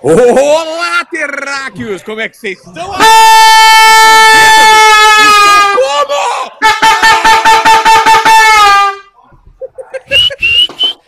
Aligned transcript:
Olá, 0.00 1.04
terráqueos! 1.10 2.02
Como 2.02 2.20
é 2.20 2.28
que 2.28 2.36
vocês 2.36 2.58
estão? 2.58 2.74
Como? 5.74 6.58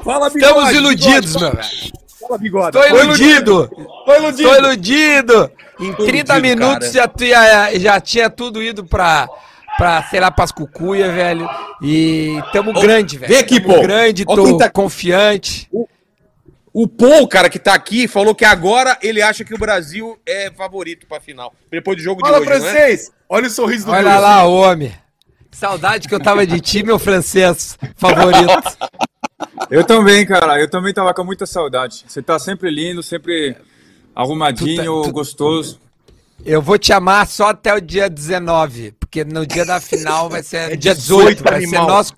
Fala, 0.05 0.31
bigode, 0.31 0.39
Estamos 0.55 0.73
iludidos, 0.75 1.33
bigode. 1.35 1.45
meu 1.57 1.63
velho. 1.63 1.93
Fala, 2.21 2.39
bigode. 2.39 2.73
Tô 2.79 2.85
iludido. 2.85 3.71
Tô 4.07 4.15
iludido. 4.17 4.49
Tô 4.49 4.55
iludido. 4.57 5.51
Em 5.81 5.93
30 5.95 6.07
iludido, 6.13 6.41
minutos 6.43 6.93
já, 6.93 7.09
tinha, 7.09 7.79
já 7.79 8.01
tinha 8.01 8.29
tudo 8.29 8.63
ido 8.63 8.85
pra, 8.85 9.29
pra, 9.79 10.03
sei 10.05 10.21
lá, 10.21 10.31
pras 10.31 10.53
cucuia, 10.53 11.11
velho. 11.11 11.49
E 11.83 12.39
tamo 12.53 12.73
grande, 12.73 13.17
velho. 13.19 13.33
vem 13.33 13.41
aqui, 13.41 13.61
Tamo 13.61 13.75
pô. 13.75 13.81
grande, 13.83 14.25
tô 14.25 14.45
quem 14.45 14.59
tá- 14.59 14.69
confiante. 14.71 15.69
O 15.73 15.89
Paul, 16.89 17.27
cara, 17.27 17.49
que 17.51 17.59
tá 17.59 17.75
aqui, 17.75 18.07
falou 18.07 18.35
que 18.35 18.45
agora 18.45 18.97
ele 19.03 19.21
acha 19.21 19.45
que 19.45 19.53
o 19.55 19.59
Brasil 19.59 20.19
é 20.25 20.51
favorito 20.51 21.07
pra 21.07 21.21
final. 21.21 21.53
Depois 21.71 21.97
do 21.97 22.03
jogo 22.03 22.21
Fala, 22.21 22.41
de 22.41 22.43
hoje, 22.49 22.53
é? 22.53 22.61
francês! 22.61 23.13
Olha 23.29 23.47
o 23.49 23.51
sorriso 23.51 23.87
do 23.87 23.93
Olha 23.93 24.09
Deus. 24.11 24.23
lá, 24.23 24.45
homem. 24.45 24.93
Que 25.51 25.57
Saudade 25.57 26.07
que 26.09 26.15
eu 26.15 26.21
tava 26.21 26.47
de 26.47 26.61
ti, 26.61 26.83
meu 26.85 26.99
francês 26.99 27.77
favorito. 27.97 28.79
Eu 29.71 29.85
também, 29.85 30.27
cara. 30.27 30.61
Eu 30.61 30.69
também 30.69 30.93
tava 30.93 31.13
com 31.15 31.25
muita 31.25 31.47
saudade. 31.47 32.05
Você 32.07 32.21
tá 32.23 32.39
sempre 32.39 32.71
lindo, 32.71 33.03
sempre 33.03 33.57
arrumadinho, 34.15 34.85
Tu 34.85 35.03
tá- 35.03 35.09
tu- 35.09 35.13
gostoso. 35.13 35.81
Eu 36.45 36.63
vou 36.63 36.79
te 36.79 36.93
amar 36.93 37.27
só 37.27 37.49
até 37.49 37.75
o 37.75 37.81
dia 37.81 38.09
19, 38.09 38.93
porque 38.99 39.25
no 39.25 39.47
dia 39.47 39.65
da 39.65 39.81
final 39.81 40.29
vai 40.29 40.43
ser 40.43 40.73
É 40.73 40.77
dia 40.77 40.95
18, 40.95 41.43
18, 41.43 41.45
vai 41.45 41.55
animal. 41.57 41.85
ser 41.87 41.91
nosso. 41.93 42.15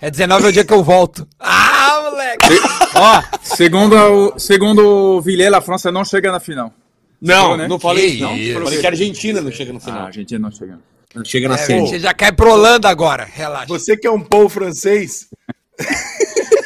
É 0.00 0.10
19 0.10 0.44
é 0.44 0.48
o 0.48 0.52
dia 0.52 0.64
que 0.64 0.72
eu 0.72 0.82
volto. 0.84 1.26
Ah, 1.38 2.00
moleque! 2.04 2.46
Ó, 2.94 3.22
segundo 3.42 3.94
o, 3.96 4.38
segundo 4.38 4.86
o 5.16 5.20
Villet, 5.20 5.52
a 5.54 5.60
França 5.60 5.90
não 5.90 6.04
chega 6.04 6.30
na 6.30 6.38
final. 6.40 6.72
Não, 7.20 7.56
né? 7.56 7.68
não 7.68 7.78
falei 7.78 8.06
Que 8.06 8.14
isso, 8.14 8.22
não. 8.24 8.36
isso. 8.36 8.60
Falei 8.62 8.78
que 8.80 8.86
a 8.86 8.90
Argentina 8.90 9.40
não 9.40 9.50
chega 9.52 9.72
no 9.72 9.78
Ah, 9.78 9.82
final. 9.82 10.00
a 10.00 10.06
Argentina 10.06 10.40
não 10.40 10.50
chega. 10.52 10.78
Não 11.14 11.24
chega 11.24 11.48
na 11.48 11.54
É, 11.56 11.58
semi. 11.58 11.88
você 11.88 11.98
já 11.98 12.14
cai 12.14 12.30
pro 12.32 12.50
Holanda 12.52 12.88
agora, 12.88 13.24
relaxa. 13.30 13.66
Você 13.66 13.96
que 13.96 14.06
é 14.06 14.10
um 14.10 14.20
pão 14.20 14.48
francês, 14.48 15.26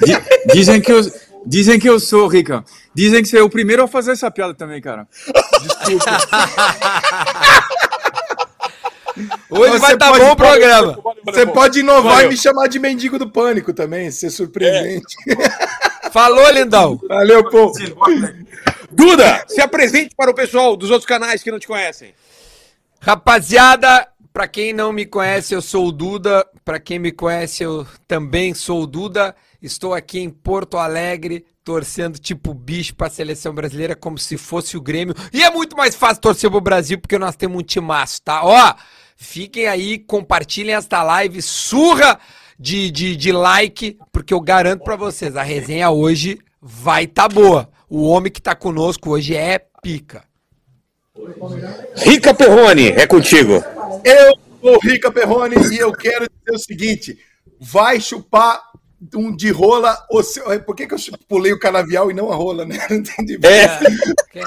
Di- 0.04 0.52
Dizem 0.52 0.80
que 0.82 0.92
eu, 0.92 1.00
dizem 1.46 1.78
que 1.78 1.88
eu 1.88 1.98
sou, 2.00 2.26
Rica. 2.26 2.64
Dizem 2.94 3.22
que 3.22 3.28
você 3.28 3.38
é 3.38 3.42
o 3.42 3.50
primeiro 3.50 3.82
a 3.82 3.88
fazer 3.88 4.12
essa 4.12 4.30
piada 4.30 4.54
também, 4.54 4.80
cara. 4.80 5.06
Hoje 9.48 9.72
Você 9.72 9.78
vai 9.78 9.92
estar 9.94 10.08
pode- 10.10 10.24
bom 10.24 10.32
o 10.32 10.36
programa. 10.36 10.98
você 11.24 11.46
pode 11.46 11.78
inovar 11.80 12.14
Valeu. 12.14 12.26
e 12.26 12.30
me 12.30 12.36
chamar 12.36 12.66
de 12.68 12.80
mendigo 12.80 13.16
do 13.18 13.30
pânico 13.30 13.72
também, 13.72 14.10
ser 14.10 14.28
surpreendente. 14.30 15.14
Falou, 16.12 16.50
lindão. 16.50 17.00
Valeu, 17.08 17.48
pô. 17.48 17.72
Duda, 18.90 19.44
se 19.46 19.60
apresente 19.60 20.14
para 20.16 20.30
o 20.30 20.34
pessoal 20.34 20.76
dos 20.76 20.90
outros 20.90 21.06
canais 21.06 21.42
que 21.44 21.50
não 21.50 21.58
te 21.60 21.66
conhecem. 21.68 22.12
Rapaziada, 23.00 24.08
pra 24.32 24.48
quem 24.48 24.72
não 24.72 24.92
me 24.92 25.06
conhece, 25.06 25.54
eu 25.54 25.62
sou 25.62 25.86
o 25.88 25.92
Duda. 25.92 26.44
Pra 26.64 26.80
quem 26.80 26.98
me 26.98 27.12
conhece, 27.12 27.62
eu 27.62 27.86
também 28.08 28.52
sou 28.54 28.82
o 28.82 28.86
Duda. 28.86 29.34
Estou 29.64 29.94
aqui 29.94 30.20
em 30.20 30.28
Porto 30.28 30.76
Alegre, 30.76 31.46
torcendo 31.64 32.18
tipo 32.18 32.52
bicho 32.52 32.94
pra 32.94 33.08
seleção 33.08 33.54
brasileira, 33.54 33.96
como 33.96 34.18
se 34.18 34.36
fosse 34.36 34.76
o 34.76 34.80
Grêmio. 34.80 35.14
E 35.32 35.42
é 35.42 35.48
muito 35.48 35.74
mais 35.74 35.94
fácil 35.94 36.20
torcer 36.20 36.50
pro 36.50 36.60
Brasil, 36.60 37.00
porque 37.00 37.18
nós 37.18 37.34
temos 37.34 37.58
um 37.58 37.64
timaço, 37.64 38.20
tá? 38.22 38.44
Ó, 38.44 38.74
fiquem 39.16 39.66
aí, 39.66 39.98
compartilhem 39.98 40.74
esta 40.74 41.02
live, 41.02 41.40
surra 41.40 42.20
de, 42.60 42.90
de, 42.90 43.16
de 43.16 43.32
like, 43.32 43.96
porque 44.12 44.34
eu 44.34 44.40
garanto 44.40 44.84
pra 44.84 44.96
vocês, 44.96 45.34
a 45.34 45.42
resenha 45.42 45.88
hoje 45.88 46.38
vai 46.60 47.06
tá 47.06 47.26
boa. 47.26 47.70
O 47.88 48.02
homem 48.02 48.30
que 48.30 48.42
tá 48.42 48.54
conosco 48.54 49.12
hoje 49.12 49.34
é 49.34 49.58
pica. 49.82 50.24
Rica 51.96 52.34
Perrone, 52.34 52.88
é 52.88 53.06
contigo. 53.06 53.64
Eu 54.04 54.34
sou 54.60 54.76
o 54.76 54.78
Rica 54.78 55.10
Perrone 55.10 55.56
e 55.72 55.78
eu 55.78 55.90
quero 55.90 56.26
dizer 56.28 56.54
o 56.54 56.58
seguinte: 56.58 57.18
vai 57.58 57.98
chupar 57.98 58.73
um 59.14 59.34
de 59.34 59.50
rola. 59.50 59.96
O 60.10 60.22
seu... 60.22 60.44
Por 60.62 60.74
que, 60.74 60.86
que 60.86 60.94
eu 60.94 60.98
pulei 61.28 61.52
o 61.52 61.58
canavial 61.58 62.10
e 62.10 62.14
não 62.14 62.32
a 62.32 62.34
rola, 62.34 62.64
né? 62.64 62.78
Não 62.90 62.96
entendi. 62.96 63.38
É. 63.46 64.38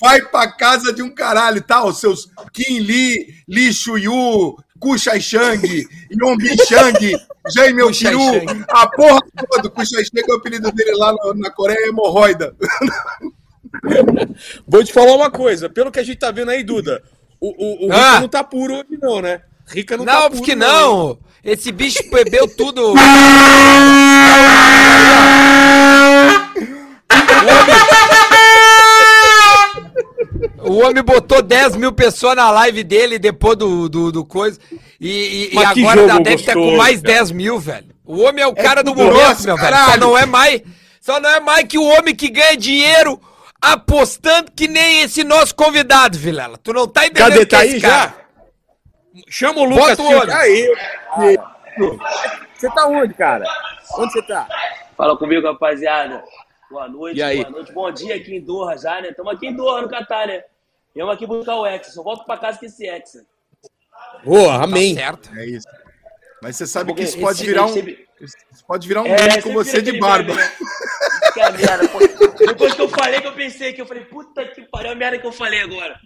Vai 0.00 0.22
pra 0.22 0.50
casa 0.50 0.92
de 0.92 1.02
um 1.02 1.10
caralho, 1.14 1.62
tá? 1.62 1.84
Os 1.84 1.98
seus 2.00 2.28
Kim 2.52 2.80
Lee, 2.80 3.34
Li 3.48 3.72
Shuyu, 3.72 4.56
Ku 4.80 4.98
Shai 4.98 5.20
Shang, 5.20 5.86
Yombi 6.10 6.56
Shang, 6.66 6.98
Jai 7.54 7.72
Meu 7.72 7.88
Ku 7.88 7.94
Shai 7.94 8.10
Peru, 8.12 8.48
Shang. 8.48 8.64
a 8.68 8.86
porra 8.88 9.20
toda. 9.50 9.70
Ku 9.70 9.84
Shai 9.86 10.04
Shang 10.04 10.22
é 10.28 10.32
o 10.32 10.36
apelido 10.36 10.72
dele 10.72 10.92
lá 10.96 11.14
na, 11.34 11.50
Coreia, 11.50 11.86
é 11.86 11.88
hemorroida. 11.88 12.56
Vou 14.66 14.82
te 14.82 14.92
falar 14.92 15.14
uma 15.14 15.30
coisa. 15.30 15.68
Pelo 15.68 15.92
que 15.92 16.00
a 16.00 16.02
gente 16.02 16.18
tá 16.18 16.30
vendo 16.30 16.50
aí, 16.50 16.64
Duda, 16.64 17.02
o, 17.40 17.48
o, 17.48 17.88
o 17.88 17.92
Ah. 17.92 18.12
Rica 18.12 18.20
não 18.20 18.28
tá 18.28 18.44
puro 18.44 18.74
hoje, 18.74 18.98
não, 19.00 19.20
né? 19.20 19.42
Rica 19.66 19.96
não, 19.96 20.04
Não, 20.04 20.22
tá 20.22 20.30
puro. 20.30 20.42
que 20.42 20.54
não. 20.54 21.18
Esse 21.46 21.70
bicho 21.72 22.02
bebeu 22.10 22.48
tudo. 22.48 22.94
O 30.62 30.78
homem 30.84 31.02
botou 31.02 31.40
10 31.42 31.76
mil 31.76 31.92
pessoas 31.92 32.34
na 32.36 32.50
live 32.50 32.82
dele 32.82 33.18
depois 33.18 33.56
do, 33.56 33.88
do, 33.88 34.10
do 34.12 34.24
coisa. 34.24 34.58
E, 35.00 35.50
e- 35.52 35.54
e 35.54 35.64
agora 35.64 36.18
deve 36.20 36.34
estar 36.36 36.54
com 36.54 36.60
gostoso, 36.60 36.76
mais 36.76 37.00
cara. 37.00 37.14
10 37.14 37.30
mil, 37.30 37.58
velho. 37.58 37.86
O 38.04 38.20
homem 38.22 38.42
é 38.42 38.46
o 38.46 38.54
cara 38.54 38.82
do 38.82 38.90
tudo 38.92 39.04
momento, 39.04 39.28
nosso, 39.28 39.44
meu 39.46 39.56
velho. 39.56 39.68
Só 39.68 39.72
caralho. 39.84 40.00
não 40.00 40.18
é 40.18 40.26
mais. 40.26 40.60
Só 41.00 41.20
não 41.20 41.30
é 41.30 41.40
mais 41.40 41.66
que 41.66 41.78
o 41.78 41.84
homem 41.84 42.14
que 42.14 42.28
ganha 42.28 42.56
dinheiro 42.56 43.20
apostando 43.62 44.50
que 44.54 44.66
nem 44.66 45.02
esse 45.02 45.22
nosso 45.24 45.54
convidado, 45.54 46.18
Vilela. 46.18 46.58
Tu 46.58 46.72
não 46.72 46.86
tá 46.88 47.06
entendendo 47.06 47.28
Cadê? 47.28 47.40
que 47.40 47.46
Tá 47.46 47.64
esse 47.64 47.74
aí 47.76 47.80
cara- 47.80 47.94
já? 48.04 48.14
Chama 49.28 49.60
o 49.60 49.64
Lucas 49.64 49.96
Bota 49.96 50.02
o 50.02 50.18
olho. 50.18 50.34
Aí. 50.34 50.74
Você 52.54 52.68
tá 52.70 52.86
onde, 52.86 53.14
cara? 53.14 53.44
Onde 53.98 54.12
você 54.12 54.22
tá? 54.22 54.46
Fala 54.96 55.16
comigo, 55.16 55.46
rapaziada. 55.46 56.22
Boa 56.70 56.88
noite, 56.88 57.18
E 57.18 57.22
aí? 57.22 57.38
boa 57.42 57.50
noite. 57.50 57.72
Bom 57.72 57.90
dia 57.92 58.16
aqui 58.16 58.36
em 58.36 58.40
Doha 58.40 58.76
já, 58.76 59.00
né? 59.00 59.10
Estamos 59.10 59.34
aqui 59.34 59.46
em 59.46 59.54
Doha, 59.54 59.82
no 59.82 59.88
Catar, 59.88 60.26
né? 60.26 60.42
Viemos 60.94 61.14
aqui 61.14 61.26
buscar 61.26 61.54
o 61.56 61.66
Hexa. 61.66 61.90
Só 61.92 62.02
volto 62.02 62.24
pra 62.24 62.38
casa 62.38 62.58
com 62.58 62.66
esse 62.66 62.86
Hexa. 62.88 63.24
Boa, 64.24 64.64
amém. 64.64 64.94
Tá 64.94 65.02
certo. 65.02 65.30
É 65.36 65.46
isso. 65.46 65.66
Mas 66.42 66.56
você 66.56 66.66
sabe 66.66 66.86
que 66.92 66.96
Porque 66.96 67.02
isso 67.08 67.20
pode 67.20 67.44
virar 67.44 67.64
um, 67.64 67.68
sempre- 67.68 68.06
isso 68.20 68.36
pode 68.66 68.86
virar 68.88 69.02
um 69.02 69.06
É, 69.06 69.16
meme 69.28 69.42
com 69.42 69.52
você 69.52 69.80
de 69.80 69.98
barba. 69.98 70.34
meme, 70.34 70.42
né? 70.46 70.52
Que 71.32 71.40
é 71.40 71.44
a 71.44 71.50
merda, 71.50 71.88
pô. 71.88 71.98
Depois 72.46 72.74
que 72.74 72.80
eu 72.82 72.88
falei 72.88 73.20
que 73.20 73.26
eu 73.26 73.32
pensei 73.32 73.72
que 73.72 73.80
eu 73.80 73.86
falei, 73.86 74.04
puta 74.04 74.44
que 74.46 74.62
pariu, 74.62 74.92
a 74.92 74.94
merda 74.94 75.18
que 75.18 75.26
eu 75.26 75.32
falei 75.32 75.60
agora. 75.60 75.98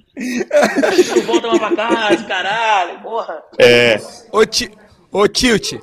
Não 1.16 1.22
volta 1.22 1.48
mais 1.48 1.58
pra 1.58 1.76
casa, 1.76 2.24
caralho, 2.24 3.00
porra. 3.00 3.42
É. 3.58 4.00
Ô, 4.32 4.44
ti, 4.44 4.70
ô 5.10 5.26
Tilt, 5.26 5.74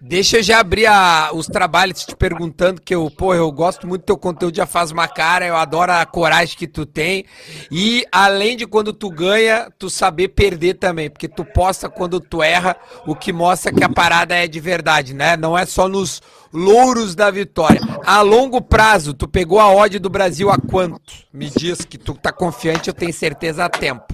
deixa 0.00 0.38
eu 0.38 0.42
já 0.42 0.60
abrir 0.60 0.86
a- 0.86 1.30
os 1.32 1.46
trabalhos 1.46 2.04
te 2.04 2.16
perguntando, 2.16 2.80
que 2.80 2.94
eu, 2.94 3.10
pô, 3.10 3.34
eu 3.34 3.50
gosto 3.52 3.86
muito 3.86 4.02
do 4.02 4.06
teu 4.06 4.16
conteúdo, 4.16 4.56
já 4.56 4.66
faz 4.66 4.90
uma 4.90 5.06
cara, 5.08 5.46
eu 5.46 5.56
adoro 5.56 5.92
a 5.92 6.04
coragem 6.06 6.56
que 6.56 6.66
tu 6.66 6.84
tem. 6.86 7.24
E 7.70 8.04
além 8.10 8.56
de 8.56 8.66
quando 8.66 8.92
tu 8.92 9.10
ganha, 9.10 9.68
tu 9.78 9.88
saber 9.90 10.28
perder 10.28 10.74
também, 10.74 11.10
porque 11.10 11.28
tu 11.28 11.44
posta 11.44 11.88
quando 11.88 12.20
tu 12.20 12.42
erra, 12.42 12.76
o 13.06 13.14
que 13.14 13.32
mostra 13.32 13.72
que 13.72 13.84
a 13.84 13.88
parada 13.88 14.34
é 14.34 14.46
de 14.46 14.60
verdade, 14.60 15.14
né? 15.14 15.36
Não 15.36 15.56
é 15.56 15.66
só 15.66 15.88
nos 15.88 16.20
louros 16.54 17.16
da 17.16 17.30
vitória. 17.32 17.80
A 18.06 18.22
longo 18.22 18.60
prazo, 18.60 19.12
tu 19.12 19.26
pegou 19.26 19.58
a 19.58 19.74
odd 19.74 19.98
do 19.98 20.08
Brasil 20.08 20.48
a 20.50 20.56
quanto? 20.56 21.12
Me 21.32 21.50
diz 21.50 21.84
que 21.84 21.98
tu 21.98 22.14
tá 22.14 22.32
confiante, 22.32 22.88
eu 22.88 22.94
tenho 22.94 23.12
certeza 23.12 23.64
a 23.64 23.68
tempo. 23.68 24.06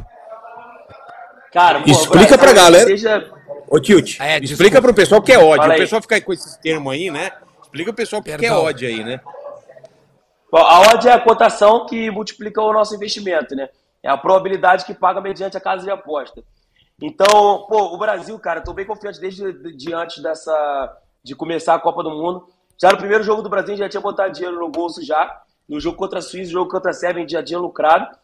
Cara, 1.52 1.82
pô, 1.82 1.90
Explica 1.90 2.38
pra 2.38 2.52
galera. 2.52 2.86
Seja... 2.86 3.30
Ô, 3.68 3.78
Tilt, 3.78 4.18
É, 4.20 4.38
explica 4.38 4.80
pro 4.80 4.94
pessoal 4.94 5.20
o 5.20 5.24
que 5.24 5.32
é 5.32 5.38
ódio. 5.38 5.70
O 5.70 5.76
pessoal 5.76 6.00
fica 6.00 6.14
aí 6.14 6.20
com 6.20 6.32
esses 6.32 6.56
termos 6.56 6.92
aí, 6.92 7.10
né? 7.10 7.30
Explica 7.62 7.92
pro 7.92 7.96
pessoal 8.02 8.20
o 8.20 8.24
que 8.24 8.46
é 8.46 8.52
ódio 8.52 8.88
aí, 8.88 9.04
né? 9.04 9.20
Bom, 10.50 10.58
a 10.58 10.80
odd 10.80 11.06
é 11.06 11.12
a 11.12 11.20
cotação 11.20 11.86
que 11.86 12.10
multiplica 12.10 12.60
o 12.60 12.72
nosso 12.72 12.94
investimento, 12.94 13.54
né? 13.54 13.68
É 14.02 14.08
a 14.08 14.16
probabilidade 14.16 14.84
que 14.84 14.94
paga 14.94 15.20
mediante 15.20 15.56
a 15.56 15.60
casa 15.60 15.84
de 15.84 15.90
aposta. 15.90 16.42
Então, 17.00 17.66
pô, 17.68 17.94
o 17.94 17.98
Brasil, 17.98 18.36
cara, 18.38 18.60
tô 18.60 18.72
bem 18.72 18.84
confiante 18.84 19.20
desde 19.20 19.52
de, 19.52 19.76
de 19.76 19.94
antes 19.94 20.22
dessa 20.22 20.99
de 21.22 21.34
começar 21.34 21.74
a 21.74 21.78
Copa 21.78 22.02
do 22.02 22.10
Mundo. 22.10 22.46
Já 22.80 22.90
no 22.92 22.98
primeiro 22.98 23.22
jogo 23.22 23.42
do 23.42 23.48
Brasil, 23.48 23.74
a 23.74 23.76
gente 23.76 23.84
já 23.84 23.88
tinha 23.88 24.00
botado 24.00 24.32
dinheiro 24.32 24.58
no 24.58 24.68
bolso 24.68 25.02
já. 25.04 25.42
No 25.68 25.78
jogo 25.78 25.96
contra 25.96 26.18
a 26.18 26.22
Suíça, 26.22 26.46
no 26.52 26.58
jogo 26.60 26.70
contra 26.70 26.90
a 26.90 26.94
Sérvia, 26.94 27.18
a 27.18 27.22
gente 27.22 27.32
já 27.32 27.42
tinha 27.42 27.58
lucrado. 27.58 28.16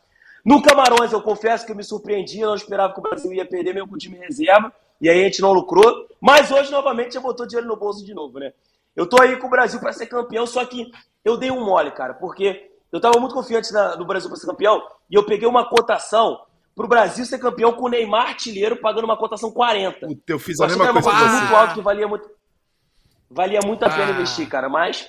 No 0.44 0.62
Camarões, 0.62 1.12
eu 1.12 1.20
confesso 1.22 1.64
que 1.66 1.72
eu 1.72 1.76
me 1.76 1.84
surpreendi, 1.84 2.40
eu 2.40 2.48
não 2.48 2.54
esperava 2.56 2.92
que 2.92 2.98
o 3.00 3.02
Brasil 3.02 3.32
ia 3.32 3.44
perder 3.44 3.74
mesmo 3.74 3.88
com 3.88 3.94
o 3.94 3.98
time 3.98 4.16
reserva, 4.16 4.72
e 5.00 5.08
aí 5.08 5.20
a 5.20 5.24
gente 5.24 5.40
não 5.42 5.52
lucrou. 5.52 6.06
Mas 6.20 6.50
hoje, 6.50 6.70
novamente, 6.70 7.14
já 7.14 7.20
botou 7.20 7.46
dinheiro 7.46 7.68
no 7.68 7.76
bolso 7.76 8.04
de 8.04 8.14
novo, 8.14 8.38
né? 8.38 8.52
Eu 8.94 9.06
tô 9.08 9.20
aí 9.20 9.36
com 9.36 9.46
o 9.46 9.50
Brasil 9.50 9.78
para 9.78 9.92
ser 9.92 10.06
campeão, 10.06 10.46
só 10.46 10.64
que 10.64 10.90
eu 11.24 11.36
dei 11.36 11.50
um 11.50 11.64
mole, 11.64 11.90
cara, 11.90 12.14
porque 12.14 12.70
eu 12.92 13.00
tava 13.00 13.18
muito 13.20 13.34
confiante 13.34 13.72
na- 13.72 13.96
no 13.96 14.06
Brasil 14.06 14.28
para 14.30 14.38
ser 14.38 14.46
campeão, 14.46 14.80
e 15.10 15.14
eu 15.14 15.24
peguei 15.26 15.46
uma 15.46 15.68
cotação 15.68 16.40
pro 16.74 16.86
Brasil 16.88 17.24
ser 17.26 17.38
campeão 17.38 17.72
com 17.72 17.86
o 17.86 17.88
Neymar 17.88 18.28
artilheiro 18.28 18.76
pagando 18.76 19.04
uma 19.04 19.16
cotação 19.16 19.50
40. 19.50 20.06
Puta, 20.06 20.22
eu 20.28 20.38
fiz 20.38 20.58
Eu 20.58 20.64
a 20.64 20.68
que 20.68 20.72
mesma 20.72 20.84
era 20.84 20.92
uma 20.92 21.02
coisa 21.02 21.10
que 21.18 21.22
cotação 21.24 21.38
você. 21.40 21.44
muito 21.46 21.60
alta 21.60 21.74
que 21.74 21.80
valia 21.80 22.08
muito, 22.08 22.30
valia 23.30 23.60
muito 23.64 23.82
a 23.84 23.90
pena 23.90 24.06
Ah. 24.06 24.10
investir, 24.10 24.48
cara, 24.48 24.68
mas 24.68 25.08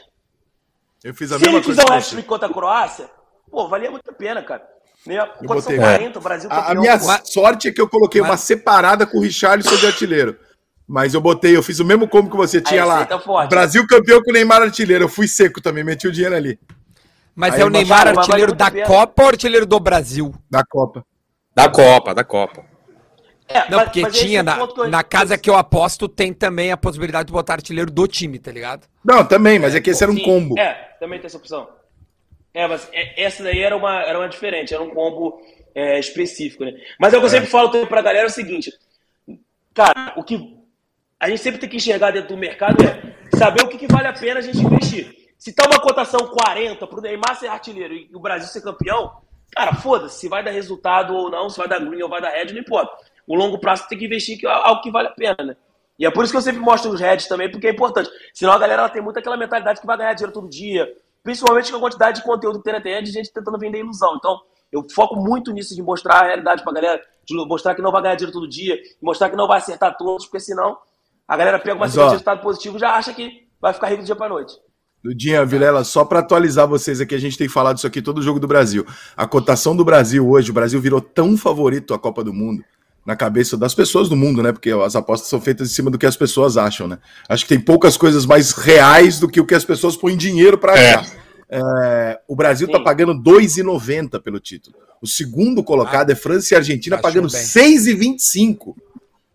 Eu 1.03 1.13
fiz 1.13 1.31
a 1.31 1.37
Se 1.37 1.43
ele 1.45 1.53
mesma 1.53 1.63
fizer 1.69 1.81
coisa. 1.83 1.83
um 1.83 1.85
que 1.85 1.97
hat 1.99 2.03
você. 2.05 2.15
trick 2.15 2.27
contra 2.27 2.47
a 2.47 2.53
Croácia, 2.53 3.09
pô, 3.51 3.67
valia 3.69 3.91
muito 3.91 4.09
a 4.09 4.13
pena, 4.13 4.41
cara. 4.41 4.67
40, 5.05 6.19
o 6.19 6.21
Brasil 6.21 6.49
A, 6.51 6.73
minha 6.75 6.97
pô. 6.99 7.05
sorte 7.25 7.67
é 7.67 7.71
que 7.71 7.79
eu 7.79 7.87
coloquei 7.87 8.19
Mas- 8.21 8.29
uma 8.31 8.37
separada 8.37 9.05
com 9.05 9.19
o 9.19 9.21
Richarlison 9.21 9.75
de 9.77 9.85
artilheiro. 9.85 10.37
Mas 10.87 11.13
eu 11.13 11.21
botei, 11.21 11.55
eu 11.55 11.61
fiz 11.61 11.79
o 11.79 11.85
mesmo 11.85 12.07
combo 12.07 12.29
que 12.29 12.35
você 12.37 12.59
tinha 12.61 12.83
lá. 12.83 12.99
receita 12.99 13.19
forte. 13.19 13.49
Brasil 13.49 13.85
campeão 13.87 14.21
com 14.23 14.31
o 14.31 14.33
Neymar 14.33 14.61
artilheiro. 14.61 15.03
Eu 15.03 15.09
fui 15.09 15.27
seco 15.27 15.61
também, 15.61 15.83
meti 15.83 16.07
o 16.07 16.11
dinheiro 16.11 16.35
ali. 16.35 16.59
Mas 17.35 17.53
Aí 17.53 17.61
é 17.61 17.63
o 17.63 17.67
eu 17.67 17.69
Neymar 17.69 18.05
baixava, 18.05 18.19
artilheiro 18.21 18.53
da. 18.55 18.71
Copa 18.85 19.21
ou 19.23 19.29
artilheiro 19.29 19.65
do 19.65 19.79
Brasil? 19.79 20.33
Da 20.49 20.63
Copa. 20.65 21.05
Da 21.53 21.69
Copa, 21.69 22.13
da 22.15 22.23
Copa. 22.23 22.65
É, 23.49 23.69
Não, 23.69 23.77
mas- 23.77 23.83
porque 23.85 24.01
mas 24.01 24.17
tinha 24.19 24.39
é 24.39 24.43
na, 24.43 24.57
eu- 24.57 24.89
na 24.89 25.03
casa 25.03 25.37
que 25.37 25.49
eu 25.49 25.55
aposto, 25.55 26.07
tem 26.09 26.33
também 26.33 26.71
a 26.71 26.77
possibilidade 26.77 27.27
de 27.27 27.33
botar 27.33 27.53
artilheiro 27.53 27.89
do 27.89 28.05
time, 28.07 28.37
tá 28.39 28.51
ligado? 28.51 28.85
Não, 29.03 29.25
também, 29.25 29.57
mas 29.57 29.73
é 29.73 29.79
que 29.81 29.89
esse 29.89 30.03
era 30.03 30.11
um 30.11 30.15
Sim, 30.17 30.23
combo. 30.23 30.59
É, 30.59 30.73
também 30.99 31.17
tem 31.19 31.27
essa 31.27 31.37
opção. 31.37 31.69
É, 32.53 32.67
mas 32.67 32.89
é- 32.91 33.23
essa 33.23 33.43
daí 33.43 33.59
era 33.61 33.75
uma, 33.77 34.01
era 34.01 34.19
uma 34.19 34.27
diferente, 34.27 34.73
era 34.73 34.83
um 34.83 34.89
combo 34.89 35.41
é, 35.73 35.99
específico, 35.99 36.65
né? 36.65 36.73
Mas 36.99 37.13
é 37.13 37.17
o 37.17 37.19
que 37.19 37.25
eu 37.27 37.29
sempre 37.29 37.49
falo 37.49 37.69
também 37.69 37.85
pra 37.87 38.01
galera 38.01 38.25
é 38.25 38.29
o 38.29 38.33
seguinte, 38.33 38.71
cara, 39.73 40.13
o 40.17 40.23
que 40.23 40.57
a 41.19 41.29
gente 41.29 41.41
sempre 41.41 41.59
tem 41.59 41.69
que 41.69 41.77
enxergar 41.77 42.11
dentro 42.11 42.29
do 42.29 42.37
mercado 42.37 42.77
é 42.83 43.37
saber 43.37 43.61
o 43.63 43.67
que, 43.67 43.77
que 43.77 43.87
vale 43.87 44.07
a 44.07 44.13
pena 44.13 44.39
a 44.39 44.41
gente 44.43 44.57
investir. 44.57 45.15
Se 45.37 45.53
tá 45.53 45.67
uma 45.67 45.79
cotação 45.79 46.19
40 46.27 46.85
pro 46.87 46.99
Neymar 47.01 47.35
ser 47.35 47.47
artilheiro 47.47 47.93
e 47.93 48.09
o 48.13 48.19
Brasil 48.19 48.47
ser 48.49 48.61
campeão, 48.61 49.21
cara, 49.51 49.73
foda-se, 49.75 50.19
se 50.19 50.27
vai 50.27 50.43
dar 50.43 50.49
resultado 50.51 51.13
ou 51.13 51.29
não, 51.29 51.47
se 51.49 51.57
vai 51.59 51.67
dar 51.67 51.79
green 51.79 52.01
ou 52.01 52.09
vai 52.09 52.21
dar 52.21 52.31
red, 52.31 52.51
não 52.53 52.59
importa. 52.59 52.91
O 53.27 53.35
longo 53.35 53.59
prazo 53.59 53.87
tem 53.89 53.97
que 53.97 54.05
investir 54.05 54.39
que 54.39 54.47
é 54.47 54.49
algo 54.49 54.81
que 54.81 54.89
vale 54.89 55.09
a 55.09 55.11
pena, 55.11 55.37
né? 55.43 55.55
E 55.99 56.05
é 56.05 56.11
por 56.11 56.23
isso 56.23 56.31
que 56.31 56.37
eu 56.37 56.41
sempre 56.41 56.61
mostro 56.61 56.91
os 56.91 57.01
heads 57.01 57.27
também, 57.27 57.51
porque 57.51 57.67
é 57.67 57.71
importante. 57.71 58.09
Senão 58.33 58.53
a 58.53 58.57
galera 58.57 58.83
ela 58.83 58.89
tem 58.89 59.01
muito 59.01 59.17
aquela 59.17 59.35
mentalidade 59.35 59.81
que 59.81 59.87
vai 59.87 59.97
ganhar 59.97 60.13
dinheiro 60.13 60.33
todo 60.33 60.47
dia, 60.47 60.87
principalmente 61.23 61.71
com 61.71 61.77
a 61.77 61.81
quantidade 61.81 62.19
de 62.19 62.23
conteúdo 62.23 62.59
que 62.59 62.63
tem 62.63 62.73
na 62.73 62.79
internet 62.79 63.05
de 63.05 63.11
gente 63.11 63.33
tentando 63.33 63.57
vender 63.57 63.79
ilusão. 63.79 64.15
Então, 64.15 64.39
eu 64.71 64.85
foco 64.93 65.15
muito 65.15 65.51
nisso 65.51 65.75
de 65.75 65.81
mostrar 65.81 66.21
a 66.21 66.25
realidade 66.27 66.63
pra 66.63 66.71
galera, 66.71 67.01
de 67.25 67.35
mostrar 67.35 67.73
que 67.73 67.81
não 67.81 67.91
vai 67.91 68.01
ganhar 68.01 68.15
dinheiro 68.15 68.33
todo 68.33 68.47
dia, 68.47 68.79
mostrar 69.01 69.29
que 69.29 69.35
não 69.35 69.47
vai 69.47 69.57
acertar 69.57 69.97
todos, 69.97 70.25
porque 70.25 70.39
senão 70.39 70.77
a 71.27 71.35
galera 71.35 71.57
pega 71.59 71.75
uma 71.75 71.87
sequência 71.87 72.09
de 72.09 72.11
resultado 72.11 72.41
positivo 72.41 72.77
e 72.77 72.79
já 72.79 72.91
acha 72.91 73.13
que 73.13 73.47
vai 73.59 73.73
ficar 73.73 73.87
rico 73.87 74.03
do 74.03 74.05
dia 74.05 74.15
pra 74.15 74.29
noite. 74.29 74.53
Dudinha, 75.03 75.45
Vilela, 75.45 75.83
só 75.83 76.03
para 76.03 76.19
atualizar 76.19 76.67
vocês 76.67 77.01
aqui, 77.01 77.15
a 77.15 77.19
gente 77.19 77.37
tem 77.37 77.47
falado 77.47 77.77
isso 77.77 77.87
aqui 77.87 78.01
todo 78.01 78.21
jogo 78.21 78.39
do 78.39 78.47
Brasil. 78.47 78.85
A 79.15 79.25
cotação 79.25 79.75
do 79.75 79.85
Brasil 79.85 80.27
hoje, 80.29 80.51
o 80.51 80.53
Brasil 80.53 80.79
virou 80.81 81.01
tão 81.01 81.37
favorito 81.37 81.93
à 81.93 81.99
Copa 81.99 82.23
do 82.23 82.33
Mundo 82.33 82.63
na 83.07 83.15
cabeça 83.15 83.55
das 83.55 83.73
pessoas 83.73 84.09
do 84.09 84.17
mundo, 84.17 84.43
né? 84.43 84.51
Porque 84.51 84.69
as 84.69 84.93
apostas 84.93 85.29
são 85.29 85.39
feitas 85.39 85.71
em 85.71 85.73
cima 85.73 85.89
do 85.89 85.97
que 85.97 86.05
as 86.05 86.17
pessoas 86.17 86.57
acham, 86.57 86.89
né? 86.89 86.99
Acho 87.29 87.45
que 87.45 87.55
tem 87.55 87.59
poucas 87.59 87.95
coisas 87.95 88.25
mais 88.25 88.51
reais 88.51 89.17
do 89.17 89.29
que 89.29 89.39
o 89.39 89.45
que 89.45 89.55
as 89.55 89.63
pessoas 89.63 89.95
põem 89.95 90.17
dinheiro 90.17 90.57
para 90.57 90.77
É. 90.77 90.95
achar. 90.95 91.15
É, 91.49 92.19
o 92.27 92.35
Brasil 92.35 92.67
tá 92.69 92.79
Sim. 92.79 92.83
pagando 92.83 93.13
2,90 93.13 94.19
pelo 94.21 94.41
título. 94.41 94.75
O 95.01 95.07
segundo 95.07 95.63
colocado 95.63 96.09
é 96.11 96.15
França 96.15 96.53
e 96.53 96.57
Argentina 96.57 96.97
baixou 96.97 97.09
pagando 97.09 97.31
bem. 97.31 97.41
6,25. 97.41 98.75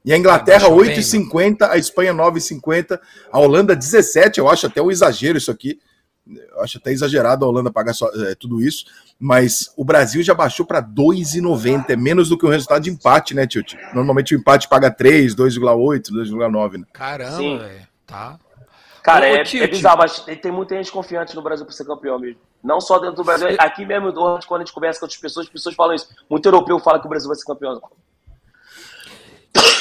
E 0.04 0.12
a 0.12 0.18
Inglaterra, 0.18 0.68
Baixou 0.68 0.84
bem, 0.84 0.94
8,50, 0.94 1.70
a 1.70 1.78
Espanha 1.78 2.12
9,50, 2.12 3.00
a 3.32 3.40
Holanda 3.40 3.74
17, 3.74 4.38
eu 4.38 4.50
acho 4.50 4.66
até 4.66 4.82
um 4.82 4.90
exagero 4.90 5.38
isso 5.38 5.50
aqui. 5.50 5.78
Eu 6.26 6.62
acho 6.62 6.78
até 6.78 6.92
exagerado 6.92 7.44
a 7.44 7.48
Holanda 7.48 7.70
pagar 7.70 7.94
só, 7.94 8.08
é, 8.14 8.34
tudo 8.34 8.60
isso, 8.60 8.86
mas 9.18 9.72
o 9.76 9.84
Brasil 9.84 10.22
já 10.22 10.34
baixou 10.34 10.64
para 10.64 10.80
2,90, 10.80 11.90
é 11.90 11.96
menos 11.96 12.28
do 12.28 12.38
que 12.38 12.46
o 12.46 12.48
resultado 12.48 12.82
de 12.82 12.90
empate, 12.90 13.34
né, 13.34 13.46
Tilt? 13.46 13.74
Normalmente 13.92 14.34
o 14.34 14.38
empate 14.38 14.68
paga 14.68 14.90
3, 14.90 15.34
2,8, 15.34 16.12
2,9, 16.12 16.78
né? 16.78 16.86
Caramba, 16.92 17.36
Sim. 17.36 17.58
velho. 17.58 17.88
Tá. 18.06 18.38
Cara, 19.02 19.26
Ô, 19.26 19.34
é, 19.34 19.42
Tite. 19.42 19.64
é 19.64 19.66
bizarro, 19.66 19.98
mas 19.98 20.20
tem, 20.20 20.36
tem 20.36 20.52
muita 20.52 20.76
gente 20.76 20.92
confiante 20.92 21.34
no 21.34 21.42
Brasil 21.42 21.66
pra 21.66 21.74
ser 21.74 21.84
campeão 21.84 22.18
mesmo. 22.18 22.40
Não 22.62 22.80
só 22.80 23.00
dentro 23.00 23.16
do 23.16 23.24
Brasil, 23.24 23.48
aqui 23.58 23.84
mesmo, 23.84 24.12
quando 24.12 24.60
a 24.60 24.64
gente 24.64 24.72
conversa 24.72 25.00
com 25.00 25.06
outras 25.06 25.20
pessoas, 25.20 25.46
as 25.46 25.52
pessoas 25.52 25.74
falam 25.74 25.96
isso. 25.96 26.08
Muito 26.30 26.46
europeu 26.46 26.78
fala 26.78 27.00
que 27.00 27.06
o 27.06 27.08
Brasil 27.08 27.26
vai 27.26 27.36
ser 27.36 27.44
campeão. 27.44 27.80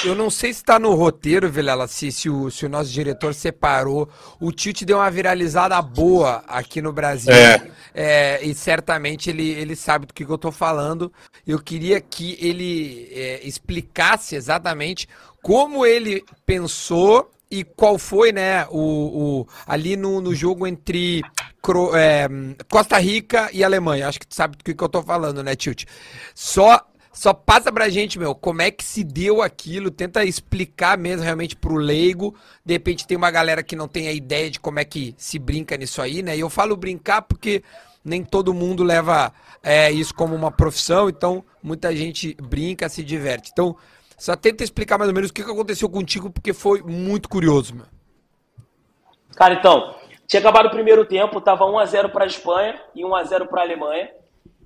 Eu 0.03 0.15
não 0.15 0.31
sei 0.31 0.51
se 0.51 0.63
tá 0.63 0.79
no 0.79 0.95
roteiro, 0.95 1.47
Vilela, 1.49 1.87
se, 1.87 2.11
se, 2.11 2.27
o, 2.27 2.49
se 2.49 2.65
o 2.65 2.69
nosso 2.69 2.89
diretor 2.89 3.35
separou. 3.35 4.09
O 4.39 4.51
Tite 4.51 4.83
deu 4.83 4.97
uma 4.97 5.11
viralizada 5.11 5.79
boa 5.79 6.43
aqui 6.47 6.81
no 6.81 6.91
Brasil. 6.91 7.31
É. 7.31 7.69
É, 7.93 8.39
e 8.43 8.55
certamente 8.55 9.29
ele, 9.29 9.47
ele 9.49 9.75
sabe 9.75 10.07
do 10.07 10.13
que, 10.13 10.25
que 10.25 10.31
eu 10.31 10.37
tô 10.39 10.51
falando. 10.51 11.11
Eu 11.45 11.59
queria 11.61 12.01
que 12.01 12.35
ele 12.41 13.09
é, 13.11 13.41
explicasse 13.45 14.35
exatamente 14.35 15.07
como 15.41 15.85
ele 15.85 16.23
pensou 16.47 17.29
e 17.49 17.63
qual 17.63 17.99
foi, 17.99 18.31
né, 18.31 18.65
o, 18.71 19.41
o- 19.41 19.47
ali 19.67 19.97
no, 19.97 20.21
no 20.21 20.33
jogo 20.33 20.65
entre 20.65 21.21
Cro- 21.61 21.95
é, 21.95 22.27
Costa 22.69 22.97
Rica 22.97 23.49
e 23.53 23.63
Alemanha. 23.63 24.07
Acho 24.07 24.19
que 24.19 24.25
tu 24.27 24.33
sabe 24.35 24.55
do 24.57 24.63
que, 24.63 24.73
que 24.73 24.83
eu 24.83 24.89
tô 24.89 25.03
falando, 25.03 25.43
né, 25.43 25.53
Tilt? 25.55 25.83
Só 26.33 26.79
só 27.21 27.35
passa 27.35 27.71
pra 27.71 27.87
gente, 27.87 28.17
meu, 28.17 28.33
como 28.33 28.63
é 28.63 28.71
que 28.71 28.83
se 28.83 29.03
deu 29.03 29.43
aquilo, 29.43 29.91
tenta 29.91 30.25
explicar 30.25 30.97
mesmo 30.97 31.23
realmente 31.23 31.55
pro 31.55 31.75
leigo. 31.75 32.35
De 32.65 32.73
repente 32.73 33.05
tem 33.05 33.15
uma 33.15 33.29
galera 33.29 33.61
que 33.61 33.75
não 33.75 33.87
tem 33.87 34.07
a 34.07 34.11
ideia 34.11 34.49
de 34.49 34.59
como 34.59 34.79
é 34.79 34.83
que 34.83 35.13
se 35.19 35.37
brinca 35.37 35.77
nisso 35.77 36.01
aí, 36.01 36.23
né? 36.23 36.35
E 36.35 36.39
eu 36.39 36.49
falo 36.49 36.75
brincar 36.75 37.21
porque 37.21 37.61
nem 38.03 38.23
todo 38.23 38.55
mundo 38.55 38.83
leva 38.83 39.31
é, 39.61 39.91
isso 39.91 40.15
como 40.15 40.33
uma 40.33 40.49
profissão, 40.49 41.09
então 41.09 41.45
muita 41.61 41.95
gente 41.95 42.35
brinca, 42.41 42.89
se 42.89 43.03
diverte. 43.03 43.51
Então, 43.53 43.77
só 44.17 44.35
tenta 44.35 44.63
explicar 44.63 44.97
mais 44.97 45.09
ou 45.09 45.13
menos 45.13 45.29
o 45.29 45.33
que 45.35 45.43
aconteceu 45.43 45.87
contigo, 45.87 46.31
porque 46.31 46.53
foi 46.53 46.81
muito 46.81 47.29
curioso, 47.29 47.75
meu. 47.75 47.85
Cara, 49.35 49.53
então, 49.53 49.93
tinha 50.25 50.39
acabado 50.39 50.69
o 50.69 50.71
primeiro 50.71 51.05
tempo, 51.05 51.39
tava 51.39 51.65
1x0 51.65 52.11
pra 52.11 52.25
Espanha 52.25 52.81
e 52.95 53.03
1x0 53.03 53.45
pra 53.45 53.61
Alemanha. 53.61 54.09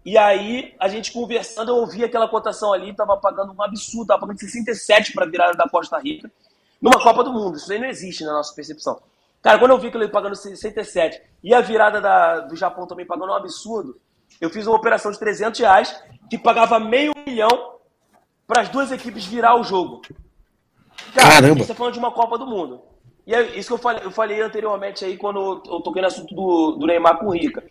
E 0.06 0.18
aí, 0.18 0.76
a 0.80 0.88
gente 0.88 1.12
conversando, 1.12 1.72
eu 1.72 1.78
ouvi 1.78 2.04
aquela 2.04 2.28
cotação 2.28 2.72
ali, 2.72 2.96
tava 2.96 3.18
pagando 3.18 3.52
um 3.54 3.62
absurdo, 3.64 4.08
tava 4.08 4.22
pagando 4.22 4.40
67 4.40 5.12
pra 5.14 5.26
virada 5.26 5.54
da 5.58 5.68
Costa 5.68 5.98
Rica, 5.98 6.32
numa 6.80 7.02
Copa 7.02 7.24
do 7.24 7.34
Mundo. 7.34 7.58
Isso 7.58 7.72
aí 7.74 7.80
não 7.80 7.88
existe 7.88 8.24
na 8.24 8.34
nossa 8.34 8.54
percepção. 8.54 9.02
Cara, 9.42 9.58
quando 9.58 9.72
eu 9.72 9.80
vi 9.80 9.90
que 9.90 9.98
ele 9.98 10.08
pagando 10.08 10.36
67 10.36 11.20
e 11.44 11.54
a 11.54 11.62
virada 11.62 12.00
da- 12.00 12.42
do 12.42 12.56
Japão 12.56 12.86
também 12.86 13.06
pagando 13.06 13.32
um 13.32 13.36
absurdo, 13.36 14.00
eu 14.40 14.50
fiz 14.50 14.68
uma 14.68 14.76
operação 14.76 15.12
de 15.12 15.18
300 15.18 15.60
reais 15.60 16.00
que 16.30 16.38
pagava 16.38 16.80
meio 16.80 17.12
milhão 17.26 17.74
para 18.48 18.62
as 18.62 18.70
duas 18.70 18.92
equipes 18.92 19.26
virar 19.26 19.60
o 19.60 19.64
jogo. 19.64 20.02
Caramba. 21.16 21.62
Você 21.62 21.68
tá 21.68 21.76
falando 21.76 21.94
de 21.94 22.00
uma 22.00 22.12
Copa 22.12 22.38
do 22.38 22.46
Mundo. 22.46 22.82
E 23.26 23.34
é 23.34 23.58
isso 23.58 23.70
que 23.70 23.74
eu 23.74 23.78
falei, 23.80 24.06
eu 24.06 24.12
falei 24.12 24.40
anteriormente 24.42 25.04
aí 25.04 25.18
quando 25.18 25.62
eu 25.66 25.82
toquei 25.82 26.02
no 26.02 26.08
assunto 26.08 26.34
do, 26.36 26.74
do 26.74 26.86
Neymar 26.86 27.18
com 27.18 27.26
o 27.28 27.32
Rica. 27.34 27.64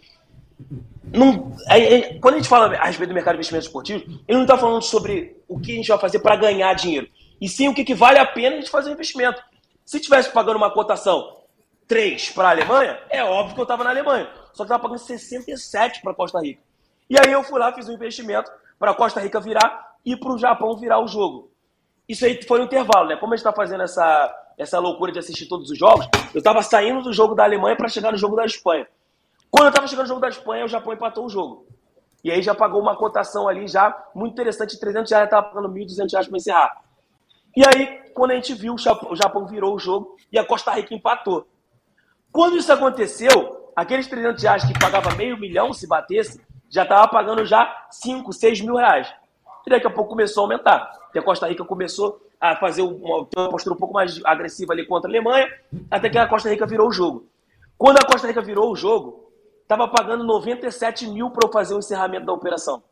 Não, 1.13 1.57
é- 1.69 1.95
é- 1.95 2.19
quando 2.19 2.35
a 2.35 2.37
gente 2.39 2.49
fala 2.49 2.75
a 2.77 2.87
respeito 2.87 3.11
do 3.11 3.15
mercado 3.15 3.35
de 3.35 3.39
investimentos 3.39 3.67
esportivos, 3.67 4.03
ele 4.27 4.39
não 4.39 4.43
está 4.43 4.57
falando 4.57 4.83
sobre 4.83 5.37
o 5.49 5.61
que 5.61 5.73
a 5.73 5.75
gente 5.77 5.89
vai 5.89 5.99
fazer 5.99 6.19
para 6.21 6.37
ganhar 6.37 6.73
dinheiro, 6.75 7.09
e 7.41 7.49
sim 7.49 7.69
o 7.69 7.75
que, 7.75 7.85
que 7.85 7.95
vale 7.95 8.19
a 8.19 8.27
pena 8.27 8.57
a 8.57 8.59
gente 8.59 8.71
fazer 8.71 8.91
um 8.91 8.95
investimento. 8.95 9.43
Se 9.85 10.01
tivesse 10.01 10.31
pagando 10.31 10.57
uma 10.57 10.71
cotação 10.73 11.43
3 11.87 12.31
para 12.31 12.49
a 12.49 12.51
Alemanha, 12.51 12.99
é 13.11 13.23
óbvio 13.23 13.55
que 13.55 13.61
eu 13.61 13.65
estava 13.65 13.85
na 13.85 13.91
Alemanha, 13.91 14.29
só 14.53 14.65
que 14.65 14.73
estava 14.73 14.83
pagando 14.83 14.99
67 14.99 16.01
para 16.01 16.15
Costa 16.15 16.41
Rica. 16.41 16.61
E 17.09 17.17
aí 17.19 17.31
eu 17.31 17.45
fui 17.45 17.59
lá, 17.59 17.73
fiz 17.73 17.89
um 17.89 17.93
investimento 17.93 18.51
para 18.79 18.95
Costa 18.95 19.21
Rica 19.21 19.41
virar 19.41 19.95
e 20.05 20.17
para 20.17 20.33
o 20.33 20.39
Japão 20.39 20.77
virar 20.77 21.01
o 21.01 21.07
jogo. 21.07 21.51
Isso 22.09 22.25
aí 22.25 22.43
foi 22.43 22.59
no 22.59 22.65
intervalo, 22.65 23.09
né? 23.09 23.17
Como 23.17 23.33
a 23.33 23.37
gente 23.37 23.45
tá 23.45 23.53
fazendo 23.53 23.83
essa, 23.83 24.35
essa 24.59 24.79
loucura 24.79 25.13
de 25.13 25.19
assistir 25.19 25.47
todos 25.47 25.71
os 25.71 25.79
jogos, 25.79 26.07
eu 26.35 26.43
tava 26.43 26.63
saindo 26.63 27.03
do 27.03 27.13
jogo 27.13 27.35
da 27.35 27.45
Alemanha 27.45 27.77
para 27.77 27.89
chegar 27.89 28.13
no 28.13 28.19
jogo 28.19 28.37
da 28.37 28.45
Espanha. 28.45 28.87
Quando 29.55 29.67
eu 29.67 29.73
tava 29.73 29.87
chegando 29.87 30.07
no 30.07 30.09
jogo 30.09 30.21
da 30.21 30.29
Espanha, 30.29 30.65
o 30.65 30.69
Japão 30.69 30.93
empatou 30.93 31.27
o 31.27 31.29
jogo. 31.29 31.65
E 32.25 32.31
aí 32.33 32.43
já 32.43 32.53
pagou 32.57 32.83
uma 32.83 32.97
cotação 32.97 33.47
ali 33.47 33.69
já 33.69 33.97
muito 34.13 34.33
interessante, 34.33 34.81
300 34.81 35.13
reais, 35.13 35.31
tava 35.31 35.47
pagando 35.47 35.73
1.200 35.73 36.11
reais 36.11 36.27
para 36.27 36.37
encerrar. 36.37 36.83
E 37.57 37.63
aí, 37.65 38.01
quando 38.13 38.33
a 38.33 38.35
gente 38.35 38.53
viu, 38.53 38.75
o 38.75 38.77
Japão, 39.15 39.47
virou 39.47 39.77
o 39.77 39.79
jogo 39.79 40.17
e 40.33 40.37
a 40.41 40.45
Costa 40.45 40.73
Rica 40.73 40.93
empatou. 40.93 41.47
Quando 42.33 42.57
isso 42.57 42.73
aconteceu, 42.73 43.71
aqueles 43.77 44.09
300 44.09 44.43
reais 44.43 44.65
que 44.65 44.77
pagava 44.77 45.15
meio 45.15 45.39
milhão 45.39 45.73
se 45.73 45.87
batesse, 45.87 46.45
já 46.69 46.85
tava 46.85 47.07
pagando 47.07 47.47
já 47.47 47.87
5, 47.93 48.33
6 48.33 48.61
mil 48.63 48.75
reais. 48.75 49.15
E 49.65 49.71
daqui 49.71 49.87
a 49.87 49.91
pouco 49.91 50.11
começou 50.11 50.43
a 50.43 50.45
aumentar. 50.47 50.91
E 51.15 51.19
a 51.21 51.23
Costa 51.23 51.47
Rica 51.47 51.65
começou 51.65 52.21
a 52.41 52.57
fazer 52.57 52.83
uma, 52.83 53.29
uma 53.37 53.51
postura 53.51 53.77
um 53.77 53.79
pouco 53.79 53.95
mais 53.95 54.21
agressiva 54.25 54.73
ali 54.73 54.85
contra 54.85 55.09
a 55.09 55.13
Alemanha, 55.13 55.47
até 55.89 56.11
que 56.11 56.19
a 56.19 56.27
Costa 56.27 56.51
Rica 56.51 56.67
virou 56.67 56.89
o 56.89 56.93
jogo. 56.93 57.29
Quando 57.79 57.99
a 57.99 58.05
Costa 58.05 58.27
Rica 58.27 58.43
virou 58.43 58.73
o 58.73 58.75
jogo, 58.75 59.24
estava 59.65 59.89
pagando 59.89 60.25
97 60.25 61.09
mil 61.09 61.31
para 61.31 61.49
eu 61.49 61.53
fazer 61.53 61.75
o 61.75 61.79
encerramento 61.79 62.27
da 62.27 62.33
operação. 62.33 62.83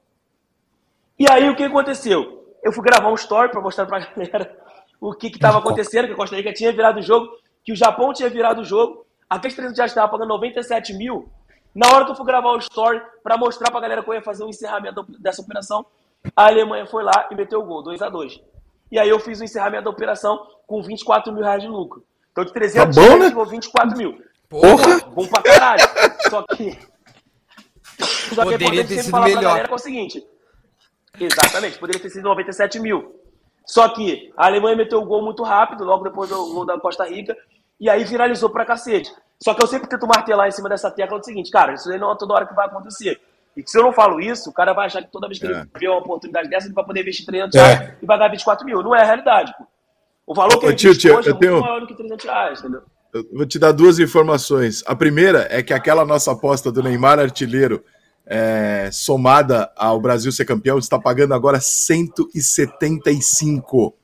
E 1.18 1.30
aí 1.30 1.48
o 1.48 1.54
que 1.54 1.62
aconteceu? 1.62 2.42
Eu 2.62 2.72
fui 2.72 2.82
gravar 2.82 3.10
um 3.10 3.14
story 3.14 3.50
para 3.50 3.60
mostrar 3.60 3.86
para 3.86 3.98
a 3.98 4.00
galera 4.16 4.58
o 5.00 5.12
que 5.14 5.28
estava 5.28 5.58
acontecendo, 5.58 6.06
que 6.06 6.12
a 6.12 6.16
Costa 6.16 6.36
Rica 6.36 6.52
tinha 6.52 6.72
virado 6.72 6.98
o 6.98 7.02
jogo, 7.02 7.28
que 7.64 7.72
o 7.72 7.76
Japão 7.76 8.12
tinha 8.12 8.28
virado 8.28 8.62
o 8.62 8.64
jogo, 8.64 9.04
aqueles 9.28 9.54
300 9.54 9.76
reais 9.76 9.90
estavam 9.90 10.10
pagando 10.10 10.28
97 10.28 10.94
mil. 10.94 11.28
Na 11.74 11.88
hora 11.88 12.04
que 12.04 12.12
eu 12.12 12.16
fui 12.16 12.26
gravar 12.26 12.52
o 12.52 12.58
story 12.58 13.00
para 13.22 13.36
mostrar 13.36 13.70
para 13.70 13.78
a 13.78 13.82
galera 13.82 14.02
que 14.02 14.10
eu 14.10 14.14
ia 14.14 14.22
fazer 14.22 14.44
o 14.44 14.48
encerramento 14.48 15.04
dessa 15.20 15.42
operação, 15.42 15.84
a 16.36 16.46
Alemanha 16.46 16.86
foi 16.86 17.02
lá 17.02 17.28
e 17.30 17.34
meteu 17.34 17.60
o 17.60 17.64
gol, 17.64 17.82
2 17.82 18.00
a 18.00 18.08
2 18.08 18.40
E 18.90 18.98
aí 18.98 19.08
eu 19.08 19.18
fiz 19.18 19.40
o 19.40 19.44
encerramento 19.44 19.84
da 19.84 19.90
operação 19.90 20.46
com 20.66 20.82
24 20.82 21.32
mil 21.32 21.42
reais 21.42 21.62
de 21.62 21.68
lucro. 21.68 22.04
Então 22.30 22.44
de 22.44 22.52
300 22.52 22.94
Tá 22.94 23.02
bom, 23.02 23.18
né? 23.18 23.28
chegou 23.28 23.46
24 23.46 23.96
mil. 23.96 24.18
Porra! 24.60 25.00
Bom 25.14 25.26
pra 25.26 25.42
caralho. 25.42 25.82
Só 26.30 26.42
que. 26.42 26.78
Só 28.34 28.42
que 28.46 28.54
é 28.54 28.58
Poderia 28.58 28.82
ter 28.84 28.88
sempre 28.88 29.02
sido 29.02 29.10
falar 29.10 29.24
pra 29.26 29.34
melhor. 29.36 29.48
galera 29.50 29.66
que 29.68 29.72
é 29.72 29.76
o 29.76 29.78
seguinte. 29.78 30.26
Exatamente, 31.20 31.78
poderia 31.78 32.00
ter 32.00 32.10
sido 32.10 32.24
97 32.24 32.78
mil. 32.80 33.20
Só 33.66 33.88
que 33.88 34.32
a 34.36 34.46
Alemanha 34.46 34.76
meteu 34.76 35.00
o 35.00 35.04
gol 35.06 35.22
muito 35.22 35.42
rápido, 35.42 35.84
logo 35.84 36.04
depois 36.04 36.28
do 36.30 36.36
gol 36.52 36.66
da 36.66 36.78
Costa 36.80 37.04
Rica, 37.04 37.36
e 37.80 37.88
aí 37.88 38.04
finalizou 38.06 38.50
pra 38.50 38.64
cacete. 38.64 39.12
Só 39.42 39.54
que 39.54 39.62
eu 39.62 39.66
sempre 39.66 39.88
tento 39.88 40.06
martelar 40.06 40.48
em 40.48 40.52
cima 40.52 40.68
dessa 40.68 40.90
tecla 40.90 41.18
do 41.18 41.24
seguinte, 41.24 41.50
cara, 41.50 41.74
isso 41.74 41.90
aí 41.90 41.98
não 41.98 42.12
é 42.12 42.16
toda 42.16 42.34
hora 42.34 42.46
que 42.46 42.54
vai 42.54 42.66
acontecer. 42.66 43.20
E 43.56 43.62
que 43.62 43.70
se 43.70 43.78
eu 43.78 43.82
não 43.82 43.92
falo 43.92 44.20
isso, 44.20 44.48
o 44.50 44.52
cara 44.52 44.72
vai 44.72 44.86
achar 44.86 45.02
que 45.02 45.10
toda 45.12 45.28
vez 45.28 45.38
que 45.38 45.46
É. 45.46 45.50
ele 45.50 45.68
vê 45.78 45.88
uma 45.88 45.98
oportunidade 45.98 46.48
dessa, 46.48 46.66
ele 46.66 46.74
vai 46.74 46.84
poder 46.84 47.00
investir 47.02 47.26
300 47.26 47.54
É. 47.58 47.62
reais 47.74 47.94
e 48.02 48.06
pagar 48.06 48.28
24 48.28 48.64
mil. 48.64 48.82
Não 48.82 48.94
é 48.94 49.02
a 49.02 49.04
realidade, 49.04 49.52
pô. 49.58 49.66
O 50.26 50.34
valor 50.34 50.58
que 50.58 50.66
Ô, 50.66 50.68
ele 50.70 50.76
tio, 50.76 50.96
tio, 50.96 51.18
hoje 51.18 51.28
é 51.28 51.32
muito 51.32 51.40
tenho- 51.40 51.60
maior 51.60 51.80
do 51.80 51.86
que 51.86 51.94
300 51.94 52.24
reais, 52.24 52.58
entendeu? 52.60 52.82
Eu 53.12 53.26
vou 53.32 53.44
te 53.44 53.58
dar 53.58 53.72
duas 53.72 53.98
informações. 53.98 54.82
A 54.86 54.94
primeira 54.96 55.46
é 55.50 55.62
que 55.62 55.74
aquela 55.74 56.02
nossa 56.04 56.30
aposta 56.32 56.72
do 56.72 56.82
Neymar 56.82 57.18
artilheiro, 57.18 57.84
é, 58.26 58.88
somada 58.90 59.70
ao 59.76 60.00
Brasil 60.00 60.32
ser 60.32 60.46
campeão, 60.46 60.78
está 60.78 60.98
pagando 60.98 61.34
agora 61.34 61.60
175. 61.60 63.94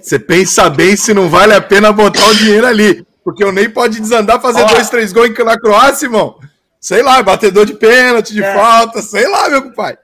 Você 0.00 0.18
pensa 0.18 0.70
bem 0.70 0.96
se 0.96 1.12
não 1.12 1.28
vale 1.28 1.52
a 1.52 1.60
pena 1.60 1.92
botar 1.92 2.26
o 2.26 2.34
dinheiro 2.36 2.66
ali. 2.66 3.06
Porque 3.24 3.44
o 3.44 3.52
Ney 3.52 3.68
pode 3.68 4.00
desandar, 4.00 4.40
fazer 4.40 4.62
Ó. 4.62 4.66
dois, 4.66 4.88
três 4.88 5.12
gols 5.12 5.28
na 5.44 5.60
Croácia, 5.60 6.06
irmão. 6.06 6.38
Sei 6.80 7.02
lá, 7.02 7.22
batedor 7.22 7.66
de 7.66 7.74
pênalti, 7.74 8.32
de 8.32 8.42
É. 8.42 8.54
falta, 8.54 9.02
sei 9.02 9.28
lá, 9.28 9.50
meu 9.50 9.72
pai. 9.72 9.98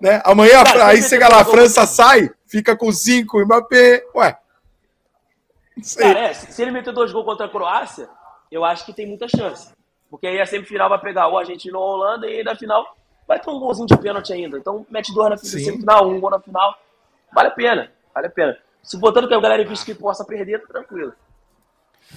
Né? 0.00 0.22
Amanhã, 0.24 0.62
Cara, 0.62 0.86
aí 0.86 1.02
chega 1.02 1.26
lá, 1.28 1.40
a 1.40 1.44
França 1.44 1.84
sai, 1.86 2.30
fica 2.46 2.76
com 2.76 2.92
cinco, 2.92 3.44
Mbappé. 3.44 4.04
Ué. 4.14 4.36
Cara, 5.98 6.18
é, 6.20 6.34
se 6.34 6.62
ele 6.62 6.70
meter 6.70 6.92
dois 6.92 7.12
gols 7.12 7.24
contra 7.26 7.46
a 7.46 7.48
Croácia, 7.48 8.08
eu 8.50 8.64
acho 8.64 8.84
que 8.86 8.92
tem 8.92 9.06
muita 9.06 9.26
chance. 9.28 9.68
Porque 10.10 10.26
aí 10.26 10.40
a 10.40 10.46
semifinal 10.46 10.88
vai 10.88 11.00
pegar 11.00 11.28
o 11.28 11.36
Argentina 11.36 11.76
ou 11.76 11.84
a 11.84 11.88
Holanda 11.94 12.26
e 12.28 12.38
aí 12.38 12.44
na 12.44 12.54
final 12.56 12.96
vai 13.26 13.38
ter 13.40 13.50
um 13.50 13.58
golzinho 13.58 13.86
de 13.86 13.96
pênalti 13.98 14.32
ainda. 14.32 14.56
Então 14.56 14.86
mete 14.90 15.12
dois 15.12 15.30
na 15.30 15.36
Sim. 15.36 15.58
semifinal, 15.64 16.08
um 16.08 16.18
gol 16.20 16.30
na 16.30 16.40
final. 16.40 16.74
Vale 17.34 17.48
a 17.48 17.50
pena, 17.50 17.90
vale 18.14 18.26
a 18.28 18.30
pena. 18.30 18.56
Se 18.82 18.96
botando 18.96 19.26
que 19.28 19.34
a 19.34 19.40
galera 19.40 19.64
visto 19.64 19.84
que 19.84 19.94
possa 19.94 20.24
perder, 20.24 20.60
tá 20.62 20.68
tranquilo. 20.68 21.12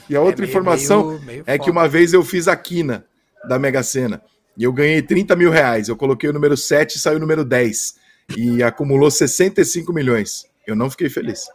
E 0.08 0.16
a 0.16 0.22
outra 0.22 0.42
meio- 0.42 0.50
informação 0.50 1.08
meio- 1.08 1.22
meio 1.24 1.44
é 1.48 1.58
que 1.58 1.70
uma 1.72 1.88
vez 1.88 2.14
eu 2.14 2.24
fiz 2.24 2.48
a 2.48 2.56
quina 2.56 3.06
da 3.48 3.58
Mega 3.58 3.82
Sena 3.82 4.22
e 4.56 4.64
eu 4.64 4.72
ganhei 4.72 5.02
30 5.02 5.36
mil 5.36 5.50
reais. 5.50 5.90
Eu 5.90 5.98
coloquei 5.98 6.30
o 6.30 6.34
número 6.34 6.56
7 6.56 6.96
e 6.96 7.00
saiu 7.00 7.18
o 7.18 7.20
número 7.20 7.44
10. 7.44 7.98
E 8.38 8.62
acumulou 8.62 9.10
65 9.10 9.92
milhões. 9.92 10.46
Eu 10.68 10.76
não 10.76 10.92
fiquei 10.92 11.10
feliz. 11.10 11.50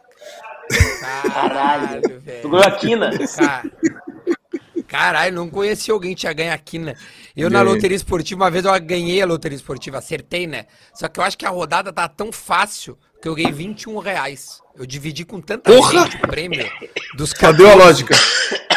Caralho, 1.33 2.01
Tu 2.01 2.19
velho. 2.19 2.49
ganhou 2.49 2.63
a 2.63 2.71
quina. 2.71 3.11
Cara- 3.35 3.63
Caralho, 4.87 5.35
não 5.35 5.49
conheci 5.49 5.89
alguém 5.91 6.13
que 6.13 6.21
tinha 6.21 6.31
ganho 6.33 6.53
aqui, 6.53 6.77
né? 6.77 6.93
Eu 7.35 7.49
na 7.49 7.59
Ganhei. 7.59 7.73
loteria 7.75 7.95
esportiva, 7.97 8.43
uma 8.43 8.51
vez 8.51 8.65
eu 8.65 8.79
ganhei 8.81 9.21
a 9.21 9.25
loteria 9.25 9.55
esportiva, 9.55 9.97
acertei, 9.97 10.45
né? 10.47 10.67
Só 10.93 11.07
que 11.07 11.19
eu 11.19 11.23
acho 11.23 11.37
que 11.37 11.45
a 11.45 11.49
rodada 11.49 11.91
tá 11.91 12.07
tão 12.07 12.31
fácil 12.31 12.97
que 13.21 13.27
eu 13.27 13.33
ganhei 13.35 13.51
21 13.51 13.97
reais. 13.97 14.61
Eu 14.75 14.85
dividi 14.85 15.25
com 15.25 15.41
tanta 15.41 15.71
Porra! 15.71 16.03
gente 16.03 16.17
o 16.17 16.19
prêmio 16.27 16.69
dos 17.15 17.31
Só 17.31 17.51
deu 17.51 17.67
a 17.67 17.71
14 17.71 17.77
lógica. 17.83 18.15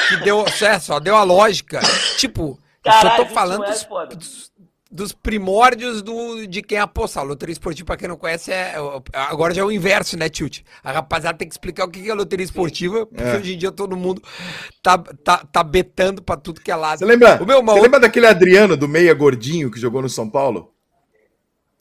que 0.08 0.16
deu, 0.24 0.44
é, 0.62 0.78
só 0.78 0.98
deu 0.98 1.14
a 1.14 1.22
lógica. 1.24 1.80
Tipo, 2.16 2.58
eu 2.84 2.90
Caralho, 2.90 3.08
só 3.10 3.16
tô 3.16 3.22
21 3.24 3.34
falando 3.34 3.64
é 3.64 3.70
dos, 3.70 3.82
foda. 3.82 4.16
dos, 4.16 4.47
dos 4.90 5.12
primórdios 5.12 6.00
do, 6.02 6.46
de 6.46 6.62
quem 6.62 6.78
aposta. 6.78 7.20
A 7.20 7.22
loteria 7.22 7.52
esportiva, 7.52 7.86
pra 7.86 7.96
quem 7.96 8.08
não 8.08 8.16
conhece, 8.16 8.50
é, 8.50 8.74
agora 9.12 9.52
já 9.54 9.60
é 9.60 9.64
o 9.64 9.70
inverso, 9.70 10.16
né, 10.16 10.28
Tilt? 10.28 10.60
A 10.82 10.92
rapaziada 10.92 11.36
tem 11.36 11.46
que 11.48 11.54
explicar 11.54 11.84
o 11.84 11.90
que 11.90 12.08
é 12.10 12.14
loteria 12.14 12.44
esportiva, 12.44 13.04
porque 13.06 13.22
É. 13.22 13.36
hoje 13.36 13.54
em 13.54 13.58
dia 13.58 13.70
todo 13.70 13.96
mundo 13.96 14.22
tá, 14.82 14.96
tá, 14.98 15.38
tá 15.44 15.62
betando 15.62 16.22
pra 16.22 16.36
tudo 16.36 16.60
que 16.60 16.70
é 16.70 16.76
lado. 16.76 16.98
Você 17.00 17.04
lembra, 17.04 17.42
O 17.42 17.46
meu, 17.46 17.60
uma 17.60 17.74
você 17.74 17.80
lembra 17.82 18.00
daquele 18.00 18.26
Adriano 18.26 18.76
do 18.76 18.88
Meia 18.88 19.12
Gordinho 19.12 19.70
que 19.70 19.78
jogou 19.78 20.00
no 20.00 20.08
São 20.08 20.28
Paulo? 20.28 20.72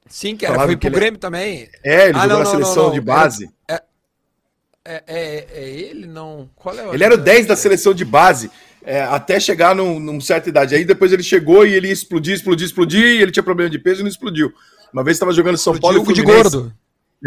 Sim, 0.09 0.35
que 0.37 0.45
era, 0.45 0.55
foi 0.65 0.75
pro 0.77 0.87
ele- 0.87 0.95
Grêmio 0.95 1.19
também. 1.19 1.69
É, 1.83 2.09
ele 2.09 2.17
Ah, 2.17 2.21
jogou 2.23 2.27
não, 2.27 2.37
na 2.39 2.43
não, 2.43 2.51
seleção 2.51 2.83
não, 2.85 2.91
de 2.93 3.01
base. 3.01 3.49
É, 3.69 5.03
é, 5.05 5.47
é 5.53 5.69
ele, 5.69 6.07
não. 6.07 6.49
Qual 6.55 6.73
é 6.77 6.87
o 6.87 6.93
Ele 6.93 7.03
era 7.03 7.13
o 7.13 7.17
10 7.17 7.45
da 7.45 7.57
seleção 7.57 7.93
de 7.93 8.05
base, 8.05 8.49
é, 8.87 9.01
até 9.01 9.37
chegar 9.37 9.75
num, 9.75 9.99
num 9.99 10.21
certa 10.21 10.47
idade. 10.47 10.73
Aí 10.73 10.85
depois 10.85 11.11
ele 11.11 11.21
chegou 11.21 11.65
e 11.67 11.73
ele 11.73 11.87
ia 11.87 11.93
explodir, 11.93 12.33
explodir, 12.33 12.65
explodir, 12.65 13.03
e 13.03 13.21
ele 13.21 13.31
tinha 13.33 13.43
problema 13.43 13.69
de 13.69 13.77
peso 13.77 13.99
e 13.99 14.03
não 14.03 14.09
explodiu. 14.09 14.53
Uma 14.93 15.03
vez 15.03 15.17
estava 15.17 15.33
jogando 15.33 15.57
São 15.57 15.73
O 15.73 15.79
Paulo 15.81 16.09
e 16.09 16.13
de 16.13 16.21
gordo. 16.21 16.73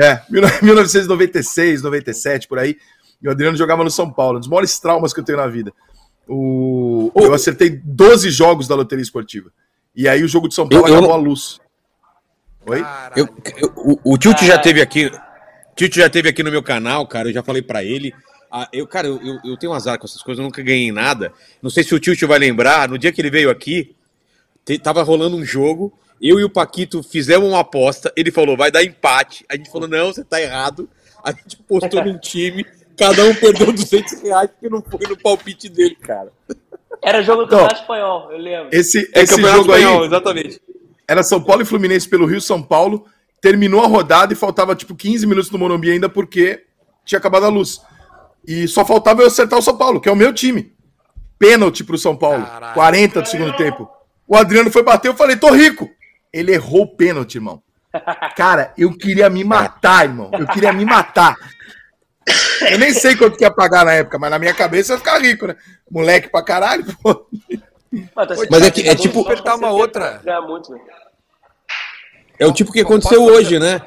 É, 0.00 0.22
1996, 0.62 1.82
97, 1.82 2.48
por 2.48 2.58
aí. 2.58 2.78
E 3.22 3.28
o 3.28 3.30
Adriano 3.30 3.58
jogava 3.58 3.84
no 3.84 3.90
São 3.90 4.10
Paulo. 4.10 4.38
Um 4.38 4.40
dos 4.40 4.48
maiores 4.48 4.78
traumas 4.78 5.12
que 5.12 5.20
eu 5.20 5.24
tenho 5.24 5.36
na 5.36 5.46
vida. 5.46 5.70
O... 6.26 7.12
Eu 7.14 7.34
acertei 7.34 7.68
12 7.70 8.30
jogos 8.30 8.66
da 8.66 8.74
loteria 8.74 9.02
esportiva. 9.02 9.50
E 9.94 10.08
aí 10.08 10.22
o 10.22 10.28
jogo 10.28 10.48
de 10.48 10.54
São 10.54 10.66
Paulo 10.66 10.86
Eu- 10.86 10.88
eu 10.88 10.94
acabou 10.94 11.10
não- 11.10 11.16
a 11.16 11.28
luz. 11.28 11.60
Oi? 12.64 12.82
Eu, 13.16 13.28
eu- 13.58 13.72
o, 13.76 14.14
o 14.14 14.16
Tilt 14.18 14.40
já 14.44 14.56
teve 14.56 14.80
aqui. 14.80 15.10
Tilt 15.76 15.94
já 15.96 16.08
teve 16.08 16.28
aqui 16.30 16.42
no 16.42 16.50
meu 16.50 16.62
canal, 16.62 17.06
cara. 17.06 17.28
Eu 17.28 17.34
já 17.34 17.42
falei 17.42 17.60
pra 17.60 17.84
ele. 17.84 18.14
Ah, 18.50 18.68
eu, 18.72 18.86
cara, 18.86 19.06
eu, 19.06 19.20
eu, 19.22 19.38
eu 19.44 19.56
tenho 19.56 19.72
um 19.72 19.74
azar 19.74 19.98
com 19.98 20.06
essas 20.06 20.22
coisas, 20.22 20.38
eu 20.40 20.44
nunca 20.44 20.62
ganhei 20.62 20.90
nada. 20.90 21.32
Não 21.62 21.70
sei 21.70 21.84
se 21.84 21.94
o 21.94 22.00
Tilt 22.00 22.20
vai 22.24 22.38
lembrar. 22.38 22.88
No 22.88 22.98
dia 22.98 23.12
que 23.12 23.20
ele 23.20 23.30
veio 23.30 23.48
aqui, 23.50 23.94
te- 24.64 24.78
tava 24.78 25.02
rolando 25.02 25.36
um 25.36 25.44
jogo. 25.44 25.92
Eu 26.20 26.38
e 26.40 26.44
o 26.44 26.50
Paquito 26.50 27.02
fizemos 27.02 27.48
uma 27.48 27.60
aposta. 27.60 28.12
Ele 28.16 28.30
falou, 28.30 28.56
vai 28.56 28.70
dar 28.70 28.82
empate. 28.82 29.44
A 29.48 29.56
gente 29.56 29.70
falou, 29.70 29.88
não, 29.88 30.12
você 30.12 30.24
tá 30.24 30.40
errado. 30.40 30.88
A 31.24 31.30
gente 31.32 31.56
postou 31.68 32.04
num 32.04 32.18
time. 32.18 32.66
Cada 32.98 33.24
um 33.24 33.34
perdeu 33.34 33.70
200 33.72 34.20
reais 34.22 34.50
porque 34.50 34.68
não 34.68 34.82
foi 34.82 35.06
no 35.08 35.16
palpite 35.16 35.68
dele, 35.68 35.94
cara. 35.94 36.30
Era 37.02 37.22
jogo 37.22 37.42
do 37.42 37.46
Então, 37.46 37.60
Campeonato 37.60 37.80
Espanhol, 37.82 38.32
eu 38.32 38.38
lembro. 38.38 38.68
Esse, 38.72 39.10
É 39.14 39.22
esse 39.22 39.34
Campeonato 39.34 39.60
jogo 39.62 39.72
aí 39.72 39.82
Espanhol, 39.82 40.04
exatamente. 40.04 40.60
era 41.08 41.22
São 41.22 41.42
Paulo 41.42 41.62
e 41.62 41.64
Fluminense 41.64 42.06
pelo 42.08 42.26
Rio 42.26 42.40
São 42.40 42.62
Paulo. 42.62 43.06
Terminou 43.40 43.82
a 43.82 43.86
rodada 43.86 44.32
e 44.34 44.36
faltava 44.36 44.74
tipo 44.76 44.94
15 44.94 45.26
minutos 45.26 45.50
no 45.50 45.58
Morumbi 45.58 45.90
ainda 45.90 46.10
porque 46.10 46.64
tinha 47.06 47.18
acabado 47.18 47.46
a 47.46 47.48
luz. 47.48 47.80
E 48.46 48.66
só 48.68 48.84
faltava 48.84 49.22
eu 49.22 49.26
acertar 49.26 49.58
o 49.58 49.62
São 49.62 49.76
Paulo, 49.76 50.00
que 50.00 50.08
é 50.08 50.12
o 50.12 50.16
meu 50.16 50.32
time. 50.32 50.72
Pênalti 51.38 51.84
pro 51.84 51.98
São 51.98 52.16
Paulo. 52.16 52.44
Caralho. 52.44 52.74
40 52.74 53.22
do 53.22 53.28
segundo 53.28 53.56
tempo. 53.56 53.88
O 54.26 54.36
Adriano 54.36 54.70
foi 54.70 54.82
bater, 54.82 55.08
eu 55.08 55.14
falei, 55.14 55.36
tô 55.36 55.50
rico. 55.50 55.88
Ele 56.32 56.52
errou 56.52 56.82
o 56.82 56.96
pênalti, 56.96 57.36
irmão. 57.36 57.62
Cara, 58.36 58.72
eu 58.78 58.92
queria 58.96 59.28
me 59.28 59.42
matar, 59.42 60.04
irmão. 60.04 60.30
Eu 60.32 60.46
queria 60.46 60.72
me 60.72 60.84
matar. 60.84 61.34
Eu 62.70 62.78
nem 62.78 62.92
sei 62.92 63.16
quanto 63.16 63.36
que 63.36 63.44
ia 63.44 63.50
pagar 63.50 63.84
na 63.84 63.92
época, 63.92 64.18
mas 64.18 64.30
na 64.30 64.38
minha 64.38 64.54
cabeça 64.54 64.92
eu 64.92 64.96
ia 64.96 64.98
ficar 64.98 65.18
rico, 65.20 65.46
né? 65.46 65.56
Moleque 65.90 66.28
pra 66.28 66.42
caralho, 66.44 66.84
pô. 67.02 67.14
tá 67.14 67.26
Mas 68.50 68.62
é 68.62 68.70
que- 68.70 68.88
é 68.88 68.94
tipo- 68.94 69.22
Apertar 69.22 69.56
uma 69.56 69.70
outra. 69.70 70.20
Muito. 70.46 70.72
É 72.38 72.46
o 72.46 72.52
tipo 72.52 72.70
que 72.72 72.80
aconteceu 72.80 73.22
hoje, 73.24 73.58
né? 73.58 73.80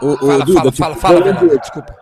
O, 0.00 0.06
o, 0.12 0.16
Fala, 0.16 0.44
Duda, 0.44 0.58
fala, 0.60 0.70
tipo, 0.70 0.76
fala, 0.84 0.96
fala, 0.96 1.44
hoje. 1.44 1.58
desculpa. 1.60 1.94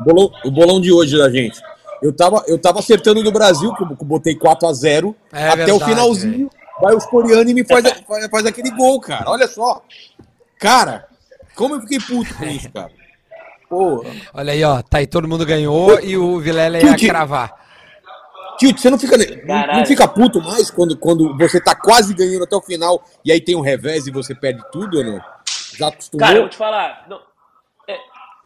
Bolão- 0.00 0.30
o 0.44 0.50
bolão 0.50 0.80
de 0.80 0.90
hoje 0.92 1.16
da 1.18 1.30
gente. 1.30 1.60
Eu 2.02 2.12
tava, 2.14 2.42
eu 2.46 2.58
tava 2.58 2.80
acertando 2.80 3.22
do 3.22 3.30
Brasil, 3.32 3.72
que 3.74 3.82
eu 3.82 3.86
botei 4.02 4.34
4x0 4.34 5.14
É 5.32 5.48
até 5.48 5.62
o 5.64 5.66
verdade, 5.78 5.84
finalzinho. 5.84 6.50
Vai 6.80 6.94
os 6.94 7.06
coreanos 7.06 7.50
e 7.50 7.54
me 7.54 7.64
faz, 7.64 7.88
faz, 8.06 8.26
faz 8.28 8.46
aquele 8.46 8.70
gol, 8.70 9.00
cara. 9.00 9.30
Olha 9.30 9.46
só. 9.46 9.82
Cara, 10.58 11.06
como 11.54 11.76
eu 11.76 11.80
fiquei 11.82 11.98
puto 12.00 12.34
com 12.34 12.44
isso, 12.44 12.70
cara. 12.72 12.90
Pô, 13.68 14.04
Olha 14.34 14.52
aí, 14.52 14.62
ó. 14.64 14.82
Tá 14.82 14.98
aí, 14.98 15.06
todo 15.06 15.26
mundo 15.28 15.46
ganhou 15.46 15.98
e 16.00 16.16
o 16.16 16.38
Vilela 16.40 16.78
ia 16.78 16.94
Tilt. 16.96 17.06
cravar. 17.08 17.52
Tio, 18.58 18.76
você 18.76 18.88
não 18.90 18.98
fica, 18.98 19.16
não, 19.16 19.78
não 19.78 19.86
fica 19.86 20.06
puto 20.06 20.40
mais 20.40 20.70
quando, 20.70 20.96
quando 20.96 21.36
você 21.38 21.60
tá 21.60 21.74
quase 21.74 22.14
ganhando 22.14 22.44
até 22.44 22.54
o 22.54 22.60
final 22.62 23.02
e 23.24 23.32
aí 23.32 23.40
tem 23.40 23.56
um 23.56 23.60
revés 23.60 24.06
e 24.06 24.10
você 24.12 24.32
perde 24.34 24.62
tudo 24.70 24.98
ou 24.98 25.04
não? 25.04 25.20
Já 25.76 25.88
acostumou? 25.88 26.24
Cara, 26.26 26.38
eu 26.38 26.42
vou 26.42 26.50
te 26.50 26.56
falar. 26.56 27.04
não- 27.08 27.20
é, 27.88 27.96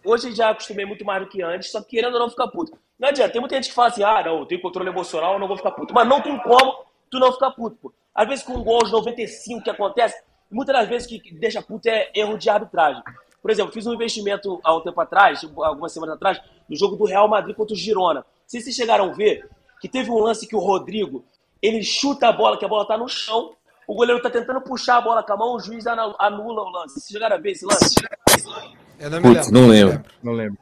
hoje 0.08 0.34
já 0.34 0.50
acostumei 0.50 0.84
muito 0.84 1.04
mais 1.04 1.22
do 1.22 1.28
que 1.28 1.42
antes, 1.42 1.70
só 1.70 1.80
que 1.82 1.90
querendo 1.90 2.14
ou 2.14 2.20
não 2.20 2.30
ficar 2.30 2.48
puto. 2.48 2.78
Não 2.98 3.08
adianta, 3.08 3.30
tem 3.32 3.40
muita 3.40 3.56
gente 3.56 3.68
que 3.68 3.74
fala 3.74 3.88
assim, 3.88 4.02
ah, 4.02 4.22
não, 4.24 4.40
eu 4.40 4.46
tenho 4.46 4.60
controle 4.60 4.88
emocional, 4.88 5.34
eu 5.34 5.38
não 5.38 5.46
vou 5.48 5.56
ficar 5.56 5.70
puto. 5.72 5.94
Mas 5.94 6.08
não 6.08 6.20
tem 6.20 6.36
como 6.38 6.84
tu 7.10 7.18
não 7.18 7.32
ficar 7.32 7.50
puto, 7.52 7.76
pô. 7.76 7.92
Às 8.14 8.26
vezes 8.28 8.44
com 8.44 8.54
um 8.54 8.64
gol 8.64 8.80
aos 8.80 8.90
95 8.90 9.62
que 9.62 9.70
acontece, 9.70 10.20
muitas 10.50 10.74
das 10.74 10.88
vezes 10.88 11.06
que 11.06 11.32
deixa 11.34 11.62
puto 11.62 11.88
é 11.88 12.10
erro 12.14 12.36
de 12.36 12.50
arbitragem. 12.50 13.02
Por 13.40 13.50
exemplo, 13.52 13.72
fiz 13.72 13.86
um 13.86 13.94
investimento 13.94 14.60
há 14.64 14.74
um 14.74 14.80
tempo 14.80 15.00
atrás, 15.00 15.44
algumas 15.44 15.92
semanas 15.92 16.16
atrás, 16.16 16.40
no 16.68 16.76
jogo 16.76 16.96
do 16.96 17.04
Real 17.04 17.28
Madrid 17.28 17.54
contra 17.54 17.72
o 17.74 17.76
Girona. 17.76 18.26
Se 18.46 18.60
vocês 18.60 18.74
chegaram 18.74 19.10
a 19.10 19.12
ver 19.12 19.48
que 19.80 19.88
teve 19.88 20.10
um 20.10 20.18
lance 20.18 20.46
que 20.46 20.56
o 20.56 20.58
Rodrigo, 20.58 21.24
ele 21.62 21.82
chuta 21.84 22.28
a 22.28 22.32
bola, 22.32 22.58
que 22.58 22.64
a 22.64 22.68
bola 22.68 22.84
tá 22.84 22.98
no 22.98 23.08
chão, 23.08 23.54
o 23.86 23.94
goleiro 23.94 24.20
tá 24.20 24.28
tentando 24.28 24.60
puxar 24.60 24.96
a 24.96 25.00
bola 25.00 25.22
com 25.22 25.32
a 25.32 25.36
mão, 25.36 25.54
o 25.54 25.60
juiz 25.60 25.86
anu- 25.86 26.16
anula 26.18 26.62
o 26.64 26.68
lance. 26.70 26.94
Vocês 26.94 27.12
chegaram 27.12 27.36
a 27.36 27.38
ver 27.38 27.52
esse 27.52 27.64
lance? 27.64 27.94
Eu 28.98 29.10
não 29.10 29.18
me 29.18 29.34
Putz, 29.34 29.50
lembro. 29.50 29.60
não 29.60 29.68
lembro. 29.68 30.04
Não 30.22 30.32
lembro. 30.32 30.58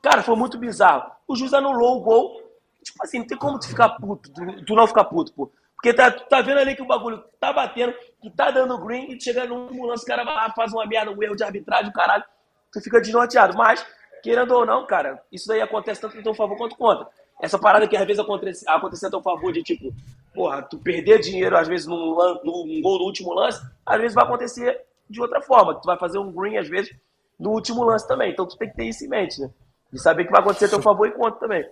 Cara, 0.00 0.22
foi 0.22 0.36
muito 0.36 0.58
bizarro. 0.58 1.10
O 1.26 1.34
juiz 1.34 1.52
anulou 1.52 1.98
o 1.98 2.00
gol. 2.00 2.42
Tipo 2.82 3.02
assim, 3.04 3.18
não 3.20 3.26
tem 3.26 3.38
como 3.38 3.58
tu 3.58 3.68
ficar 3.68 3.90
puto, 3.90 4.30
tu, 4.32 4.64
tu 4.64 4.74
não 4.74 4.86
ficar 4.88 5.04
puto, 5.04 5.32
pô. 5.32 5.50
Porque 5.76 5.94
tá, 5.94 6.10
tu 6.10 6.24
tá 6.28 6.40
vendo 6.40 6.58
ali 6.58 6.74
que 6.74 6.82
o 6.82 6.86
bagulho 6.86 7.22
tá 7.40 7.52
batendo, 7.52 7.92
que 8.20 8.30
tá 8.30 8.50
dando 8.50 8.78
green, 8.78 9.12
e 9.12 9.20
chega 9.20 9.44
no 9.46 9.62
último 9.62 9.86
lance, 9.86 10.04
o 10.04 10.06
cara 10.06 10.24
vai 10.24 10.34
lá, 10.34 10.52
faz 10.52 10.72
uma 10.72 10.86
merda, 10.86 11.10
um 11.10 11.22
erro 11.22 11.36
de 11.36 11.42
arbitragem, 11.44 11.92
caralho. 11.92 12.24
Tu 12.72 12.80
fica 12.80 13.00
desnorteado. 13.00 13.56
Mas, 13.56 13.84
querendo 14.22 14.52
ou 14.52 14.66
não, 14.66 14.86
cara, 14.86 15.20
isso 15.30 15.48
daí 15.48 15.60
acontece 15.60 16.00
tanto 16.00 16.18
a 16.18 16.22
teu 16.22 16.34
favor 16.34 16.56
quanto 16.56 16.76
contra. 16.76 17.06
Essa 17.40 17.58
parada 17.58 17.86
que 17.88 17.96
às 17.96 18.06
vezes 18.06 18.20
acontece, 18.20 18.64
acontece 18.68 19.06
a 19.06 19.10
teu 19.10 19.22
favor 19.22 19.52
de 19.52 19.62
tipo, 19.62 19.92
porra, 20.34 20.62
tu 20.62 20.78
perder 20.78 21.20
dinheiro, 21.20 21.56
às 21.56 21.66
vezes, 21.66 21.86
num, 21.86 22.16
num 22.44 22.80
gol 22.80 22.98
no 22.98 23.04
último 23.04 23.32
lance, 23.32 23.60
às 23.84 24.00
vezes 24.00 24.14
vai 24.14 24.24
acontecer 24.24 24.80
de 25.10 25.20
outra 25.20 25.40
forma. 25.40 25.74
Tu 25.74 25.86
vai 25.86 25.98
fazer 25.98 26.18
um 26.18 26.30
green, 26.32 26.56
às 26.58 26.68
vezes, 26.68 26.94
no 27.42 27.50
último 27.50 27.82
lance 27.84 28.06
também. 28.06 28.32
Então 28.32 28.46
tu 28.46 28.56
tem 28.56 28.70
que 28.70 28.76
ter 28.76 28.84
isso 28.84 29.04
em 29.04 29.08
mente, 29.08 29.40
né? 29.40 29.50
E 29.92 29.98
saber 29.98 30.24
que 30.24 30.30
vai 30.30 30.40
acontecer 30.40 30.66
a 30.66 30.68
teu 30.68 30.80
favor 30.80 31.06
e 31.06 31.10
contra 31.10 31.38
também. 31.40 31.64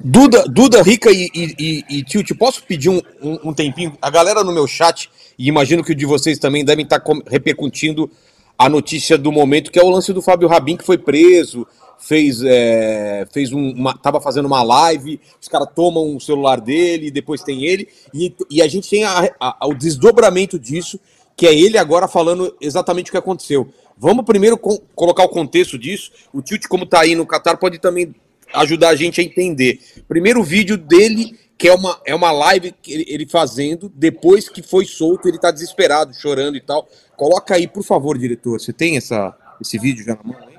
Duda, 0.00 0.44
Duda, 0.48 0.82
Rica 0.82 1.10
e, 1.10 1.30
e, 1.34 1.84
e, 1.88 2.02
Tio, 2.04 2.22
te 2.22 2.34
posso 2.34 2.62
pedir 2.64 2.90
um, 2.90 3.00
um, 3.22 3.50
um 3.50 3.54
tempinho? 3.54 3.96
A 4.02 4.10
galera 4.10 4.44
no 4.44 4.52
meu 4.52 4.66
chat, 4.66 5.08
e 5.38 5.48
imagino 5.48 5.82
que 5.82 5.92
o 5.92 5.94
de 5.94 6.04
vocês 6.04 6.38
também 6.38 6.64
devem 6.64 6.84
estar 6.84 7.00
com- 7.00 7.22
repercutindo 7.26 8.10
a 8.58 8.68
notícia 8.68 9.16
do 9.16 9.30
momento, 9.32 9.70
que 9.70 9.78
é 9.78 9.82
o 9.82 9.88
lance 9.88 10.12
do 10.12 10.20
Fábio 10.20 10.48
Rabin, 10.48 10.76
que 10.76 10.84
foi 10.84 10.98
preso, 10.98 11.66
fez, 11.98 12.42
é, 12.44 13.26
fez 13.32 13.52
um, 13.52 13.70
uma, 13.72 13.96
tava 13.96 14.20
fazendo 14.20 14.46
uma 14.46 14.62
live, 14.62 15.20
os 15.40 15.48
caras 15.48 15.68
tomam 15.74 16.14
o 16.16 16.20
celular 16.20 16.60
dele, 16.60 17.10
depois 17.10 17.42
tem 17.42 17.64
ele, 17.64 17.88
e, 18.12 18.34
e 18.50 18.60
a 18.60 18.68
gente 18.68 18.90
tem 18.90 19.04
a- 19.04 19.30
a- 19.40 19.66
o 19.66 19.72
desdobramento 19.74 20.58
disso, 20.58 20.98
que 21.36 21.46
é 21.46 21.54
ele 21.54 21.78
agora 21.78 22.06
falando 22.08 22.54
exatamente 22.60 23.08
o 23.10 23.12
que 23.12 23.18
aconteceu. 23.18 23.68
Vamos 23.96 24.24
primeiro 24.24 24.58
co- 24.58 24.80
colocar 24.94 25.24
o 25.24 25.28
contexto 25.28 25.78
disso. 25.78 26.10
O 26.32 26.42
Tilt, 26.42 26.66
como 26.68 26.84
tá 26.86 27.00
aí 27.00 27.14
no 27.14 27.26
Catar, 27.26 27.56
pode 27.56 27.78
também 27.78 28.14
ajudar 28.54 28.90
a 28.90 28.96
gente 28.96 29.20
a 29.20 29.24
entender. 29.24 29.80
Primeiro 30.06 30.42
vídeo 30.42 30.76
dele, 30.76 31.38
que 31.58 31.68
é 31.68 31.74
uma, 31.74 32.00
é 32.04 32.14
uma 32.14 32.30
live 32.30 32.72
que 32.82 32.92
ele, 32.92 33.04
ele 33.08 33.26
fazendo, 33.26 33.90
depois 33.94 34.48
que 34.48 34.62
foi 34.62 34.84
solto, 34.84 35.26
ele 35.28 35.38
tá 35.38 35.50
desesperado, 35.50 36.14
chorando 36.14 36.56
e 36.56 36.60
tal. 36.60 36.86
Coloca 37.16 37.54
aí, 37.54 37.66
por 37.66 37.82
favor, 37.82 38.18
diretor. 38.18 38.60
Você 38.60 38.72
tem 38.72 38.96
essa, 38.96 39.34
esse 39.60 39.78
vídeo 39.78 40.04
já 40.04 40.14
na 40.14 40.22
mão 40.22 40.36
aí? 40.46 40.54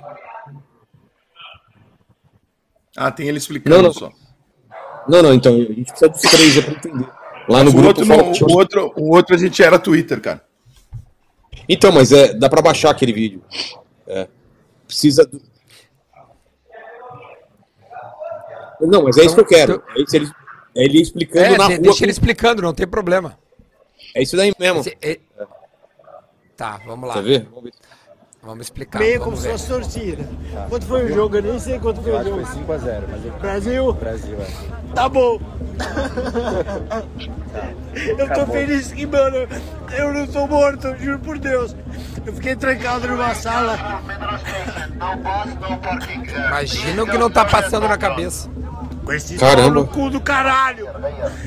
Ah, 2.95 3.11
tem 3.11 3.27
ele 3.27 3.37
explicando 3.37 3.75
Não, 3.77 3.83
não. 3.83 3.93
só. 3.93 4.11
Não, 5.07 5.21
não, 5.21 5.33
então, 5.33 5.53
a 5.55 5.59
gente 5.59 5.91
precisa 5.91 6.09
dos 6.09 6.21
três 6.21 6.59
para 6.59 6.73
entender. 6.73 7.07
Lá 7.47 7.63
no 7.63 7.69
o, 7.69 7.73
grupo 7.73 7.87
outro, 7.87 8.05
não, 8.05 8.17
o, 8.17 8.57
outro, 8.57 8.93
o 8.97 9.15
outro 9.15 9.35
a 9.35 9.37
gente 9.37 9.63
era 9.63 9.79
Twitter, 9.79 10.19
cara. 10.19 10.43
Então, 11.69 11.91
mas 11.91 12.11
é, 12.11 12.33
dá 12.33 12.49
para 12.49 12.61
baixar 12.61 12.89
aquele 12.91 13.13
vídeo. 13.13 13.43
É. 14.07 14.27
Precisa 14.85 15.25
do... 15.25 15.41
Não, 18.81 19.03
mas 19.03 19.17
é 19.17 19.25
isso 19.25 19.35
que 19.35 19.41
eu 19.41 19.45
quero. 19.45 19.83
É, 19.95 20.01
isso, 20.01 20.15
ele, 20.15 20.31
é 20.75 20.83
ele 20.85 21.01
explicando 21.01 21.45
É, 21.45 21.57
na 21.57 21.67
de- 21.67 21.73
rua. 21.73 21.81
deixa 21.83 22.03
ele 22.05 22.11
explicando, 22.11 22.61
não 22.61 22.73
tem 22.73 22.87
problema. 22.87 23.37
É 24.15 24.21
isso 24.21 24.37
daí 24.37 24.53
mesmo. 24.59 24.79
Esse- 24.81 24.97
é- 25.01 25.19
Tá, 26.55 26.79
vamos 26.85 27.07
lá. 27.07 27.15
Quer 27.15 27.23
ver? 27.23 27.43
Vamos 27.49 27.63
ver. 27.65 27.73
Vamos 28.43 28.67
explicar. 28.67 28.99
Meio 28.99 29.19
como 29.19 29.35
se 29.35 29.49
fosse 29.49 29.67
torcida. 29.67 30.29
Quanto 30.69 30.85
foi 30.85 31.05
o 31.05 31.13
jogo? 31.13 31.35
Eu 31.37 31.41
nem 31.41 31.59
sei 31.59 31.79
quanto 31.79 32.01
foi 32.01 32.11
o 32.11 32.23
jogo. 32.23 32.41
5x0, 32.41 33.03
mas 33.09 33.25
eu... 33.25 33.31
Brasil? 33.39 33.93
Brasil, 33.93 34.37
é. 34.39 34.93
Tá 34.93 35.09
bom. 35.09 35.39
Eu 37.93 38.33
tô 38.33 38.47
feliz 38.47 38.91
que, 38.91 39.05
mano, 39.05 39.47
eu 39.91 40.13
não 40.13 40.27
tô 40.27 40.47
morto, 40.47 40.87
eu 40.87 40.97
juro 40.97 41.19
por 41.19 41.37
Deus. 41.37 41.75
Eu 42.25 42.33
fiquei 42.33 42.55
trancado 42.55 43.07
numa 43.07 43.33
sala. 43.35 43.77
Imagina 46.47 47.03
o 47.03 47.07
que 47.07 47.17
não 47.17 47.29
tá 47.29 47.43
passando 47.45 47.87
na 47.87 47.97
cabeça. 47.97 48.49
Com 49.03 49.13
esses 49.13 49.39
Caramba. 49.39 49.71
no 49.71 49.87
cu 49.87 50.09
do 50.09 50.19
caralho. 50.19 50.87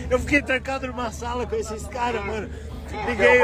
Eu 0.09 0.18
fiquei 0.18 0.40
trancado 0.42 0.87
numa 0.87 1.11
sala 1.12 1.47
com 1.47 1.56
esses 1.56 1.87
caras, 1.88 2.25
mano. 2.25 2.49
Liguei, 3.06 3.42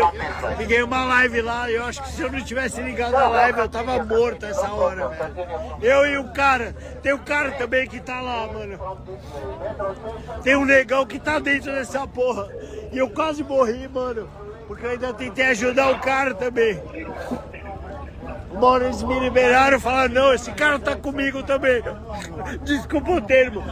liguei 0.58 0.82
uma 0.82 1.04
live 1.04 1.42
lá 1.42 1.70
eu 1.70 1.84
acho 1.84 2.02
que 2.02 2.10
se 2.10 2.22
eu 2.22 2.30
não 2.30 2.42
tivesse 2.42 2.80
ligado 2.80 3.14
a 3.14 3.28
live 3.28 3.58
eu 3.58 3.68
tava 3.68 4.02
morto 4.04 4.44
essa 4.44 4.72
hora, 4.72 5.08
velho. 5.08 5.34
Eu 5.80 6.06
e 6.06 6.18
o 6.18 6.32
cara. 6.32 6.74
Tem 7.02 7.12
o 7.12 7.18
cara 7.18 7.52
também 7.52 7.86
que 7.86 8.00
tá 8.00 8.20
lá, 8.20 8.46
mano. 8.46 8.78
Tem 10.42 10.56
um 10.56 10.64
negão 10.64 11.06
que 11.06 11.18
tá 11.18 11.38
dentro 11.38 11.72
dessa 11.72 12.06
porra. 12.06 12.48
E 12.92 12.98
eu 12.98 13.08
quase 13.10 13.42
morri, 13.42 13.88
mano. 13.88 14.28
Porque 14.66 14.84
eu 14.84 14.90
ainda 14.90 15.14
tentei 15.14 15.46
ajudar 15.46 15.90
o 15.90 16.00
cara 16.00 16.34
também. 16.34 16.82
Uma 18.50 18.76
eles 18.78 19.02
me 19.02 19.20
liberaram 19.20 19.76
e 19.76 19.80
falaram, 19.80 20.14
não, 20.14 20.32
esse 20.32 20.50
cara 20.52 20.78
tá 20.78 20.96
comigo 20.96 21.42
também. 21.42 21.82
Desculpa 22.64 23.12
o 23.12 23.20
termo. 23.20 23.62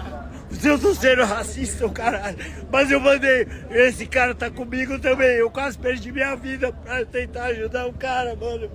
Se 0.61 0.69
eu 0.69 0.79
tô 0.79 0.95
sendo 0.95 1.25
racista, 1.25 1.87
o 1.87 1.91
caralho. 1.91 2.39
Mas 2.71 2.91
eu 2.91 3.01
mandei, 3.01 3.47
esse 3.71 4.07
cara 4.07 4.35
tá 4.35 4.51
comigo 4.51 4.99
também. 4.99 5.37
Eu 5.37 5.51
quase 5.51 5.79
perdi 5.79 6.13
minha 6.13 6.35
vida 6.37 6.73
pra 6.73 7.05
tentar 7.05 7.45
ajudar 7.47 7.87
o 7.87 7.93
cara, 7.93 8.35
mano. 8.37 8.71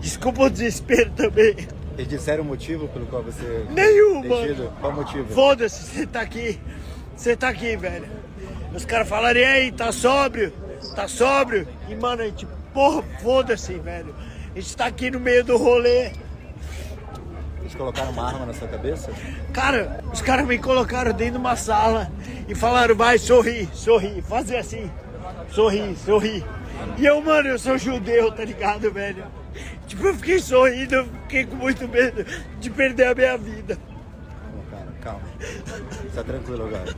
Desculpa 0.00 0.44
o 0.44 0.50
desespero 0.50 1.10
também. 1.10 1.56
Eles 1.98 2.08
disseram 2.08 2.42
o 2.42 2.46
motivo 2.46 2.88
pelo 2.88 3.06
qual 3.06 3.22
você... 3.22 3.66
Nenhum, 3.70 4.26
mano. 4.26 4.72
Qual 4.80 4.92
motivo? 4.92 5.28
Foda-se, 5.34 5.84
você 5.84 6.06
tá 6.06 6.20
aqui. 6.20 6.58
Você 7.14 7.36
tá 7.36 7.48
aqui, 7.48 7.76
velho. 7.76 8.08
Os 8.74 8.84
caras 8.84 9.08
falaram, 9.08 9.40
e 9.40 9.44
aí, 9.44 9.72
tá 9.72 9.92
sóbrio? 9.92 10.52
Tá 10.94 11.06
sóbrio? 11.08 11.68
E, 11.88 11.94
mano, 11.94 12.22
a 12.22 12.26
gente, 12.26 12.46
porra, 12.72 13.02
foda-se, 13.22 13.74
velho. 13.74 14.14
A 14.54 14.58
gente 14.58 14.76
tá 14.76 14.86
aqui 14.86 15.10
no 15.10 15.20
meio 15.20 15.44
do 15.44 15.56
rolê. 15.56 16.12
Eles 17.70 17.78
colocaram 17.78 18.10
uma 18.10 18.26
arma 18.26 18.46
na 18.46 18.52
sua 18.52 18.66
cabeça? 18.66 19.12
Cara, 19.52 20.02
os 20.12 20.20
caras 20.20 20.44
me 20.44 20.58
colocaram 20.58 21.12
dentro 21.12 21.34
de 21.34 21.38
uma 21.38 21.54
sala 21.54 22.10
e 22.48 22.54
falaram, 22.54 22.96
vai, 22.96 23.16
sorri, 23.16 23.68
sorri, 23.72 24.20
fazer 24.22 24.56
assim. 24.56 24.90
Sorri, 25.52 25.96
sorri. 26.04 26.44
E 26.98 27.06
eu, 27.06 27.22
mano, 27.22 27.48
eu 27.48 27.58
sou 27.60 27.78
judeu, 27.78 28.32
tá 28.32 28.44
ligado, 28.44 28.90
velho? 28.90 29.24
Tipo, 29.86 30.08
eu 30.08 30.14
fiquei 30.16 30.40
sorrindo, 30.40 30.96
eu 30.96 31.06
fiquei 31.22 31.46
com 31.46 31.54
muito 31.54 31.86
medo 31.86 32.26
de 32.58 32.70
perder 32.70 33.06
a 33.06 33.14
minha 33.14 33.38
vida. 33.38 33.78
Calma, 34.42 34.64
cara, 34.72 34.88
calma. 35.00 35.22
Tá 36.12 36.24
tranquilo 36.24 36.66
agora. 36.66 36.96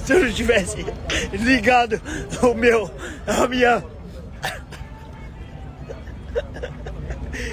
Se 0.02 0.14
eu 0.14 0.24
não 0.24 0.32
tivesse 0.32 0.86
ligado 1.32 2.00
o 2.42 2.54
meu, 2.54 2.90
a 3.26 3.46
minha. 3.46 3.84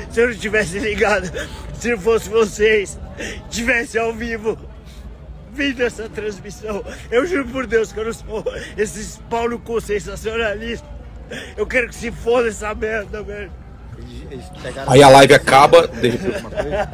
Se 0.09 0.21
eu 0.21 0.29
não 0.29 0.35
tivesse 0.35 0.79
ligado, 0.79 1.31
se 1.73 1.91
não 1.91 1.99
fosse 1.99 2.29
vocês, 2.29 2.99
tivesse 3.49 3.97
ao 3.97 4.13
vivo, 4.13 4.57
vindo 5.53 5.83
essa 5.83 6.09
transmissão, 6.09 6.83
eu 7.11 7.25
juro 7.25 7.47
por 7.47 7.67
Deus 7.67 7.91
que 7.91 7.99
eu 7.99 8.05
não 8.05 8.13
sou 8.13 8.43
esses 8.77 9.17
pau 9.29 9.49
no 9.49 9.59
cu 9.59 9.79
sensacionalistas. 9.79 10.89
Eu 11.55 11.67
quero 11.67 11.89
que 11.89 11.95
se 11.95 12.11
foda 12.11 12.49
essa 12.49 12.73
merda, 12.73 13.21
velho. 13.21 13.51
Aí 14.87 15.03
a 15.03 15.09
live 15.09 15.33
acaba, 15.33 15.87
de 15.87 16.09
repente. 16.09 16.35
Alguma 16.35 16.63
coisa? 16.63 16.89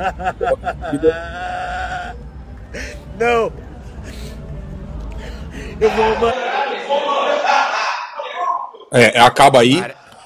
Não. 3.20 3.54
Eu 5.80 5.90
vou. 5.92 6.34
É, 8.92 9.20
acaba 9.20 9.62
aí. 9.62 9.84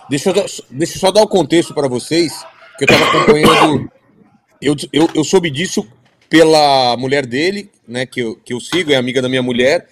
Deixa 0.09 0.29
eu, 0.29 0.33
deixa 0.69 0.95
eu 0.95 0.99
só 0.99 1.11
dar 1.11 1.21
o 1.21 1.27
contexto 1.27 1.73
para 1.73 1.87
vocês, 1.87 2.45
que 2.85 2.93
eu 2.93 2.97
estava 2.97 3.17
acompanhando. 3.17 3.91
Eu, 4.61 4.75
eu, 4.91 5.09
eu 5.15 5.23
soube 5.23 5.49
disso 5.49 5.87
pela 6.29 6.95
mulher 6.97 7.25
dele, 7.25 7.69
né, 7.87 8.05
que 8.05 8.21
eu, 8.21 8.35
que 8.35 8.53
eu 8.53 8.59
sigo, 8.59 8.91
é 8.91 8.95
amiga 8.95 9.21
da 9.21 9.29
minha 9.29 9.41
mulher, 9.41 9.87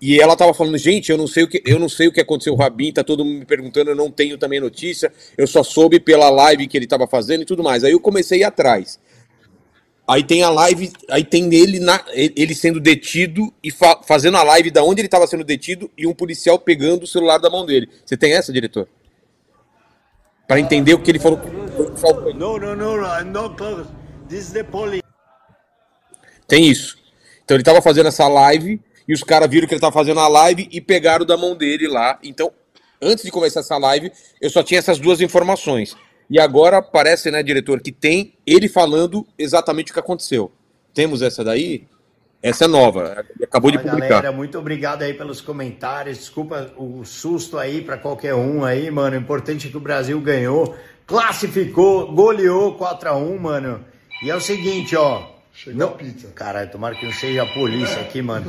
e 0.00 0.20
ela 0.20 0.32
estava 0.32 0.54
falando, 0.54 0.78
gente, 0.78 1.12
eu 1.12 1.18
não 1.18 1.26
sei 1.26 1.44
o 1.44 1.48
que 1.48 1.62
eu 1.66 1.78
não 1.78 1.88
sei 1.88 2.08
o 2.08 2.12
que 2.12 2.20
aconteceu 2.20 2.54
o 2.54 2.56
Rabin, 2.56 2.92
tá 2.92 3.04
todo 3.04 3.24
mundo 3.24 3.40
me 3.40 3.44
perguntando, 3.44 3.90
eu 3.90 3.94
não 3.94 4.10
tenho 4.10 4.38
também 4.38 4.58
notícia, 4.58 5.12
eu 5.36 5.46
só 5.46 5.62
soube 5.62 6.00
pela 6.00 6.30
live 6.30 6.66
que 6.66 6.76
ele 6.76 6.86
estava 6.86 7.06
fazendo 7.06 7.42
e 7.42 7.44
tudo 7.44 7.62
mais. 7.62 7.84
Aí 7.84 7.92
eu 7.92 8.00
comecei 8.00 8.38
a 8.38 8.40
ir 8.40 8.44
atrás. 8.44 8.98
Aí 10.08 10.24
tem 10.24 10.42
a 10.42 10.50
live, 10.50 10.90
aí 11.08 11.22
tem 11.22 11.54
ele, 11.54 11.78
na, 11.78 12.04
ele 12.12 12.54
sendo 12.54 12.80
detido 12.80 13.52
e 13.62 13.70
fa- 13.70 14.00
fazendo 14.02 14.36
a 14.36 14.42
live 14.42 14.70
da 14.70 14.82
onde 14.82 15.00
ele 15.00 15.06
estava 15.06 15.26
sendo 15.28 15.44
detido 15.44 15.88
e 15.96 16.06
um 16.06 16.14
policial 16.14 16.58
pegando 16.58 17.04
o 17.04 17.06
celular 17.06 17.38
da 17.38 17.48
mão 17.48 17.64
dele. 17.64 17.88
Você 18.04 18.16
tem 18.16 18.32
essa, 18.32 18.52
diretor? 18.52 18.88
Para 20.48 20.58
entender 20.58 20.94
o 20.94 20.98
que 20.98 21.10
ele 21.10 21.20
falou. 21.20 21.38
No, 22.34 22.58
no, 22.58 22.76
no, 22.76 23.06
I'm 23.06 23.32
not 23.32 23.56
close. 23.56 23.88
This 24.28 24.46
is 24.46 24.52
the 24.52 24.64
police. 24.64 25.02
Tem 26.46 26.66
isso. 26.68 26.98
Então 27.44 27.54
ele 27.54 27.62
estava 27.62 27.80
fazendo 27.80 28.08
essa 28.08 28.28
live 28.28 28.80
e 29.08 29.14
os 29.14 29.22
caras 29.22 29.48
viram 29.48 29.66
que 29.66 29.74
ele 29.74 29.78
estava 29.78 29.92
fazendo 29.92 30.20
a 30.20 30.28
live 30.28 30.68
e 30.70 30.80
pegaram 30.80 31.24
da 31.24 31.36
mão 31.36 31.56
dele 31.56 31.88
lá. 31.88 32.18
Então, 32.22 32.52
antes 33.00 33.24
de 33.24 33.30
começar 33.30 33.60
essa 33.60 33.78
live, 33.78 34.12
eu 34.40 34.50
só 34.50 34.62
tinha 34.62 34.78
essas 34.78 34.98
duas 34.98 35.20
informações. 35.20 35.96
E 36.30 36.38
agora 36.38 36.80
parece, 36.80 37.30
né, 37.30 37.42
diretor, 37.42 37.80
que 37.80 37.92
tem 37.92 38.34
ele 38.46 38.68
falando 38.68 39.26
exatamente 39.38 39.90
o 39.90 39.94
que 39.94 40.00
aconteceu. 40.00 40.52
Temos 40.94 41.22
essa 41.22 41.42
daí? 41.42 41.86
Essa 42.42 42.64
é 42.64 42.68
nova. 42.68 43.24
Acabou 43.40 43.70
de 43.70 43.78
Fala, 43.78 43.90
publicar. 43.90 44.16
Galera, 44.16 44.32
muito 44.32 44.58
obrigado 44.58 45.02
aí 45.02 45.14
pelos 45.14 45.40
comentários. 45.40 46.18
Desculpa 46.18 46.72
o 46.76 47.04
susto 47.04 47.56
aí 47.56 47.82
para 47.82 47.96
qualquer 47.96 48.34
um 48.34 48.64
aí, 48.64 48.90
mano. 48.90 49.16
O 49.16 49.20
importante 49.20 49.68
é 49.68 49.70
que 49.70 49.76
o 49.76 49.80
Brasil 49.80 50.20
ganhou, 50.20 50.74
classificou, 51.06 52.12
goleou 52.12 52.74
4 52.74 53.08
a 53.10 53.16
1 53.16 53.38
mano. 53.38 53.84
E 54.22 54.30
é 54.30 54.34
o 54.34 54.40
seguinte, 54.40 54.96
ó. 54.96 55.32
Chegou 55.52 55.88
a 55.88 55.90
pizza. 55.90 56.28
Caralho, 56.34 56.70
tomara 56.70 56.94
que 56.94 57.04
não 57.04 57.12
seja 57.12 57.42
a 57.42 57.46
polícia 57.46 58.00
aqui, 58.00 58.22
mano. 58.22 58.46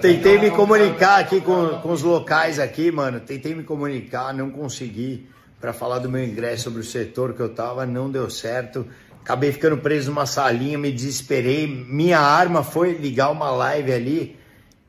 Tentei 0.00 0.38
me 0.38 0.50
comunicar 0.50 1.20
aqui 1.20 1.40
com, 1.40 1.80
com 1.80 1.92
os 1.92 2.02
locais 2.02 2.58
aqui, 2.58 2.90
mano. 2.90 3.20
Tentei 3.20 3.54
me 3.54 3.62
comunicar, 3.62 4.32
não 4.32 4.50
consegui 4.50 5.28
para 5.60 5.72
falar 5.72 5.98
do 5.98 6.08
meu 6.08 6.24
ingresso 6.24 6.64
sobre 6.64 6.80
o 6.80 6.84
setor 6.84 7.34
que 7.34 7.40
eu 7.40 7.50
tava, 7.50 7.84
não 7.84 8.10
deu 8.10 8.30
certo. 8.30 8.86
Acabei 9.22 9.52
ficando 9.52 9.76
preso 9.76 10.10
numa 10.10 10.24
salinha, 10.24 10.78
me 10.78 10.90
desesperei. 10.90 11.66
Minha 11.66 12.20
arma 12.20 12.62
foi 12.62 12.92
ligar 12.92 13.30
uma 13.30 13.50
live 13.50 13.92
ali. 13.92 14.36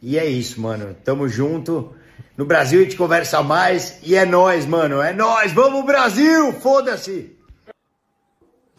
E 0.01 0.17
é 0.17 0.25
isso, 0.25 0.61
mano. 0.61 0.95
Tamo 1.03 1.27
junto. 1.27 1.93
No 2.37 2.45
Brasil 2.45 2.81
a 2.81 2.83
gente 2.83 2.95
conversa 2.95 3.41
mais. 3.41 3.97
E 4.03 4.15
é 4.15 4.23
nós, 4.23 4.65
mano. 4.65 5.01
É 5.01 5.11
nós. 5.11 5.51
Vamos, 5.51 5.83
Brasil! 5.83 6.53
Foda-se! 6.53 7.35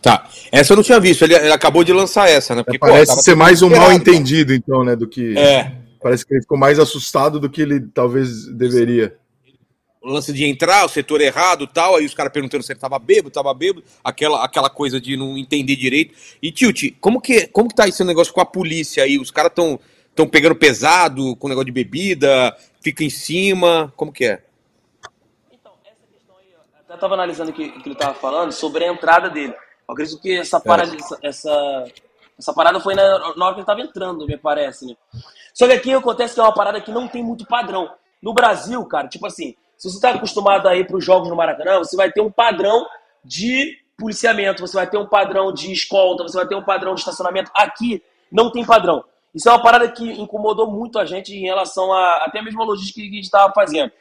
Tá. 0.00 0.28
Essa 0.52 0.72
eu 0.72 0.76
não 0.76 0.84
tinha 0.84 1.00
visto. 1.00 1.22
Ele, 1.22 1.34
ele 1.34 1.52
acabou 1.52 1.82
de 1.82 1.92
lançar 1.92 2.30
essa, 2.30 2.54
né? 2.54 2.62
Porque, 2.62 2.78
pô, 2.78 2.86
Parece 2.86 3.10
tava 3.10 3.20
ser 3.20 3.34
mais 3.34 3.60
um 3.60 3.68
mal 3.68 3.92
entendido, 3.92 4.54
então, 4.54 4.84
né? 4.84 4.94
Do 4.94 5.08
que. 5.08 5.36
É. 5.36 5.72
Parece 6.00 6.24
que 6.24 6.34
ele 6.34 6.42
ficou 6.42 6.56
mais 6.56 6.78
assustado 6.78 7.40
do 7.40 7.50
que 7.50 7.60
ele 7.60 7.80
talvez 7.92 8.46
deveria. 8.46 9.16
o 10.00 10.08
lance 10.08 10.32
de 10.32 10.44
entrar, 10.44 10.86
o 10.86 10.88
setor 10.88 11.20
errado 11.20 11.66
tal, 11.66 11.96
aí 11.96 12.06
os 12.06 12.14
caras 12.14 12.32
perguntando 12.32 12.62
se 12.62 12.70
ele 12.70 12.78
tava 12.78 12.96
bêbado, 13.00 13.30
tava 13.30 13.52
bêbado, 13.52 13.82
aquela, 14.04 14.44
aquela 14.44 14.70
coisa 14.70 15.00
de 15.00 15.16
não 15.16 15.36
entender 15.36 15.74
direito. 15.74 16.14
E, 16.40 16.52
Tilt, 16.52 16.94
como 17.00 17.20
que, 17.20 17.48
como 17.48 17.68
que 17.68 17.74
tá 17.74 17.88
esse 17.88 18.04
negócio 18.04 18.32
com 18.32 18.40
a 18.40 18.46
polícia 18.46 19.02
aí? 19.02 19.18
Os 19.18 19.32
caras 19.32 19.50
tão, 19.52 19.80
tão 20.18 20.26
pegando 20.26 20.56
pesado 20.56 21.36
com 21.36 21.46
o 21.46 21.48
negócio 21.48 21.66
de 21.66 21.70
bebida, 21.70 22.52
fica 22.80 23.04
em 23.04 23.10
cima, 23.10 23.92
como 23.94 24.12
que 24.12 24.24
é? 24.24 24.42
Até 26.80 26.94
estava 26.94 27.14
analisando 27.14 27.52
o 27.52 27.54
que, 27.54 27.70
que 27.70 27.88
ele 27.88 27.94
estava 27.94 28.14
falando 28.14 28.50
sobre 28.50 28.84
a 28.84 28.92
entrada 28.92 29.30
dele. 29.30 29.54
Eu 29.88 29.92
acredito 29.92 30.20
que 30.20 30.36
essa 30.36 30.58
parada, 30.58 30.92
essa, 30.96 31.18
essa, 31.22 31.84
essa 32.36 32.52
parada 32.52 32.80
foi 32.80 32.96
na, 32.96 33.36
na 33.36 33.44
hora 33.44 33.54
que 33.54 33.60
ele 33.60 33.60
estava 33.60 33.80
entrando, 33.80 34.26
me 34.26 34.36
parece, 34.36 34.86
né? 34.86 34.96
Só 35.54 35.68
que 35.68 35.74
aqui 35.74 35.92
acontece 35.92 36.34
que 36.34 36.40
é 36.40 36.42
uma 36.42 36.52
parada 36.52 36.80
que 36.80 36.90
não 36.90 37.06
tem 37.06 37.22
muito 37.22 37.46
padrão. 37.46 37.88
No 38.20 38.34
Brasil, 38.34 38.84
cara, 38.86 39.06
tipo 39.06 39.24
assim, 39.24 39.54
se 39.76 39.88
você 39.88 39.98
está 39.98 40.10
acostumado 40.10 40.66
a 40.66 40.74
ir 40.74 40.84
para 40.84 40.96
os 40.96 41.04
jogos 41.04 41.28
no 41.28 41.36
Maracanã, 41.36 41.78
você 41.78 41.96
vai 41.96 42.10
ter 42.10 42.22
um 42.22 42.30
padrão 42.30 42.84
de 43.24 43.78
policiamento, 43.96 44.66
você 44.66 44.74
vai 44.74 44.90
ter 44.90 44.98
um 44.98 45.06
padrão 45.06 45.52
de 45.52 45.70
escolta, 45.70 46.24
você 46.24 46.36
vai 46.36 46.48
ter 46.48 46.56
um 46.56 46.64
padrão 46.64 46.94
de 46.94 47.02
estacionamento. 47.02 47.52
Aqui 47.54 48.02
não 48.32 48.50
tem 48.50 48.64
padrão. 48.64 49.04
Isso 49.38 49.48
é 49.48 49.52
uma 49.52 49.62
parada 49.62 49.88
que 49.88 50.02
incomodou 50.20 50.68
muito 50.68 50.98
a 50.98 51.04
gente 51.04 51.32
em 51.32 51.44
relação 51.44 51.92
a 51.92 52.24
até 52.24 52.42
mesmo 52.42 52.60
a 52.60 52.64
logística 52.64 53.00
que 53.00 53.06
a 53.06 53.14
gente 53.14 53.22
estava 53.22 53.52
fazendo. 53.54 53.92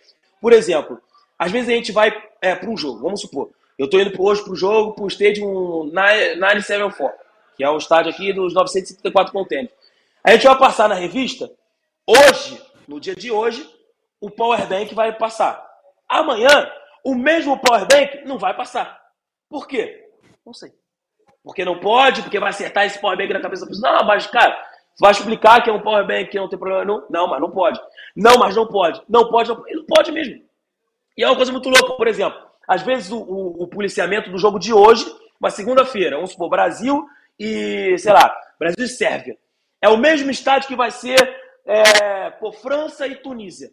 Por 0.41 0.51
exemplo, 0.51 0.99
às 1.37 1.51
vezes 1.51 1.69
a 1.69 1.73
gente 1.73 1.91
vai 1.91 2.11
é, 2.41 2.55
para 2.55 2.67
um 2.67 2.75
jogo, 2.75 3.03
vamos 3.03 3.21
supor, 3.21 3.51
eu 3.77 3.85
estou 3.85 4.01
indo 4.01 4.19
hoje 4.19 4.43
para 4.43 4.51
o 4.51 4.55
jogo, 4.55 4.93
para 4.93 5.03
o 5.03 5.07
Stadium 5.07 5.91
974, 5.93 7.15
que 7.55 7.63
é 7.63 7.69
o 7.69 7.77
estádio 7.77 8.11
aqui 8.11 8.33
dos 8.33 8.51
974 8.55 9.31
contêineres. 9.31 9.71
A 10.23 10.31
gente 10.31 10.47
vai 10.47 10.57
passar 10.57 10.89
na 10.89 10.95
revista, 10.95 11.51
hoje, 12.07 12.59
no 12.87 12.99
dia 12.99 13.15
de 13.15 13.31
hoje, 13.31 13.69
o 14.19 14.31
Powerbank 14.31 14.95
vai 14.95 15.15
passar. 15.15 15.63
Amanhã, 16.09 16.67
o 17.03 17.13
mesmo 17.13 17.59
Powerbank 17.59 18.25
não 18.25 18.39
vai 18.39 18.55
passar. 18.55 18.99
Por 19.47 19.67
quê? 19.67 20.03
Não 20.43 20.51
sei. 20.51 20.71
Porque 21.43 21.63
não 21.63 21.79
pode, 21.79 22.23
porque 22.23 22.39
vai 22.39 22.49
acertar 22.49 22.85
esse 22.87 22.99
Powerbank 22.99 23.31
na 23.33 23.39
cabeça 23.39 23.65
da 23.65 23.69
pessoa. 23.69 23.91
Não, 23.91 24.03
mas, 24.03 24.25
cara, 24.25 24.57
vai 24.99 25.11
explicar 25.11 25.63
que 25.63 25.69
é 25.69 25.73
um 25.73 25.81
Powerbank 25.81 26.29
que 26.29 26.37
não 26.37 26.49
tem 26.49 26.57
problema 26.57 26.85
não? 26.85 27.05
Não, 27.09 27.27
mas 27.27 27.39
não 27.39 27.51
pode. 27.51 27.79
Não, 28.15 28.37
mas 28.37 28.55
não 28.55 28.67
pode. 28.67 29.01
Não 29.07 29.29
pode, 29.29 29.49
não, 29.49 29.63
não 29.69 29.85
pode 29.85 30.11
mesmo. 30.11 30.41
E 31.17 31.23
é 31.23 31.27
uma 31.27 31.35
coisa 31.35 31.51
muito 31.51 31.69
louca, 31.69 31.93
por 31.93 32.07
exemplo, 32.07 32.39
às 32.67 32.81
vezes 32.81 33.11
o, 33.11 33.17
o, 33.17 33.63
o 33.63 33.67
policiamento 33.67 34.29
do 34.29 34.37
jogo 34.37 34.59
de 34.59 34.73
hoje, 34.73 35.05
uma 35.39 35.49
segunda-feira, 35.49 36.15
vamos 36.15 36.31
supor, 36.31 36.49
Brasil 36.49 37.07
e, 37.39 37.97
sei 37.97 38.13
lá, 38.13 38.35
Brasil 38.59 38.85
e 38.85 38.89
Sérvia. 38.89 39.37
É 39.81 39.89
o 39.89 39.97
mesmo 39.97 40.29
estádio 40.29 40.67
que 40.67 40.75
vai 40.75 40.91
ser 40.91 41.17
é, 41.65 42.29
por 42.31 42.53
França 42.53 43.07
e 43.07 43.15
Tunísia. 43.15 43.71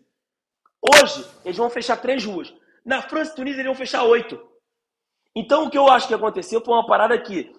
Hoje, 0.81 1.27
eles 1.45 1.57
vão 1.57 1.71
fechar 1.71 1.97
três 1.97 2.25
ruas. 2.25 2.55
Na 2.85 3.03
França 3.03 3.33
e 3.33 3.37
Tunísia, 3.37 3.61
eles 3.61 3.67
vão 3.67 3.75
fechar 3.75 4.05
oito. 4.05 4.41
Então, 5.35 5.65
o 5.65 5.71
que 5.71 5.79
eu 5.79 5.89
acho 5.89 6.07
que 6.07 6.15
aconteceu 6.15 6.61
foi 6.61 6.75
uma 6.75 6.87
parada 6.87 7.19
que 7.19 7.55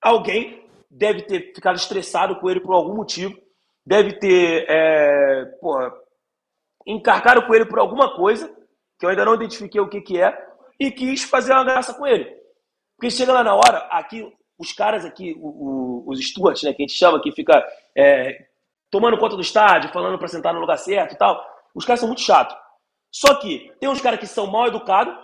alguém 0.00 0.67
deve 0.90 1.22
ter 1.22 1.52
ficado 1.54 1.76
estressado 1.76 2.36
com 2.36 2.48
ele 2.48 2.60
por 2.60 2.74
algum 2.74 2.94
motivo, 2.94 3.36
deve 3.84 4.14
ter 4.14 4.66
é, 4.68 5.44
porra, 5.60 5.92
encarcado 6.86 7.46
com 7.46 7.54
ele 7.54 7.66
por 7.66 7.78
alguma 7.78 8.14
coisa, 8.16 8.48
que 8.98 9.04
eu 9.04 9.10
ainda 9.10 9.24
não 9.24 9.34
identifiquei 9.34 9.80
o 9.80 9.88
que, 9.88 10.00
que 10.00 10.20
é, 10.20 10.36
e 10.78 10.90
quis 10.90 11.22
fazer 11.22 11.52
uma 11.52 11.64
graça 11.64 11.94
com 11.94 12.06
ele. 12.06 12.36
Porque 12.96 13.10
chega 13.10 13.32
lá 13.32 13.44
na 13.44 13.54
hora, 13.54 13.78
aqui, 13.90 14.30
os 14.58 14.72
caras 14.72 15.04
aqui, 15.04 15.36
o, 15.38 16.04
o, 16.06 16.10
os 16.10 16.20
stewards, 16.20 16.62
né, 16.62 16.72
que 16.72 16.82
a 16.82 16.86
gente 16.86 16.96
chama, 16.96 17.20
que 17.20 17.30
fica 17.32 17.64
é, 17.96 18.46
tomando 18.90 19.18
conta 19.18 19.36
do 19.36 19.42
estádio, 19.42 19.92
falando 19.92 20.18
para 20.18 20.28
sentar 20.28 20.52
no 20.52 20.60
lugar 20.60 20.78
certo 20.78 21.14
e 21.14 21.18
tal, 21.18 21.40
os 21.74 21.84
caras 21.84 22.00
são 22.00 22.08
muito 22.08 22.22
chatos. 22.22 22.56
Só 23.12 23.34
que 23.34 23.72
tem 23.80 23.88
uns 23.88 24.00
caras 24.00 24.18
que 24.18 24.26
são 24.26 24.46
mal 24.46 24.66
educados 24.66 25.14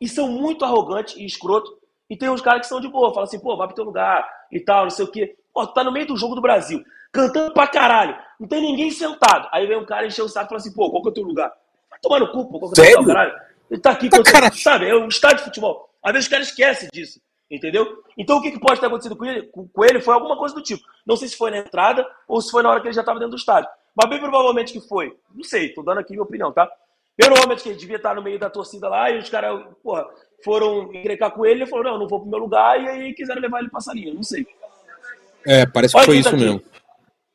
e 0.00 0.08
são 0.08 0.28
muito 0.28 0.64
arrogantes 0.64 1.16
e 1.16 1.24
escroto, 1.24 1.70
e 2.08 2.16
tem 2.16 2.30
uns 2.30 2.40
caras 2.40 2.60
que 2.60 2.66
são 2.66 2.80
de 2.80 2.88
boa, 2.88 3.08
falam 3.08 3.24
assim, 3.24 3.40
pô, 3.40 3.56
vai 3.56 3.66
pro 3.66 3.74
teu 3.74 3.84
lugar 3.84 4.28
e 4.50 4.60
tal, 4.60 4.84
não 4.84 4.90
sei 4.90 5.04
o 5.04 5.10
quê. 5.10 5.36
Pô, 5.52 5.66
tu 5.66 5.74
tá 5.74 5.82
no 5.82 5.92
meio 5.92 6.06
do 6.06 6.16
jogo 6.16 6.34
do 6.34 6.40
Brasil, 6.40 6.84
cantando 7.12 7.52
pra 7.52 7.66
caralho, 7.66 8.16
não 8.38 8.46
tem 8.46 8.60
ninguém 8.60 8.90
sentado. 8.90 9.48
Aí 9.52 9.66
vem 9.66 9.76
um 9.76 9.86
cara 9.86 10.06
encher 10.06 10.22
o 10.22 10.28
saco 10.28 10.46
e 10.46 10.48
fala 10.48 10.60
assim, 10.60 10.72
pô, 10.72 10.90
qual 10.90 11.02
que 11.02 11.08
é 11.08 11.10
o 11.10 11.14
teu 11.14 11.24
lugar? 11.24 11.52
Vai 11.90 11.98
tomar 12.00 12.20
no 12.20 12.30
cu, 12.30 12.50
pô, 12.50 12.58
qual 12.58 12.72
que 12.72 12.80
é 12.80 12.84
o 12.84 12.86
teu 12.86 13.00
lugar, 13.00 13.14
caralho? 13.14 13.46
Ele 13.70 13.80
tá 13.80 13.90
aqui, 13.90 14.08
tá 14.08 14.18
sabe? 14.52 14.88
É 14.88 14.94
um 14.94 15.08
estádio 15.08 15.38
de 15.38 15.44
futebol. 15.44 15.90
Às 16.02 16.12
vezes 16.12 16.26
os 16.26 16.30
caras 16.30 16.48
esquecem 16.48 16.88
disso, 16.92 17.20
entendeu? 17.50 18.02
Então 18.16 18.38
o 18.38 18.42
que, 18.42 18.52
que 18.52 18.60
pode 18.60 18.78
ter 18.78 18.86
acontecido 18.86 19.16
com 19.16 19.24
ele, 19.24 19.42
com 19.44 19.84
ele 19.84 20.00
foi 20.00 20.14
alguma 20.14 20.36
coisa 20.36 20.54
do 20.54 20.62
tipo. 20.62 20.84
Não 21.04 21.16
sei 21.16 21.28
se 21.28 21.36
foi 21.36 21.50
na 21.50 21.58
entrada 21.58 22.06
ou 22.28 22.40
se 22.40 22.50
foi 22.50 22.62
na 22.62 22.70
hora 22.70 22.80
que 22.80 22.86
ele 22.86 22.94
já 22.94 23.00
estava 23.00 23.18
dentro 23.18 23.32
do 23.32 23.38
estádio. 23.38 23.68
Mas 23.94 24.10
bem 24.10 24.20
provavelmente 24.20 24.72
que 24.72 24.80
foi. 24.80 25.16
Não 25.34 25.42
sei, 25.42 25.72
tô 25.72 25.82
dando 25.82 25.98
aqui 25.98 26.12
minha 26.12 26.22
opinião, 26.22 26.52
tá? 26.52 26.70
Bem 27.18 27.26
provavelmente 27.28 27.62
que 27.62 27.70
ele 27.70 27.78
devia 27.78 27.96
estar 27.96 28.14
no 28.14 28.22
meio 28.22 28.38
da 28.38 28.50
torcida 28.50 28.88
lá 28.88 29.10
e 29.10 29.18
os 29.18 29.30
caras, 29.30 29.64
porra, 29.82 30.06
foram 30.44 30.92
encrecar 30.94 31.30
com 31.30 31.44
ele 31.44 31.60
e 31.60 31.62
ele 31.62 31.70
falou, 31.70 31.84
não, 31.84 31.98
não 31.98 32.08
vou 32.08 32.20
pro 32.20 32.28
meu 32.30 32.38
lugar, 32.38 32.80
e 32.80 32.88
aí 32.88 33.14
quiseram 33.14 33.40
levar 33.40 33.60
ele 33.60 33.70
pra 33.70 33.80
salinha, 33.80 34.14
não 34.14 34.22
sei. 34.22 34.46
É, 35.46 35.66
parece 35.66 35.92
que 35.92 35.98
Olha 35.98 36.06
foi 36.06 36.18
isso 36.18 36.30
tá 36.30 36.36
mesmo. 36.36 36.62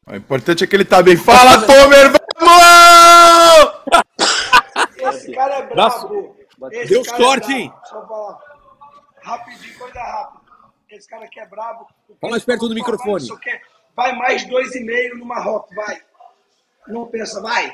O 0.07 0.15
importante 0.15 0.63
é 0.63 0.67
que 0.67 0.75
ele 0.75 0.83
tá 0.83 1.01
bem. 1.01 1.15
Fala, 1.15 1.61
Tomer! 1.65 2.11
Vamos! 2.39 3.81
Esse 4.97 5.31
cara 5.31 5.55
é 5.55 5.65
brabo. 5.67 6.35
Esse 6.71 6.89
Deu 6.89 7.03
cara 7.03 7.17
sorte, 7.17 7.51
é 7.51 7.55
hein? 7.55 7.73
Só 7.85 8.05
falar. 8.05 8.39
Rapidinho, 9.21 9.77
coisa 9.77 9.99
rápida. 9.99 10.41
Esse 10.89 11.07
cara 11.07 11.25
aqui 11.25 11.39
é 11.39 11.45
brabo. 11.45 11.87
Fala 12.19 12.31
mais 12.31 12.43
perto 12.43 12.67
do 12.67 12.75
microfone. 12.75 13.27
Vai 13.95 14.15
mais 14.15 14.45
dois 14.45 14.75
e 14.75 14.81
meio 14.81 15.17
no 15.17 15.25
Marrocos, 15.25 15.73
vai. 15.75 16.01
Não 16.87 17.05
pensa, 17.05 17.41
vai. 17.41 17.73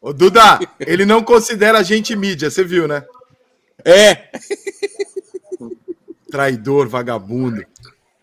Ô, 0.00 0.12
Duda, 0.12 0.60
ele 0.78 1.04
não 1.04 1.22
considera 1.22 1.78
a 1.78 1.82
gente 1.82 2.14
mídia, 2.14 2.50
você 2.50 2.62
viu, 2.62 2.86
né? 2.86 3.04
É. 3.84 4.28
Traidor, 6.30 6.88
vagabundo. 6.88 7.64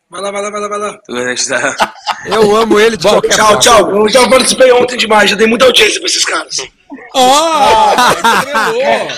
Vai 0.10 0.22
lá, 0.22 0.32
vai 0.32 0.42
lá, 0.42 0.50
vai 0.52 0.62
lá, 0.62 0.68
vai 0.68 0.80
lá. 0.80 1.02
Eu 2.26 2.56
amo 2.56 2.80
ele 2.80 2.98
de 2.98 3.08
qualquer 3.08 3.30
Tchau, 3.36 3.46
forma. 3.46 3.60
tchau. 3.60 3.92
Eu 3.92 4.10
já 4.10 4.30
participei 4.30 4.72
ontem 4.72 4.98
demais, 4.98 5.30
já 5.30 5.36
dei 5.36 5.48
muita 5.48 5.66
audiência 5.66 6.00
pra 6.00 6.08
esses 6.10 6.26
caras. 6.26 6.58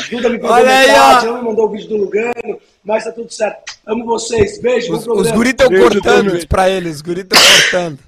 Duda 0.10 0.30
me 0.30 0.40
Olha 0.42 0.78
aí, 0.78 0.90
ó. 0.90 0.94
ela 1.26 1.38
me 1.38 1.44
mandou 1.44 1.66
o 1.66 1.70
vídeo 1.70 1.90
do 1.90 1.98
Lugano, 1.98 2.60
mas 2.84 3.04
tá 3.04 3.12
tudo 3.12 3.32
certo. 3.32 3.78
Amo 3.86 4.06
vocês, 4.06 4.60
beijo, 4.60 4.92
bom 4.92 4.98
Os, 4.98 5.08
os 5.08 5.32
guris 5.32 5.52
estão 5.52 5.70
cortando 5.70 6.48
pra 6.48 6.70
eles, 6.70 6.96
os 6.98 7.02
guris 7.02 7.24
estão 7.24 7.40
cortando. 7.40 8.00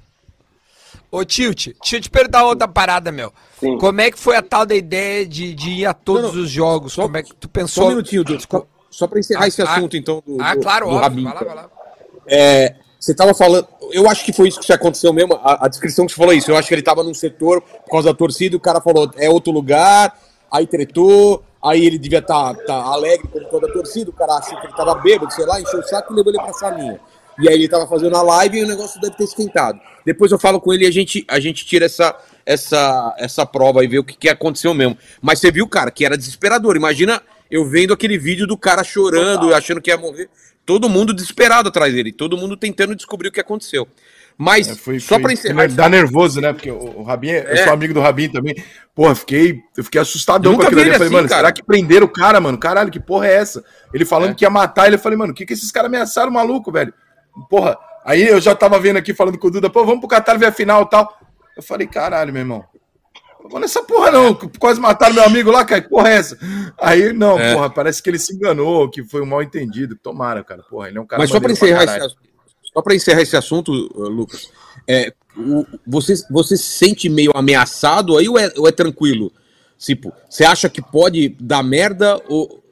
Ô, 1.10 1.24
Tilt, 1.24 1.68
deixa 1.80 1.96
eu 1.96 2.00
te 2.00 2.08
perguntar 2.08 2.44
outra 2.44 2.68
parada, 2.68 3.10
meu. 3.10 3.32
Sim. 3.58 3.76
Como 3.78 4.00
é 4.00 4.10
que 4.10 4.18
foi 4.18 4.36
a 4.36 4.42
tal 4.42 4.64
da 4.64 4.74
ideia 4.74 5.26
de, 5.26 5.54
de 5.54 5.70
ir 5.70 5.86
a 5.86 5.92
todos 5.92 6.22
Não, 6.30 6.32
não, 6.34 6.42
os 6.44 6.50
jogos? 6.50 6.92
só- 6.92 7.02
Como 7.02 7.16
é 7.16 7.22
que 7.22 7.34
tu 7.34 7.46
Só 7.46 7.50
pensou? 7.52 7.84
um 7.86 7.88
minutinho, 7.88 8.22
Dudu. 8.24 8.40
Só, 8.48 8.66
só 8.90 9.06
pra 9.08 9.18
encerrar 9.18 9.48
esse 9.48 9.60
Ah, 9.60 9.72
assunto, 9.74 9.96
então, 9.96 10.22
do, 10.24 10.36
Ah, 10.40 10.54
do- 10.54 10.60
claro, 10.60 10.86
do 10.86 10.92
óbvio. 10.92 11.02
Rabin, 11.02 11.24
Vai 11.24 11.34
lá, 11.34 11.40
vai 11.40 11.54
lá. 11.56 11.70
É, 12.28 12.76
você 12.98 13.12
tava 13.12 13.34
falando, 13.34 13.66
eu 13.90 14.08
acho 14.08 14.24
que 14.24 14.32
foi 14.32 14.48
isso 14.48 14.60
que 14.60 14.72
aconteceu 14.72 15.12
mesmo, 15.12 15.34
a, 15.42 15.64
a 15.64 15.68
descrição 15.68 16.06
que 16.06 16.12
você 16.12 16.16
falou 16.18 16.32
é 16.32 16.36
isso. 16.36 16.50
Eu 16.50 16.56
acho 16.56 16.68
que 16.68 16.74
ele 16.74 16.82
tava 16.82 17.02
num 17.02 17.14
setor 17.14 17.60
por 17.60 17.90
causa 17.90 18.12
da 18.12 18.14
torcida, 18.16 18.56
o 18.56 18.60
cara 18.60 18.80
falou, 18.80 19.10
é 19.16 19.28
outro 19.28 19.52
lugar, 19.52 20.16
aí 20.50 20.64
tretou, 20.66 21.42
aí 21.60 21.84
ele 21.84 21.98
devia 21.98 22.20
estar 22.20 22.54
alegre 22.68 23.26
com 23.26 23.40
toda 23.50 23.66
a 23.66 23.72
torcida, 23.72 24.10
o 24.10 24.12
cara 24.12 24.34
achou 24.34 24.56
que 24.60 24.66
ele 24.66 24.74
tava 24.74 24.94
bêbado, 24.94 25.32
sei 25.32 25.44
lá, 25.44 25.60
encheu 25.60 25.80
o 25.80 25.82
saco 25.82 26.12
e 26.12 26.16
levou 26.16 26.32
ele 26.32 26.40
pra 26.40 26.52
salinha. 26.52 27.00
E 27.40 27.48
aí 27.48 27.54
ele 27.54 27.68
tava 27.68 27.86
fazendo 27.86 28.16
a 28.16 28.22
live 28.22 28.58
e 28.58 28.64
o 28.64 28.68
negócio 28.68 29.00
deve 29.00 29.16
ter 29.16 29.24
esquentado. 29.24 29.80
Depois 30.04 30.30
eu 30.32 30.38
falo 30.38 30.60
com 30.60 30.72
ele 30.72 30.84
e 30.84 30.86
a 30.86 30.90
gente, 30.90 31.24
a 31.28 31.38
gente 31.40 31.64
tira 31.64 31.86
essa, 31.86 32.16
essa, 32.44 33.14
essa 33.18 33.46
prova 33.46 33.84
e 33.84 33.88
vê 33.88 33.98
o 33.98 34.04
que, 34.04 34.16
que 34.16 34.28
aconteceu 34.28 34.74
mesmo. 34.74 34.96
Mas 35.22 35.38
você 35.38 35.50
viu, 35.50 35.66
cara, 35.68 35.90
que 35.90 36.04
era 36.04 36.16
desesperador. 36.16 36.76
Imagina 36.76 37.22
eu 37.50 37.64
vendo 37.64 37.92
aquele 37.92 38.16
vídeo 38.18 38.46
do 38.46 38.56
cara 38.56 38.84
chorando, 38.84 39.54
achando 39.54 39.80
que 39.80 39.90
ia 39.90 39.96
morrer. 39.96 40.28
Todo 40.64 40.88
mundo 40.88 41.12
desesperado 41.12 41.68
atrás 41.68 41.92
dele, 41.92 42.12
todo 42.12 42.36
mundo 42.36 42.56
tentando 42.56 42.94
descobrir 42.94 43.28
o 43.28 43.32
que 43.32 43.40
aconteceu. 43.40 43.88
Mas, 44.38 44.68
É, 44.68 44.74
foi, 44.74 44.98
só 45.00 45.18
pra 45.18 45.32
encerrar. 45.32 45.68
Dá 45.68 45.86
nervoso, 45.88 46.40
né? 46.40 46.52
Porque 46.52 46.70
o, 46.70 47.00
o 47.00 47.02
Rabin, 47.02 47.28
eu 47.30 47.42
É. 47.48 47.64
sou 47.64 47.72
amigo 47.74 47.92
do 47.92 48.00
Rabin 48.00 48.28
também. 48.30 48.54
Porra, 48.94 49.14
fiquei, 49.14 49.60
eu 49.76 49.84
fiquei 49.84 50.00
assustadão 50.00 50.52
Eu 50.52 50.58
com 50.58 50.64
aquilo 50.64 50.80
ali. 50.80 50.88
Eu 50.90 50.94
falei, 50.94 51.06
assim, 51.08 51.14
mano, 51.16 51.28
cara. 51.28 51.40
será 51.40 51.52
que 51.52 51.62
prenderam 51.62 52.06
o 52.06 52.08
cara, 52.08 52.40
mano? 52.40 52.56
Caralho, 52.56 52.90
que 52.90 52.98
porra 53.00 53.26
é 53.26 53.34
essa? 53.34 53.62
Ele 53.92 54.04
falando 54.06 54.30
É. 54.30 54.34
que 54.34 54.44
ia 54.44 54.48
matar 54.50 54.86
ele. 54.86 54.96
Eu 54.96 55.00
falei, 55.00 55.18
mano, 55.18 55.32
o 55.32 55.34
que, 55.34 55.44
que 55.44 55.52
esses 55.52 55.70
caras 55.70 55.88
ameaçaram 55.88 56.30
maluco, 56.32 56.72
velho? 56.72 56.94
Porra, 57.48 57.78
aí 58.04 58.22
eu 58.26 58.40
já 58.40 58.54
tava 58.54 58.78
vendo 58.78 58.96
aqui 58.96 59.14
falando 59.14 59.38
com 59.38 59.48
o 59.48 59.50
Duda, 59.50 59.70
pô, 59.70 59.84
vamos 59.84 60.00
pro 60.00 60.08
Qatar 60.08 60.38
ver 60.38 60.46
a 60.46 60.52
final 60.52 60.82
e 60.82 60.90
tal. 60.90 61.18
Eu 61.56 61.62
falei, 61.62 61.86
caralho, 61.86 62.32
meu 62.32 62.40
irmão. 62.40 62.64
Não 63.42 63.48
vou 63.50 63.60
nessa 63.60 63.82
porra, 63.82 64.10
não. 64.10 64.34
Quase 64.58 64.78
mataram 64.80 65.14
meu 65.14 65.24
amigo 65.24 65.50
lá, 65.50 65.64
cara. 65.64 65.80
Que 65.80 65.88
porra 65.88 66.10
é 66.10 66.14
essa? 66.16 66.38
Aí, 66.78 67.12
não, 67.12 67.38
É. 67.38 67.54
porra, 67.54 67.70
parece 67.70 68.02
que 68.02 68.10
ele 68.10 68.18
se 68.18 68.34
enganou, 68.34 68.88
que 68.90 69.02
foi 69.02 69.22
um 69.22 69.26
mal 69.26 69.42
entendido. 69.42 69.96
Tomara, 69.96 70.44
cara. 70.44 70.62
Porra, 70.62 70.88
ele 70.88 70.98
é 70.98 71.00
um 71.00 71.06
cara 71.06 71.20
Mas 71.22 71.30
só 71.30 71.40
pra 71.40 71.50
encerrar 71.52 71.78
esse, 71.84 71.86
caralho. 71.86 72.04
assunto- 72.06 72.20
só 72.72 72.82
para 72.82 72.94
encerrar 72.94 73.22
esse 73.22 73.36
assunto, 73.36 73.72
uh, 73.72 74.08
Lucas, 74.08 74.50
é, 74.86 75.12
o- 75.36 75.66
você, 75.86 76.14
você 76.30 76.56
se 76.56 76.64
sente 76.64 77.08
meio 77.08 77.32
ameaçado 77.34 78.16
aí 78.16 78.28
ou 78.28 78.38
é, 78.38 78.52
ou 78.56 78.68
é 78.68 78.72
tranquilo? 78.72 79.32
Tipo, 79.78 80.12
você 80.28 80.44
acha 80.44 80.68
que 80.68 80.80
pode 80.82 81.30
dar 81.40 81.62
merda 81.62 82.20
ou, 82.28 82.62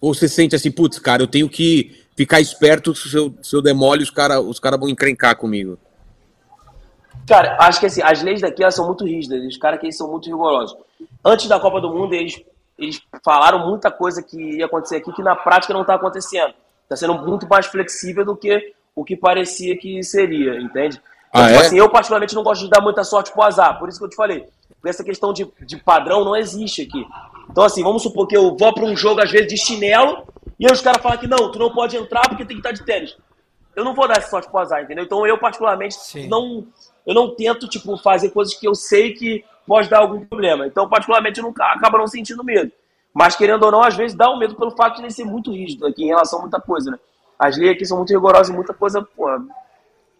ou 0.00 0.14
você 0.14 0.28
sente 0.28 0.54
assim, 0.54 0.70
putz, 0.70 0.98
cara, 0.98 1.22
eu 1.22 1.26
tenho 1.26 1.48
que 1.48 2.04
ficar 2.16 2.40
esperto 2.40 2.94
se 2.94 3.14
eu, 3.14 3.34
se 3.42 3.54
eu 3.54 3.62
demole, 3.62 4.02
os 4.02 4.10
caras 4.10 4.42
os 4.42 4.58
cara 4.58 4.76
vão 4.76 4.88
encrencar 4.88 5.36
comigo? 5.36 5.78
Cara, 7.26 7.56
acho 7.60 7.80
que 7.80 7.86
assim, 7.86 8.02
as 8.02 8.22
leis 8.22 8.40
daqui 8.40 8.62
elas 8.62 8.74
são 8.74 8.86
muito 8.86 9.04
rígidas, 9.04 9.44
os 9.44 9.56
caras 9.56 9.78
aqui 9.78 9.92
são 9.92 10.10
muito 10.10 10.26
rigorosos. 10.26 10.76
Antes 11.24 11.48
da 11.48 11.58
Copa 11.58 11.80
do 11.80 11.92
Mundo, 11.92 12.14
eles, 12.14 12.40
eles 12.78 13.00
falaram 13.24 13.68
muita 13.68 13.90
coisa 13.90 14.22
que 14.22 14.58
ia 14.58 14.66
acontecer 14.66 14.96
aqui 14.96 15.12
que 15.12 15.22
na 15.22 15.34
prática 15.34 15.74
não 15.74 15.80
está 15.82 15.94
acontecendo. 15.94 16.54
Está 16.84 16.94
sendo 16.96 17.14
muito 17.14 17.48
mais 17.48 17.66
flexível 17.66 18.24
do 18.24 18.36
que 18.36 18.72
o 18.94 19.04
que 19.04 19.16
parecia 19.16 19.76
que 19.76 20.02
seria, 20.04 20.60
entende? 20.60 21.00
Então, 21.28 21.42
Ah, 21.42 21.48
tipo 21.48 21.62
é? 21.62 21.66
assim, 21.66 21.78
eu 21.78 21.90
particularmente 21.90 22.34
não 22.34 22.44
gosto 22.44 22.64
de 22.64 22.70
dar 22.70 22.80
muita 22.80 23.02
sorte 23.02 23.32
pro 23.32 23.42
azar, 23.42 23.76
por 23.78 23.88
isso 23.88 23.98
que 23.98 24.04
eu 24.04 24.08
te 24.08 24.16
falei. 24.16 24.46
Essa 24.84 25.02
questão 25.02 25.32
de, 25.32 25.50
de 25.66 25.76
padrão 25.78 26.24
não 26.24 26.36
existe 26.36 26.82
aqui. 26.82 27.04
Então, 27.50 27.64
assim, 27.64 27.82
vamos 27.82 28.02
supor 28.02 28.28
que 28.28 28.36
eu 28.36 28.56
vou 28.56 28.72
para 28.72 28.84
um 28.84 28.96
jogo, 28.96 29.20
às 29.20 29.30
vezes, 29.30 29.48
de 29.48 29.56
chinelo, 29.56 30.22
e 30.58 30.66
aí 30.66 30.72
os 30.72 30.80
caras 30.80 31.02
falam 31.02 31.18
que 31.18 31.26
não, 31.26 31.50
tu 31.50 31.58
não 31.58 31.72
pode 31.72 31.96
entrar 31.96 32.28
porque 32.28 32.44
tem 32.44 32.56
que 32.56 32.60
estar 32.60 32.72
de 32.72 32.84
tênis 32.84 33.16
eu 33.76 33.84
não 33.84 33.94
vou 33.94 34.08
dar 34.08 34.16
essa 34.16 34.30
sorte 34.30 34.48
pro 34.48 34.58
azar, 34.58 34.82
entendeu? 34.82 35.04
Então 35.04 35.26
eu, 35.26 35.36
particularmente, 35.36 35.96
não, 36.28 36.66
eu 37.06 37.14
não 37.14 37.34
tento, 37.34 37.68
tipo, 37.68 37.96
fazer 37.98 38.30
coisas 38.30 38.54
que 38.54 38.66
eu 38.66 38.74
sei 38.74 39.12
que 39.12 39.44
pode 39.66 39.90
dar 39.90 39.98
algum 39.98 40.24
problema. 40.24 40.66
Então, 40.66 40.88
particularmente, 40.88 41.38
eu 41.38 41.44
nunca 41.44 41.62
acabo 41.66 41.98
não 41.98 42.06
sentindo 42.06 42.42
medo. 42.42 42.72
Mas, 43.12 43.36
querendo 43.36 43.62
ou 43.64 43.70
não, 43.70 43.82
às 43.82 43.94
vezes 43.94 44.16
dá 44.16 44.30
um 44.30 44.38
medo 44.38 44.54
pelo 44.54 44.70
fato 44.70 44.96
de 44.96 45.02
ele 45.02 45.10
ser 45.10 45.24
muito 45.24 45.52
rígido 45.52 45.86
aqui 45.86 46.04
em 46.04 46.08
relação 46.08 46.38
a 46.38 46.42
muita 46.42 46.60
coisa, 46.60 46.90
né? 46.90 46.98
As 47.38 47.58
leis 47.58 47.72
aqui 47.72 47.84
são 47.84 47.98
muito 47.98 48.10
rigorosas 48.10 48.48
e 48.48 48.52
muita 48.52 48.72
coisa, 48.72 49.02
pô, 49.02 49.28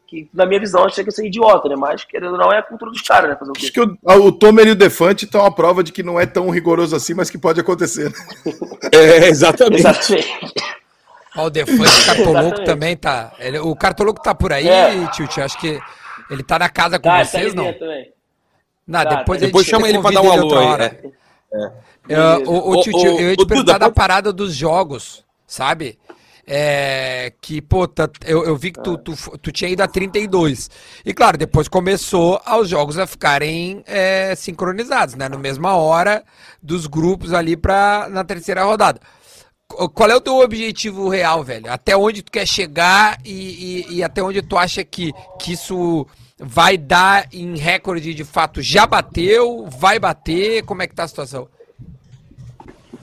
que 0.07 0.29
na 0.33 0.47
minha 0.47 0.61
visão 0.61 0.89
chega 0.89 1.09
a 1.11 1.13
ser 1.13 1.27
idiota, 1.27 1.69
né? 1.69 1.77
Mas, 1.77 2.05
querendo 2.05 2.33
ou 2.33 2.39
não, 2.39 2.53
é 2.53 2.59
a 2.59 2.63
cultura 2.63 2.91
dos 2.91 3.03
caras, 3.03 3.29
né? 3.31 3.37
Fazer 3.37 3.51
o 3.51 3.55
quê? 3.55 3.63
Acho 3.67 3.73
que 3.73 3.81
o, 3.81 3.97
o 4.27 4.33
Tomer 4.33 4.67
e 4.69 4.71
o 4.71 4.77
Defante 4.77 5.25
estão 5.25 5.45
a 5.45 5.51
prova 5.51 5.83
de 5.83 5.93
que 5.93 6.03
não 6.03 6.19
é 6.19 6.27
tão 6.27 6.49
rigoroso 6.51 6.95
assim, 6.95 7.15
mas 7.15 7.29
que 7.31 7.39
pode 7.39 7.61
acontecer. 7.61 8.13
É, 8.93 9.29
exatamente. 9.29 9.81
Exatamente. 9.81 10.55
Ó, 11.37 11.47
o 11.47 11.51
Defante 11.51 12.05
Cartoloco 12.07 12.39
Exatamente. 12.39 12.65
também 12.65 12.97
tá. 12.97 13.33
Ele- 13.39 13.59
o 13.59 13.75
Cartoloco 13.77 14.23
tá 14.23 14.35
por 14.35 14.53
aí, 14.53 14.67
É. 14.69 15.07
Tilt. 15.09 15.37
Acho 15.39 15.59
que 15.59 15.79
ele 16.31 16.43
tá 16.43 16.59
na 16.59 16.69
casa 16.69 16.99
com 16.99 17.09
Tá, 17.09 17.19
tá 17.19 17.25
vocês, 17.25 17.47
aí 17.51 17.55
não? 17.55 17.73
também. 17.75 18.11
Não, 18.87 19.03
Tá, 19.05 19.17
depois, 19.17 19.41
tá. 19.41 19.45
a 19.45 19.49
Depois 19.49 19.67
chama 19.67 19.89
ele 19.89 19.99
pra 20.01 20.13
convida 20.13 20.23
dar 20.23 20.29
um 20.29 20.43
outra 20.43 20.59
alô 20.59 20.67
aí, 20.67 20.73
hora. 20.73 21.01
é. 21.53 21.73
É, 22.09 22.37
o, 22.47 22.51
o, 22.53 22.79
Ô, 22.79 22.83
Tilt, 22.83 22.95
ô, 22.95 23.07
eu 23.19 23.31
ia 23.31 23.37
te 23.37 23.45
perguntar 23.47 23.79
da 23.79 23.91
parada 23.91 24.33
dos 24.33 24.55
jogos, 24.55 25.25
sabe? 25.47 25.99
É, 26.49 27.33
que, 27.41 27.61
pô, 27.61 27.89
tá- 27.89 28.09
eu, 28.25 28.45
eu 28.45 28.57
vi 28.57 28.71
que 28.71 28.81
tu, 28.81 28.97
tu, 28.99 29.15
tu 29.39 29.51
tinha 29.51 29.69
ido 29.69 29.83
a 29.83 29.89
32. 29.89 30.71
E 31.05 31.13
claro, 31.13 31.37
depois 31.37 31.67
começou 31.67 32.41
aos 32.45 32.69
jogos 32.69 32.99
a 32.99 33.07
ficarem 33.07 33.83
é, 33.85 34.33
sincronizados, 34.37 35.17
né? 35.17 35.29
Na 35.29 35.37
mesma 35.37 35.75
hora 35.75 36.23
dos 36.63 36.87
grupos 36.87 37.33
ali 37.33 37.57
pra, 37.57 38.09
na 38.09 38.23
terceira 38.23 38.63
rodada. 38.63 39.01
Qu- 39.67 39.89
Qual 39.89 40.09
é 40.09 40.15
o 40.15 40.21
teu 40.21 40.37
objetivo 40.39 41.09
real, 41.09 41.43
velho? 41.43 41.73
Até 41.73 41.97
onde 41.97 42.23
tu 42.23 42.31
quer 42.31 42.47
chegar 42.47 43.19
e, 43.25 43.85
e- 43.91 43.97
e 43.97 44.03
até 44.05 44.23
onde 44.23 44.41
tu 44.41 44.57
acha 44.57 44.85
que, 44.85 45.13
que 45.41 45.53
isso 45.55 46.07
vai 46.39 46.79
dar 46.79 47.27
em 47.33 47.57
recorde 47.57 48.15
de 48.15 48.23
fato? 48.23 48.63
Já 48.63 48.87
bateu? 48.87 49.67
Vai 49.69 49.99
bater? 49.99 50.63
Como 50.65 50.81
é 50.81 50.87
que 50.87 50.95
tá 50.95 51.03
a 51.03 51.09
situação? 51.09 51.49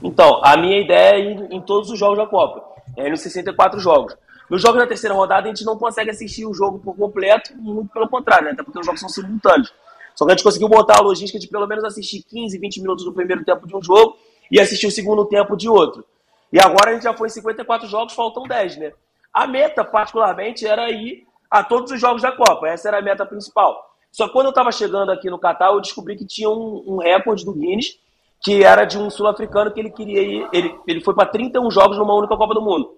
Então, 0.02 0.40
a 0.44 0.56
minha 0.56 0.80
ideia 0.80 1.16
é 1.16 1.20
ir 1.20 1.48
em 1.52 1.60
todos 1.62 1.90
os 1.90 2.00
jogos 2.00 2.18
da 2.18 2.26
Copa. 2.26 2.72
É 2.96 3.10
nos 3.10 3.22
64 3.22 3.80
jogos. 3.80 4.16
Nos 4.50 4.62
jogos 4.62 4.80
da 4.80 4.88
terceira 4.88 5.16
rodada, 5.16 5.46
a 5.46 5.50
gente 5.50 5.66
não 5.66 5.78
consegue 5.78 6.10
assistir 6.10 6.46
o 6.46 6.54
jogo 6.54 6.80
por 6.80 6.96
completo, 6.96 7.56
muito 7.58 7.92
pelo 7.92 8.08
contrário, 8.08 8.46
né? 8.46 8.52
Até 8.52 8.64
porque 8.64 8.80
os 8.80 8.86
jogos 8.86 9.00
são 9.00 9.10
simultâneos. 9.10 9.74
Só 10.16 10.26
que 10.26 10.32
a 10.32 10.36
gente 10.36 10.44
conseguiu 10.44 10.70
montar 10.70 11.00
a 11.00 11.02
logística 11.02 11.40
de 11.40 11.48
pelo 11.48 11.68
menos 11.68 11.84
assistir 11.84 12.24
15, 12.24 12.58
20 12.58 12.82
minutos 12.82 13.06
do 13.06 13.14
primeiro 13.14 13.44
tempo 13.44 13.68
de 13.68 13.76
um 13.76 13.82
jogo 13.82 14.16
e 14.52 14.60
assistir 14.60 14.88
o 14.88 14.92
segundo 14.92 15.26
tempo 15.26 15.56
de 15.56 15.68
outro. 15.68 16.06
E 16.52 16.60
agora 16.60 16.92
a 16.92 16.94
gente 16.94 17.04
já 17.04 17.14
foi 17.14 17.28
em 17.28 17.32
54 17.32 17.88
jogos, 17.88 18.14
faltam 18.14 18.44
10, 18.44 18.78
né? 18.78 18.92
A 19.34 19.48
meta, 19.48 19.84
particularmente, 19.84 20.68
era 20.68 20.92
ir 20.92 21.26
a 21.50 21.64
todos 21.64 21.92
os 21.92 22.00
jogos 22.00 22.22
da 22.22 22.32
Copa. 22.32 22.68
Essa 22.68 22.90
era 22.90 23.00
a 23.00 23.02
meta 23.02 23.26
principal. 23.26 23.92
Só 24.12 24.28
que 24.28 24.34
quando 24.34 24.46
eu 24.46 24.52
estava 24.52 24.72
chegando 24.72 25.12
aqui 25.12 25.28
no 25.32 25.40
Catar, 25.40 25.72
eu 25.72 25.82
descobri 25.82 26.16
que 26.16 26.26
tinha 26.26 26.50
um, 26.50 26.84
um 26.86 26.98
recorde 26.98 27.44
do 27.44 27.54
Guinness, 27.54 27.98
que 28.44 28.62
era 28.62 28.84
de 28.84 28.98
um 28.98 29.10
sul-africano 29.10 29.72
que 29.72 29.80
ele 29.80 29.90
queria 29.90 30.22
ir. 30.22 30.48
Ele, 30.52 30.76
ele 30.86 31.02
foi 31.02 31.16
para 31.16 31.30
31 31.30 31.72
jogos 31.72 31.98
numa 31.98 32.14
única 32.14 32.36
Copa 32.36 32.54
do 32.54 32.62
Mundo. 32.62 32.98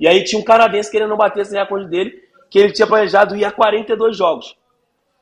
E 0.00 0.08
aí 0.08 0.24
tinha 0.24 0.40
um 0.40 0.44
canadense 0.44 0.90
querendo 0.90 1.14
bater 1.16 1.42
esse 1.42 1.54
recorde 1.54 1.86
dele, 1.86 2.12
que 2.50 2.58
ele 2.58 2.72
tinha 2.72 2.86
planejado 2.86 3.36
ir 3.36 3.44
a 3.44 3.52
42 3.52 4.16
jogos. 4.16 4.56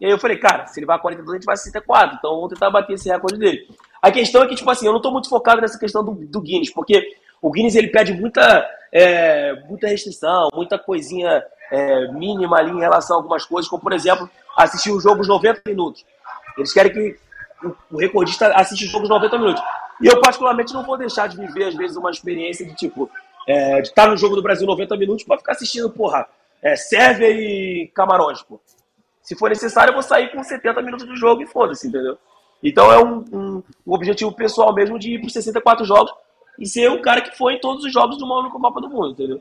E 0.00 0.06
aí 0.06 0.12
eu 0.12 0.18
falei, 0.18 0.36
cara, 0.38 0.66
se 0.66 0.78
ele 0.78 0.86
vai 0.86 0.96
a 0.96 1.00
42, 1.00 1.28
a 1.28 1.38
gente 1.38 1.46
vai 1.46 1.54
a 1.54 1.56
64. 1.56 2.16
Então 2.18 2.36
vamos 2.36 2.50
tentar 2.50 2.70
bater 2.70 2.94
esse 2.94 3.08
recorde 3.08 3.38
dele. 3.38 3.66
A 4.00 4.12
questão 4.12 4.42
é 4.42 4.46
que, 4.46 4.54
tipo 4.54 4.70
assim, 4.70 4.86
eu 4.86 4.92
não 4.92 5.02
tô 5.02 5.10
muito 5.10 5.28
focado 5.28 5.60
nessa 5.60 5.78
questão 5.78 6.04
do, 6.04 6.12
do 6.14 6.40
Guinness, 6.40 6.72
porque 6.72 7.02
o 7.42 7.50
Guinness 7.50 7.74
ele 7.74 7.88
pede 7.88 8.12
muita, 8.12 8.68
é, 8.92 9.54
muita 9.68 9.88
restrição, 9.88 10.48
muita 10.54 10.78
coisinha 10.78 11.42
é, 11.70 12.12
mínima 12.12 12.58
ali 12.58 12.70
em 12.70 12.80
relação 12.80 13.16
a 13.16 13.18
algumas 13.18 13.44
coisas, 13.44 13.68
como 13.68 13.82
por 13.82 13.92
exemplo, 13.92 14.28
assistir 14.56 14.92
o 14.92 15.00
jogo 15.00 15.22
os 15.22 15.28
90 15.28 15.62
minutos. 15.66 16.04
Eles 16.56 16.72
querem 16.72 16.92
que 16.92 17.23
o, 17.90 17.98
recordista 17.98 18.48
assista 18.54 18.84
os 18.84 18.90
jogos 18.90 19.08
90 19.08 19.38
minutos. 19.38 19.62
E 20.00 20.06
eu, 20.06 20.20
particularmente, 20.20 20.74
não 20.74 20.84
vou 20.84 20.98
deixar 20.98 21.28
de 21.28 21.36
viver, 21.36 21.68
às 21.68 21.74
vezes, 21.74 21.96
uma 21.96 22.10
experiência 22.10 22.66
de 22.66 22.74
tipo, 22.74 23.10
é, 23.46 23.80
de 23.80 23.88
estar 23.88 24.08
no 24.08 24.16
jogo 24.16 24.34
do 24.34 24.42
Brasil 24.42 24.66
90 24.66 24.96
minutos 24.96 25.24
para 25.24 25.38
ficar 25.38 25.52
assistindo, 25.52 25.90
porra, 25.90 26.26
é, 26.62 26.74
Sérvia 26.76 27.30
e 27.30 27.90
Camarões, 27.94 28.42
pô. 28.42 28.60
Se 29.22 29.36
for 29.36 29.48
necessário, 29.48 29.90
eu 29.90 29.94
vou 29.94 30.02
sair 30.02 30.30
com 30.32 30.42
70 30.42 30.82
minutos 30.82 31.06
do 31.06 31.16
jogo 31.16 31.42
e 31.42 31.46
foda-se, 31.46 31.88
entendeu? 31.88 32.18
Então 32.62 32.90
é 32.92 33.02
um, 33.02 33.24
um, 33.32 33.62
um 33.86 33.92
objetivo 33.92 34.32
pessoal 34.32 34.74
mesmo 34.74 34.98
de 34.98 35.14
ir 35.14 35.20
para 35.20 35.28
64 35.28 35.84
jogos 35.84 36.12
e 36.58 36.66
ser 36.66 36.90
o 36.90 37.02
cara 37.02 37.20
que 37.20 37.36
foi 37.36 37.54
em 37.54 37.60
todos 37.60 37.84
os 37.84 37.92
jogos 37.92 38.16
de 38.16 38.24
uma 38.24 38.38
única 38.40 38.58
Copa 38.58 38.80
do 38.80 38.88
Mundo, 38.88 39.12
entendeu? 39.12 39.40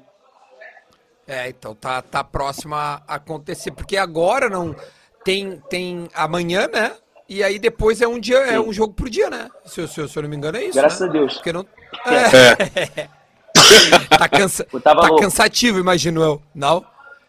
É, 1.26 1.48
então 1.50 1.74
tá, 1.74 2.02
tá 2.02 2.24
próximo 2.24 2.76
a 2.76 3.02
acontecer, 3.08 3.72
porque 3.72 3.96
agora 3.96 4.50
não 4.50 4.76
tem 5.24 5.58
tem 5.70 6.10
amanhã, 6.14 6.68
né? 6.68 6.96
E 7.28 7.42
aí 7.44 7.58
depois 7.58 8.02
é 8.02 8.08
um 8.08 8.20
dia, 8.20 8.38
é 8.38 8.60
um 8.60 8.72
jogo 8.74 8.94
por 8.94 9.10
dia, 9.10 9.30
né? 9.30 9.50
Se, 9.66 9.82
eu- 9.82 9.88
se, 9.88 10.00
eu- 10.02 10.08
se 10.08 10.18
eu 10.18 10.24
não 10.24 10.30
me 10.30 10.36
engano 10.36 10.58
é 10.58 10.66
isso. 10.66 10.78
Graças 10.78 11.00
né? 11.00 11.08
a 11.08 11.12
Deus. 11.12 11.34
Porque 11.36 11.54
não 11.54 11.66
É. 12.06 13.08
tá, 14.18 14.28
cansa... 14.30 14.68
Eu 14.72 14.82
tava 14.82 15.02
tá 15.02 15.08
louco. 15.08 15.22
cansativo, 15.24 15.80
imagino 15.80 16.22
eu. 16.22 16.42
Não? 16.54 16.84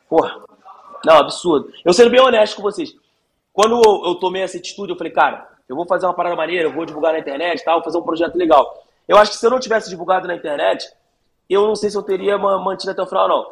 Porra. 0.08 0.34
Não, 1.04 1.16
absurdo. 1.18 1.70
Eu 1.84 1.92
sendo 1.92 2.10
bem 2.10 2.20
honesto 2.20 2.56
com 2.56 2.62
vocês. 2.62 2.94
Quando 3.52 3.76
eu, 3.84 4.02
eu 4.08 4.14
tomei 4.16 4.42
essa 4.42 4.56
atitude, 4.56 4.90
eu 4.92 4.96
falei, 4.96 5.12
cara, 5.12 5.48
eu 5.68 5.76
vou 5.76 5.86
fazer 5.86 6.06
uma 6.06 6.14
parada 6.14 6.34
maneira, 6.34 6.68
eu 6.68 6.72
vou 6.72 6.84
divulgar 6.84 7.12
na 7.12 7.18
internet 7.20 7.60
e 7.60 7.64
tal, 7.64 7.76
vou 7.76 7.84
fazer 7.84 7.98
um 7.98 8.02
projeto 8.02 8.34
legal. 8.36 8.84
Eu 9.06 9.16
acho 9.16 9.30
que 9.32 9.36
se 9.36 9.46
eu 9.46 9.50
não 9.50 9.60
tivesse 9.60 9.88
divulgado 9.90 10.26
na 10.26 10.34
internet, 10.34 10.88
eu 11.48 11.66
não 11.66 11.76
sei 11.76 11.90
se 11.90 11.96
eu 11.96 12.02
teria 12.02 12.36
ma- 12.38 12.58
mantido 12.58 12.90
até 12.90 13.02
o 13.02 13.06
final, 13.06 13.28
não. 13.28 13.46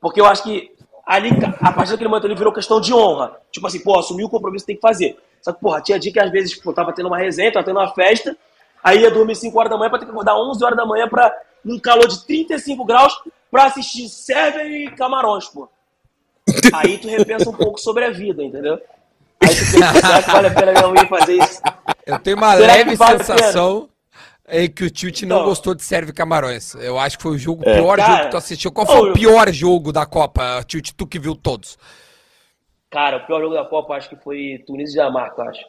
Porque 0.00 0.20
eu 0.20 0.24
acho 0.26 0.42
que 0.44 0.72
ali, 1.04 1.30
a 1.60 1.72
partir 1.72 1.90
daquele 1.92 2.08
momento, 2.08 2.26
ele 2.26 2.34
virou 2.36 2.52
questão 2.52 2.80
de 2.80 2.94
honra. 2.94 3.36
Tipo 3.50 3.66
assim, 3.66 3.80
pô, 3.82 3.98
assumir 3.98 4.24
o 4.24 4.28
compromisso 4.30 4.64
tem 4.64 4.76
que 4.76 4.80
fazer. 4.82 5.18
Só 5.44 5.52
que, 5.52 5.60
porra, 5.60 5.82
tinha 5.82 5.98
dia 5.98 6.10
que 6.10 6.18
às 6.18 6.30
vezes, 6.30 6.54
pô, 6.54 6.72
tava 6.72 6.90
tendo 6.94 7.06
uma 7.06 7.18
resenha, 7.18 7.52
tava 7.52 7.66
tendo 7.66 7.78
uma 7.78 7.92
festa, 7.92 8.34
aí 8.82 9.00
ia 9.02 9.10
dormir 9.10 9.34
5 9.36 9.58
horas 9.58 9.70
da 9.70 9.76
manhã 9.76 9.90
pra 9.90 9.98
ter 9.98 10.06
que 10.06 10.10
acordar 10.10 10.34
11 10.38 10.64
horas 10.64 10.76
da 10.76 10.86
manhã 10.86 11.06
pra, 11.06 11.30
num 11.62 11.78
calor 11.78 12.08
de 12.08 12.24
35 12.24 12.82
graus 12.86 13.12
pra 13.50 13.66
assistir 13.66 14.08
Sérvia 14.08 14.62
e 14.66 14.90
Camarões, 14.92 15.46
pô. 15.48 15.68
Aí 16.72 16.96
tu 16.96 17.08
repensa 17.08 17.50
um 17.50 17.52
pouco 17.52 17.78
sobre 17.78 18.06
a 18.06 18.10
vida, 18.10 18.42
entendeu? 18.42 18.80
Aí 19.42 19.48
tu 19.50 19.70
pensa, 19.70 19.92
será 20.00 20.22
que 20.22 20.30
vale 20.30 20.46
a 20.48 20.54
pena 20.54 20.72
eu 20.80 20.94
ir 20.94 21.08
fazer 21.08 21.34
isso? 21.34 21.60
Eu 22.06 22.18
tenho 22.20 22.36
uma 22.38 22.56
Será 22.56 22.72
leve 22.74 22.96
vale 22.96 23.18
sensação 23.22 23.88
é 24.46 24.66
que 24.66 24.84
o 24.84 24.90
Tilt 24.90 25.22
não 25.24 25.36
Então. 25.38 25.48
gostou 25.48 25.74
de 25.74 25.82
Serve 25.82 26.12
Camarões. 26.12 26.74
Eu 26.76 26.98
acho 26.98 27.16
que 27.18 27.22
foi 27.22 27.32
o 27.32 27.38
jogo, 27.38 27.62
É. 27.66 27.74
pior 27.74 27.96
Cara, 27.98 28.12
jogo 28.12 28.24
que 28.24 28.30
tu 28.30 28.36
assistiu. 28.38 28.72
Qual 28.72 28.86
foi 28.86 29.10
o 29.10 29.12
pior 29.12 29.50
jogo 29.52 29.92
da 29.92 30.06
Copa, 30.06 30.62
Tilt, 30.66 30.90
tu 30.96 31.06
que 31.06 31.18
viu 31.18 31.34
todos? 31.34 31.78
Cara, 32.94 33.16
o 33.16 33.26
pior 33.26 33.40
jogo 33.40 33.54
da 33.54 33.64
Copa 33.64 33.94
acho 33.94 34.08
que 34.08 34.14
foi 34.14 34.62
Tunísia 34.64 35.00
e 35.00 35.04
Dinamarca, 35.04 35.42
acho. 35.42 35.64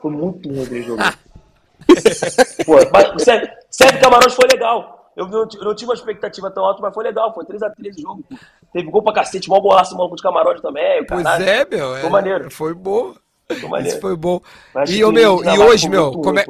Foi 0.00 0.10
muito 0.10 0.48
ruim 0.48 0.62
aquele 0.62 0.82
jogo. 0.82 1.02
Pô, 2.64 2.76
mas, 2.90 3.22
sério, 3.22 3.50
sério, 3.70 4.00
Camarões 4.00 4.32
foi 4.32 4.48
legal. 4.50 5.12
Eu 5.14 5.28
não, 5.28 5.40
eu 5.42 5.64
não 5.64 5.74
tive 5.74 5.90
uma 5.90 5.94
expectativa 5.94 6.50
tão 6.50 6.64
alta, 6.64 6.80
mas 6.80 6.94
foi 6.94 7.04
legal. 7.04 7.34
Foi 7.34 7.44
3x3 7.44 7.98
o 7.98 8.00
jogo. 8.00 8.24
pô. 8.26 8.36
Teve 8.72 8.90
gol 8.90 9.02
pra 9.02 9.12
cacete, 9.12 9.46
mó 9.46 9.60
golaço, 9.60 9.94
maluco 9.94 10.16
de 10.16 10.22
Camarões 10.22 10.62
também. 10.62 11.02
o 11.02 11.06
Pois 11.06 11.22
caralho. 11.22 11.44
é, 11.44 11.66
meu. 11.66 11.90
Foi 11.96 12.06
é, 12.06 12.08
maneiro. 12.08 12.50
Foi 12.50 12.72
bom. 12.72 13.14
Foi 13.46 13.68
maneiro. 13.68 13.88
Isso 13.88 14.00
foi 14.00 14.16
bom. 14.16 14.40
Mas 14.74 14.88
E, 14.88 15.04
ô, 15.04 15.12
meu, 15.12 15.44
e 15.44 15.58
hoje, 15.58 15.86
meu, 15.86 16.12
como 16.12 16.38
é. 16.38 16.46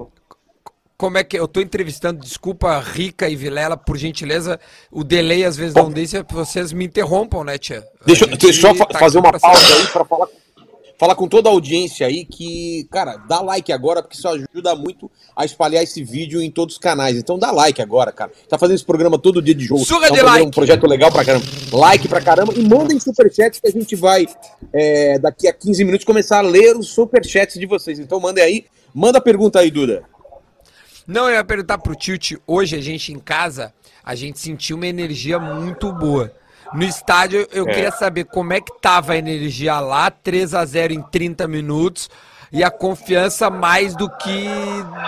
Como 1.04 1.18
é 1.18 1.24
que. 1.24 1.38
Eu 1.38 1.46
tô 1.46 1.60
entrevistando, 1.60 2.18
desculpa, 2.18 2.78
Rica 2.80 3.28
e 3.28 3.36
Vilela, 3.36 3.76
por 3.76 3.98
gentileza. 3.98 4.58
O 4.90 5.04
delay 5.04 5.44
às 5.44 5.54
vezes 5.54 5.74
não 5.74 5.90
deixa, 5.90 6.24
vocês 6.26 6.72
me 6.72 6.86
interrompam, 6.86 7.44
né, 7.44 7.58
tia? 7.58 7.86
Deixa, 8.06 8.26
deixa 8.26 8.68
eu 8.68 8.74
tá 8.86 8.98
fazer 8.98 9.18
uma 9.18 9.38
pausa 9.38 9.74
aí 9.74 9.86
para 9.88 10.04
falar, 10.06 10.28
Fala 10.96 11.14
com 11.14 11.28
toda 11.28 11.50
a 11.50 11.52
audiência 11.52 12.06
aí 12.06 12.24
que, 12.24 12.88
cara, 12.90 13.18
dá 13.28 13.42
like 13.42 13.70
agora, 13.70 14.00
porque 14.00 14.16
isso 14.16 14.26
ajuda 14.26 14.74
muito 14.74 15.10
a 15.36 15.44
espalhar 15.44 15.82
esse 15.82 16.02
vídeo 16.02 16.40
em 16.40 16.50
todos 16.50 16.76
os 16.76 16.78
canais. 16.80 17.18
Então 17.18 17.38
dá 17.38 17.50
like 17.50 17.82
agora, 17.82 18.10
cara. 18.10 18.32
Tá 18.48 18.56
fazendo 18.56 18.76
esse 18.76 18.84
programa 18.86 19.18
todo 19.18 19.42
dia 19.42 19.54
de 19.54 19.66
jogo. 19.66 19.84
Suga 19.84 20.06
é 20.06 20.10
um, 20.10 20.12
de 20.12 20.18
programa- 20.20 20.30
like. 20.38 20.46
um 20.46 20.50
projeto 20.50 20.86
legal 20.86 21.12
pra 21.12 21.22
caramba. 21.22 21.44
Like 21.70 22.08
pra 22.08 22.20
caramba. 22.22 22.54
E 22.56 22.66
mandem 22.66 22.98
superchats 22.98 23.60
que 23.60 23.68
a 23.68 23.70
gente 23.70 23.94
vai, 23.94 24.24
é, 24.72 25.18
daqui 25.18 25.48
a 25.48 25.52
15 25.52 25.84
minutos, 25.84 26.06
começar 26.06 26.38
a 26.38 26.42
ler 26.42 26.74
os 26.74 26.88
superchats 26.88 27.58
de 27.58 27.66
vocês. 27.66 27.98
Então 27.98 28.18
mandem 28.18 28.42
aí. 28.42 28.64
Manda 28.94 29.18
a 29.18 29.20
pergunta 29.20 29.58
aí, 29.58 29.70
Duda. 29.70 30.13
Não, 31.06 31.28
eu 31.28 31.34
ia 31.36 31.44
perguntar 31.44 31.78
pro 31.78 31.94
Tilt, 31.94 32.32
hoje 32.46 32.76
a 32.76 32.80
gente 32.80 33.12
em 33.12 33.18
casa, 33.18 33.72
a 34.02 34.14
gente 34.14 34.38
sentiu 34.38 34.76
uma 34.76 34.86
energia 34.86 35.38
muito 35.38 35.92
boa. 35.92 36.32
No 36.72 36.82
estádio, 36.82 37.46
eu 37.52 37.68
É. 37.68 37.72
queria 37.74 37.90
saber 37.92 38.24
como 38.24 38.52
é 38.52 38.60
que 38.60 38.72
tava 38.80 39.12
a 39.12 39.16
energia 39.16 39.78
lá, 39.80 40.10
3 40.10 40.54
a 40.54 40.64
0 40.64 40.92
em 40.92 41.02
30 41.02 41.46
minutos, 41.46 42.08
e 42.50 42.62
a 42.64 42.70
confiança 42.70 43.50
mais 43.50 43.94
do 43.94 44.08
que 44.08 44.46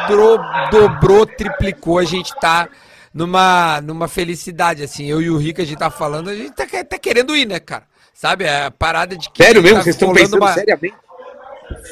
dro- 0.09 0.39
dobrou, 0.71 1.25
triplicou. 1.27 1.99
A 1.99 2.05
gente 2.05 2.35
tá 2.41 2.69
numa, 3.15 3.81
numa 3.81 4.07
felicidade, 4.09 4.83
assim. 4.83 5.07
Eu 5.07 5.23
e 5.23 5.31
o 5.31 5.37
Rico, 5.39 5.61
a 5.61 5.65
gente 5.65 5.79
tá 5.79 5.91
falando, 5.91 6.29
a 6.29 6.35
gente 6.35 6.53
tá, 6.53 6.67
tá 6.85 6.99
querendo 6.99 7.35
ir, 7.37 7.47
né, 7.47 7.59
cara? 7.59 7.85
Sabe, 8.13 8.45
é 8.45 8.65
a 8.67 8.71
parada 8.71 9.17
de 9.17 9.31
que... 9.31 9.43
Sério 9.45 9.63
mesmo? 9.63 9.79
tá 9.79 9.85
Vocês 9.85 9.95
estão 9.97 10.13
pensando 10.13 10.37
uma- 10.41 10.53
seriamente? 10.55 10.95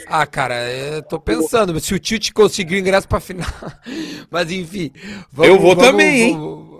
Ah, 0.06 0.26
cara, 0.26 0.70
eu 0.70 1.02
tô 1.02 1.18
pensando, 1.20 1.78
se 1.80 1.94
o 1.94 1.98
Tilt 1.98 2.32
conseguiu 2.32 2.78
ingresso 2.78 3.08
pra 3.08 3.20
final. 3.20 3.48
Mas 4.30 4.50
enfim. 4.50 4.92
Eu 5.38 5.58
vou 5.58 5.76
também, 5.76 6.22
hein? 6.22 6.32
vamos- 6.32 6.74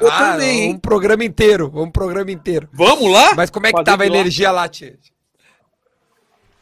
vou 0.00 0.10
ah, 0.10 0.32
também, 0.32 0.62
hein? 0.62 0.74
um 0.74 0.78
programa 0.78 1.24
inteiro, 1.24 1.70
um 1.74 1.90
programa 1.90 2.30
inteiro. 2.30 2.68
Vamos 2.72 3.12
lá? 3.12 3.34
Mas 3.34 3.50
como 3.50 3.66
é 3.66 3.70
que 3.70 3.78
Fazer 3.78 3.84
tava 3.84 4.02
a 4.02 4.06
energia 4.06 4.50
lá, 4.50 4.68
Tilt? 4.68 5.10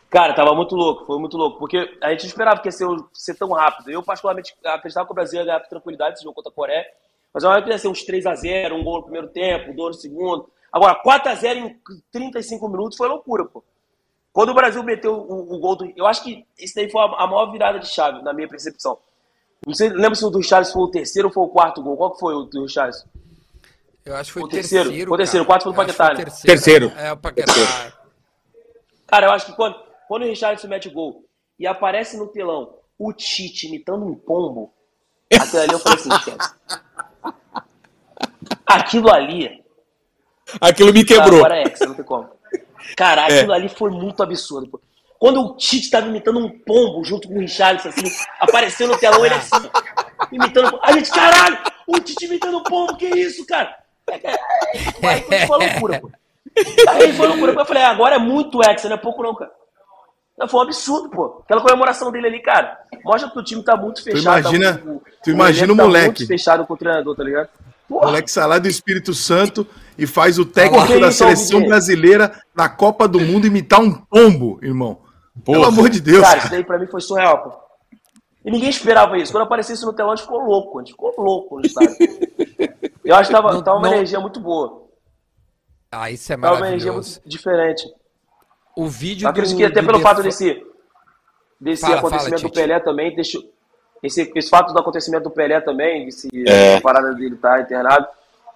Cara, 0.09 0.35
tava 0.35 0.55
muito 0.55 0.75
louco, 0.75 1.05
foi 1.05 1.18
muito 1.18 1.37
louco. 1.37 1.59
Porque 1.59 1.77
a 2.01 2.11
gente 2.11 2.22
não 2.22 2.29
esperava 2.29 2.61
que 2.61 2.68
ia 2.68 2.72
ser, 2.72 2.87
ser 3.12 3.35
tão 3.35 3.51
rápido. 3.51 3.90
Eu, 3.90 4.03
particularmente, 4.03 4.55
acreditava 4.64 5.07
que 5.07 5.12
o 5.12 5.14
Brasil 5.14 5.40
ia 5.40 5.44
ganhar 5.44 5.61
com 5.61 5.68
tranquilidade 5.68 6.14
esse 6.14 6.25
jogo 6.25 6.37
contra 6.37 6.51
a 6.51 6.55
Coreia. 6.55 6.87
Mas 7.35 7.44
eu 7.44 7.51
achava 7.51 7.64
que 7.64 7.70
ia 7.70 7.79
ser 7.79 7.88
uns 7.88 8.07
3x0, 8.07 8.72
um 8.72 8.83
gol 8.83 8.96
no 8.96 9.03
primeiro 9.03 9.29
tempo, 9.29 9.70
um 9.70 9.75
gol 9.75 9.88
no 9.88 9.94
segundo. 9.94 10.49
Agora, 10.72 11.01
4x0 11.03 11.57
em 11.57 11.81
35 12.11 12.68
minutos 12.68 12.96
foi 12.96 13.09
loucura, 13.09 13.44
pô. 13.44 13.62
Quando 14.37 14.51
o 14.51 14.55
Brasil 14.55 14.83
meteu 14.83 15.14
o, 15.14 15.55
o 15.55 15.59
gol 15.59 15.77
do. 15.77 15.90
Eu 15.96 16.07
acho 16.07 16.22
que 16.22 16.44
isso 16.59 16.75
daí 16.75 16.90
foi 16.90 17.01
a, 17.01 17.05
a 17.05 17.27
maior 17.27 17.51
virada 17.51 17.79
de 17.79 17.87
chave, 17.88 18.20
na 18.20 18.35
minha 18.35 18.46
percepção. 18.46 18.99
Não 19.66 19.72
sei, 19.72 19.88
lembra 19.88 20.14
se 20.14 20.27
o 20.27 20.29
do 20.29 20.42
Charles 20.42 20.70
foi 20.70 20.83
o 20.83 20.90
terceiro 20.90 21.29
ou 21.29 21.33
foi 21.33 21.42
o 21.44 21.49
quarto 21.49 21.83
gol? 21.83 21.96
Qual 21.96 22.12
que 22.12 22.20
foi 22.20 22.35
o 22.35 22.42
do 22.42 22.68
Charles? 22.68 23.03
Eu 24.05 24.14
acho 24.14 24.29
que 24.29 24.35
foi 24.35 24.42
O 24.42 24.44
o 24.44 24.49
terceiro, 24.51 24.90
terceiro. 24.90 25.09
foi 25.09 25.14
o 25.14 25.16
terceiro, 25.16 25.42
o 25.42 25.46
quarto 25.46 25.62
foi 25.62 25.72
o 25.72 25.75
foi 25.75 25.87
Paquetá, 25.87 26.12
né? 26.12 26.25
Terceiro. 26.44 26.92
É, 26.99 27.12
o 27.12 27.16
Paquetá. 27.16 27.51
Cara, 29.07 29.27
eu 29.27 29.33
acho 29.33 29.46
que 29.46 29.53
quando, 29.55 29.75
quando 30.07 30.25
o 30.25 30.27
Richardson 30.27 30.68
mete 30.68 30.90
gol 30.90 31.25
e 31.59 31.66
aparece 31.66 32.18
no 32.18 32.29
telão 32.29 32.75
o 32.99 33.14
Tite 33.14 33.68
imitando 33.68 34.05
um 34.05 34.14
pombo, 34.14 34.70
aquilo 35.33 35.62
ali 35.62 35.72
eu 35.72 35.79
falei 35.79 35.99
assim, 35.99 36.11
esquece. 36.12 36.55
Aquilo 38.66 39.11
ali. 39.11 39.64
Aquilo 40.61 40.92
me 40.92 41.07
quebrou. 41.07 41.38
Agora 41.38 41.57
é 41.57 41.62
ex, 41.62 41.81
não 41.81 41.94
tem 41.94 42.05
como. 42.05 42.36
Cara, 42.96 43.25
aquilo 43.27 43.53
ali 43.53 43.68
foi 43.68 43.90
muito 43.90 44.22
absurdo. 44.22 44.68
Pô. 44.68 44.81
Quando 45.18 45.40
o 45.40 45.57
Tite 45.57 45.90
tava 45.90 46.07
imitando 46.09 46.38
um 46.38 46.49
pombo 46.51 47.03
junto 47.05 47.27
com 47.29 47.37
o 47.37 47.40
Richardson, 47.40 47.88
assim, 47.88 48.05
apareceu 48.38 48.87
no 48.87 48.99
telão 48.99 49.25
ele 49.25 49.35
assim, 49.35 49.68
imitando. 50.31 50.79
A 50.83 50.92
gente, 50.92 51.11
caralho, 51.11 51.59
o 51.87 51.99
Tite 51.99 52.27
imitando 52.27 52.59
um 52.59 52.62
pombo, 52.62 52.96
que 52.96 53.07
isso, 53.07 53.46
cara? 53.46 53.75
É, 54.09 54.14
é, 54.14 54.37
é, 55.03 55.18
aí 55.40 55.46
foi 55.46 55.59
loucura, 55.59 56.01
pô. 56.01 56.11
Aí 56.88 57.12
foi 57.14 57.27
loucura. 57.29 57.53
Eu 57.53 57.66
falei, 57.66 57.83
ah, 57.83 57.90
agora 57.90 58.16
é 58.16 58.18
muito 58.18 58.61
ex, 58.62 58.85
não 58.85 58.92
é 58.92 58.96
pouco 58.99 59.22
não, 59.22 59.35
cara. 59.35 59.51
Não, 60.38 60.46
foi 60.46 60.61
um 60.61 60.62
absurdo, 60.64 61.09
pô. 61.09 61.40
Aquela 61.44 61.62
comemoração 61.62 62.12
dele 62.12 62.27
ali, 62.27 62.42
cara, 62.42 62.79
mostra 63.03 63.31
que 63.31 63.38
o 63.38 63.42
time 63.42 63.62
tá 63.64 63.75
muito 63.75 64.03
fechado. 64.03 64.42
tá 64.42 64.51
imagina- 64.51 64.83
muito- 64.85 65.03
tu 65.25 65.31
imagina 65.31 65.66
elenco 65.66 65.72
o 65.72 65.77
tá 65.77 65.83
moleque. 65.85 66.07
muito 66.20 66.27
fechado 66.27 66.66
com 66.66 66.75
o 66.75 66.77
treinador, 66.77 67.16
tá 67.16 67.25
ligado? 67.25 67.49
O 67.88 67.94
Porra, 67.94 68.07
moleque 68.09 68.31
lá 68.46 68.59
do 68.59 68.68
Espírito 68.68 69.14
Santo 69.14 69.66
e 69.99 70.07
faz 70.07 70.39
o 70.39 70.45
técnico 70.45 70.87
Que 70.87 71.01
da 71.01 71.09
isso, 71.09 71.19
seleção 71.19 71.65
brasileira 71.67 72.33
na 72.55 72.69
Copa 72.69 73.07
do 73.09 73.19
Mundo 73.21 73.47
imitar 73.47 73.81
um 73.81 73.93
pombo, 73.93 74.59
irmão. 74.63 74.99
Pelo 75.45 75.59
Porra. 75.59 75.69
amor 75.69 75.89
de 75.91 76.01
Deus. 76.01 76.23
Cara, 76.23 76.39
isso 76.39 76.51
daí 76.51 76.65
pra 76.65 76.79
mim 76.79 76.87
foi 76.87 77.01
surreal, 77.01 77.43
pô. 77.43 77.67
E 78.45 78.51
ninguém 78.51 78.71
esperava 78.71 79.19
isso. 79.19 79.33
Quando 79.33 79.43
apareceu 79.45 79.75
isso 79.75 79.85
no 79.87 79.93
telão, 79.93 80.13
a 80.13 80.17
gente 80.17 80.25
ficou 80.25 80.41
louco. 80.41 80.79
A 80.79 80.83
gente 80.83 80.93
ficou 80.93 81.13
louco 81.19 81.57
no 81.59 81.67
estádio. 81.67 81.97
Eu 83.05 83.15
acho 83.17 83.29
que 83.31 83.37
tava, 83.37 83.53
Não- 83.53 83.63
tava 83.63 83.79
uma 83.79 83.89
não- 83.89 83.95
energia 83.95 84.21
muito 84.21 84.41
boa. 84.41 84.85
Ah, 85.91 86.11
isso 86.11 86.33
é 86.33 86.37
Tava 86.37 86.57
uma 86.57 86.69
energia 86.69 86.91
maravilhoso. 86.93 87.21
muito 87.21 87.29
diferente. 87.29 87.85
O 88.77 88.87
vídeo 88.89 89.27
Eu 89.27 89.31
acredito 89.31 89.55
do- 89.55 89.59
que 89.59 89.65
até 89.65 89.81
do 89.81 89.87
pelo 89.87 90.01
fato 90.01 90.23
desse, 90.23 90.63
desse 91.61 91.83
Fala, 91.83 91.99
acontecimento 91.99 92.41
fala, 92.43 92.51
do. 92.53 92.55
Pelé 92.55 92.81
também, 92.81 93.15
deixou, 93.15 93.43
esse, 94.03 94.31
esse 94.35 94.49
fato 94.51 94.73
do 94.73 94.79
acontecimento 94.79 95.25
do 95.25 95.31
Pelé 95.31 95.61
também, 95.61 96.09
esse, 96.09 96.29
É. 96.47 96.75
essa 96.75 96.83
parada 96.83 97.15
dele 97.15 97.35
estar 97.37 97.61
internado, 97.63 98.07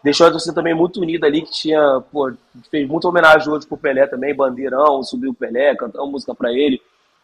deixou 0.03 0.27
a 0.27 0.31
torcida 0.31 0.55
também 0.55 0.75
muito 0.75 1.01
unida 1.01 1.27
ali, 1.27 1.43
que 1.43 1.51
tinha, 1.51 2.01
pô, 2.13 2.33
fez 2.71 2.89
muita 2.89 3.09
homenagem 3.09 3.49
hoje 3.53 3.67
pro 3.67 3.77
Pelé 3.77 4.07
também, 4.07 4.35
bandeirão, 4.35 5.03
subiu 5.03 5.31
o 5.31 5.35
Pelé, 5.35 5.75
cantamos 5.77 6.11
música 6.11 6.35
pra 6.35 6.53
ele. 6.53 6.81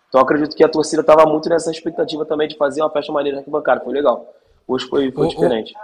Então 0.08 0.20
acredito 0.20 0.56
que 0.56 0.64
a 0.64 0.68
torcida 0.68 1.02
tava 1.02 1.26
muito 1.26 1.48
nessa 1.48 1.70
expectativa 1.70 2.24
também 2.24 2.48
de 2.48 2.56
fazer 2.56 2.80
uma 2.82 2.90
festa 2.90 3.12
maneira 3.12 3.36
na 3.36 3.40
arquibancada, 3.40 3.82
foi 3.82 3.92
legal. 3.92 4.32
Hoje 4.66 4.86
foi, 4.88 5.10
foi 5.10 5.26
o- 5.26 5.28
diferente. 5.28 5.74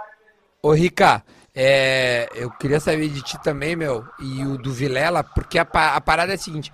Ô, 0.61 0.71
Rica, 0.71 1.23
é, 1.53 2.29
eu 2.35 2.49
queria 2.51 2.79
saber 2.79 3.09
de 3.09 3.21
ti 3.21 3.37
também, 3.43 3.75
meu, 3.75 4.05
e 4.19 4.45
o 4.45 4.57
do 4.57 4.71
Vilela, 4.71 5.23
porque 5.23 5.59
a, 5.59 5.63
a 5.63 5.99
parada 6.01 6.31
é 6.31 6.35
a 6.35 6.37
seguinte: 6.37 6.71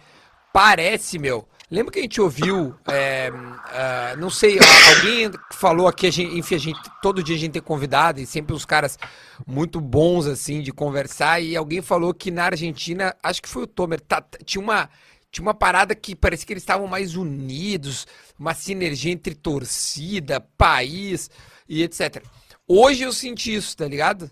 parece, 0.54 1.18
meu. 1.18 1.46
Lembra 1.72 1.94
que 1.94 2.00
a 2.00 2.02
gente 2.02 2.20
ouviu, 2.20 2.74
é, 2.88 3.32
ah, 3.68 4.16
não 4.18 4.30
sei, 4.32 4.58
alguém 4.96 5.30
falou 5.52 5.88
aqui, 5.88 6.08
a 6.08 6.12
gente, 6.12 6.36
enfim, 6.36 6.56
a 6.56 6.58
gente, 6.58 6.80
todo 7.00 7.22
dia 7.22 7.36
a 7.36 7.40
gente 7.40 7.52
tem 7.52 7.62
convidado 7.62 8.20
e 8.20 8.26
sempre 8.26 8.56
os 8.56 8.66
caras 8.66 8.98
muito 9.46 9.80
bons, 9.80 10.26
assim, 10.26 10.62
de 10.62 10.72
conversar, 10.72 11.40
e 11.42 11.56
alguém 11.56 11.80
falou 11.80 12.12
que 12.12 12.32
na 12.32 12.46
Argentina, 12.46 13.16
acho 13.22 13.40
que 13.40 13.48
foi 13.48 13.64
o 13.64 13.68
Tomer, 13.68 14.02
tá- 14.02 14.20
tá- 14.20 14.40
tinha 14.44 14.60
uma, 14.64 14.90
tinha 15.32 15.44
uma 15.44 15.54
parada 15.54 15.94
que 15.94 16.16
parecia 16.16 16.48
que 16.48 16.54
eles 16.54 16.64
estavam 16.64 16.88
mais 16.88 17.16
unidos, 17.16 18.08
uma 18.40 18.56
sinergia 18.56 19.12
entre 19.12 19.36
torcida, 19.36 20.40
país 20.58 21.30
e 21.68 21.84
etc. 21.84 22.24
Hoje 22.68 23.04
eu 23.04 23.14
senti 23.14 23.54
isso, 23.54 23.78
tá 23.78 23.88
ligado? 23.88 24.30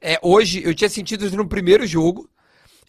É, 0.00 0.18
hoje 0.22 0.60
eu 0.64 0.74
tinha 0.74 0.90
sentido 0.90 1.24
isso 1.24 1.36
no 1.36 1.46
primeiro 1.46 1.86
jogo. 1.86 2.28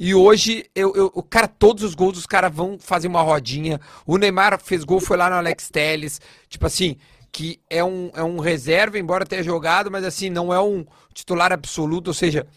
E 0.03 0.15
hoje, 0.15 0.65
eu, 0.73 0.95
eu, 0.95 1.11
o 1.13 1.21
cara, 1.21 1.47
todos 1.47 1.83
os 1.83 1.93
gols, 1.93 2.17
os 2.17 2.25
caras 2.25 2.51
vão 2.51 2.79
fazer 2.79 3.07
uma 3.07 3.21
rodinha. 3.21 3.79
O 4.03 4.17
Neymar 4.17 4.59
fez 4.59 4.83
gol, 4.83 4.99
foi 4.99 5.15
lá 5.15 5.29
no 5.29 5.35
Alex 5.35 5.69
Telles. 5.69 6.19
Tipo 6.49 6.65
assim, 6.65 6.97
que 7.31 7.59
é 7.69 7.83
um, 7.83 8.09
é 8.15 8.23
um 8.23 8.39
reserva, 8.39 8.97
embora 8.97 9.27
tenha 9.27 9.43
jogado, 9.43 9.91
mas 9.91 10.03
assim, 10.03 10.27
não 10.27 10.51
é 10.51 10.59
um 10.59 10.83
titular 11.13 11.53
absoluto. 11.53 12.07
Ou 12.07 12.15
seja, 12.15 12.47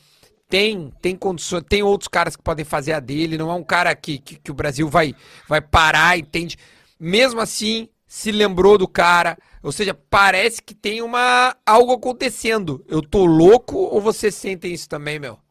tem 0.49 0.91
tem 1.03 1.15
condições, 1.15 1.65
tem 1.69 1.83
outros 1.83 2.09
caras 2.09 2.35
que 2.35 2.43
podem 2.43 2.65
fazer 2.65 2.95
a 2.95 3.01
dele. 3.01 3.37
Não 3.37 3.51
é 3.51 3.55
um 3.55 3.63
cara 3.63 3.95
que, 3.95 4.17
que, 4.21 4.37
que 4.37 4.51
o 4.51 4.55
Brasil 4.55 4.89
vai, 4.89 5.15
vai 5.47 5.61
parar, 5.61 6.19
entende? 6.19 6.57
Mesmo 6.99 7.43
assim, 7.43 7.91
se 8.07 8.33
lembrou 8.33 8.79
do 8.79 8.89
cara. 8.89 9.37
Ou 9.63 9.71
seja, 9.71 9.93
parece 10.09 10.63
que 10.63 10.75
tem 10.75 11.03
uma 11.03 11.55
algo 11.67 11.93
acontecendo. 11.93 12.83
Eu 12.89 13.03
tô 13.03 13.27
louco 13.27 13.77
ou 13.77 14.01
vocês 14.01 14.35
sentem 14.35 14.73
isso 14.73 14.89
também, 14.89 15.19
meu? 15.19 15.44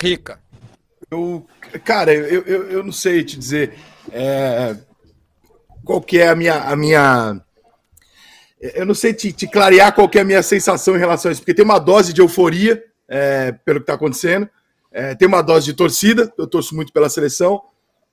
Rica. 0.00 0.40
Eu, 1.10 1.46
cara, 1.84 2.12
eu, 2.12 2.42
eu, 2.42 2.70
eu 2.70 2.84
não 2.84 2.92
sei 2.92 3.22
te 3.24 3.38
dizer 3.38 3.74
é, 4.12 4.76
qual 5.84 6.00
que 6.00 6.18
é 6.18 6.28
a 6.28 6.36
minha, 6.36 6.54
a 6.54 6.76
minha. 6.76 7.40
Eu 8.60 8.86
não 8.86 8.94
sei 8.94 9.12
te, 9.12 9.32
te 9.32 9.46
clarear 9.46 9.94
qual 9.94 10.08
que 10.08 10.18
é 10.18 10.22
a 10.22 10.24
minha 10.24 10.42
sensação 10.42 10.94
em 10.94 10.98
relação 10.98 11.28
a 11.28 11.32
isso, 11.32 11.40
porque 11.40 11.54
tem 11.54 11.64
uma 11.64 11.78
dose 11.78 12.12
de 12.12 12.20
euforia 12.20 12.82
é, 13.08 13.52
pelo 13.64 13.80
que 13.80 13.84
está 13.84 13.94
acontecendo, 13.94 14.48
é, 14.92 15.14
tem 15.14 15.26
uma 15.26 15.42
dose 15.42 15.66
de 15.66 15.72
torcida, 15.72 16.32
eu 16.38 16.46
torço 16.46 16.74
muito 16.76 16.92
pela 16.92 17.08
seleção, 17.08 17.60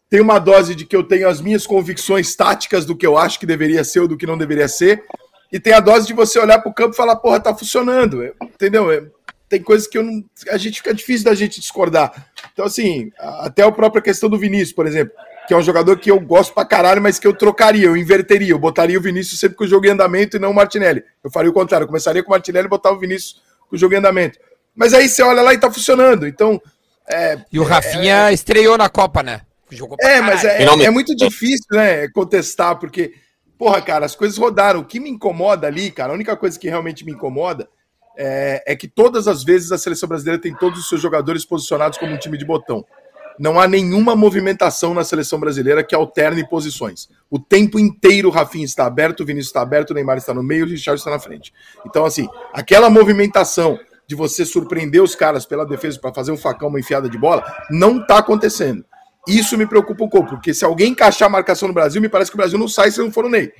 tem 0.10 0.22
uma 0.22 0.40
dose 0.40 0.74
de 0.74 0.86
que 0.86 0.96
eu 0.96 1.04
tenho 1.04 1.28
as 1.28 1.42
minhas 1.42 1.68
convicções 1.68 2.36
táticas 2.36 2.86
do 2.86 2.96
que 2.96 3.06
eu 3.06 3.18
acho 3.18 3.40
que 3.40 3.46
deveria 3.46 3.84
ser 3.84 4.00
ou 4.00 4.08
do 4.08 4.18
que 4.18 4.26
não 4.26 4.38
deveria 4.38 4.68
ser, 4.68 5.04
e 5.52 5.60
tem 5.60 5.74
a 5.74 5.80
dose 5.80 6.08
de 6.08 6.14
você 6.14 6.40
olhar 6.40 6.60
para 6.60 6.72
o 6.72 6.74
campo 6.74 6.94
e 6.94 6.98
falar, 6.98 7.18
porra, 7.18 7.40
tá 7.40 7.54
funcionando, 7.54 8.24
entendeu? 8.42 9.12
É, 9.48 9.50
tem 9.50 9.62
coisas 9.62 9.88
que 9.88 9.98
eu 9.98 10.04
não, 10.04 10.24
a 10.50 10.58
gente 10.58 10.78
fica 10.78 10.94
difícil 10.94 11.26
da 11.26 11.36
gente 11.36 11.60
discordar. 11.60 12.30
Então, 12.54 12.66
assim, 12.66 13.12
até 13.18 13.64
a 13.64 13.72
própria 13.72 14.02
questão 14.02 14.30
do 14.30 14.38
Vinícius, 14.38 14.74
por 14.74 14.86
exemplo, 14.86 15.14
que 15.48 15.54
é 15.54 15.58
um 15.58 15.62
jogador 15.62 15.98
que 15.98 16.12
eu 16.12 16.20
gosto 16.20 16.54
pra 16.54 16.66
caralho, 16.66 17.02
mas 17.02 17.18
que 17.18 17.26
eu 17.26 17.34
trocaria, 17.34 17.86
eu 17.86 17.96
inverteria, 17.96 18.52
eu 18.52 18.60
botaria 18.60 18.98
o 18.98 19.02
Vinícius 19.02 19.40
sempre 19.40 19.58
com 19.58 19.64
o 19.64 19.68
jogo 19.68 19.86
em 19.86 19.92
andamento 19.92 20.36
e 20.36 20.40
não 20.40 20.52
o 20.52 20.56
Martinelli. 20.56 21.04
Eu 21.24 21.32
faria 21.32 21.50
o 21.50 21.54
contrário, 21.54 21.86
eu 21.86 21.88
começaria 21.88 22.22
com 22.22 22.30
o 22.30 22.32
Martinelli 22.32 22.68
e 22.68 22.70
botava 22.70 22.96
o 22.96 23.00
Vinícius 23.00 23.42
com 23.70 23.76
o 23.76 23.80
jogo 23.80 23.94
em 23.94 23.98
andamento. 23.98 24.38
Mas 24.76 24.94
aí 24.94 25.08
você 25.08 25.24
olha 25.24 25.42
lá 25.42 25.54
e 25.54 25.58
tá 25.58 25.72
funcionando. 25.72 26.28
Então, 26.28 26.62
é, 27.10 27.40
E 27.52 27.60
o 27.60 27.64
Rafinha 27.64 28.32
estreou 28.34 28.78
na 28.78 28.90
Copa, 28.90 29.24
né? 29.24 29.42
Jogou 29.72 29.98
pra 29.98 30.10
é, 30.10 30.22
mas 30.22 30.44
é, 30.44 30.58
Finalmente. 30.58 30.88
é 30.88 30.92
muito 30.92 31.16
difícil, 31.16 31.68
né, 31.72 32.08
contestar, 32.10 32.78
porque, 32.78 33.14
porra, 33.58 33.82
cara, 33.82 34.06
as 34.06 34.16
coisas 34.16 34.38
rodaram. 34.38 34.82
O 34.82 34.86
que 34.86 35.00
me 35.00 35.10
incomoda 35.10 35.68
ali, 35.68 35.92
cara, 35.92 36.12
a 36.12 36.16
única 36.16 36.36
coisa 36.38 36.60
que 36.60 36.70
realmente 36.70 37.04
me 37.04 37.12
incomoda 37.12 37.68
é, 38.18 38.64
é 38.66 38.76
que 38.76 38.88
todas 38.88 39.28
as 39.28 39.44
vezes 39.44 39.72
a 39.72 39.78
seleção 39.78 40.10
brasileira 40.10 40.42
tem 40.42 40.54
todos 40.54 40.80
os 40.80 40.90
seus 40.90 41.00
jogadores 41.00 41.46
posicionados 41.46 41.98
como 41.98 42.14
um 42.14 42.18
time 42.18 42.38
de 42.38 42.46
botão. 42.46 42.84
não 43.40 43.60
há 43.60 43.68
nenhuma 43.68 44.16
movimentação 44.16 44.96
na 44.96 45.04
seleção 45.04 45.40
brasileira 45.40 45.84
que 45.84 45.94
alterne 45.94 46.48
posições. 46.50 47.08
O 47.30 47.38
tempo 47.38 47.80
inteiro 47.80 48.30
o 48.30 48.32
Rafinha 48.32 48.66
está 48.66 48.88
aberto, 48.88 49.22
o 49.22 49.26
Vinícius 49.26 49.50
está 49.50 49.62
aberto, 49.62 49.92
o 49.92 49.94
Neymar 49.94 50.18
está 50.18 50.34
no 50.34 50.42
meio, 50.42 50.66
o 50.66 50.68
Richard 50.68 51.00
está 51.00 51.12
na 51.12 51.20
frente. 51.20 51.54
Então, 51.86 52.04
assim, 52.04 52.28
aquela 52.52 52.90
movimentação 52.90 53.80
de 54.08 54.16
você 54.16 54.44
surpreender 54.46 55.04
os 55.04 55.14
caras 55.14 55.46
pela 55.46 55.66
defesa 55.66 56.00
para 56.00 56.14
fazer 56.14 56.32
um 56.32 56.38
facão, 56.38 56.70
uma 56.70 56.80
enfiada 56.80 57.08
de 57.08 57.18
bola, 57.18 57.44
não 57.70 58.02
está 58.02 58.18
acontecendo. 58.18 58.84
Isso 59.28 59.58
me 59.58 59.68
preocupa 59.68 60.06
um 60.06 60.10
pouco, 60.10 60.30
porque 60.30 60.54
se 60.54 60.64
alguém 60.64 60.92
encaixar 60.92 61.28
a 61.28 61.32
marcação 61.32 61.68
no 61.68 61.74
Brasil, 61.74 62.02
me 62.02 62.08
parece 62.08 62.32
que 62.32 62.36
o 62.36 62.40
Brasil 62.40 62.58
não 62.58 62.68
sai 62.68 62.90
se 62.90 63.00
não 63.00 63.12
for 63.12 63.26
o 63.26 63.30
Ney. 63.30 63.52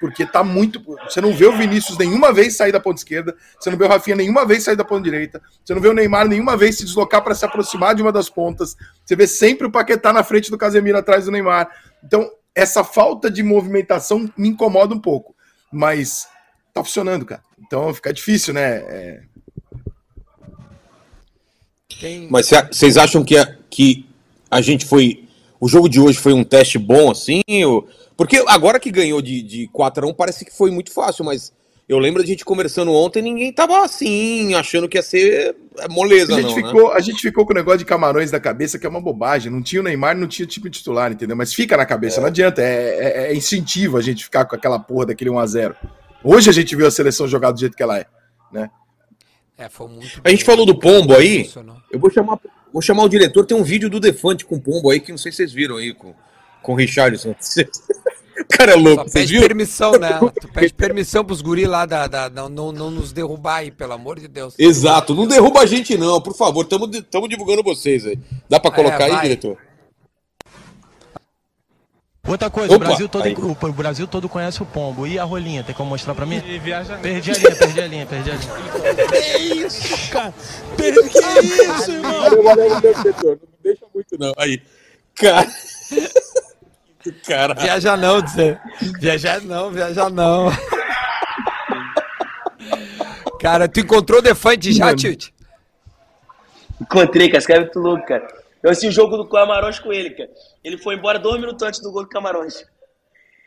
Porque 0.00 0.24
tá 0.24 0.44
muito. 0.44 0.80
Você 1.08 1.20
não 1.20 1.32
vê 1.32 1.46
o 1.46 1.56
Vinícius 1.56 1.98
nenhuma 1.98 2.32
vez 2.32 2.56
sair 2.56 2.72
da 2.72 2.80
ponta 2.80 3.00
esquerda, 3.00 3.36
você 3.58 3.70
não 3.70 3.76
vê 3.76 3.84
o 3.84 3.88
Rafinha 3.88 4.16
nenhuma 4.16 4.46
vez 4.46 4.62
sair 4.62 4.76
da 4.76 4.84
ponta 4.84 5.02
direita, 5.02 5.42
você 5.64 5.74
não 5.74 5.80
vê 5.80 5.88
o 5.88 5.94
Neymar 5.94 6.28
nenhuma 6.28 6.56
vez 6.56 6.76
se 6.76 6.84
deslocar 6.84 7.22
para 7.22 7.34
se 7.34 7.44
aproximar 7.44 7.94
de 7.94 8.02
uma 8.02 8.12
das 8.12 8.30
pontas, 8.30 8.76
você 9.04 9.16
vê 9.16 9.26
sempre 9.26 9.66
o 9.66 9.70
Paquetá 9.70 10.12
na 10.12 10.22
frente 10.22 10.50
do 10.50 10.58
Casemiro 10.58 10.98
atrás 10.98 11.24
do 11.24 11.32
Neymar. 11.32 11.68
Então, 12.04 12.30
essa 12.54 12.82
falta 12.82 13.30
de 13.30 13.42
movimentação 13.42 14.30
me 14.36 14.48
incomoda 14.48 14.94
um 14.94 15.00
pouco. 15.00 15.34
Mas 15.72 16.26
tá 16.72 16.82
funcionando, 16.82 17.24
cara. 17.24 17.42
Então 17.66 17.92
fica 17.94 18.12
difícil, 18.12 18.54
né? 18.54 18.76
É... 18.78 19.22
Mas 22.30 22.50
vocês 22.70 22.96
acham 22.96 23.24
que 23.24 23.36
a, 23.36 23.56
que 23.68 24.06
a 24.50 24.60
gente 24.60 24.86
foi. 24.86 25.24
O 25.60 25.68
jogo 25.68 25.88
de 25.88 26.00
hoje 26.00 26.18
foi 26.18 26.32
um 26.32 26.44
teste 26.44 26.78
bom 26.78 27.10
assim? 27.10 27.42
Ou... 27.66 27.88
Porque 28.18 28.42
agora 28.48 28.80
que 28.80 28.90
ganhou 28.90 29.22
de, 29.22 29.40
de 29.40 29.70
4x1 29.72 30.12
parece 30.16 30.44
que 30.44 30.50
foi 30.50 30.72
muito 30.72 30.92
fácil, 30.92 31.24
mas 31.24 31.52
eu 31.88 32.00
lembro 32.00 32.20
de 32.20 32.28
a 32.28 32.32
gente 32.32 32.44
conversando 32.44 32.92
ontem 32.92 33.22
ninguém 33.22 33.52
tava 33.52 33.84
assim, 33.84 34.56
achando 34.56 34.88
que 34.88 34.98
ia 34.98 35.02
ser 35.02 35.54
moleza, 35.88 36.34
a 36.34 36.42
gente 36.42 36.48
não. 36.48 36.54
Ficou, 36.56 36.88
né? 36.88 36.96
A 36.96 37.00
gente 37.00 37.22
ficou 37.22 37.46
com 37.46 37.52
o 37.52 37.54
negócio 37.54 37.78
de 37.78 37.84
camarões 37.84 38.32
da 38.32 38.40
cabeça, 38.40 38.76
que 38.76 38.84
é 38.84 38.88
uma 38.88 39.00
bobagem. 39.00 39.52
Não 39.52 39.62
tinha 39.62 39.80
o 39.80 39.84
Neymar, 39.84 40.16
não 40.16 40.26
tinha 40.26 40.44
o 40.44 40.48
tipo 40.48 40.68
titular, 40.68 41.12
entendeu? 41.12 41.36
Mas 41.36 41.54
fica 41.54 41.76
na 41.76 41.86
cabeça, 41.86 42.18
é. 42.18 42.20
não 42.20 42.26
adianta. 42.26 42.60
É, 42.60 42.64
é, 42.66 43.30
é, 43.30 43.36
incentivo 43.36 43.96
a 43.96 44.02
gente 44.02 44.24
ficar 44.24 44.46
com 44.46 44.56
aquela 44.56 44.80
porra 44.80 45.06
daquele 45.06 45.30
1x0. 45.30 45.76
Hoje 46.24 46.50
a 46.50 46.52
gente 46.52 46.74
viu 46.74 46.88
a 46.88 46.90
seleção 46.90 47.28
jogar 47.28 47.52
do 47.52 47.60
jeito 47.60 47.76
que 47.76 47.82
ela 47.84 48.00
é, 48.00 48.06
né? 48.52 48.68
É, 49.56 49.68
foi 49.68 49.86
muito 49.86 50.20
a 50.24 50.30
gente 50.30 50.44
falou 50.44 50.66
do 50.66 50.76
Pombo 50.76 51.14
aí. 51.14 51.48
Eu 51.92 52.00
vou 52.00 52.10
chamar, 52.10 52.40
vou 52.72 52.82
chamar 52.82 53.04
o 53.04 53.08
diretor. 53.08 53.46
Tem 53.46 53.56
um 53.56 53.62
vídeo 53.62 53.88
do 53.88 54.00
Defante 54.00 54.44
com 54.44 54.56
o 54.56 54.60
Pombo 54.60 54.90
aí 54.90 54.98
que 54.98 55.12
não 55.12 55.18
sei 55.18 55.30
se 55.30 55.36
vocês 55.36 55.52
viram 55.52 55.76
aí 55.76 55.94
com, 55.94 56.12
com 56.62 56.72
o 56.72 56.76
Richardson. 56.76 57.34
O 58.38 58.46
cara 58.46 58.72
é 58.72 58.76
louco. 58.76 59.04
Só 59.04 59.12
pede 59.12 59.40
permissão, 59.40 59.92
né? 59.92 60.18
Tu 60.40 60.48
pede 60.48 60.72
permissão 60.72 61.24
pros 61.24 61.42
guris 61.42 61.68
lá 61.68 61.84
da, 61.84 62.06
da, 62.06 62.30
não, 62.30 62.48
não, 62.48 62.70
não 62.70 62.90
nos 62.90 63.12
derrubar 63.12 63.56
aí, 63.56 63.70
pelo 63.70 63.92
amor 63.92 64.20
de 64.20 64.28
Deus. 64.28 64.54
Exato, 64.58 65.14
não 65.14 65.26
derruba 65.26 65.60
a 65.60 65.66
gente 65.66 65.96
não, 65.98 66.20
por 66.20 66.34
favor. 66.36 66.62
Estamos 66.62 67.28
divulgando 67.28 67.62
vocês 67.62 68.06
aí. 68.06 68.18
Dá 68.48 68.60
para 68.60 68.70
colocar 68.70 69.08
é, 69.08 69.12
aí, 69.12 69.20
diretor? 69.22 69.58
Outra 72.26 72.50
coisa, 72.50 72.74
o 72.74 72.78
Brasil, 72.78 73.08
todo, 73.08 73.26
o, 73.26 73.52
o, 73.52 73.72
Brasil 73.72 74.06
todo 74.06 74.28
conhece 74.28 74.62
o 74.62 74.66
pombo. 74.66 75.06
E 75.06 75.18
a 75.18 75.24
rolinha, 75.24 75.64
tem 75.64 75.74
como 75.74 75.88
mostrar 75.88 76.14
pra 76.14 76.26
mim? 76.26 76.40
Perdi 76.40 76.72
a 76.72 76.82
linha, 76.82 77.56
perdi 77.56 77.80
a 77.80 77.86
linha, 77.86 78.06
perdi 78.06 78.30
a 78.30 78.34
linha. 78.34 79.22
que 79.22 79.54
isso, 79.54 80.10
cara? 80.10 80.34
Perdi 80.76 81.08
que 81.08 81.18
isso, 81.18 81.90
irmão? 81.90 82.30
Não 82.30 83.38
deixa 83.62 83.86
muito, 83.94 84.18
não. 84.18 84.34
Aí. 84.36 84.60
Cara. 85.14 85.48
Cara. 87.26 87.54
Viaja 87.54 87.96
não, 87.96 88.20
dizer. 88.20 88.60
Viajar 89.00 89.40
não, 89.42 89.70
viajar 89.70 90.10
não. 90.10 90.50
cara, 93.40 93.68
tu 93.68 93.80
encontrou 93.80 94.18
o 94.18 94.22
Defante 94.22 94.72
já, 94.72 94.94
Tilt? 94.94 95.30
Encontrei, 96.80 97.28
cara. 97.28 97.38
Esse 97.38 97.46
cara 97.46 97.60
é 97.60 97.64
muito 97.64 97.78
louco, 97.78 98.06
cara. 98.06 98.26
Eu 98.62 98.70
assisti 98.70 98.88
o 98.88 98.92
jogo 98.92 99.16
do 99.16 99.26
Camarões 99.26 99.78
com 99.78 99.92
ele, 99.92 100.10
cara. 100.10 100.30
Ele 100.64 100.78
foi 100.78 100.94
embora 100.94 101.18
dois 101.18 101.40
minutos 101.40 101.62
antes 101.62 101.80
do 101.80 101.92
gol 101.92 102.02
do 102.02 102.08
Camarões. 102.08 102.64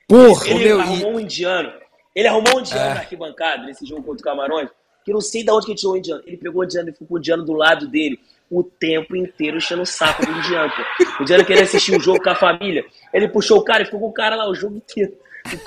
Porra, 0.08 0.50
ele 0.50 0.66
meu, 0.66 0.80
arrumou 0.82 1.16
um 1.16 1.20
indiano. 1.20 1.72
Ele 2.16 2.28
arrumou 2.28 2.58
um 2.58 2.60
indiano 2.60 2.86
é. 2.86 2.94
na 2.94 3.00
arquibancada 3.00 3.64
nesse 3.64 3.86
jogo 3.86 4.04
contra 4.04 4.22
o 4.22 4.24
Camarões. 4.24 4.70
Que 5.04 5.12
eu 5.12 5.14
não 5.14 5.22
sei 5.22 5.44
de 5.44 5.52
onde 5.52 5.66
que 5.66 5.72
ele 5.72 5.80
tirou 5.80 5.94
o 5.94 5.98
indiano. 5.98 6.24
Ele 6.26 6.38
pegou 6.38 6.62
o 6.62 6.66
indiano 6.66 6.90
e 6.90 6.92
ficou 6.92 7.08
com 7.08 7.16
o 7.16 7.18
indiano 7.18 7.44
do 7.44 7.54
lado 7.54 7.88
dele 7.88 8.20
o 8.52 8.64
tempo 8.64 9.16
inteiro 9.16 9.58
enchendo 9.58 9.82
o 9.82 9.86
saco 9.86 10.26
do 10.26 10.32
indiano. 10.32 10.74
O 11.18 11.24
indiano 11.24 11.46
queria 11.46 11.64
assistir 11.64 11.94
o 11.94 11.98
um 11.98 12.02
jogo 12.02 12.22
com 12.22 12.30
a 12.30 12.36
família. 12.36 12.84
Ele 13.14 13.30
puxou 13.30 13.58
o 13.58 13.64
cara 13.64 13.82
e 13.82 13.86
ficou 13.86 14.02
com 14.02 14.08
o 14.10 14.14
cara 14.14 14.36
lá 14.36 14.50
o 14.50 14.54
jogo 14.54 14.76
inteiro. 14.76 15.14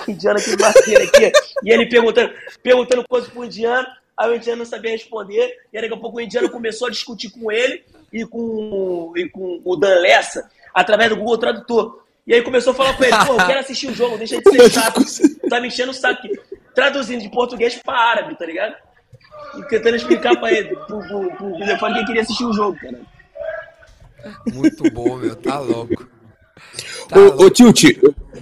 O 0.07 0.11
indiano 0.11 0.39
aqui 0.39 0.55
batendo 0.55 1.03
aqui. 1.03 1.33
E 1.65 1.73
ele 1.73 1.87
perguntando, 1.87 2.31
perguntando 2.63 3.09
coisas 3.09 3.31
pro 3.31 3.45
indiano. 3.45 3.89
Aí 4.15 4.31
o 4.31 4.37
indiano 4.37 4.59
não 4.59 4.67
sabia 4.67 4.91
responder. 4.91 5.57
E 5.73 5.79
aí 5.79 5.83
daqui 5.83 5.95
a 5.95 5.97
pouco 5.97 6.19
o 6.19 6.21
indiano 6.21 6.51
começou 6.51 6.89
a 6.89 6.91
discutir 6.91 7.31
com 7.31 7.51
ele 7.51 7.83
e 8.13 8.27
com, 8.27 9.15
e 9.17 9.29
com 9.31 9.63
o 9.65 9.77
Dan 9.77 10.01
Lessa 10.01 10.51
através 10.75 11.09
do 11.09 11.17
Google 11.17 11.39
Tradutor. 11.39 12.05
E 12.27 12.35
aí 12.35 12.43
começou 12.43 12.73
a 12.73 12.77
falar 12.77 12.97
com 12.97 13.05
ele, 13.05 13.17
pô, 13.27 13.33
eu 13.33 13.47
quero 13.47 13.61
assistir 13.61 13.89
o 13.89 13.95
jogo, 13.95 14.19
deixa 14.19 14.41
de 14.41 14.51
ser 14.51 14.69
chato. 14.71 15.01
Tá 15.49 15.61
me 15.61 15.69
enchendo 15.69 15.91
o 15.91 15.95
saco 15.95 16.19
aqui. 16.19 16.39
Traduzindo 16.75 17.23
de 17.23 17.31
português 17.31 17.75
para 17.77 17.99
árabe, 17.99 18.37
tá 18.37 18.45
ligado? 18.45 18.77
E 19.59 19.63
tentando 19.69 19.97
explicar 19.97 20.37
pra 20.39 20.53
ele, 20.53 20.75
pro, 20.75 20.99
pro, 21.01 21.37
pro 21.37 21.59
telefone 21.59 22.01
que 22.01 22.07
queria 22.07 22.23
assistir 22.23 22.45
o 22.45 22.53
jogo, 22.53 22.77
cara. 22.81 23.01
Muito 24.53 24.91
bom, 24.91 25.17
meu, 25.17 25.37
tá 25.37 25.59
louco. 25.59 26.09
Tá 27.09 27.19
ô, 27.19 27.45
ô 27.45 27.51
Tilt, 27.51 27.85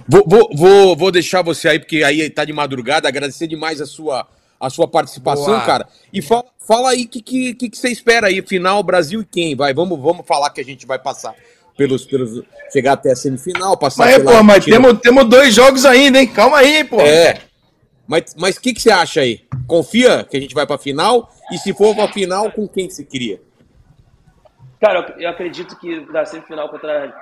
vou, 0.07 0.23
vou, 0.25 0.49
vou, 0.55 0.95
vou 0.95 1.11
deixar 1.11 1.41
você 1.41 1.69
aí, 1.69 1.79
porque 1.79 2.03
aí 2.03 2.29
tá 2.29 2.45
de 2.45 2.53
madrugada, 2.53 3.07
agradecer 3.07 3.47
demais 3.47 3.81
a 3.81 3.85
sua, 3.85 4.27
a 4.59 4.69
sua 4.69 4.87
participação, 4.87 5.45
Boa. 5.45 5.65
cara. 5.65 5.87
E 6.11 6.21
fala, 6.21 6.45
fala 6.65 6.89
aí 6.91 7.03
o 7.03 7.07
que, 7.07 7.21
que, 7.21 7.53
que, 7.53 7.77
você 7.77 7.89
espera 7.89 8.27
aí, 8.27 8.41
final 8.41 8.81
Brasil 8.81 9.21
e 9.21 9.25
quem? 9.25 9.55
Vai, 9.55 9.73
vamos, 9.73 9.99
vamos 9.99 10.25
falar 10.25 10.49
que 10.51 10.61
a 10.61 10.65
gente 10.65 10.85
vai 10.85 10.99
passar 10.99 11.35
pelos, 11.77 12.05
pelos 12.05 12.43
chegar 12.71 12.93
até 12.93 13.11
a 13.11 13.15
semifinal, 13.15 13.77
passar 13.77 14.05
mas, 14.05 14.23
pô, 14.23 14.43
mas 14.43 14.65
temos, 14.65 14.99
temos 14.99 15.25
dois 15.25 15.53
jogos 15.53 15.85
ainda, 15.85 16.19
hein? 16.19 16.27
Calma 16.27 16.57
aí, 16.57 16.83
pô. 16.83 17.01
É. 17.01 17.39
Mas 18.07 18.33
o 18.33 18.41
mas 18.41 18.57
que, 18.57 18.73
que 18.73 18.81
você 18.81 18.91
acha 18.91 19.21
aí? 19.21 19.45
Confia 19.67 20.23
que 20.23 20.37
a 20.37 20.39
gente 20.39 20.53
vai 20.53 20.65
para 20.65 20.75
a 20.75 20.79
final? 20.79 21.29
E 21.51 21.57
se 21.57 21.73
for 21.73 21.95
para 21.95 22.05
a 22.05 22.11
final, 22.11 22.51
com 22.51 22.67
quem 22.67 22.89
você 22.89 23.03
queria? 23.03 23.41
Cara, 24.79 24.99
eu, 24.99 25.21
eu 25.21 25.29
acredito 25.29 25.77
que 25.77 26.01
na 26.11 26.25
semifinal 26.25 26.69
contra. 26.69 27.13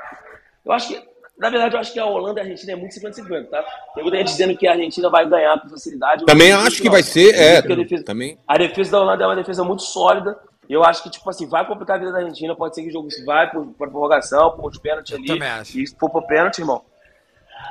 Eu 0.65 0.71
acho 0.71 0.87
que. 0.87 1.11
Na 1.37 1.49
verdade, 1.49 1.75
eu 1.75 1.79
acho 1.79 1.91
que 1.91 1.99
a 1.99 2.05
Holanda 2.05 2.39
e 2.39 2.41
a 2.41 2.43
Argentina 2.43 2.73
é 2.73 2.75
muito 2.75 2.93
50-50, 2.99 3.49
tá? 3.49 3.65
Tem 3.95 4.03
muita 4.03 4.17
gente 4.19 4.27
dizendo 4.27 4.55
que 4.55 4.67
a 4.67 4.73
Argentina 4.73 5.09
vai 5.09 5.27
ganhar 5.27 5.59
com 5.59 5.69
facilidade. 5.69 6.25
Também 6.25 6.51
acho 6.51 6.77
que, 6.77 6.83
que 6.83 6.89
vai 6.89 7.01
ser, 7.01 7.33
é. 7.33 7.57
A 7.57 7.61
defesa, 7.61 8.03
também. 8.03 8.37
a 8.47 8.57
defesa 8.57 8.91
da 8.91 9.01
Holanda 9.01 9.23
é 9.23 9.27
uma 9.27 9.35
defesa 9.35 9.63
muito 9.63 9.81
sólida. 9.81 10.37
Eu 10.69 10.83
acho 10.83 11.01
que, 11.03 11.09
tipo 11.09 11.27
assim, 11.29 11.47
vai 11.47 11.65
complicar 11.65 11.97
a 11.97 11.99
vida 11.99 12.11
da 12.11 12.19
Argentina. 12.19 12.55
Pode 12.55 12.75
ser 12.75 12.83
que 12.83 12.89
o 12.89 12.91
jogo 12.91 13.09
vai 13.25 13.49
por, 13.49 13.65
por 13.73 13.89
prorrogação, 13.89 14.51
por 14.51 14.69
os 14.69 14.77
pênaltis 14.77 15.15
ali. 15.15 15.25
Também 15.25 15.49
acho. 15.49 15.79
E 15.79 15.87
se 15.87 15.95
for 15.95 16.09
por 16.09 16.25
pênalti, 16.27 16.59
irmão, 16.59 16.83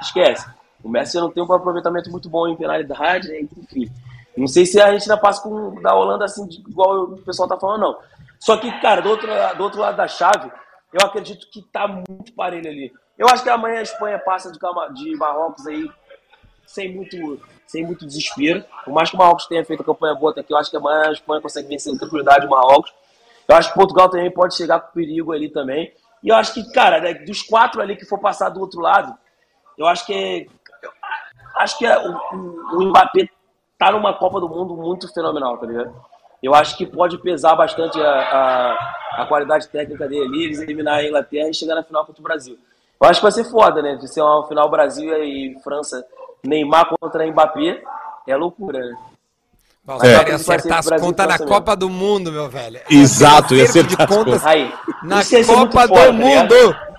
esquece. 0.02 0.46
O 0.82 0.88
Messi 0.88 1.16
não 1.18 1.30
tem 1.30 1.42
um 1.42 1.52
aproveitamento 1.52 2.10
muito 2.10 2.28
bom 2.28 2.48
em 2.48 2.56
penalidade, 2.56 3.28
né? 3.28 3.40
enfim. 3.40 3.90
Não 4.36 4.46
sei 4.46 4.64
se 4.64 4.80
a 4.80 4.86
Argentina 4.86 5.16
passa 5.16 5.42
com 5.42 5.80
da 5.82 5.94
Holanda 5.94 6.24
assim, 6.24 6.48
igual 6.66 7.02
o 7.02 7.18
pessoal 7.18 7.48
tá 7.48 7.58
falando, 7.58 7.80
não. 7.80 7.98
Só 8.38 8.56
que, 8.56 8.70
cara, 8.80 9.02
do 9.02 9.10
outro, 9.10 9.28
do 9.56 9.62
outro 9.62 9.80
lado 9.80 9.96
da 9.96 10.08
chave, 10.08 10.50
eu 10.92 11.06
acredito 11.06 11.46
que 11.50 11.62
tá 11.62 11.86
muito 11.86 12.32
parelho 12.32 12.68
ali. 12.68 12.92
Eu 13.18 13.28
acho 13.28 13.42
que 13.42 13.50
amanhã 13.50 13.80
a 13.80 13.82
Espanha 13.82 14.18
passa 14.18 14.50
de, 14.50 14.58
de 14.94 15.16
Marrocos 15.16 15.66
aí 15.66 15.90
sem 16.66 16.94
muito, 16.94 17.40
sem 17.66 17.84
muito 17.84 18.06
desespero. 18.06 18.64
Por 18.84 18.94
mais 18.94 19.10
que 19.10 19.16
o 19.16 19.18
Marrocos 19.18 19.46
tenha 19.46 19.64
feito 19.64 19.82
a 19.82 19.84
campanha 19.84 20.14
boa 20.14 20.32
até 20.32 20.40
aqui, 20.40 20.52
eu 20.52 20.56
acho 20.56 20.70
que 20.70 20.76
amanhã 20.76 21.08
a 21.08 21.12
Espanha 21.12 21.42
consegue 21.42 21.68
vencer 21.68 21.92
com 21.92 21.98
tranquilidade 21.98 22.46
o 22.46 22.50
Marrocos. 22.50 22.92
Eu 23.46 23.56
acho 23.56 23.68
que 23.68 23.74
Portugal 23.74 24.08
também 24.08 24.30
pode 24.30 24.56
chegar 24.56 24.80
com 24.80 24.92
perigo 24.92 25.32
ali 25.32 25.50
também. 25.50 25.92
E 26.22 26.28
eu 26.28 26.36
acho 26.36 26.54
que, 26.54 26.72
cara, 26.72 27.00
né, 27.00 27.14
dos 27.14 27.42
quatro 27.42 27.82
ali 27.82 27.96
que 27.96 28.04
for 28.04 28.18
passar 28.18 28.48
do 28.48 28.60
outro 28.60 28.80
lado, 28.80 29.14
eu 29.76 29.86
acho 29.86 30.06
que 30.06 30.48
acho 31.56 31.78
que 31.78 31.86
é, 31.86 31.98
o, 31.98 32.76
o 32.76 32.84
Mbappé 32.86 33.28
tá 33.78 33.90
numa 33.92 34.14
Copa 34.14 34.40
do 34.40 34.48
Mundo 34.48 34.76
muito 34.76 35.12
fenomenal, 35.12 35.56
tá 35.58 35.66
ligado? 35.66 35.94
Eu 36.42 36.54
acho 36.54 36.76
que 36.76 36.86
pode 36.86 37.18
pesar 37.18 37.54
bastante 37.54 38.00
a, 38.00 38.10
a, 38.10 39.22
a 39.22 39.26
qualidade 39.26 39.68
técnica 39.68 40.08
dele 40.08 40.26
ali, 40.26 40.44
eles 40.44 40.60
eliminar 40.60 40.98
a 40.98 41.04
Inglaterra 41.04 41.48
e 41.48 41.54
chegar 41.54 41.74
na 41.74 41.82
final 41.82 42.04
contra 42.04 42.20
o 42.20 42.24
Brasil. 42.24 42.58
Eu 43.00 43.08
acho 43.08 43.20
que 43.20 43.24
vai 43.24 43.32
ser 43.32 43.44
foda, 43.44 43.82
né? 43.82 43.96
De 43.96 44.08
ser 44.08 44.22
uma 44.22 44.46
final 44.46 44.68
Brasil 44.70 45.12
e 45.22 45.58
França, 45.62 46.04
Neymar 46.44 46.88
contra 46.88 47.26
Mbappé, 47.26 47.82
é 48.26 48.36
loucura, 48.36 48.78
né? 48.78 48.96
Nossa, 49.86 50.06
é. 50.06 50.34
acertar 50.34 50.78
as 50.78 51.00
contas 51.00 51.26
na 51.26 51.38
Copa 51.38 51.74
do 51.74 51.88
Mundo, 51.88 52.30
meu 52.30 52.48
velho. 52.48 52.80
Exato, 52.88 53.54
ia 53.54 53.64
acertar 53.64 54.06
de 54.06 54.14
contas 54.14 54.46
aí, 54.46 54.72
na 55.02 55.24
Copa 55.46 55.88
do 55.88 55.94
foda, 55.94 56.06
tá 56.06 56.12
Mundo. 56.12 56.72
Tá 56.72 56.89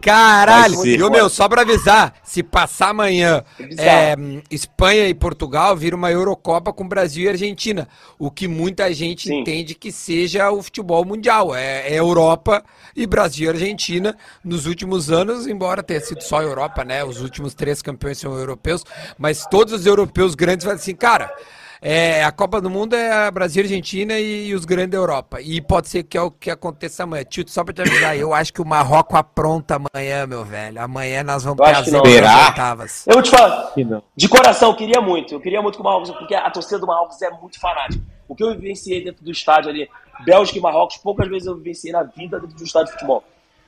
Caralho! 0.00 0.86
E, 0.86 0.98
meu, 1.10 1.28
só 1.28 1.48
pra 1.48 1.62
avisar, 1.62 2.14
se 2.22 2.42
passar 2.42 2.90
amanhã 2.90 3.42
é, 3.78 4.14
Espanha 4.50 5.08
e 5.08 5.14
Portugal, 5.14 5.76
vira 5.76 5.96
uma 5.96 6.10
Eurocopa 6.10 6.72
com 6.72 6.86
Brasil 6.86 7.24
e 7.24 7.28
Argentina. 7.28 7.88
O 8.18 8.30
que 8.30 8.46
muita 8.46 8.92
gente 8.92 9.28
Sim. 9.28 9.40
entende 9.40 9.74
que 9.74 9.90
seja 9.90 10.50
o 10.50 10.62
futebol 10.62 11.04
mundial. 11.04 11.54
É, 11.54 11.88
é, 11.88 11.98
Europa 11.98 12.64
e 12.94 13.06
Brasil 13.06 13.46
e 13.46 13.50
Argentina 13.50 14.16
nos 14.44 14.66
últimos 14.66 15.10
anos, 15.10 15.46
embora 15.46 15.82
tenha 15.82 16.00
sido 16.00 16.22
só 16.22 16.42
Europa, 16.42 16.84
né? 16.84 17.04
Os 17.04 17.20
últimos 17.20 17.54
três 17.54 17.82
campeões 17.82 18.18
são 18.18 18.36
europeus, 18.36 18.84
mas 19.18 19.46
todos 19.46 19.72
os 19.72 19.86
europeus 19.86 20.34
grandes 20.34 20.64
falam 20.64 20.78
assim, 20.78 20.94
cara. 20.94 21.32
É, 21.80 22.24
a 22.24 22.32
Copa 22.32 22.60
do 22.60 22.70
Mundo 22.70 22.94
é 22.94 23.26
a 23.26 23.30
Brasil, 23.30 23.62
Argentina 23.62 24.18
e, 24.18 24.48
e 24.48 24.54
os 24.54 24.64
grandes 24.64 24.90
da 24.90 24.96
Europa. 24.96 25.40
E 25.40 25.60
pode 25.60 25.88
ser 25.88 26.02
que 26.04 26.16
é 26.16 26.22
o 26.22 26.30
que 26.30 26.50
aconteça 26.50 27.02
amanhã. 27.02 27.24
Tio, 27.24 27.44
só 27.48 27.64
pra 27.64 27.74
te 27.74 27.82
avisar, 27.82 28.16
eu 28.16 28.32
acho 28.32 28.52
que 28.52 28.62
o 28.62 28.64
Marrocos 28.64 29.18
apronta 29.18 29.76
amanhã, 29.76 30.26
meu 30.26 30.44
velho. 30.44 30.80
Amanhã 30.80 31.22
nós 31.22 31.44
vamos 31.44 31.58
Eu 31.58 31.64
acho 31.66 31.84
que 31.84 31.90
não. 31.90 32.04
Será? 32.04 32.46
oitavas. 32.46 33.06
Eu 33.06 33.14
vou 33.14 33.22
te 33.22 33.30
falar, 33.30 33.72
de 34.16 34.28
coração, 34.28 34.70
eu 34.70 34.76
queria 34.76 35.00
muito. 35.00 35.34
Eu 35.34 35.40
queria 35.40 35.60
muito 35.60 35.76
que 35.76 35.80
o 35.80 35.84
Marrocos, 35.84 36.10
porque 36.10 36.34
a 36.34 36.50
torcida 36.50 36.78
do 36.78 36.86
Marrocos 36.86 37.20
é 37.22 37.30
muito 37.30 37.60
fanática. 37.60 38.02
O 38.28 38.34
que 38.34 38.42
eu 38.42 38.52
vivenciei 38.54 39.04
dentro 39.04 39.24
do 39.24 39.30
estádio 39.30 39.70
ali, 39.70 39.88
Bélgica 40.24 40.58
e 40.58 40.62
Marrocos, 40.62 40.96
poucas 40.96 41.28
vezes 41.28 41.46
eu 41.46 41.56
vivenciei 41.56 41.92
na 41.92 42.02
vida 42.02 42.40
dentro 42.40 42.56
do 42.56 42.64
estádio 42.64 42.88
de 42.88 42.92
futebol. 42.92 43.22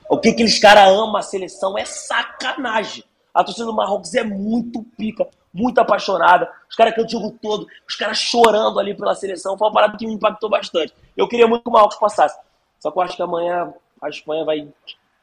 O 0.09 0.19
que 0.19 0.31
aqueles 0.31 0.59
caras 0.59 0.89
amam 0.89 1.17
a 1.17 1.23
seleção 1.23 1.77
é 1.77 1.85
sacanagem. 1.85 3.05
A 3.35 3.45
torcida 3.45 3.67
do 3.67 3.75
Marrocos 3.75 4.15
é 4.15 4.25
muito 4.25 4.83
pica, 4.97 5.27
muito 5.59 5.79
apaixonada. 5.79 6.51
Os 6.71 6.77
caras 6.77 6.95
cantam 6.95 7.07
o 7.07 7.23
jogo 7.23 7.39
todo, 7.43 7.67
os 7.87 7.95
caras 7.97 8.19
chorando 8.19 8.79
ali 8.79 8.95
pela 8.97 9.15
seleção. 9.15 9.59
Foi 9.59 9.67
uma 9.67 9.73
parada 9.75 9.97
que 9.99 10.07
me 10.07 10.13
impactou 10.15 10.49
bastante. 10.49 10.95
Eu 11.17 11.29
queria 11.29 11.47
muito 11.47 11.63
que 11.65 11.69
o 11.69 11.73
Marrocos 11.73 11.97
passasse. 11.99 12.39
Só 12.79 12.91
que 12.91 12.99
eu 12.99 13.03
acho 13.03 13.17
que 13.17 13.23
amanhã 13.23 13.73
a 14.01 14.09
Espanha 14.09 14.45
vai, 14.45 14.69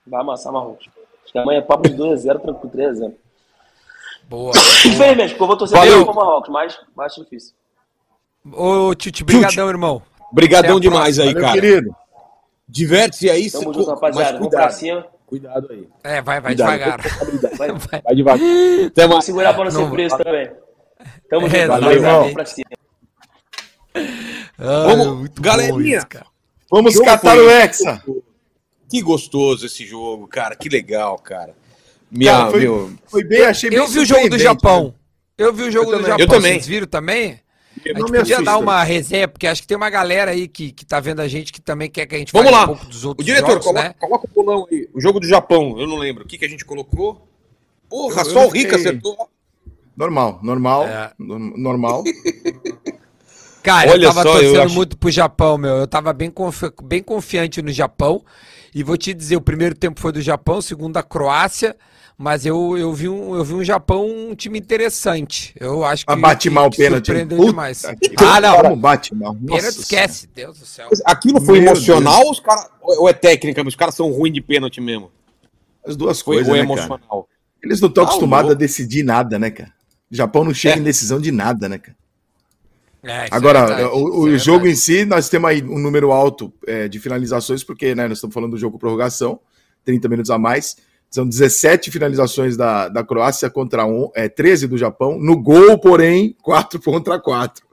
vai 0.05 0.21
amassar 0.21 0.51
o 0.51 0.55
Marrocos. 0.55 0.87
Acho 1.23 1.31
que 1.31 1.39
amanhã 1.39 1.59
é 1.59 1.61
papo 1.61 1.87
de 1.89 1.95
2x0, 1.95 2.41
tranquilo, 2.41 2.73
3x0. 2.75 3.13
Boa. 4.29 4.51
Infelizmente, 4.85 5.29
porque 5.31 5.43
eu 5.43 5.47
vou 5.47 5.57
torcer 5.57 5.77
Valeu. 5.77 6.05
pro 6.05 6.13
Marrocos, 6.15 6.49
mas 6.49 6.77
acho 6.99 7.23
difícil. 7.23 7.53
Ô, 8.51 8.93
Tite, 8.93 9.23
brigadão, 9.23 9.69
irmão. 9.69 10.01
Brigadão 10.31 10.79
demais 10.79 11.17
aí, 11.17 11.27
Valeu, 11.27 11.41
cara. 11.41 11.53
querido. 11.53 11.95
Diverte-se 12.67 13.29
aí, 13.29 13.49
Tamo 13.49 13.73
se- 13.73 13.79
junto, 13.79 13.89
rapaziada. 13.91 14.31
mas 14.31 14.39
Vamos 14.39 14.49
pra 14.55 14.69
cima. 14.69 15.05
Cuidado 15.25 15.67
aí. 15.71 15.87
É, 16.03 16.21
vai, 16.21 16.39
vai 16.39 16.55
Cuidado, 16.55 16.71
devagar. 16.77 17.01
Vai, 17.57 17.71
Vai. 17.71 18.01
Vai 18.01 18.15
devagar. 18.15 18.47
Até 18.87 19.01
Vamos 19.03 19.15
mais. 19.15 19.25
segurar 19.25 19.53
pra 19.53 19.63
não 19.65 19.71
ser 19.71 19.89
preso 19.89 20.17
também. 20.17 20.51
Tamo 21.29 21.47
É, 21.47 21.49
junto, 21.49 21.67
valeu. 21.67 22.01
Vamos 22.01 22.33
pra 22.33 22.45
cima. 22.45 22.69
Ah, 24.57 24.83
Vamos, 24.87 25.07
muito 25.19 25.41
galerinha. 25.41 25.73
bom 25.73 25.81
isso. 25.81 26.25
Vamos 26.71 26.99
catar 26.99 27.35
foi- 27.35 27.45
o 27.45 27.49
Hexa. 27.49 28.03
Que 28.89 29.01
gostoso 29.01 29.65
esse 29.65 29.85
jogo, 29.85 30.27
cara. 30.27 30.55
Que 30.55 30.69
legal, 30.69 31.17
cara. 31.17 31.53
Minha, 32.11 32.31
Cara, 32.33 32.51
foi, 32.51 32.59
meu, 32.61 32.91
foi 33.07 33.23
bem, 33.23 33.41
achei 33.45 33.69
bem 33.69 33.79
Eu 33.79 33.87
vi 33.87 33.99
o 33.99 34.05
jogo 34.05 34.29
do 34.29 34.37
Japão. 34.37 34.85
né? 34.87 34.93
Eu 35.37 35.51
vi 35.53 35.63
o 35.63 35.71
jogo 35.71 35.91
Eu 35.91 35.97
do 35.97 36.03
também. 36.03 36.07
Japão. 36.11 36.23
Eu 36.25 36.27
também. 36.29 36.53
Vocês 36.53 36.67
viram 36.67 36.87
também? 36.87 37.39
A 37.89 37.93
Não 37.93 38.01
gente 38.01 38.11
me 38.11 38.17
podia 38.19 38.35
assusta. 38.37 38.51
dar 38.51 38.57
uma 38.57 38.83
resenha, 38.83 39.27
porque 39.27 39.45
acho 39.47 39.61
que 39.61 39.67
tem 39.67 39.77
uma 39.77 39.89
galera 39.89 40.31
aí 40.31 40.47
que, 40.47 40.71
que 40.71 40.85
tá 40.85 40.99
vendo 40.99 41.19
a 41.21 41.27
gente 41.27 41.51
que 41.53 41.61
também 41.61 41.89
quer 41.89 42.05
que 42.05 42.15
a 42.15 42.17
gente 42.17 42.31
Vamos 42.33 42.49
fale 42.51 42.57
lá. 42.57 42.63
um 42.63 42.75
pouco 42.75 42.85
dos 42.87 43.03
O 43.03 43.07
outros 43.09 43.25
diretor, 43.25 43.49
jogos, 43.51 43.65
coloca, 43.65 43.83
né? 43.87 43.95
coloca 43.99 44.27
o 44.27 44.43
bolão 44.43 44.67
aí. 44.71 44.89
O 44.93 44.99
jogo 45.01 45.19
do 45.19 45.27
Japão, 45.27 45.75
eu 45.79 45.85
não 45.87 45.97
lembro. 45.97 46.23
O 46.23 46.27
que, 46.27 46.37
que 46.37 46.45
a 46.45 46.49
gente 46.49 46.65
colocou? 46.65 47.27
Porra, 47.89 48.21
Eu- 48.21 48.25
só 48.25 48.43
eu 48.43 48.47
o 48.47 48.51
Rica 48.51 48.75
acertou. 48.75 49.15
Normal, 49.95 50.39
normal, 50.43 50.85
É. 50.87 51.11
no- 51.19 51.39
normal. 51.57 52.03
Cara, 53.63 53.91
Olha 53.91 54.03
eu 54.05 54.09
tava 54.09 54.21
só, 54.23 54.29
eu 54.37 54.41
torcendo 54.43 54.61
acho- 54.65 54.75
muito 54.75 54.97
pro 54.97 55.09
Japão, 55.09 55.57
meu. 55.57 55.75
Eu 55.77 55.87
tava 55.87 56.13
bem, 56.13 56.29
confi- 56.29 56.71
bem 56.83 57.01
confiante 57.01 57.61
no 57.61 57.71
Japão. 57.71 58.23
E 58.73 58.83
vou 58.83 58.95
te 58.97 59.13
dizer, 59.13 59.37
o 59.37 59.41
primeiro 59.41 59.73
tempo 59.75 59.99
foi 59.99 60.11
do 60.11 60.21
Japão, 60.21 60.57
o 60.57 60.61
segundo 60.61 60.93
da 60.93 61.01
Croácia. 61.03 61.75
Mas 62.17 62.45
eu, 62.45 62.77
eu, 62.77 62.93
vi 62.93 63.09
um, 63.09 63.35
eu 63.35 63.43
vi 63.43 63.53
um 63.55 63.63
Japão 63.63 64.07
um 64.07 64.33
time 64.35 64.57
interessante. 64.57 65.53
Eu 65.59 65.83
acho 65.83 66.05
que. 66.05 66.11
Ah, 66.11 66.15
bate 66.15 66.47
que- 66.47 66.53
mal 66.53 66.67
o 66.67 66.71
pênalti. 66.71 67.07
Surpreendeu 67.07 67.37
Puta 67.37 67.49
demais. 67.49 67.81
que- 68.01 68.15
Ah, 68.23 68.39
não. 68.39 68.61
Como 68.61 68.75
bate 68.77 69.13
mal. 69.13 69.33
Nossa 69.33 69.57
Pênalti 69.61 69.79
esquece, 69.79 70.27
Deus 70.33 70.57
do 70.59 70.65
céu. 70.65 70.87
Aquilo 71.05 71.41
foi 71.41 71.59
Meu 71.59 71.71
emocional 71.71 72.23
ou, 72.23 72.31
os 72.31 72.39
cara, 72.39 72.69
ou 72.81 73.09
é 73.09 73.13
técnica? 73.13 73.61
Mas 73.63 73.73
os 73.73 73.77
caras 73.77 73.95
são 73.95 74.09
ruins 74.11 74.33
de 74.33 74.41
pênalti 74.41 74.79
mesmo. 74.79 75.11
As 75.85 75.97
duas 75.97 76.21
Foi 76.21 76.35
coisas, 76.37 76.53
é 76.53 76.57
né, 76.57 76.65
cara? 76.65 76.79
emocional? 76.85 77.27
Eles 77.61 77.81
não 77.81 77.89
estão 77.89 78.05
Tá 78.05 78.09
acostumados 78.11 78.51
a 78.51 78.53
decidir 78.55 79.03
nada, 79.03 79.37
né, 79.37 79.51
cara? 79.51 79.73
O 80.09 80.15
Japão 80.15 80.43
não 80.45 80.53
chega 80.53 80.75
É. 80.75 80.79
em 80.79 80.83
decisão 80.83 81.19
de 81.19 81.31
nada, 81.31 81.67
né, 81.67 81.77
cara? 81.79 81.97
É, 83.03 83.25
é 83.25 83.27
Agora, 83.29 83.65
verdade, 83.67 83.89
o, 83.93 84.21
o 84.21 84.33
é 84.33 84.37
jogo 84.37 84.65
em 84.67 84.75
si, 84.75 85.03
nós 85.05 85.27
temos 85.29 85.49
aí 85.49 85.61
um 85.61 85.77
número 85.79 86.11
alto 86.11 86.51
é, 86.65 86.87
de 86.87 86.97
finalizações, 86.99 87.63
porque 87.63 87.93
né, 87.93 88.07
nós 88.07 88.17
estamos 88.17 88.33
falando 88.33 88.51
do 88.51 88.57
jogo 88.57 88.79
prorrogação, 88.79 89.39
30 89.83 90.07
minutos 90.07 90.31
a 90.31 90.37
mais. 90.39 90.77
São 91.15 91.25
17 91.25 91.91
finalizações 91.91 92.57
da, 92.57 92.89
da 92.89 93.01
Croácia 93.01 93.49
contra 93.49 93.85
um, 93.85 94.11
é, 94.13 94.27
13 94.27 94.67
do 94.67 94.77
Japão. 94.77 95.17
No 95.17 95.41
gol, 95.41 95.79
porém, 95.79 96.35
4 96.41 96.77
contra 96.83 97.17
4. 97.17 97.65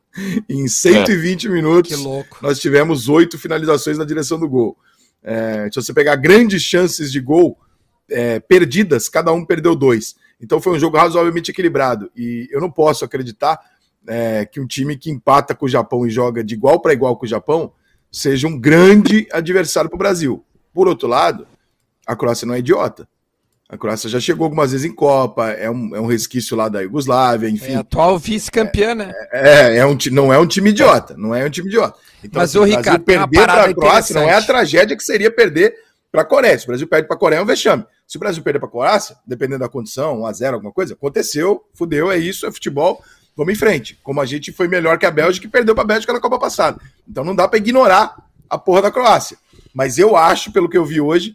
Em 0.49 0.68
120 0.68 1.49
minutos, 1.49 1.90
Que 1.90 2.01
louco. 2.01 2.38
nós 2.40 2.61
tivemos 2.61 3.09
oito 3.09 3.36
finalizações 3.36 3.99
na 3.99 4.05
direção 4.05 4.38
do 4.38 4.49
gol. 4.49 4.76
É, 5.24 5.68
se 5.72 5.74
você 5.74 5.93
pegar 5.93 6.14
grandes 6.14 6.62
chances 6.62 7.11
de 7.11 7.18
gol 7.18 7.59
é, 8.09 8.38
perdidas, 8.38 9.09
cada 9.09 9.32
um 9.32 9.45
perdeu 9.45 9.74
dois. 9.74 10.14
Então 10.40 10.61
foi 10.61 10.74
um 10.74 10.78
jogo 10.78 10.97
razoavelmente 10.97 11.51
equilibrado. 11.51 12.12
E 12.16 12.47
eu 12.49 12.61
não 12.61 12.70
posso 12.70 13.05
acreditar 13.05 13.59
é, 14.07 14.47
que 14.47 14.61
um 14.61 14.68
time 14.68 14.97
que 14.97 15.11
empata 15.11 15.53
com 15.53 15.66
o 15.66 15.68
Japão 15.68 16.07
e 16.07 16.11
joga 16.11 16.45
de 16.45 16.55
igual 16.55 16.80
para 16.80 16.93
igual 16.93 17.16
com 17.16 17.26
o 17.26 17.28
Japão 17.28 17.72
seja 18.09 18.47
um 18.47 18.57
grande 18.57 19.26
adversário 19.32 19.90
para 19.90 19.97
o 19.97 19.99
Brasil. 19.99 20.45
Por 20.72 20.86
outro 20.86 21.09
lado, 21.09 21.45
a 22.07 22.14
Croácia 22.14 22.47
não 22.47 22.55
é 22.55 22.61
idiota. 22.61 23.09
A 23.72 23.78
Croácia 23.78 24.06
já 24.06 24.20
chegou 24.20 24.44
algumas 24.44 24.70
vezes 24.72 24.84
em 24.84 24.94
Copa, 24.94 25.48
é 25.48 25.70
um, 25.70 25.96
é 25.96 26.00
um 26.00 26.04
resquício 26.04 26.54
lá 26.54 26.68
da 26.68 26.82
Iugoslávia, 26.82 27.48
enfim. 27.48 27.72
É 27.72 27.76
atual 27.76 28.18
vice-campeã, 28.18 28.94
né? 28.94 29.10
É, 29.32 29.78
é 29.78 29.86
um, 29.86 29.96
ti- 29.96 30.10
não 30.10 30.30
é 30.30 30.38
um 30.38 30.46
time 30.46 30.68
idiota, 30.68 31.14
não 31.16 31.34
é 31.34 31.42
um 31.46 31.48
time 31.48 31.68
idiota. 31.68 31.98
Então, 32.22 32.42
Mas, 32.42 32.50
se 32.50 32.58
ô, 32.58 32.60
o 32.60 32.64
Ricardo, 32.64 33.02
perder 33.02 33.46
para 33.46 33.64
a 33.64 33.74
Croácia 33.74 34.14
não 34.14 34.28
é 34.28 34.34
a 34.34 34.42
tragédia 34.42 34.94
que 34.94 35.02
seria 35.02 35.30
perder 35.30 35.74
para 36.12 36.20
a 36.20 36.24
Coreia. 36.26 36.58
Se 36.58 36.64
o 36.64 36.68
Brasil 36.68 36.86
perde 36.86 37.08
para 37.08 37.16
a 37.16 37.18
Coreia 37.18 37.38
é 37.40 37.42
um 37.42 37.46
vexame. 37.46 37.82
Se 38.06 38.18
o 38.18 38.20
Brasil 38.20 38.42
perder 38.42 38.58
para 38.58 38.68
a 38.68 38.70
Croácia, 38.70 39.16
dependendo 39.26 39.60
da 39.60 39.70
condição, 39.70 40.20
1x0, 40.20 40.52
alguma 40.52 40.70
coisa, 40.72 40.92
aconteceu, 40.92 41.64
fudeu, 41.72 42.12
é 42.12 42.18
isso, 42.18 42.44
é 42.44 42.52
futebol, 42.52 43.02
vamos 43.34 43.54
em 43.54 43.56
frente. 43.56 43.98
Como 44.02 44.20
a 44.20 44.26
gente 44.26 44.52
foi 44.52 44.68
melhor 44.68 44.98
que 44.98 45.06
a 45.06 45.10
Bélgica 45.10 45.46
e 45.46 45.50
perdeu 45.50 45.74
para 45.74 45.84
a 45.84 45.86
Bélgica 45.86 46.12
na 46.12 46.20
Copa 46.20 46.38
passada. 46.38 46.78
Então 47.08 47.24
não 47.24 47.34
dá 47.34 47.48
para 47.48 47.56
ignorar 47.56 48.16
a 48.50 48.58
porra 48.58 48.82
da 48.82 48.90
Croácia. 48.90 49.38
Mas 49.72 49.96
eu 49.96 50.14
acho, 50.14 50.52
pelo 50.52 50.68
que 50.68 50.76
eu 50.76 50.84
vi 50.84 51.00
hoje, 51.00 51.34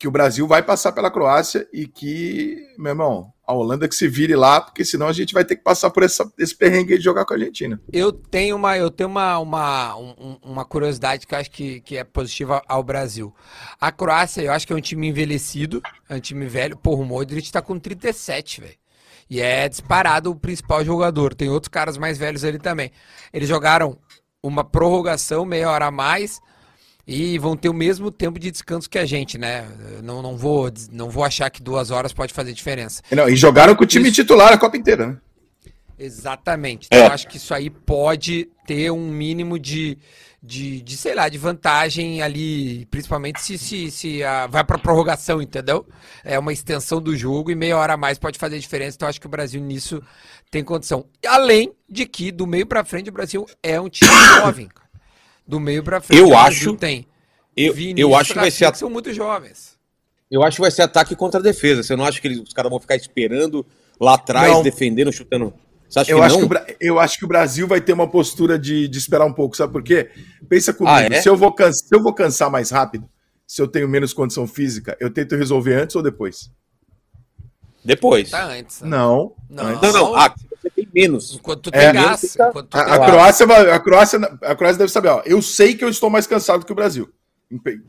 que 0.00 0.08
o 0.08 0.10
Brasil 0.10 0.46
vai 0.48 0.62
passar 0.62 0.92
pela 0.92 1.10
Croácia 1.10 1.68
e 1.70 1.86
que, 1.86 2.56
meu 2.78 2.92
irmão, 2.92 3.30
a 3.46 3.52
Holanda 3.52 3.86
que 3.86 3.94
se 3.94 4.08
vire 4.08 4.34
lá, 4.34 4.58
porque 4.58 4.82
senão 4.82 5.06
a 5.08 5.12
gente 5.12 5.34
vai 5.34 5.44
ter 5.44 5.56
que 5.56 5.62
passar 5.62 5.90
por 5.90 6.02
essa, 6.02 6.26
esse 6.38 6.56
perrengue 6.56 6.96
de 6.96 7.04
jogar 7.04 7.26
com 7.26 7.34
a 7.34 7.36
Argentina. 7.36 7.78
Eu 7.92 8.10
tenho 8.10 8.56
uma, 8.56 8.78
eu 8.78 8.90
tenho 8.90 9.10
uma, 9.10 9.38
uma, 9.38 9.94
um- 9.98 10.38
uma 10.42 10.64
curiosidade 10.64 11.26
que 11.26 11.34
eu 11.34 11.38
acho 11.38 11.50
que, 11.50 11.82
que 11.82 11.98
é 11.98 12.02
positiva 12.04 12.62
ao 12.66 12.82
Brasil. 12.82 13.34
A 13.78 13.92
Croácia, 13.92 14.40
eu 14.40 14.52
acho 14.52 14.66
que 14.66 14.72
é 14.72 14.76
um 14.76 14.80
time 14.80 15.06
envelhecido, 15.08 15.82
é 16.08 16.14
um 16.14 16.20
time 16.20 16.46
velho. 16.46 16.78
Porra, 16.78 17.02
o 17.02 17.04
Modric 17.04 17.52
tá 17.52 17.60
com 17.60 17.78
37, 17.78 18.62
velho. 18.62 18.74
E 19.28 19.38
é 19.38 19.68
disparado 19.68 20.30
o 20.30 20.34
principal 20.34 20.82
jogador. 20.82 21.34
Tem 21.34 21.50
outros 21.50 21.68
caras 21.68 21.98
mais 21.98 22.16
velhos 22.16 22.42
ali 22.42 22.58
também. 22.58 22.90
Eles 23.34 23.48
jogaram 23.50 23.98
uma 24.42 24.64
prorrogação, 24.64 25.44
meia 25.44 25.70
hora 25.70 25.86
a 25.86 25.90
mais, 25.90 26.40
e 27.06 27.38
vão 27.38 27.56
ter 27.56 27.68
o 27.68 27.74
mesmo 27.74 28.10
tempo 28.10 28.38
de 28.38 28.50
descanso 28.50 28.88
que 28.88 28.98
a 28.98 29.04
gente, 29.06 29.36
né? 29.38 29.66
Não, 30.02 30.22
não, 30.22 30.36
vou, 30.36 30.70
não 30.92 31.10
vou 31.10 31.24
achar 31.24 31.50
que 31.50 31.62
duas 31.62 31.90
horas 31.90 32.12
pode 32.12 32.32
fazer 32.32 32.52
diferença. 32.52 33.02
E, 33.10 33.14
não, 33.14 33.28
e 33.28 33.36
jogaram 33.36 33.74
com 33.74 33.84
o 33.84 33.86
time 33.86 34.06
Isso. 34.08 34.16
titular 34.22 34.52
a 34.52 34.58
Copa 34.58 34.76
inteira, 34.76 35.06
né? 35.06 35.16
Exatamente. 35.98 36.86
Então, 36.86 36.98
É. 36.98 37.06
eu 37.08 37.12
acho 37.12 37.28
que 37.28 37.36
isso 37.36 37.52
aí 37.52 37.68
pode 37.68 38.48
ter 38.66 38.90
um 38.90 39.06
mínimo 39.10 39.58
de, 39.58 39.98
de, 40.42 40.80
de, 40.80 40.96
sei 40.96 41.14
lá, 41.14 41.28
de 41.28 41.36
vantagem 41.36 42.22
ali, 42.22 42.86
principalmente 42.86 43.40
se, 43.42 43.58
se, 43.58 43.90
se 43.90 44.24
ah, 44.24 44.46
vai 44.46 44.64
para 44.64 44.78
prorrogação, 44.78 45.42
entendeu? 45.42 45.86
É 46.24 46.38
uma 46.38 46.52
extensão 46.54 47.02
do 47.02 47.14
jogo 47.14 47.50
e 47.50 47.54
meia 47.54 47.76
hora 47.76 47.92
a 47.94 47.96
mais 47.98 48.18
pode 48.18 48.38
fazer 48.38 48.58
diferença. 48.58 48.96
Então, 48.96 49.06
eu 49.06 49.10
acho 49.10 49.20
que 49.20 49.26
o 49.26 49.30
Brasil 49.30 49.60
nisso 49.60 50.02
tem 50.50 50.64
condição. 50.64 51.04
Além 51.26 51.72
de 51.88 52.06
que, 52.06 52.32
do 52.32 52.46
meio 52.46 52.66
para 52.66 52.82
frente, 52.84 53.10
o 53.10 53.12
Brasil 53.12 53.44
é 53.62 53.78
um 53.78 53.88
time 53.90 54.10
jovem. 54.40 54.68
cara. 54.68 54.88
Do 55.50 55.58
meio 55.60 55.82
para 55.82 56.00
frente, 56.00 56.18
Eu 56.20 56.26
o 56.26 56.30
Brasil 56.30 56.70
acho- 56.70 56.76
tem. 56.78 57.06
Eu, 57.56 57.74
Vinícius, 57.74 57.98
eu 58.00 58.14
acho 58.16 58.32
que 58.32 58.38
vai 58.38 58.50
ser 58.50 58.64
a- 58.66 58.74
são 58.74 58.88
muito 58.88 59.12
jovens. 59.12 59.76
eu 60.30 60.44
acho 60.44 60.56
que 60.56 60.60
vai 60.62 60.70
ser 60.70 60.82
ataque 60.82 61.16
contra 61.16 61.42
defesa. 61.42 61.82
Você 61.82 61.96
não 61.96 62.04
acha 62.04 62.20
que 62.20 62.28
eles- 62.28 62.38
os 62.40 62.52
caras 62.52 62.70
vão 62.70 62.78
ficar 62.78 62.94
esperando 62.94 63.66
lá 64.00 64.14
atrás, 64.14 64.52
Não. 64.52 64.62
defendendo, 64.62 65.12
chutando? 65.12 65.52
Você 65.88 65.98
acha 65.98 66.12
Eu 66.12 66.18
que 66.18 66.22
acho 66.22 66.40
não? 66.40 66.48
que, 66.48 66.54
o 66.54 66.76
eu 66.80 67.00
acho 67.00 67.18
que 67.18 67.24
o 67.24 67.28
Brasil 67.28 67.66
vai 67.66 67.80
ter 67.80 67.92
uma 67.92 68.08
postura 68.08 68.56
de, 68.56 68.86
de 68.86 68.96
esperar 68.98 69.26
um 69.26 69.32
pouco, 69.32 69.56
sabe 69.56 69.72
por 69.72 69.82
quê? 69.82 70.08
Pensa 70.48 70.72
comigo, 70.72 70.94
Ah, 70.94 71.02
é? 71.02 71.20
se, 71.20 71.28
eu 71.28 71.36
vou 71.36 71.52
can- 71.52 71.72
se 71.72 71.88
eu 71.92 72.00
vou 72.00 72.14
cansar 72.14 72.48
mais 72.48 72.70
rápido, 72.70 73.08
se 73.44 73.60
eu 73.60 73.66
tenho 73.66 73.88
menos 73.88 74.12
condição 74.12 74.46
física, 74.46 74.96
eu 75.00 75.10
tento 75.10 75.34
resolver 75.34 75.74
antes 75.74 75.96
ou 75.96 76.02
depois? 76.02 76.48
Depois. 77.84 78.30
Tá 78.30 78.44
antes. 78.44 78.82
né? 78.82 78.88
Não. 78.88 79.34
Não. 79.48 79.64
antes. 79.66 79.82
Não, 79.82 79.92
não. 79.92 80.14
Ah, 80.14 80.32
você 80.60 80.70
tem 80.70 80.88
menos. 80.94 81.34
Enquanto 81.34 81.70
tu 81.70 81.70
É, 81.76 81.92
tem 81.92 81.92
gás, 82.02 82.22
menos 82.22 82.34
enquanto 82.36 82.68
tu 82.68 82.76
A, 82.76 82.84
tem 82.84 82.92
a 82.92 82.98
gás. 82.98 83.10
Croácia, 83.10 83.46
vai- 83.46 83.70
a, 83.70 83.80
Croácia, 83.80 84.18
a 84.42 84.54
Croácia 84.54 84.78
deve 84.78 84.92
saber, 84.92 85.08
ó, 85.08 85.22
eu 85.24 85.40
sei 85.42 85.74
que 85.74 85.84
eu 85.84 85.88
estou 85.88 86.10
mais 86.10 86.26
cansado 86.26 86.64
que 86.64 86.72
o 86.72 86.74
Brasil. 86.74 87.08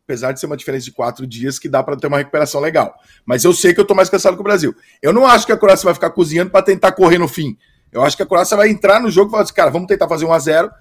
Apesar 0.03 0.32
de 0.32 0.39
ser 0.39 0.47
uma 0.47 0.57
diferença 0.57 0.86
de 0.86 0.91
quatro 0.91 1.28
dias 1.28 1.59
que 1.59 1.69
dá 1.69 1.84
para 1.84 1.95
ter 1.95 2.07
uma 2.07 2.17
recuperação 2.17 2.59
legal. 2.59 2.95
Mas 3.26 3.43
eu 3.43 3.53
sei 3.53 3.74
que 3.74 3.80
eu 3.80 3.84
estou 3.84 3.95
mais 3.95 4.09
cansado 4.09 4.34
que 4.34 4.39
o 4.41 4.43
Brasil. 4.43 4.74
Eu 5.01 5.13
não 5.13 5.26
acho 5.28 5.45
que 5.45 5.51
a 5.51 5.57
Croácia 5.57 5.86
vai 5.86 5.93
ficar 5.93 6.09
cozinhando 6.09 6.49
para 6.49 6.63
tentar 6.65 6.91
correr 6.93 7.19
no 7.19 7.28
fim. 7.28 7.55
Eu 7.91 8.01
acho 8.03 8.17
que 8.17 8.24
a 8.24 8.26
Croácia 8.26 8.57
vai 8.57 8.69
entrar 8.69 8.99
no 8.99 9.11
jogo 9.11 9.28
e 9.30 9.32
falar 9.32 9.43
assim, 9.43 9.53
cara, 9.53 9.69
vamos 9.69 9.88
tentar 9.88 10.07
fazer 10.07 10.26
um 10.26 10.34
a 10.34 10.39
0 10.39 10.72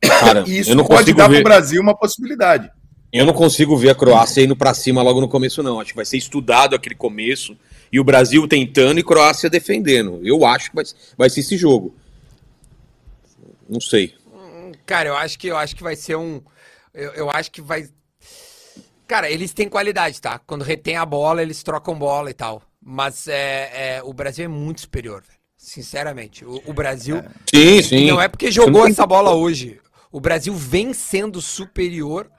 Cara, 0.00 0.44
E 0.46 0.58
isso 0.60 0.70
eu 0.70 0.76
não 0.76 0.84
pode 0.86 1.12
dar 1.12 1.24
para 1.24 1.32
ver. 1.34 1.40
o 1.40 1.44
Brasil 1.44 1.82
uma 1.82 1.94
possibilidade. 1.96 2.70
Eu 3.12 3.24
não 3.24 3.32
consigo 3.32 3.76
ver 3.76 3.90
a 3.90 3.94
Croácia 3.94 4.42
indo 4.42 4.56
pra 4.56 4.74
cima 4.74 5.02
logo 5.02 5.20
no 5.20 5.28
começo, 5.28 5.62
não. 5.62 5.80
Acho 5.80 5.90
que 5.90 5.96
vai 5.96 6.04
ser 6.04 6.16
estudado 6.16 6.74
aquele 6.74 6.94
começo. 6.94 7.56
E 7.90 8.00
o 8.00 8.04
Brasil 8.04 8.46
tentando 8.48 8.98
e 8.98 9.04
Croácia 9.04 9.48
defendendo. 9.48 10.20
Eu 10.24 10.44
acho 10.44 10.70
que 10.70 10.76
vai, 10.76 10.84
vai 11.16 11.30
ser 11.30 11.40
esse 11.40 11.56
jogo. 11.56 11.94
Não 13.68 13.80
sei. 13.80 14.14
Cara, 14.84 15.08
eu 15.08 15.16
acho 15.16 15.38
que 15.38 15.48
eu 15.48 15.56
acho 15.56 15.74
que 15.74 15.82
vai 15.82 15.96
ser 15.96 16.16
um. 16.16 16.40
Eu, 16.92 17.12
eu 17.12 17.30
acho 17.30 17.50
que 17.50 17.60
vai. 17.60 17.88
Cara, 19.06 19.30
eles 19.30 19.52
têm 19.52 19.68
qualidade, 19.68 20.20
tá? 20.20 20.38
Quando 20.38 20.62
retém 20.62 20.96
a 20.96 21.06
bola, 21.06 21.42
eles 21.42 21.62
trocam 21.62 21.98
bola 21.98 22.30
e 22.30 22.34
tal. 22.34 22.62
Mas 22.82 23.26
é, 23.28 23.96
é 23.96 24.02
o 24.02 24.12
Brasil 24.12 24.44
é 24.44 24.48
muito 24.48 24.82
superior, 24.82 25.22
velho. 25.22 25.38
Sinceramente. 25.56 26.44
O, 26.44 26.62
o 26.66 26.72
Brasil. 26.72 27.22
Sim, 27.52 27.82
sim. 27.82 28.06
Não 28.06 28.20
é 28.20 28.28
porque 28.28 28.50
jogou 28.50 28.86
essa 28.86 29.06
bola 29.06 29.34
hoje. 29.34 29.80
O 30.12 30.20
Brasil 30.20 30.54
vem 30.54 30.92
sendo 30.92 31.40
superior 31.40 32.30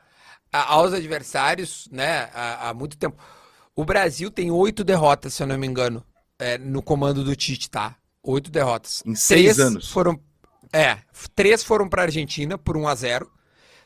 aos 0.51 0.93
adversários, 0.93 1.87
né? 1.91 2.29
Há, 2.33 2.69
há 2.69 2.73
muito 2.73 2.97
tempo. 2.97 3.17
O 3.75 3.85
Brasil 3.85 4.31
tem 4.31 4.49
oito 4.51 4.83
derrotas, 4.83 5.33
se 5.33 5.43
eu 5.43 5.47
não 5.47 5.57
me 5.57 5.67
engano, 5.67 6.03
é, 6.39 6.57
no 6.57 6.81
comando 6.81 7.23
do 7.23 7.35
Tite, 7.35 7.69
tá? 7.69 7.95
Oito 8.23 8.49
derrotas. 8.51 9.03
Em 9.05 9.15
seis 9.15 9.59
anos. 9.59 9.89
Foram, 9.89 10.19
é, 10.73 10.97
três 11.35 11.63
foram 11.63 11.87
para 11.87 12.03
Argentina 12.03 12.57
por 12.57 12.75
1 12.75 12.87
a 12.87 12.95
0 12.95 13.31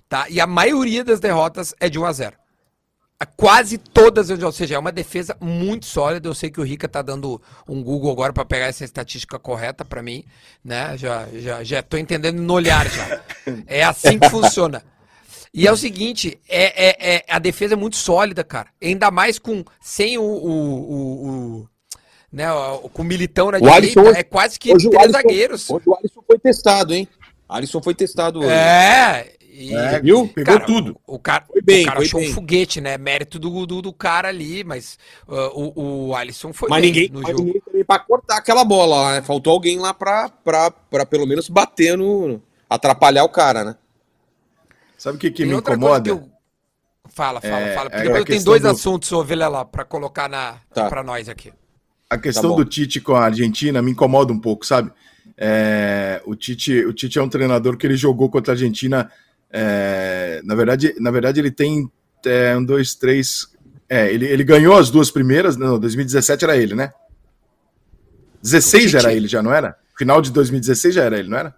tá? 0.07 0.27
E 0.29 0.39
a 0.41 0.47
maioria 0.47 1.03
das 1.03 1.19
derrotas 1.19 1.73
é 1.79 1.89
de 1.89 1.99
1 1.99 2.05
a 2.05 2.11
0 2.11 2.35
A- 3.19 3.25
Quase 3.25 3.77
todas, 3.77 4.29
ou 4.29 4.51
seja, 4.51 4.75
é 4.75 4.79
uma 4.79 4.91
defesa 4.91 5.37
muito 5.39 5.85
sólida. 5.85 6.27
Eu 6.27 6.33
sei 6.33 6.49
que 6.49 6.59
o 6.59 6.63
Rica 6.63 6.87
tá 6.89 7.01
dando 7.01 7.41
um 7.67 7.83
Google 7.83 8.11
agora 8.11 8.33
para 8.33 8.43
pegar 8.45 8.65
essa 8.65 8.83
estatística 8.83 9.37
correta 9.37 9.85
para 9.85 10.01
mim, 10.01 10.23
né? 10.63 10.97
Já, 10.97 11.27
já, 11.33 11.63
já 11.63 11.83
tô 11.83 11.97
entendendo 11.97 12.41
no 12.41 12.53
olhar 12.53 12.89
já. 12.89 13.21
É 13.67 13.83
assim 13.83 14.17
que 14.17 14.29
funciona. 14.29 14.83
E 15.53 15.67
é 15.67 15.71
o 15.71 15.75
seguinte, 15.75 16.39
é, 16.47 16.87
é, 16.89 17.15
é- 17.15 17.25
a 17.27 17.37
defesa 17.37 17.73
é 17.73 17.77
muito 17.77 17.97
sólida, 17.97 18.43
cara. 18.43 18.69
Ainda 18.81 19.11
mais 19.11 19.37
com 19.37 19.63
sem 19.81 20.17
o, 20.17 20.21
o, 20.23 20.51
o- 20.91 21.27
o- 21.59 21.67
né, 22.31 22.51
o- 22.53 22.87
com 22.89 23.01
o 23.01 23.05
militão 23.05 23.51
na 23.51 23.57
O 23.59 23.69
Alisson 23.69 23.99
direita, 24.01 24.19
é 24.19 24.23
quase 24.23 24.57
que 24.57 24.71
o 24.71 24.77
três 24.77 24.95
Alisson- 24.95 25.11
zagueiros. 25.11 25.69
Hoje 25.69 25.83
o 25.87 25.95
Alisson 25.95 26.23
foi 26.25 26.39
testado, 26.39 26.93
hein? 26.93 27.07
Alisson 27.49 27.81
foi 27.83 27.93
testado 27.93 28.39
hoje. 28.39 28.49
É, 28.49 29.33
e, 29.51 29.75
É, 29.75 29.99
viu? 29.99 30.25
Pegou 30.29 30.53
Cara, 30.53 30.65
tudo. 30.65 30.97
O 31.05 31.19
cara, 31.19 31.43
Foi 31.45 31.61
bem, 31.61 31.81
o 31.83 31.85
cara 31.85 31.97
foi 31.97 32.05
achou 32.05 32.19
bem. 32.21 32.29
um 32.29 32.33
foguete, 32.33 32.79
né? 32.79 32.97
Mérito 32.97 33.37
do, 33.37 33.65
do, 33.65 33.81
do 33.81 33.91
cara 33.91 34.29
ali, 34.29 34.63
mas 34.63 34.97
uh, 35.27 35.33
o, 35.75 36.07
o 36.07 36.15
Alisson 36.15 36.53
foi 36.53 36.69
Mas 36.69 36.81
bem 36.81 36.91
ninguém, 36.93 37.09
no 37.09 37.19
mas 37.21 37.31
jogo. 37.31 37.43
ninguém 37.43 37.61
também 37.61 37.83
pra 37.83 37.99
cortar 37.99 38.37
aquela 38.37 38.63
bola 38.63 38.95
lá, 38.95 39.11
né? 39.15 39.21
Faltou 39.21 39.51
alguém 39.51 39.77
lá 39.77 39.93
pra, 39.93 40.29
pra, 40.29 40.71
pra 40.71 41.05
pelo 41.05 41.27
menos 41.27 41.49
bater 41.49 41.97
no. 41.97 42.41
atrapalhar 42.69 43.25
o 43.25 43.29
cara, 43.29 43.65
né? 43.65 43.75
Sabe 45.01 45.17
o 45.17 45.19
que, 45.19 45.31
que 45.31 45.43
me 45.45 45.55
incomoda? 45.55 46.03
que 46.03 46.11
eu- 46.11 46.29
Fala, 47.09 47.41
fala, 47.41 47.59
É, 47.59 47.73
fala. 47.75 47.89
Porque 47.89 48.07
eu 48.07 48.23
tenho 48.23 48.43
dois 48.43 48.61
do- 48.61 48.67
assuntos, 48.69 49.11
ô 49.11 49.23
Vilela, 49.23 49.65
pra 49.65 49.83
colocar 49.83 50.29
na, 50.29 50.57
Tá. 50.71 50.87
pra 50.87 51.01
nós 51.03 51.27
aqui. 51.27 51.51
A 52.07 52.19
questão 52.19 52.51
bom. 52.51 52.57
do 52.57 52.65
Tite 52.65 53.01
com 53.01 53.15
a 53.15 53.25
Argentina 53.25 53.81
me 53.81 53.89
incomoda 53.91 54.31
um 54.31 54.39
pouco, 54.39 54.63
sabe? 54.63 54.91
É, 55.35 56.21
o, 56.23 56.35
Tite, 56.35 56.85
o 56.85 56.93
Tite 56.93 57.17
é 57.17 57.21
um 57.23 57.27
treinador 57.27 57.77
que 57.77 57.87
ele 57.87 57.95
jogou 57.97 58.29
contra 58.29 58.53
a 58.53 58.55
Argentina. 58.55 59.11
é, 59.49 60.39
na, 60.45 60.53
verdade, 60.53 60.93
na 60.99 61.09
verdade, 61.09 61.39
ele 61.39 61.49
tem 61.51 61.91
é, 62.23 62.55
um, 62.55 62.63
dois, 62.63 62.93
três. 62.93 63.47
É, 63.89 64.13
ele, 64.13 64.27
ele 64.27 64.43
ganhou 64.43 64.77
as 64.77 64.91
duas 64.91 65.09
primeiras. 65.09 65.57
Não, 65.57 65.79
2017 65.79 66.43
era 66.45 66.55
ele, 66.55 66.75
né? 66.75 66.93
16 68.43 68.91
já 68.91 68.99
Tite? 68.99 69.07
era 69.07 69.15
ele, 69.17 69.27
já 69.27 69.41
não 69.41 69.51
era? 69.53 69.75
Final 69.97 70.21
de 70.21 70.31
2016 70.31 70.93
já 70.95 71.03
era 71.03 71.17
ele, 71.19 71.27
não 71.29 71.37
era? 71.39 71.55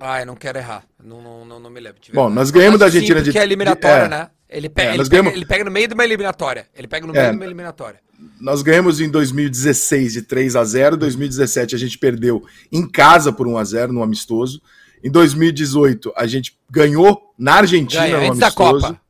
Ah, 0.00 0.20
eu 0.20 0.26
não 0.26 0.34
quero 0.34 0.58
errar. 0.58 0.82
Não, 1.04 1.20
não, 1.22 1.44
não, 1.44 1.60
não 1.60 1.70
me 1.70 1.80
lembro. 1.80 2.00
de 2.00 2.10
Bom, 2.12 2.30
nós 2.30 2.50
ganhamos 2.50 2.80
da 2.80 2.86
que 2.90 2.96
Argentina 2.96 3.18
sim, 3.18 3.24
de- 3.24 3.30
porque 3.30 3.38
é 3.38 3.42
eliminatória, 3.42 4.08
de- 4.08 4.14
é. 4.14 4.18
né? 4.18 4.30
Ele, 4.48 4.68
pe- 4.68 4.82
É, 4.82 4.88
ele, 4.88 4.96
pega, 4.98 5.08
ganhamos- 5.10 5.32
ele 5.34 5.44
pega 5.46 5.64
no 5.64 5.70
meio 5.70 5.88
de 5.88 5.94
uma 5.94 6.04
eliminatória. 6.04 6.66
Ele 6.74 6.86
pega 6.88 7.06
no 7.06 7.12
É. 7.14 7.18
meio 7.18 7.30
de 7.32 7.36
uma 7.36 7.44
eliminatória. 7.44 8.00
Nós 8.40 8.62
ganhamos 8.62 9.00
em 9.00 9.10
2016 9.10 10.12
de 10.14 10.22
3 10.22 10.56
a 10.56 10.64
0 10.64 10.96
2017 10.96 11.74
a 11.74 11.78
gente 11.78 11.98
perdeu 11.98 12.42
em 12.72 12.88
casa 12.88 13.32
por 13.32 13.46
1 13.46 13.58
a 13.58 13.64
0 13.64 13.92
no 13.92 14.02
amistoso. 14.02 14.62
Em 15.02 15.10
2018 15.10 16.12
a 16.16 16.26
gente 16.26 16.56
ganhou 16.70 17.34
na 17.38 17.56
Argentina 17.56 18.02
Ganha, 18.04 18.16
no 18.18 18.24
antes 18.26 18.38
da 18.38 18.46
amistoso. 18.46 18.80
Copa. 18.86 19.00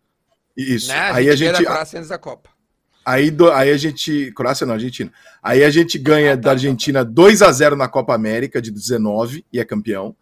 Isso. 0.57 0.88
Né? 0.88 0.99
Aí 0.99 1.11
a 1.30 1.34
ganha 1.36 1.53
da 1.53 1.59
gente 1.59 1.68
antes 1.97 2.09
da 2.09 2.18
Copa. 2.18 2.51
aí, 3.05 3.30
do- 3.30 3.53
aí 3.53 3.70
a 3.70 3.76
gente, 3.76 4.32
Croácia 4.34 4.66
não, 4.66 4.74
Argentina. 4.74 5.12
Aí 5.42 5.62
a 5.62 5.70
gente 5.70 5.99
ganha 5.99 6.32
Ah, 6.32 6.36
tá, 6.36 6.42
da 6.42 6.51
Argentina 6.53 7.05
2 7.05 7.42
a 7.42 7.53
0 7.53 7.76
na 7.76 7.86
Copa 7.86 8.14
América 8.14 8.61
de 8.62 8.70
19 8.70 9.45
e 9.53 9.61
é 9.61 9.64
campeão. 9.64 10.16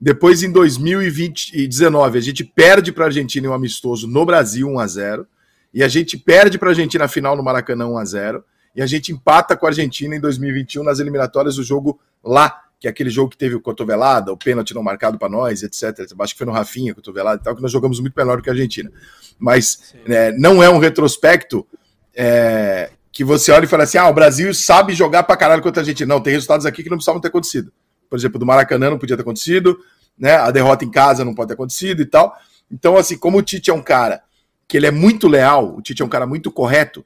Depois 0.00 0.42
em 0.42 0.50
2019 0.50 2.18
a 2.18 2.20
gente 2.20 2.44
perde 2.44 2.92
para 2.92 3.04
a 3.04 3.06
Argentina 3.08 3.46
em 3.46 3.50
um 3.50 3.54
amistoso 3.54 4.06
no 4.06 4.26
Brasil 4.26 4.68
1 4.68 4.78
a 4.78 4.86
0 4.86 5.26
e 5.72 5.82
a 5.82 5.88
gente 5.88 6.18
perde 6.18 6.58
para 6.58 6.68
a 6.68 6.72
Argentina 6.72 7.04
a 7.04 7.08
final 7.08 7.34
no 7.34 7.42
Maracanã 7.42 7.86
1 7.86 7.98
a 7.98 8.04
0 8.04 8.44
e 8.74 8.82
a 8.82 8.86
gente 8.86 9.10
empata 9.10 9.56
com 9.56 9.64
a 9.64 9.70
Argentina 9.70 10.14
em 10.14 10.20
2021 10.20 10.84
nas 10.84 10.98
eliminatórias 10.98 11.56
do 11.56 11.62
jogo 11.62 11.98
lá, 12.22 12.62
que 12.78 12.86
é 12.86 12.90
aquele 12.90 13.08
jogo 13.08 13.30
que 13.30 13.38
teve 13.38 13.54
o 13.54 13.60
cotovelada, 13.60 14.30
o 14.30 14.36
pênalti 14.36 14.74
não 14.74 14.82
marcado 14.82 15.18
para 15.18 15.30
nós, 15.30 15.62
etc. 15.62 16.06
Acho 16.18 16.34
que 16.34 16.38
foi 16.38 16.46
no 16.46 16.52
Rafinha, 16.52 16.94
cotovelada 16.94 17.40
e 17.40 17.44
tal, 17.44 17.56
que 17.56 17.62
nós 17.62 17.72
jogamos 17.72 17.98
muito 18.00 18.14
melhor 18.14 18.36
do 18.36 18.42
que 18.42 18.50
a 18.50 18.52
Argentina. 18.52 18.92
Mas 19.38 19.94
né, 20.06 20.30
não 20.32 20.62
é 20.62 20.68
um 20.68 20.78
retrospecto 20.78 21.66
é, 22.14 22.90
que 23.10 23.24
você 23.24 23.50
olha 23.50 23.64
e 23.64 23.68
fala 23.68 23.84
assim: 23.84 23.96
ah, 23.96 24.10
o 24.10 24.12
Brasil 24.12 24.52
sabe 24.52 24.92
jogar 24.92 25.22
pra 25.22 25.38
caralho 25.38 25.62
contra 25.62 25.80
a 25.80 25.82
Argentina. 25.82 26.14
Não, 26.14 26.20
tem 26.20 26.34
resultados 26.34 26.66
aqui 26.66 26.82
que 26.82 26.90
não 26.90 26.98
precisavam 26.98 27.18
ter 27.18 27.28
acontecido. 27.28 27.72
Por 28.08 28.18
exemplo, 28.18 28.38
do 28.38 28.46
Maracanã 28.46 28.90
não 28.90 28.98
podia 28.98 29.16
ter 29.16 29.22
acontecido, 29.22 29.78
né? 30.18 30.36
A 30.36 30.50
derrota 30.50 30.84
em 30.84 30.90
casa 30.90 31.24
não 31.24 31.34
pode 31.34 31.48
ter 31.48 31.54
acontecido 31.54 32.00
e 32.02 32.06
tal. 32.06 32.36
Então, 32.70 32.96
assim, 32.96 33.16
como 33.16 33.38
o 33.38 33.42
Tite 33.42 33.70
é 33.70 33.74
um 33.74 33.82
cara 33.82 34.22
que 34.68 34.76
ele 34.76 34.86
é 34.86 34.90
muito 34.90 35.28
leal, 35.28 35.74
o 35.76 35.82
Tite 35.82 36.02
é 36.02 36.04
um 36.04 36.08
cara 36.08 36.26
muito 36.26 36.50
correto. 36.50 37.04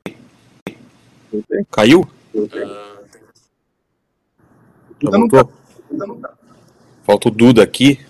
Caiu? 1.70 2.08
Duda 5.00 5.18
não 5.18 5.28
voltou? 5.28 5.44
tá- 5.44 5.52
Duda 5.90 6.06
não 6.06 6.16
tá. 6.20 6.30
Falta 7.04 7.28
o 7.28 7.30
Duda 7.30 7.62
aqui. 7.62 8.00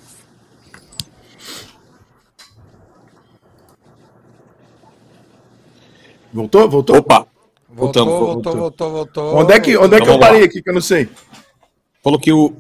Voltou? 6.33 6.69
Voltou? 6.69 6.97
Opa! 6.97 7.27
Voltou, 7.69 8.05
Voltamos, 8.05 8.13
voltou, 8.13 8.57
voltou, 8.57 8.91
voltou. 8.91 9.37
Onde 9.37 9.53
é 9.53 9.61
que, 9.61 9.77
onde 9.77 9.95
é 9.95 9.99
que 9.99 10.03
Então 10.03 10.15
eu 10.15 10.21
parei 10.21 10.45
aqui 10.45 10.61
que 10.61 10.69
eu 10.69 10.75
não 10.75 10.81
sei? 10.81 11.09
Falou 12.03 12.19
que 12.19 12.33
o. 12.33 12.53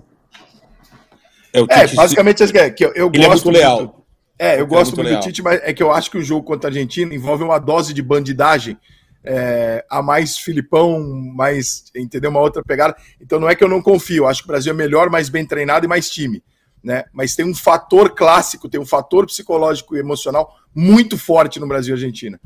É, 1.52 1.60
o 1.60 1.66
É, 1.68 1.86
basicamente 1.94 2.42
é 2.42 2.70
que 2.70 2.84
eu, 2.84 2.92
eu 2.94 3.10
Ele 3.12 3.24
é 3.24 3.28
gosto 3.28 3.44
muito 3.46 3.58
leal. 3.58 3.76
muito- 3.78 3.94
É, 4.38 4.50
eu 4.50 4.54
Ele 4.54 4.62
é 4.62 4.64
gosto 4.66 4.86
muito 4.88 4.96
muito 4.98 5.08
leal. 5.08 5.20
do 5.20 5.24
Tite, 5.24 5.42
mas 5.42 5.60
é 5.62 5.72
que 5.72 5.82
eu 5.82 5.92
acho 5.92 6.10
que 6.10 6.18
o 6.18 6.22
jogo 6.22 6.44
contra 6.46 6.68
a 6.68 6.70
Argentina 6.70 7.14
envolve 7.14 7.42
uma 7.44 7.58
dose 7.58 7.92
de 7.92 8.02
bandidagem 8.02 8.76
é, 9.22 9.84
a 9.90 10.00
mais 10.02 10.38
Filipão, 10.38 10.98
mais, 11.34 11.84
entendeu? 11.94 12.30
Uma 12.30 12.40
outra 12.40 12.62
pegada. 12.62 12.96
Então 13.20 13.38
não 13.38 13.48
é 13.50 13.54
que 13.54 13.62
eu 13.62 13.68
não 13.68 13.82
confio, 13.82 14.26
acho 14.26 14.42
que 14.42 14.46
o 14.48 14.52
Brasil 14.52 14.72
é 14.72 14.76
melhor, 14.76 15.10
mais 15.10 15.28
bem 15.28 15.44
treinado 15.44 15.84
e 15.84 15.88
mais 15.88 16.08
time. 16.08 16.42
Né? 16.82 17.04
Mas 17.12 17.34
tem 17.34 17.44
um 17.44 17.54
fator 17.54 18.14
clássico, 18.14 18.66
tem 18.66 18.80
um 18.80 18.86
fator 18.86 19.26
psicológico 19.26 19.94
e 19.94 19.98
emocional 20.00 20.54
muito 20.74 21.18
forte 21.18 21.60
no 21.60 21.66
Brasil 21.66 21.94
e 21.94 21.98
Argentina. 21.98 22.40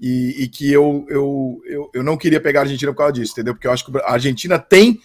E, 0.00 0.44
e 0.44 0.48
que 0.48 0.70
eu, 0.72 1.04
eu, 1.10 1.60
eu, 1.66 1.90
eu 1.92 2.02
não 2.04 2.16
queria 2.16 2.40
pegar 2.40 2.60
a 2.60 2.62
Argentina 2.62 2.92
por 2.92 2.98
causa 2.98 3.12
disso, 3.14 3.32
entendeu? 3.32 3.52
Porque 3.52 3.66
eu 3.66 3.72
acho 3.72 3.84
que 3.84 3.98
a 3.98 4.12
Argentina 4.12 4.56
tem 4.58 5.00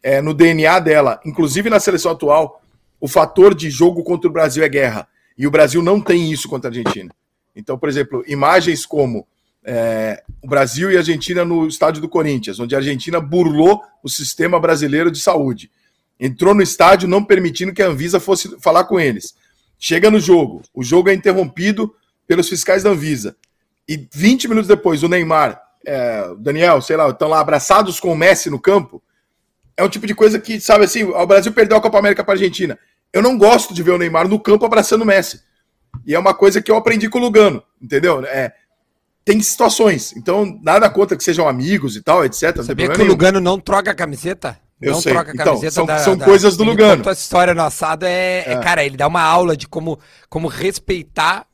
é, 0.00 0.22
no 0.22 0.32
DNA 0.32 0.78
dela, 0.78 1.20
inclusive 1.26 1.68
na 1.68 1.80
seleção 1.80 2.12
atual, 2.12 2.62
o 3.00 3.08
fator 3.08 3.54
de 3.54 3.70
jogo 3.70 4.02
contra 4.02 4.28
o 4.28 4.32
Brasil 4.32 4.62
é 4.62 4.68
guerra. 4.68 5.08
E 5.36 5.46
o 5.46 5.50
Brasil 5.50 5.82
não 5.82 6.00
tem 6.00 6.32
isso 6.32 6.48
contra 6.48 6.68
a 6.68 6.70
Argentina. 6.70 7.10
Então, 7.54 7.78
por 7.78 7.88
exemplo, 7.88 8.24
imagens 8.26 8.84
como 8.84 9.26
é, 9.64 10.22
o 10.42 10.48
Brasil 10.48 10.90
e 10.90 10.96
a 10.96 11.00
Argentina 11.00 11.44
no 11.44 11.66
estádio 11.66 12.00
do 12.00 12.08
Corinthians, 12.08 12.58
onde 12.58 12.74
a 12.74 12.78
Argentina 12.78 13.20
burlou 13.20 13.82
o 14.02 14.08
sistema 14.08 14.58
brasileiro 14.58 15.10
de 15.10 15.20
saúde. 15.20 15.70
Entrou 16.18 16.54
no 16.54 16.62
estádio 16.62 17.08
não 17.08 17.22
permitindo 17.22 17.72
que 17.72 17.82
a 17.82 17.86
Anvisa 17.86 18.18
fosse 18.18 18.58
falar 18.60 18.84
com 18.84 18.98
eles. 18.98 19.34
Chega 19.78 20.10
no 20.10 20.18
jogo, 20.18 20.62
o 20.74 20.82
jogo 20.82 21.08
é 21.08 21.14
interrompido 21.14 21.94
pelos 22.26 22.48
fiscais 22.48 22.82
da 22.82 22.90
Anvisa. 22.90 23.36
E 23.88 24.08
20 24.12 24.48
minutos 24.48 24.68
depois, 24.68 25.02
o 25.02 25.08
Neymar, 25.08 25.60
é, 25.86 26.28
o 26.30 26.34
Daniel, 26.34 26.82
sei 26.82 26.96
lá, 26.96 27.08
estão 27.08 27.28
lá 27.28 27.40
abraçados 27.40 28.00
com 28.00 28.12
o 28.12 28.16
Messi 28.16 28.50
no 28.50 28.58
campo. 28.58 29.02
É 29.78 29.84
um 29.84 29.88
tipo 29.88 30.06
de 30.06 30.14
coisa 30.14 30.38
que, 30.40 30.60
sabe 30.60 30.84
assim, 30.84 31.04
o 31.04 31.26
Brasil 31.26 31.52
perdeu 31.52 31.76
a 31.76 31.80
Copa 31.80 31.98
América 31.98 32.24
para 32.24 32.34
a 32.34 32.36
Argentina. 32.36 32.76
Eu 33.12 33.22
não 33.22 33.38
gosto 33.38 33.72
de 33.72 33.82
ver 33.82 33.92
o 33.92 33.98
Neymar 33.98 34.26
no 34.28 34.38
campo 34.40 34.66
abraçando 34.66 35.02
o 35.02 35.06
Messi. 35.06 35.40
E 36.04 36.14
é 36.14 36.18
uma 36.18 36.34
coisa 36.34 36.60
que 36.60 36.70
eu 36.70 36.76
aprendi 36.76 37.08
com 37.08 37.18
o 37.18 37.22
Lugano, 37.22 37.62
entendeu? 37.80 38.24
É, 38.26 38.52
tem 39.24 39.40
situações. 39.40 40.14
Então, 40.16 40.58
nada 40.62 40.90
contra 40.90 41.16
que 41.16 41.22
sejam 41.24 41.48
amigos 41.48 41.96
e 41.96 42.02
tal, 42.02 42.24
etc. 42.24 42.42
não 42.42 42.52
tem 42.54 42.64
Sabia 42.64 42.88
que 42.88 42.94
o 42.94 42.98
nenhum. 42.98 43.10
Lugano 43.10 43.40
não 43.40 43.58
troca 43.60 43.90
a 43.90 43.94
camiseta? 43.94 44.58
Eu 44.80 44.92
não 44.92 45.00
sei. 45.00 45.12
troca 45.12 45.30
a 45.30 45.34
Então, 45.34 45.44
camiseta 45.46 45.70
são- 45.72 45.98
são 45.98 46.18
coisas 46.18 46.56
do 46.56 46.64
Lugano. 46.64 46.98
contou 46.98 47.12
essa 47.12 47.20
história 47.22 47.54
no 47.54 47.62
assado 47.62 48.04
é, 48.04 48.40
é, 48.46 48.52
É. 48.52 48.60
cara, 48.60 48.84
ele 48.84 48.96
dá 48.96 49.06
uma 49.06 49.22
aula 49.22 49.56
de 49.56 49.66
como, 49.66 49.98
como 50.28 50.48
respeitar 50.48 51.46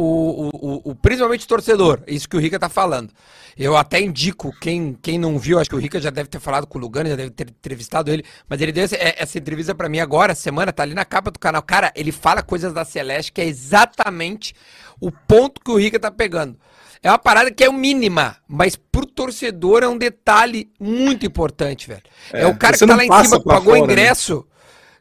o, 0.00 0.50
o, 0.52 0.90
o- 0.90 0.94
principalmente 0.94 1.44
o 1.44 1.48
torcedor. 1.48 2.02
Isso 2.06 2.28
que 2.28 2.36
o 2.36 2.40
Rica 2.40 2.58
tá 2.58 2.68
falando. 2.68 3.12
Eu 3.56 3.76
até 3.76 4.00
indico, 4.00 4.52
quem, 4.60 4.96
quem 5.02 5.18
não 5.18 5.38
viu, 5.38 5.58
acho 5.58 5.68
que 5.68 5.76
o 5.76 5.78
Rica 5.78 6.00
já 6.00 6.10
deve 6.10 6.28
ter 6.28 6.40
falado 6.40 6.66
com 6.66 6.78
o 6.78 6.80
Lugano, 6.80 7.10
já 7.10 7.16
deve 7.16 7.30
ter 7.30 7.48
entrevistado 7.50 8.10
ele, 8.10 8.24
mas 8.48 8.60
ele 8.60 8.72
deu 8.72 8.84
essa, 8.84 8.96
é- 8.96 9.16
essa 9.18 9.38
entrevista 9.38 9.74
pra 9.74 9.88
mim 9.88 9.98
agora, 10.00 10.34
semana, 10.34 10.72
tá 10.72 10.82
ali 10.82 10.94
na 10.94 11.04
capa 11.04 11.30
do 11.30 11.38
canal. 11.38 11.62
Cara, 11.62 11.92
ele 11.94 12.12
fala 12.12 12.42
coisas 12.42 12.72
da 12.72 12.84
Celeste 12.84 13.32
que 13.32 13.40
é 13.40 13.44
exatamente 13.46 14.54
o 15.00 15.10
ponto 15.10 15.60
que 15.60 15.70
o 15.70 15.76
Rica 15.78 15.98
tá 15.98 16.10
pegando. 16.10 16.56
É 17.02 17.10
uma 17.10 17.18
parada 17.18 17.50
que 17.50 17.64
é 17.64 17.68
o 17.68 17.72
mínima, 17.72 18.36
mas 18.46 18.76
pro 18.76 19.06
torcedor 19.06 19.82
é 19.82 19.88
um 19.88 19.96
detalhe 19.96 20.70
muito 20.78 21.24
importante, 21.24 21.88
velho. 21.88 22.02
É, 22.32 22.42
É, 22.42 22.46
o 22.46 22.56
cara 22.56 22.76
que 22.76 22.86
tá 22.86 22.94
lá 22.94 23.04
em 23.04 23.24
cima, 23.24 23.42
pagou 23.42 23.74
fora, 23.74 23.86
né? 23.86 23.92
ingresso, 23.92 24.46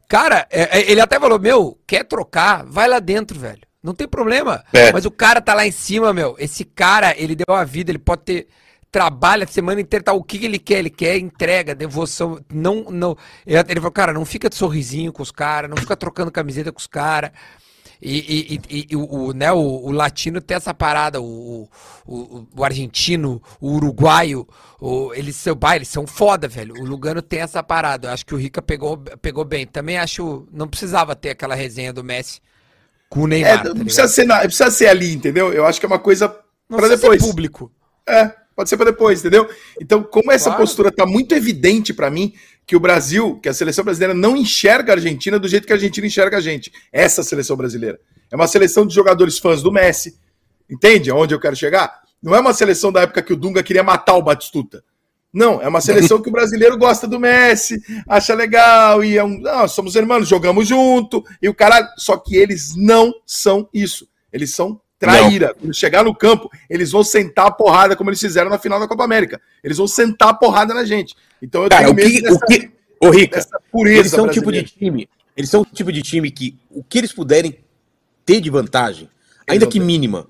Cara, 0.08 0.48
é- 0.50 0.80
é- 0.80 0.92
ele 0.92 1.02
até 1.02 1.20
falou, 1.20 1.38
meu, 1.38 1.78
quer 1.86 2.04
trocar? 2.04 2.66
Vai 2.66 2.88
lá 2.88 2.98
dentro, 2.98 3.40
velho. 3.40 3.62
Não 3.82 3.94
tem 3.94 4.08
problema. 4.08 4.64
É. 4.74 4.92
Mas 4.92 5.06
o 5.06 5.12
cara 5.12 5.40
tá 5.42 5.54
lá 5.54 5.66
em 5.66 5.72
cima, 5.72 6.14
meu. 6.14 6.36
Esse 6.38 6.66
cara, 6.66 7.14
ele 7.18 7.36
deu 7.36 7.56
a 7.56 7.64
vida, 7.64 7.92
ele 7.92 8.00
pode 8.00 8.24
ter. 8.24 8.48
Trabalha 8.92 9.44
a 9.44 9.48
semana 9.48 9.80
inteira, 9.80 10.04
tá, 10.04 10.14
o 10.14 10.24
que 10.24 10.44
ele 10.44 10.58
quer? 10.58 10.80
Ele 10.80 10.90
quer 10.90 11.18
entrega, 11.18 11.76
devoção. 11.76 12.40
Não, 12.52 12.86
não. 12.90 13.16
Ele, 13.46 13.64
falou, 13.76 13.92
cara, 13.92 14.12
não 14.12 14.26
fica 14.26 14.50
de 14.50 14.56
sorrisinho 14.56 15.14
com 15.14 15.22
os 15.22 15.32
caras, 15.32 15.70
não 15.70 15.78
fica 15.78 15.96
trocando 15.96 16.32
camiseta 16.32 16.72
com 16.72 16.80
os 16.80 16.88
caras. 16.88 17.32
E, 18.02 18.18
e- 18.18 18.62
e- 18.70 18.88
e 18.92 18.96
o, 18.96 19.32
né, 19.34 19.52
o, 19.52 19.60
o 19.60 19.92
latino 19.92 20.40
tem 20.42 20.56
essa 20.58 20.74
parada, 20.74 21.22
o, 21.22 21.70
o, 22.06 22.48
o 22.56 22.64
argentino, 22.64 23.42
o 23.62 23.74
uruguaio, 23.74 24.48
o, 24.80 25.14
eles, 25.14 25.36
são, 25.36 25.54
bah, 25.54 25.76
eles 25.76 25.90
são 25.90 26.08
foda, 26.08 26.48
velho. 26.48 26.74
O 26.82 26.86
Lugano 26.86 27.22
tem 27.22 27.42
essa 27.42 27.62
parada. 27.62 28.08
Eu 28.08 28.14
acho 28.14 28.26
que 28.26 28.34
o 28.34 28.38
Rica 28.38 28.62
pegou, 28.62 28.98
pegou 29.22 29.46
bem. 29.46 29.68
Também 29.68 30.00
acho. 30.00 30.48
Não 30.52 30.68
precisava 30.68 31.16
ter 31.16 31.30
aquela 31.30 31.54
resenha 31.54 31.94
do 31.94 32.04
Messi 32.04 32.40
com 33.10 33.22
o 33.22 33.26
É, 33.26 33.28
Neymar. 33.30 33.52
tá 33.58 33.58
não 33.58 33.64
ligado? 33.74 33.84
precisa 33.86 34.08
ser, 34.08 34.26
na- 34.26 34.40
precisa 34.40 34.70
ser 34.72 34.88
ali, 34.88 35.14
entendeu? 35.14 35.52
Eu 35.52 35.66
acho 35.66 35.80
que 35.80 35.86
é 35.86 35.88
uma 35.88 36.00
coisa 36.00 36.30
para 36.30 36.78
precisa 36.78 36.98
ser 36.98 37.02
depois. 37.02 37.22
público. 37.22 37.72
É, 38.08 38.32
pode 38.56 38.70
ser 38.70 38.78
para 38.78 38.92
depois, 38.92 39.20
entendeu? 39.20 39.50
Então, 39.82 40.04
como 40.04 40.32
essa 40.32 40.46
Claro. 40.50 40.60
postura 40.62 40.92
tá 40.92 41.06
muito 41.06 41.34
evidente 41.34 41.94
para 41.94 42.10
mim 42.10 42.34
que 42.68 42.76
o 42.76 42.80
Brasil, 42.80 43.40
que 43.42 43.50
a 43.50 43.54
seleção 43.54 43.84
brasileira 43.84 44.14
não 44.14 44.38
enxerga 44.38 44.94
a 44.94 44.96
Argentina 44.96 45.40
do 45.40 45.48
jeito 45.48 45.66
que 45.66 45.74
a 45.74 45.76
Argentina 45.76 46.06
enxerga 46.06 46.38
a 46.38 46.42
gente. 46.42 46.72
Essa 46.92 47.24
seleção 47.24 47.58
brasileira. 47.58 48.00
É 48.32 48.36
uma 48.36 48.48
seleção 48.48 48.86
de 48.86 48.94
jogadores 48.94 49.40
fãs 49.40 49.64
do 49.64 49.72
Messi. 49.72 50.16
Entende 50.70 51.10
aonde 51.10 51.34
eu 51.34 51.40
quero 51.40 51.56
chegar? 51.56 52.00
Não 52.22 52.36
é 52.36 52.40
uma 52.40 52.54
seleção 52.54 52.92
da 52.92 53.02
época 53.02 53.24
que 53.24 53.34
o 53.34 53.36
Dunga 53.36 53.64
queria 53.64 53.82
matar 53.82 54.14
o 54.16 54.22
Batistuta. 54.22 54.84
Não, 55.32 55.62
é 55.62 55.68
uma 55.68 55.80
seleção 55.80 56.22
que 56.22 56.30
o 56.30 56.32
brasileiro 56.32 56.76
gosta 56.78 57.08
do 57.08 57.20
Messi, 57.20 57.80
acha 58.08 58.34
legal, 58.34 59.04
e 59.04 59.16
é 59.18 59.24
um. 59.24 59.40
Não, 59.40 59.68
somos 59.68 59.96
irmãos, 59.96 60.28
jogamos 60.28 60.68
junto, 60.68 61.24
e 61.42 61.48
o 61.48 61.54
caralho. 61.54 61.88
Só 61.98 62.18
que 62.18 62.36
eles 62.36 62.76
não 62.76 63.14
são 63.26 63.70
isso. 63.72 64.08
Eles 64.34 64.56
são 64.56 64.82
traíra. 64.98 65.54
Quando 65.54 65.74
chegar 65.74 66.04
no 66.04 66.16
campo, 66.16 66.50
eles 66.70 66.92
vão 66.92 67.04
sentar 67.04 67.46
a 67.48 67.52
porrada, 67.52 67.96
como 67.96 68.10
eles 68.10 68.20
fizeram 68.20 68.50
na 68.50 68.58
final 68.58 68.80
da 68.80 68.88
Copa 68.88 69.04
América. 69.04 69.40
Eles 69.64 69.78
vão 69.78 69.88
sentar 69.88 70.30
a 70.30 70.34
porrada 70.34 70.74
na 70.74 70.84
gente. 70.84 71.16
Então 71.42 71.64
eu 71.64 71.70
Cara, 71.70 71.90
o 71.90 71.96
que, 71.96 72.22
dessa- 72.22 72.36
o 72.36 72.40
que. 72.48 72.72
Ô, 73.00 73.10
Rica, 73.12 73.40
eles 74.00 74.12
são 74.12 74.26
o 74.26 74.30
tipo 74.30 74.52
de 74.52 74.64
time. 74.64 75.10
Eles 75.38 75.50
são 75.50 75.62
o 75.62 75.66
tipo 75.66 75.92
de 75.92 76.02
time 76.02 76.30
que 76.32 76.58
o 76.70 76.84
que 76.84 76.98
eles 76.98 77.14
puderem 77.14 77.60
ter 78.26 78.42
de 78.42 78.50
vantagem, 78.50 79.10
ainda 79.48 79.66
que 79.68 79.80
mínima, 79.80 80.28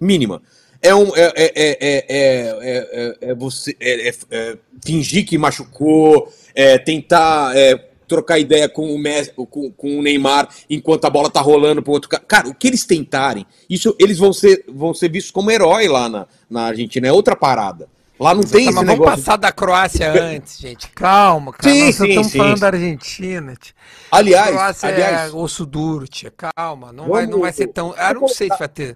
mínima, 0.00 0.42
é 0.82 0.94
um 0.94 1.14
é, 1.16 1.32
é, 1.36 1.52
é, 1.54 1.78
é, 1.80 2.06
é, 2.10 3.18
é- 3.22 3.30
é 3.30 3.34
você 3.34 3.76
é- 3.80 4.08
é- 4.08 4.14
é 4.30 4.58
fingir 4.84 5.26
que 5.26 5.36
machucou, 5.38 6.32
é 6.54 6.78
tentar 6.78 7.56
é, 7.56 7.76
trocar 8.08 8.38
ideia 8.38 8.68
com 8.68 8.92
o, 8.94 8.98
Messi, 8.98 9.30
com, 9.32 9.70
com 9.70 9.98
o 9.98 10.02
Neymar 10.02 10.48
enquanto 10.68 11.04
a 11.04 11.10
bola 11.10 11.30
tá 11.30 11.40
rolando 11.40 11.82
pro 11.82 11.92
outro 11.92 12.08
cara. 12.08 12.24
Cara, 12.26 12.48
o 12.48 12.54
que 12.54 12.66
eles 12.68 12.84
tentarem, 12.84 13.46
isso 13.68 13.94
eles 13.98 14.18
vão 14.18 14.32
ser 14.32 14.64
vão 14.68 14.92
ser 14.94 15.10
vistos 15.10 15.30
como 15.30 15.50
herói 15.50 15.86
lá 15.86 16.08
na, 16.08 16.26
na 16.48 16.62
Argentina, 16.66 17.06
é 17.08 17.12
outra 17.12 17.36
parada. 17.36 17.88
Lá 18.18 18.34
não 18.34 18.42
tem 18.42 18.50
Tá, 18.66 18.70
esse 18.70 18.74
mas 18.74 18.74
vamos 18.74 18.88
negócio. 18.90 19.16
passar 19.24 19.36
da 19.38 19.50
Croácia 19.50 20.12
antes, 20.12 20.58
gente. 20.58 20.88
Calma, 20.90 21.52
cara. 21.54 21.72
Sim, 21.74 21.84
Nós 21.86 21.94
sim, 21.96 22.08
estamos 22.08 22.30
sim. 22.32 22.38
falando 22.38 22.60
da 22.60 22.66
Argentina. 22.66 23.54
tia. 23.58 23.72
Aliás, 24.10 24.50
Croácia 24.50 24.88
aliás, 24.90 25.32
é 25.32 25.36
osso 25.36 25.64
duro, 25.64 26.06
tia. 26.06 26.30
Calma. 26.54 26.92
Não, 26.92 27.08
vai, 27.08 27.22
não 27.22 27.30
Vamos- 27.30 27.40
vai 27.42 27.52
ser 27.52 27.68
tão. 27.68 27.94
Ah, 27.96 28.12
não 28.12 28.28
sei 28.28 28.50
se 28.50 28.58
vai 28.58 28.68
ter. 28.68 28.94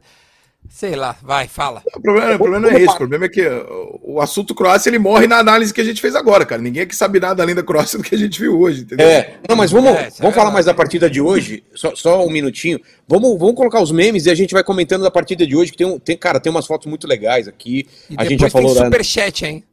Sei 0.68 0.96
lá, 0.96 1.16
vai, 1.22 1.46
fala. 1.46 1.82
O 1.94 2.00
problema, 2.00 2.34
o 2.34 2.38
problema 2.38 2.68
não 2.68 2.76
é 2.76 2.82
esse, 2.82 2.94
o 2.94 2.96
problema 2.96 3.26
é 3.26 3.28
que 3.28 3.46
uh, 3.46 4.00
o 4.02 4.20
assunto 4.20 4.54
Croácia 4.54 4.90
ele 4.90 4.98
morre 4.98 5.26
na 5.26 5.38
análise 5.38 5.72
que 5.72 5.80
a 5.80 5.84
gente 5.84 6.00
fez 6.00 6.16
agora, 6.16 6.44
cara. 6.44 6.60
Ninguém 6.60 6.82
aqui 6.82 6.96
sabe 6.96 7.20
nada 7.20 7.42
além 7.42 7.54
da 7.54 7.62
Croácia 7.62 7.98
do 7.98 8.02
que 8.02 8.14
a 8.14 8.18
gente 8.18 8.40
viu 8.40 8.58
hoje, 8.58 8.82
entendeu? 8.82 9.06
É, 9.06 9.38
não, 9.48 9.56
mas 9.56 9.70
vamos, 9.70 9.90
É, 9.90 10.08
isso 10.08 10.18
é 10.18 10.22
vamos 10.22 10.34
falar 10.34 10.50
mais 10.50 10.66
da 10.66 10.74
partida 10.74 11.08
de 11.08 11.20
hoje, 11.20 11.62
só, 11.74 11.94
só 11.94 12.26
um 12.26 12.30
minutinho. 12.30 12.80
Vamos, 13.06 13.38
vamos 13.38 13.54
colocar 13.54 13.80
os 13.80 13.92
memes 13.92 14.26
e 14.26 14.30
a 14.30 14.34
gente 14.34 14.52
vai 14.52 14.64
comentando 14.64 15.02
da 15.02 15.10
partida 15.10 15.46
de 15.46 15.54
hoje, 15.54 15.70
que 15.70 15.78
tem, 15.78 15.86
um, 15.86 15.98
tem 15.98 16.16
cara, 16.16 16.40
tem 16.40 16.50
umas 16.50 16.66
fotos 16.66 16.86
muito 16.86 17.06
legais 17.06 17.46
aqui. 17.46 17.86
E 18.10 18.16
a 18.18 18.24
gente 18.24 18.40
já 18.40 18.50
falou 18.50 18.72
tem 18.72 18.78
da... 18.80 18.84
superchat, 18.86 19.44
hein? 19.44 19.64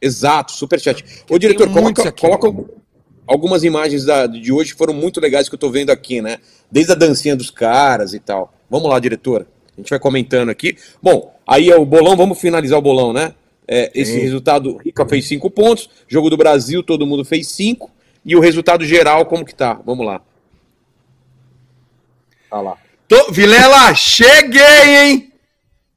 Exato, 0.00 0.52
superchat. 0.52 1.04
Ô, 1.28 1.38
diretor, 1.38 1.68
coloca, 1.72 2.08
aqui. 2.08 2.20
coloca 2.20 2.64
algumas 3.26 3.64
imagens 3.64 4.04
da, 4.04 4.26
de 4.26 4.52
hoje 4.52 4.72
que 4.72 4.78
foram 4.78 4.94
muito 4.94 5.20
legais 5.20 5.48
que 5.48 5.54
eu 5.54 5.58
tô 5.58 5.70
vendo 5.70 5.90
aqui, 5.90 6.22
né? 6.22 6.38
Desde 6.70 6.92
a 6.92 6.94
dancinha 6.94 7.34
dos 7.34 7.50
caras 7.50 8.14
e 8.14 8.20
tal. 8.20 8.52
Vamos 8.70 8.88
lá, 8.88 8.98
diretor. 9.00 9.46
A 9.78 9.80
gente 9.80 9.90
vai 9.90 9.98
comentando 10.00 10.48
aqui. 10.48 10.76
Bom, 11.00 11.32
aí 11.46 11.70
é 11.70 11.76
o 11.76 11.84
bolão, 11.86 12.16
vamos 12.16 12.40
finalizar 12.40 12.76
o 12.78 12.82
bolão, 12.82 13.12
né? 13.12 13.32
É, 13.66 13.92
esse 13.94 14.12
Sim. 14.14 14.18
resultado, 14.18 14.76
Rica 14.78 15.06
fez 15.06 15.28
cinco 15.28 15.48
pontos, 15.48 15.88
jogo 16.08 16.28
do 16.28 16.36
Brasil, 16.36 16.82
todo 16.82 17.06
mundo 17.06 17.24
fez 17.24 17.46
cinco, 17.48 17.90
e 18.24 18.34
o 18.34 18.40
resultado 18.40 18.84
geral, 18.84 19.24
como 19.26 19.44
que 19.44 19.54
tá? 19.54 19.78
Vamos 19.86 20.04
lá. 20.04 20.20
Tá 22.50 22.60
lá. 22.60 22.76
Tô- 23.06 23.30
Vilela, 23.30 23.94
cheguei, 23.94 24.96
hein? 24.96 25.32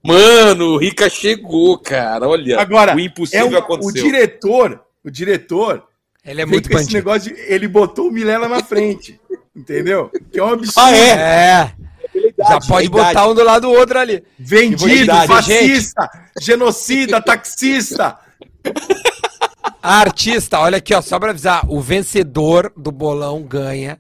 Mano, 0.04 0.74
o 0.74 0.78
Rica 0.78 1.10
chegou, 1.10 1.78
cara. 1.78 2.28
Olha, 2.28 2.60
Agora, 2.60 2.96
o 2.96 3.00
é 3.00 3.04
impossível 3.04 3.48
o, 3.48 3.54
o 3.54 3.58
aconteceu. 3.58 4.04
diretor, 4.04 4.84
o 5.04 5.10
diretor, 5.10 5.84
Ele 6.24 6.42
é 6.42 6.46
muito 6.46 6.70
com 6.70 6.78
esse 6.78 6.94
negócio 6.94 7.34
de, 7.34 7.42
ele 7.42 7.68
botou 7.68 8.08
o 8.08 8.12
Vilela 8.12 8.48
na 8.48 8.64
frente, 8.64 9.20
entendeu? 9.56 10.12
Que 10.32 10.40
é 10.40 10.44
um 10.44 10.50
absurdo. 10.54 10.80
Ah, 10.80 10.96
é? 10.96 11.10
É. 11.10 11.74
Já 12.38 12.60
pode 12.60 12.90
botar 12.90 13.28
um 13.28 13.34
do 13.34 13.44
lado 13.44 13.62
do 13.64 13.72
outro 13.72 14.00
ali. 14.00 14.24
Vendido, 14.38 15.14
fascista, 15.28 16.10
genocida, 16.40 17.22
taxista. 17.24 18.18
Artista, 19.82 20.60
olha 20.60 20.78
aqui, 20.78 20.94
ó, 20.94 21.02
só 21.02 21.20
pra 21.20 21.32
avisar, 21.32 21.66
o 21.68 21.82
vencedor 21.82 22.72
do 22.78 22.92
bolão 22.92 23.42
ganha 23.42 24.00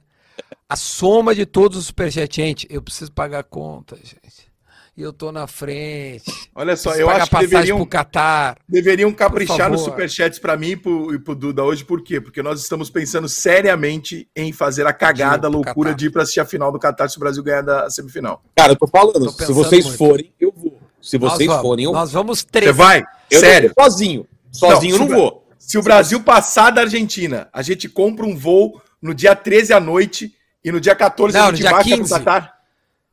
a 0.69 0.75
soma 0.75 1.33
de 1.33 1.45
todos 1.45 1.77
os 1.77 1.87
superchats. 1.87 2.35
Gente, 2.35 2.67
eu 2.69 2.81
preciso 2.81 3.11
pagar 3.11 3.39
a 3.39 3.43
conta, 3.43 3.97
gente. 3.97 4.50
E 4.95 5.01
eu 5.01 5.13
tô 5.13 5.31
na 5.31 5.47
frente. 5.47 6.25
Olha 6.53 6.75
só, 6.75 6.89
Preciso 6.91 7.09
eu 7.09 7.15
acho 7.15 7.29
que 7.29 7.37
deveriam, 7.39 7.77
pro 7.77 7.85
Catar. 7.87 8.57
deveriam 8.67 9.11
caprichar 9.13 9.71
nos 9.71 9.81
superchats 9.81 10.37
pra 10.37 10.57
mim 10.57 10.71
e 10.71 10.75
pro, 10.75 11.15
e 11.15 11.19
pro 11.19 11.33
Duda 11.33 11.63
hoje, 11.63 11.85
por 11.85 12.03
quê? 12.03 12.19
Porque 12.19 12.43
nós 12.43 12.59
estamos 12.61 12.89
pensando 12.89 13.29
seriamente 13.29 14.27
em 14.35 14.51
fazer 14.51 14.85
a 14.85 14.91
cagada, 14.93 15.47
a 15.47 15.49
loucura 15.49 15.91
Catar. 15.91 15.97
de 15.97 16.05
ir 16.07 16.09
pra 16.09 16.23
assistir 16.23 16.41
a 16.41 16.45
final 16.45 16.71
do 16.73 16.77
Qatar 16.79 17.09
se 17.09 17.15
o 17.15 17.19
Brasil 17.21 17.41
ganhar 17.41 17.61
da 17.61 17.89
semifinal. 17.89 18.43
Cara, 18.55 18.73
eu 18.73 18.75
tô 18.75 18.85
falando, 18.87 19.31
Tô 19.31 19.45
se 19.45 19.53
vocês 19.53 19.85
muito. 19.85 19.97
forem, 19.97 20.31
eu 20.39 20.53
vou. 20.55 20.77
Se 21.01 21.17
Nós 21.17 21.33
vocês 21.33 21.47
vamos, 21.47 21.61
forem, 21.61 21.85
eu 21.85 21.91
Nós 21.93 22.11
vamos 22.11 22.39
Você 22.39 22.45
três. 22.51 22.75
vai? 22.75 23.03
Eu 23.29 23.39
Sério? 23.39 23.71
vou 23.75 23.85
sozinho. 23.85 24.27
Sozinho 24.51 24.95
eu 24.95 24.99
Não, 24.99 25.07
não, 25.07 25.07
se 25.07 25.15
o 25.15 25.17
vou. 25.21 25.47
Se 25.57 25.77
o 25.77 25.81
Brasil 25.81 26.21
passar 26.21 26.69
da 26.69 26.81
Argentina, 26.81 27.47
a 27.53 27.61
gente 27.61 27.87
compra 27.87 28.25
um 28.25 28.35
voo 28.37 28.81
no 29.01 29.15
dia 29.15 29.35
13 29.35 29.71
à 29.73 29.79
noite 29.79 30.33
e 30.63 30.69
no 30.71 30.81
dia 30.81 30.93
14 30.95 31.35
Não, 31.37 31.45
a 31.45 31.51
no 31.51 31.55
gente 31.55 31.61
dia 31.65 31.71
baixa 31.71 31.89
15. 31.95 32.09
pro 32.09 32.19
Qatar. 32.19 32.53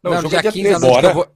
Não, 0.03 0.11
o 0.11 0.15
no 0.17 0.21
jogo 0.23 0.29
dia 0.31 0.39
é 0.39 0.43
dia 0.43 0.53
15 0.53 0.69
13. 0.69 0.75
à 0.75 0.79
noite 0.91 1.15
Bora. 1.15 1.29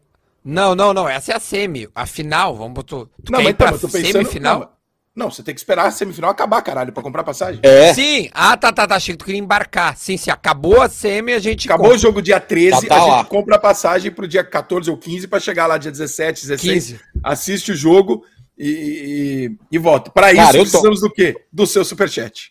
Não, 0.44 0.74
não, 0.74 0.92
não, 0.92 1.08
essa 1.08 1.32
é 1.32 1.36
a 1.36 1.40
semi. 1.40 1.88
A 1.94 2.04
final, 2.06 2.56
vamos 2.56 2.72
botar... 2.74 2.96
Tu 3.24 3.30
Não, 3.30 3.38
quer 3.38 3.44
mas 3.44 3.48
então, 3.54 3.68
eu 3.68 3.78
tô 3.78 3.88
pensando. 3.88 4.12
semifinal? 4.12 4.60
Não, 4.60 4.68
não, 5.14 5.30
você 5.30 5.42
tem 5.42 5.54
que 5.54 5.60
esperar 5.60 5.86
a 5.86 5.90
semifinal 5.90 6.30
acabar, 6.30 6.62
caralho, 6.62 6.92
pra 6.92 7.02
comprar 7.02 7.22
passagem. 7.22 7.60
É. 7.62 7.92
Sim. 7.94 8.28
Ah, 8.32 8.56
tá, 8.56 8.72
tá, 8.72 8.86
tá. 8.86 8.96
Achei 8.96 9.14
que 9.14 9.18
tu 9.18 9.24
queria 9.26 9.40
embarcar. 9.40 9.96
Sim, 9.96 10.16
se 10.16 10.30
acabou 10.30 10.80
a 10.80 10.88
semi, 10.88 11.32
a 11.34 11.38
gente 11.38 11.66
Acabou 11.68 11.84
compra. 11.86 11.98
o 11.98 12.00
jogo 12.00 12.22
dia 12.22 12.40
13, 12.40 12.86
Tá, 12.86 12.96
tá 12.96 13.02
a 13.04 13.18
gente 13.18 13.28
compra 13.28 13.56
a 13.56 13.58
passagem 13.58 14.10
pro 14.10 14.26
dia 14.26 14.42
14 14.42 14.90
ou 14.90 14.96
15 14.96 15.28
pra 15.28 15.38
chegar 15.38 15.66
lá 15.66 15.76
dia 15.78 15.90
17, 15.92 16.42
16, 16.46 16.72
15. 16.86 17.00
assiste 17.22 17.72
o 17.72 17.76
jogo 17.76 18.24
e, 18.58 19.50
e, 19.70 19.76
e 19.76 19.78
volta. 19.78 20.10
Pra 20.10 20.32
isso 20.32 20.40
Cara, 20.42 20.56
eu 20.56 20.64
tô- 20.64 20.70
precisamos 20.70 21.00
do 21.02 21.10
quê? 21.10 21.36
Do 21.52 21.66
seu 21.66 21.84
superchat. 21.84 22.50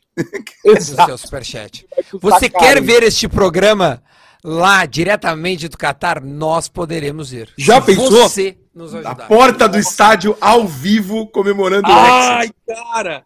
do 0.64 0.82
seu 0.82 1.18
superchat. 1.18 1.86
Você 2.22 2.48
caro, 2.50 2.64
quer 2.66 2.82
ver 2.82 3.02
este 3.04 3.28
programa 3.28 4.04
lá 4.44 4.86
diretamente 4.86 5.68
do 5.68 5.78
Catar? 5.78 6.22
Nós 6.22 6.68
poderemos 6.68 7.34
ir. 7.34 7.50
Já 7.58 7.80
Se 7.82 7.88
pensou? 7.88 8.12
Você 8.30 8.58
nos 8.74 8.94
Na 8.94 9.00
ajudar. 9.00 9.28
porta 9.28 9.68
do 9.68 9.78
estádio 9.78 10.38
ao 10.40 10.68
vivo 10.68 11.28
comemorando 11.28 11.88
o 11.88 11.92
Ai, 11.92 12.46
Hexa. 12.48 12.54
cara. 12.94 13.26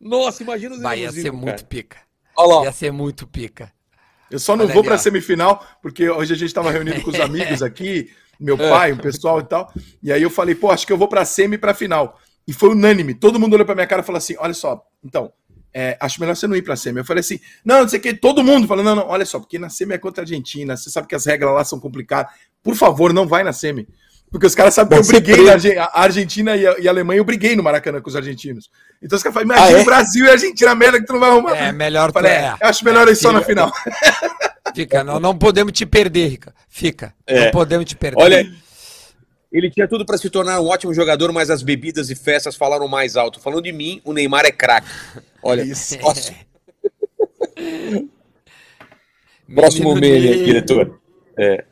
Nossa, 0.00 0.42
imagina 0.42 0.74
os 0.74 0.82
Vai, 0.82 1.00
ia 1.00 1.12
ser 1.12 1.24
cara. 1.24 1.36
muito 1.36 1.64
pica. 1.66 1.98
Olha 2.36 2.54
lá. 2.56 2.64
Ia 2.64 2.72
ser 2.72 2.92
muito 2.92 3.26
pica. 3.26 3.72
Eu 4.30 4.38
só 4.38 4.56
não 4.56 4.64
Olha 4.64 4.74
vou 4.74 4.84
ó. 4.90 4.98
semifinal, 4.98 5.64
porque 5.80 6.08
hoje 6.10 6.32
a 6.32 6.36
gente 6.36 6.52
tava 6.52 6.70
reunido 6.70 7.00
com 7.02 7.10
os 7.10 7.18
amigos 7.20 7.62
aqui, 7.62 8.10
meu 8.40 8.58
pai, 8.58 8.92
o 8.92 8.96
pessoal 8.96 9.40
e 9.40 9.44
tal. 9.44 9.72
E 10.02 10.12
aí 10.12 10.22
eu 10.22 10.30
falei, 10.30 10.54
pô, 10.54 10.70
acho 10.70 10.86
que 10.86 10.92
eu 10.92 10.98
vou 10.98 11.08
pra 11.08 11.24
semi 11.24 11.54
e 11.54 11.58
pra 11.58 11.72
final. 11.72 12.18
E 12.46 12.52
foi 12.52 12.70
unânime. 12.70 13.14
Todo 13.14 13.38
mundo 13.40 13.54
olhou 13.54 13.64
pra 13.64 13.74
minha 13.74 13.86
cara 13.86 14.02
e 14.02 14.04
falou 14.04 14.18
assim: 14.18 14.34
olha 14.38 14.52
só, 14.52 14.84
então, 15.02 15.32
é, 15.74 15.96
acho 16.00 16.20
melhor 16.20 16.36
você 16.36 16.46
não 16.46 16.54
ir 16.56 16.62
pra 16.62 16.76
semi. 16.76 17.00
Eu 17.00 17.04
falei 17.04 17.20
assim: 17.20 17.38
não, 17.64 17.80
não 17.82 17.88
sei 17.88 17.98
o 17.98 18.02
que. 18.02 18.14
Todo 18.14 18.44
mundo 18.44 18.66
falou: 18.68 18.84
não, 18.84 18.94
não, 18.94 19.08
olha 19.08 19.26
só, 19.26 19.40
porque 19.40 19.58
na 19.58 19.68
semi 19.68 19.94
é 19.94 19.98
contra 19.98 20.22
a 20.22 20.24
Argentina, 20.24 20.76
você 20.76 20.88
sabe 20.88 21.08
que 21.08 21.14
as 21.14 21.26
regras 21.26 21.52
lá 21.52 21.64
são 21.64 21.80
complicadas. 21.80 22.32
Por 22.62 22.74
favor, 22.76 23.12
não 23.12 23.26
vai 23.26 23.42
na 23.42 23.52
semi. 23.52 23.86
Porque 24.30 24.46
os 24.46 24.54
caras 24.54 24.74
sabem 24.74 24.98
que 25.00 25.04
eu 25.04 25.08
briguei 25.08 25.34
preso. 25.34 25.46
na 25.46 25.52
Arge- 25.52 25.78
a 25.78 25.90
Argentina 26.00 26.56
e 26.56 26.66
a, 26.66 26.78
e 26.80 26.88
a 26.88 26.90
Alemanha, 26.90 27.20
eu 27.20 27.24
briguei 27.24 27.54
no 27.54 27.62
Maracanã 27.62 28.00
com 28.00 28.08
os 28.08 28.16
argentinos. 28.16 28.68
Então 29.02 29.16
os 29.16 29.22
caras 29.22 29.34
falam: 29.34 29.46
imagina 29.48 29.76
Ah, 29.76 29.78
é? 29.78 29.82
o 29.82 29.84
Brasil 29.84 30.24
e 30.24 30.28
a 30.28 30.32
Argentina, 30.32 30.74
merda 30.74 30.98
que 31.00 31.06
tu 31.06 31.12
não 31.12 31.20
vai 31.20 31.30
arrumar. 31.30 31.56
É, 31.56 31.72
melhor 31.72 32.08
Eu 32.08 32.12
falei, 32.12 32.32
tu- 32.32 32.34
é, 32.34 32.44
é. 32.46 32.56
eu 32.60 32.68
acho 32.68 32.84
melhor 32.84 33.08
ir 33.08 33.16
só 33.16 33.30
na 33.32 33.42
final. 33.42 33.72
Fica, 34.74 35.04
não, 35.04 35.20
não 35.20 35.36
podemos 35.36 35.72
te 35.72 35.86
perder, 35.86 36.28
Rica. 36.28 36.54
Fica. 36.68 37.14
É. 37.26 37.44
Não 37.44 37.50
podemos 37.52 37.84
te 37.86 37.94
perder. 37.94 38.20
Olha, 38.22 38.52
ele 39.58 39.70
tinha 39.70 39.86
tudo 39.88 40.04
pra 40.04 40.18
se 40.18 40.28
tornar 40.28 40.60
um 40.60 40.66
ótimo 40.66 40.92
jogador, 40.92 41.32
mas 41.32 41.48
as 41.50 41.62
bebidas 41.62 42.10
e 42.10 42.14
festas 42.14 42.56
falaram 42.56 42.88
mais 42.88 43.16
alto. 43.16 43.40
Falando 43.40 43.62
de 43.62 43.72
mim, 43.72 44.00
o 44.04 44.12
Neymar 44.12 44.44
é 44.44 44.50
craque. 44.50 44.88
Olha, 45.42 45.62
Isso. 45.64 45.96
Próximo 49.54 49.94
meme, 49.94 50.20
Ney. 50.20 50.44
diretor. 50.44 50.98
É. 51.38 51.64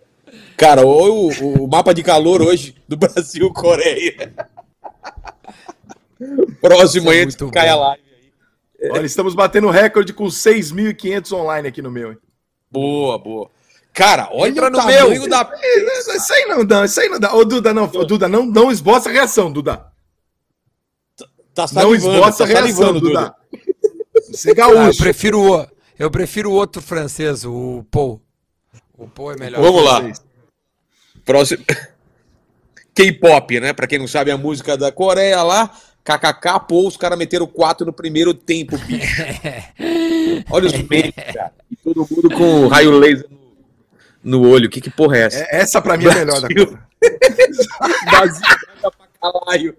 Cara, 0.57 0.87
o, 0.87 1.29
o 1.29 1.69
mapa 1.69 1.93
de 1.93 2.03
calor 2.03 2.41
hoje 2.43 2.75
do 2.87 2.97
Brasil-Coreia. 2.99 4.33
Próximo 6.61 7.11
é 7.11 7.17
aí, 7.17 7.23
muito 7.25 7.51
cai 7.51 7.69
a 7.69 7.75
live. 7.77 8.03
Olha, 8.91 9.07
estamos 9.07 9.35
batendo 9.35 9.71
recorde 9.71 10.13
com 10.13 10.25
6.500 10.27 11.33
online 11.33 11.69
aqui 11.69 11.83
no 11.83 11.91
meu. 11.91 12.13
hein? 12.13 12.19
Boa, 12.71 13.19
boa. 13.19 13.51
Cara, 13.93 14.29
olha 14.33 14.51
Entra 14.51 14.67
o 14.69 14.71
no 14.71 14.77
tamanho 14.79 15.11
meu. 15.11 15.29
da. 15.29 15.51
Isso 16.17 16.33
aí 16.33 16.47
não 16.47 16.65
dá, 16.65 16.85
isso 16.85 17.01
aí 17.01 17.09
não 17.09 17.21
dá. 17.21 17.35
Ô, 17.35 17.45
Duda, 17.45 17.75
não, 17.75 17.85
ô, 17.85 18.05
Duda, 18.05 18.29
não, 18.29 18.47
não 18.47 18.71
esboça 18.73 19.11
a 19.11 19.13
reação, 19.13 19.53
Duda. 19.53 19.87
Tá 21.55 21.63
Não 21.63 21.69
salivando, 21.69 22.15
esboça 22.15 22.45
a 22.45 22.47
tá 22.47 22.53
reação, 22.53 22.61
salivando, 22.73 23.01
Duda. 23.01 23.21
Duda. 23.21 23.37
Você 24.31 24.51
é 24.51 24.53
Ah, 24.63 24.69
eu 24.69 24.75
gaúcho. 24.75 24.99
prefiro 24.99 25.41
o 25.61 25.67
eu 25.99 26.11
prefiro 26.11 26.51
o 26.51 26.55
outro 26.55 26.81
francês, 26.81 27.45
o 27.45 27.85
Paul. 27.91 28.21
O 28.97 29.07
Paul 29.07 29.33
é 29.33 29.37
melhor. 29.37 29.61
Vamos 29.61 29.85
lá. 29.85 30.03
Próximo. 31.25 31.63
K-pop, 32.95 33.61
né? 33.61 33.73
Pra 33.73 33.87
quem 33.87 33.99
não 33.99 34.09
sabe, 34.09 34.31
a 34.31 34.39
música 34.39 34.77
da 34.77 34.91
Coreia 34.91 35.43
lá. 35.43 35.71
KKK, 36.05 36.61
pô, 36.67 36.89
os 36.89 36.97
caras 36.97 37.17
meteram 37.17 37.47
4 37.47 37.87
no 37.87 37.93
primeiro 37.93 38.35
tempo, 38.35 38.77
bicho. 38.79 39.23
Olha 40.51 40.67
os 40.67 40.73
memes, 40.73 41.13
cara. 41.15 41.53
E 41.71 41.77
todo 41.77 42.07
mundo 42.11 42.29
com 42.37 42.67
raio 42.67 42.91
laser 42.99 43.27
no, 43.31 43.39
no 44.23 44.49
olho. 44.49 44.71
Que 44.71 44.81
que 44.81 44.91
porra 44.91 45.19
é 45.19 45.21
essa? 45.23 45.39
É, 45.39 45.61
Essa 45.61 45.81
pra 45.83 45.97
mim 45.97 46.07
é 46.07 46.11
a 46.11 46.15
melhor 46.15 46.41
da. 46.41 46.49
Copa. 46.49 46.89
Brasil 48.11 48.43
caralho. 49.21 49.77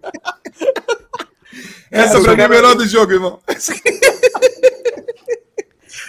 Essa 1.91 2.21
pra 2.21 2.35
mim 2.35 2.41
é 2.41 2.45
a 2.45 2.49
melhor 2.49 2.75
do 2.75 2.87
jogo, 2.87 3.11
irmão. 3.11 3.39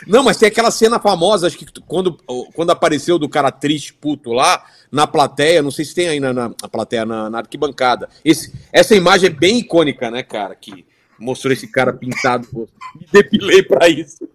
Não, 0.06 0.22
mas 0.22 0.36
tem 0.36 0.48
aquela 0.48 0.70
cena 0.70 1.00
famosa, 1.00 1.46
acho 1.46 1.56
que 1.56 1.66
quando, 1.86 2.18
quando 2.54 2.70
apareceu 2.70 3.18
do 3.18 3.28
cara 3.28 3.50
triste, 3.50 3.94
puto 3.94 4.32
lá, 4.32 4.62
na 4.92 5.06
plateia, 5.06 5.62
não 5.62 5.70
sei 5.70 5.84
se 5.84 5.94
tem 5.94 6.08
aí 6.08 6.20
na, 6.20 6.32
na, 6.32 6.48
na 6.48 6.68
plateia, 6.70 7.06
na, 7.06 7.30
na 7.30 7.38
arquibancada. 7.38 8.08
Esse, 8.22 8.52
essa 8.70 8.94
imagem 8.94 9.30
é 9.30 9.32
bem 9.32 9.58
icônica, 9.60 10.10
né, 10.10 10.22
cara? 10.22 10.54
Que 10.54 10.84
mostrou 11.18 11.52
esse 11.52 11.66
cara 11.66 11.92
pintado. 11.92 12.46
Me 12.94 13.06
depilei 13.10 13.62
pra 13.62 13.88
isso. 13.88 14.28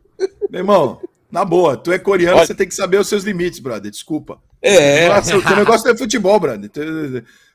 Meu 0.50 0.62
irmão, 0.62 1.00
na 1.32 1.46
boa, 1.46 1.78
tu 1.78 1.92
é 1.92 2.00
coreano, 2.00 2.38
Olha- 2.38 2.46
você 2.48 2.56
tem 2.56 2.68
que 2.68 2.74
saber 2.76 2.98
os 3.00 3.08
seus 3.08 3.24
limites, 3.24 3.60
brother. 3.60 3.92
Desculpa. 3.92 4.40
É. 4.62 5.08
Nossa, 5.08 5.38
o 5.38 5.42
teu 5.42 5.56
negócio 5.56 5.90
é 5.90 5.98
futebol, 5.98 6.40
brother. 6.40 6.70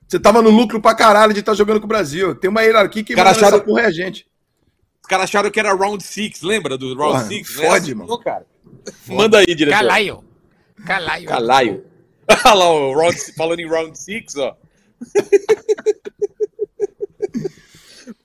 Você 0.06 0.18
tava 0.20 0.40
no 0.42 0.50
lucro 0.50 0.80
pra 0.80 0.94
caralho 0.94 1.32
de 1.34 1.40
estar 1.40 1.54
jogando 1.54 1.80
com 1.80 1.86
o 1.86 1.88
Brasil. 1.88 2.34
Tem 2.34 2.48
uma 2.50 2.62
hierarquia 2.62 3.02
que 3.04 3.14
Cara, 3.14 3.30
acharam- 3.30 3.60
porra 3.60 3.82
é 3.82 3.86
a 3.86 3.90
gente. 3.90 4.26
Os 5.02 5.08
caras 5.08 5.24
acharam 5.24 5.50
que 5.50 5.60
era 5.60 5.74
round 5.74 6.02
6, 6.02 6.40
lembra 6.42 6.78
do 6.78 6.88
round 6.96 7.12
Porra, 7.18 7.24
6? 7.24 7.48
fode, 7.50 7.94
mano. 7.94 8.08
Não, 8.10 8.18
cara. 8.18 8.46
Manda 9.06 9.38
aí, 9.38 9.46
diretor. 9.54 9.76
Calaio. 9.78 10.24
Calaio. 10.86 11.26
Calaio. 11.28 11.84
Olha 12.46 12.54
lá, 12.54 12.70
o 12.72 12.94
round, 12.98 13.16
falando 13.36 13.60
em 13.60 13.68
round 13.68 13.98
6, 13.98 14.36
ó. 14.36 14.56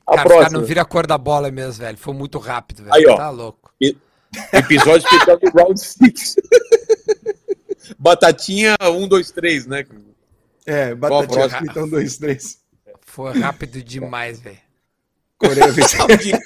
A 0.08 0.16
Cara, 0.16 0.22
os 0.22 0.24
caras 0.24 0.24
próxima. 0.24 0.60
não 0.60 0.66
viram 0.66 0.82
a 0.82 0.86
cor 0.86 1.06
da 1.06 1.18
bola 1.18 1.52
mesmo, 1.52 1.84
velho. 1.84 1.98
Foi 1.98 2.14
muito 2.14 2.40
rápido, 2.40 2.84
velho. 2.84 2.94
Aí, 2.96 3.06
ó. 3.08 3.16
Tá 3.18 3.30
louco. 3.30 3.59
Episódio 4.54 5.06
especial 5.06 5.40
do 5.40 5.50
round 5.50 5.80
6. 5.80 6.36
Batatinha 7.98 8.76
1, 8.82 9.08
2, 9.08 9.32
3, 9.32 9.68
né? 9.68 9.86
É, 10.66 10.94
batatinha 10.94 11.50
frita, 11.50 11.84
um, 11.84 11.90
dois, 11.90 12.18
três. 12.18 12.60
Foi 13.02 13.40
rápido 13.40 13.82
demais, 13.82 14.40
velho. 14.40 14.58
Coreia 15.38 15.72
venceu. 15.72 16.06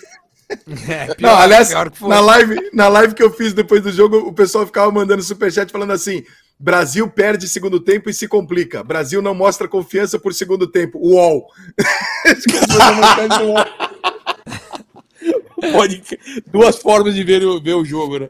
É, 0.88 1.08
Não, 1.08 1.16
pior- 1.16 1.42
aliás, 1.42 1.74
que 1.74 1.98
foi. 1.98 2.10
na 2.10 2.20
live, 2.20 2.70
na 2.74 2.88
live 2.88 3.16
que 3.16 3.24
eu 3.24 3.34
fiz 3.34 3.54
depois 3.54 3.82
do 3.82 3.92
jogo, 3.92 4.18
o 4.18 4.32
pessoal 4.32 4.68
ficava 4.68 4.92
mandando 4.92 5.24
superchat 5.24 5.72
falando 5.72 5.94
assim: 5.94 6.24
Brasil 6.60 7.10
perde 7.10 7.48
segundo 7.48 7.80
tempo 7.80 8.08
e 8.08 8.14
se 8.14 8.28
complica. 8.28 8.84
Brasil 8.84 9.20
não 9.20 9.34
mostra 9.34 9.68
confiança 9.68 10.20
por 10.20 10.32
segundo 10.32 10.68
tempo. 10.68 11.00
UOL. 11.00 11.48
Pode... 15.72 16.04
Duas 16.48 16.78
formas 16.78 17.16
de 17.16 17.24
ver 17.24 17.44
o, 17.44 17.62
ver 17.62 17.74
o 17.76 17.86
jogo, 17.86 18.20
né? 18.20 18.30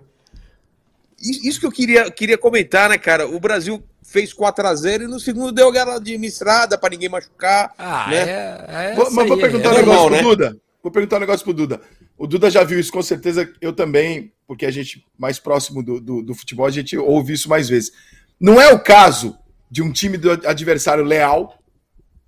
I- 1.22 1.48
Isso 1.48 1.60
que 1.60 1.66
eu 1.66 1.72
queria, 1.72 2.12
queria 2.12 2.38
comentar, 2.38 2.90
né, 2.90 2.98
cara? 2.98 3.28
O 3.28 3.40
Brasil 3.40 3.84
fez 4.04 4.34
4x0 4.34 5.04
e 5.04 5.08
no 5.08 5.20
segundo 5.20 5.52
deu 5.52 5.70
aquela 5.70 5.96
administrada 5.96 6.78
pra 6.78 6.90
ninguém 6.90 7.10
machucar. 7.10 7.74
Ah, 7.78 8.08
né? 8.10 8.18
é, 8.18 8.66
é 8.92 8.96
Vou- 8.96 9.12
mas 9.12 9.28
vou 9.28 9.38
perguntar 9.38 9.70
é 9.70 9.72
um 9.72 9.76
negócio 9.78 9.86
normal, 9.86 10.08
pro 10.08 10.16
né? 10.16 10.22
Duda. 10.24 10.58
Vou 10.82 10.92
perguntar 10.92 11.18
um 11.18 11.22
negócio 11.22 11.44
pro 11.46 11.54
Duda. 11.54 11.82
O 12.18 12.28
Duda 12.28 12.52
já 12.52 12.64
viu 12.64 12.80
isso, 12.80 12.92
com 12.92 13.02
certeza. 13.02 13.50
Eu 13.62 13.72
também, 13.74 14.34
porque 14.46 14.66
a 14.66 14.72
gente, 14.72 15.06
mais 15.18 15.40
próximo 15.40 15.82
do, 15.82 16.00
do, 16.00 16.22
do 16.22 16.36
futebol, 16.36 16.66
a 16.66 16.72
gente 16.72 16.98
ouve 16.98 17.34
isso 17.34 17.48
mais 17.50 17.70
vezes. 17.70 17.92
Não 18.40 18.60
é 18.60 18.72
o 18.74 18.80
caso 18.80 19.38
de 19.72 19.82
um 19.82 19.92
time 19.92 20.18
do 20.18 20.30
adversário 20.32 21.04
leal, 21.04 21.58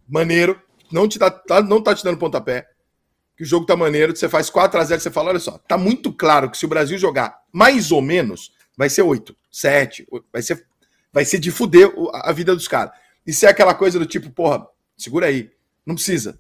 maneiro, 0.08 0.60
não, 0.91 1.08
te 1.08 1.20
dá, 1.20 1.30
tá, 1.30 1.62
não 1.62 1.82
tá 1.82 1.93
te 1.93 2.03
dando 2.03 2.18
pontapé, 2.18 2.66
que 3.36 3.43
o 3.43 3.45
jogo 3.45 3.65
tá 3.65 3.75
maneiro, 3.75 4.15
você 4.15 4.29
faz 4.29 4.49
4 4.49 4.79
a 4.79 4.83
0 4.83 5.01
você 5.01 5.11
fala, 5.11 5.29
olha 5.29 5.39
só, 5.39 5.57
tá 5.57 5.77
muito 5.77 6.11
claro 6.13 6.49
que 6.49 6.57
se 6.57 6.65
o 6.65 6.69
Brasil 6.69 6.97
jogar 6.97 7.39
mais 7.51 7.91
ou 7.91 8.01
menos, 8.01 8.51
vai 8.77 8.89
ser 8.89 9.01
8, 9.01 9.36
7, 9.51 10.07
vai 10.31 10.41
ser, 10.41 10.65
vai 11.11 11.25
ser 11.25 11.39
de 11.39 11.51
fuder 11.51 11.91
a 12.13 12.31
vida 12.31 12.55
dos 12.55 12.67
caras. 12.67 12.93
E 13.25 13.33
se 13.33 13.45
é 13.45 13.49
aquela 13.49 13.73
coisa 13.73 13.97
do 13.99 14.05
tipo, 14.05 14.29
porra, 14.29 14.65
segura 14.97 15.27
aí, 15.27 15.51
não 15.86 15.95
precisa. 15.95 16.38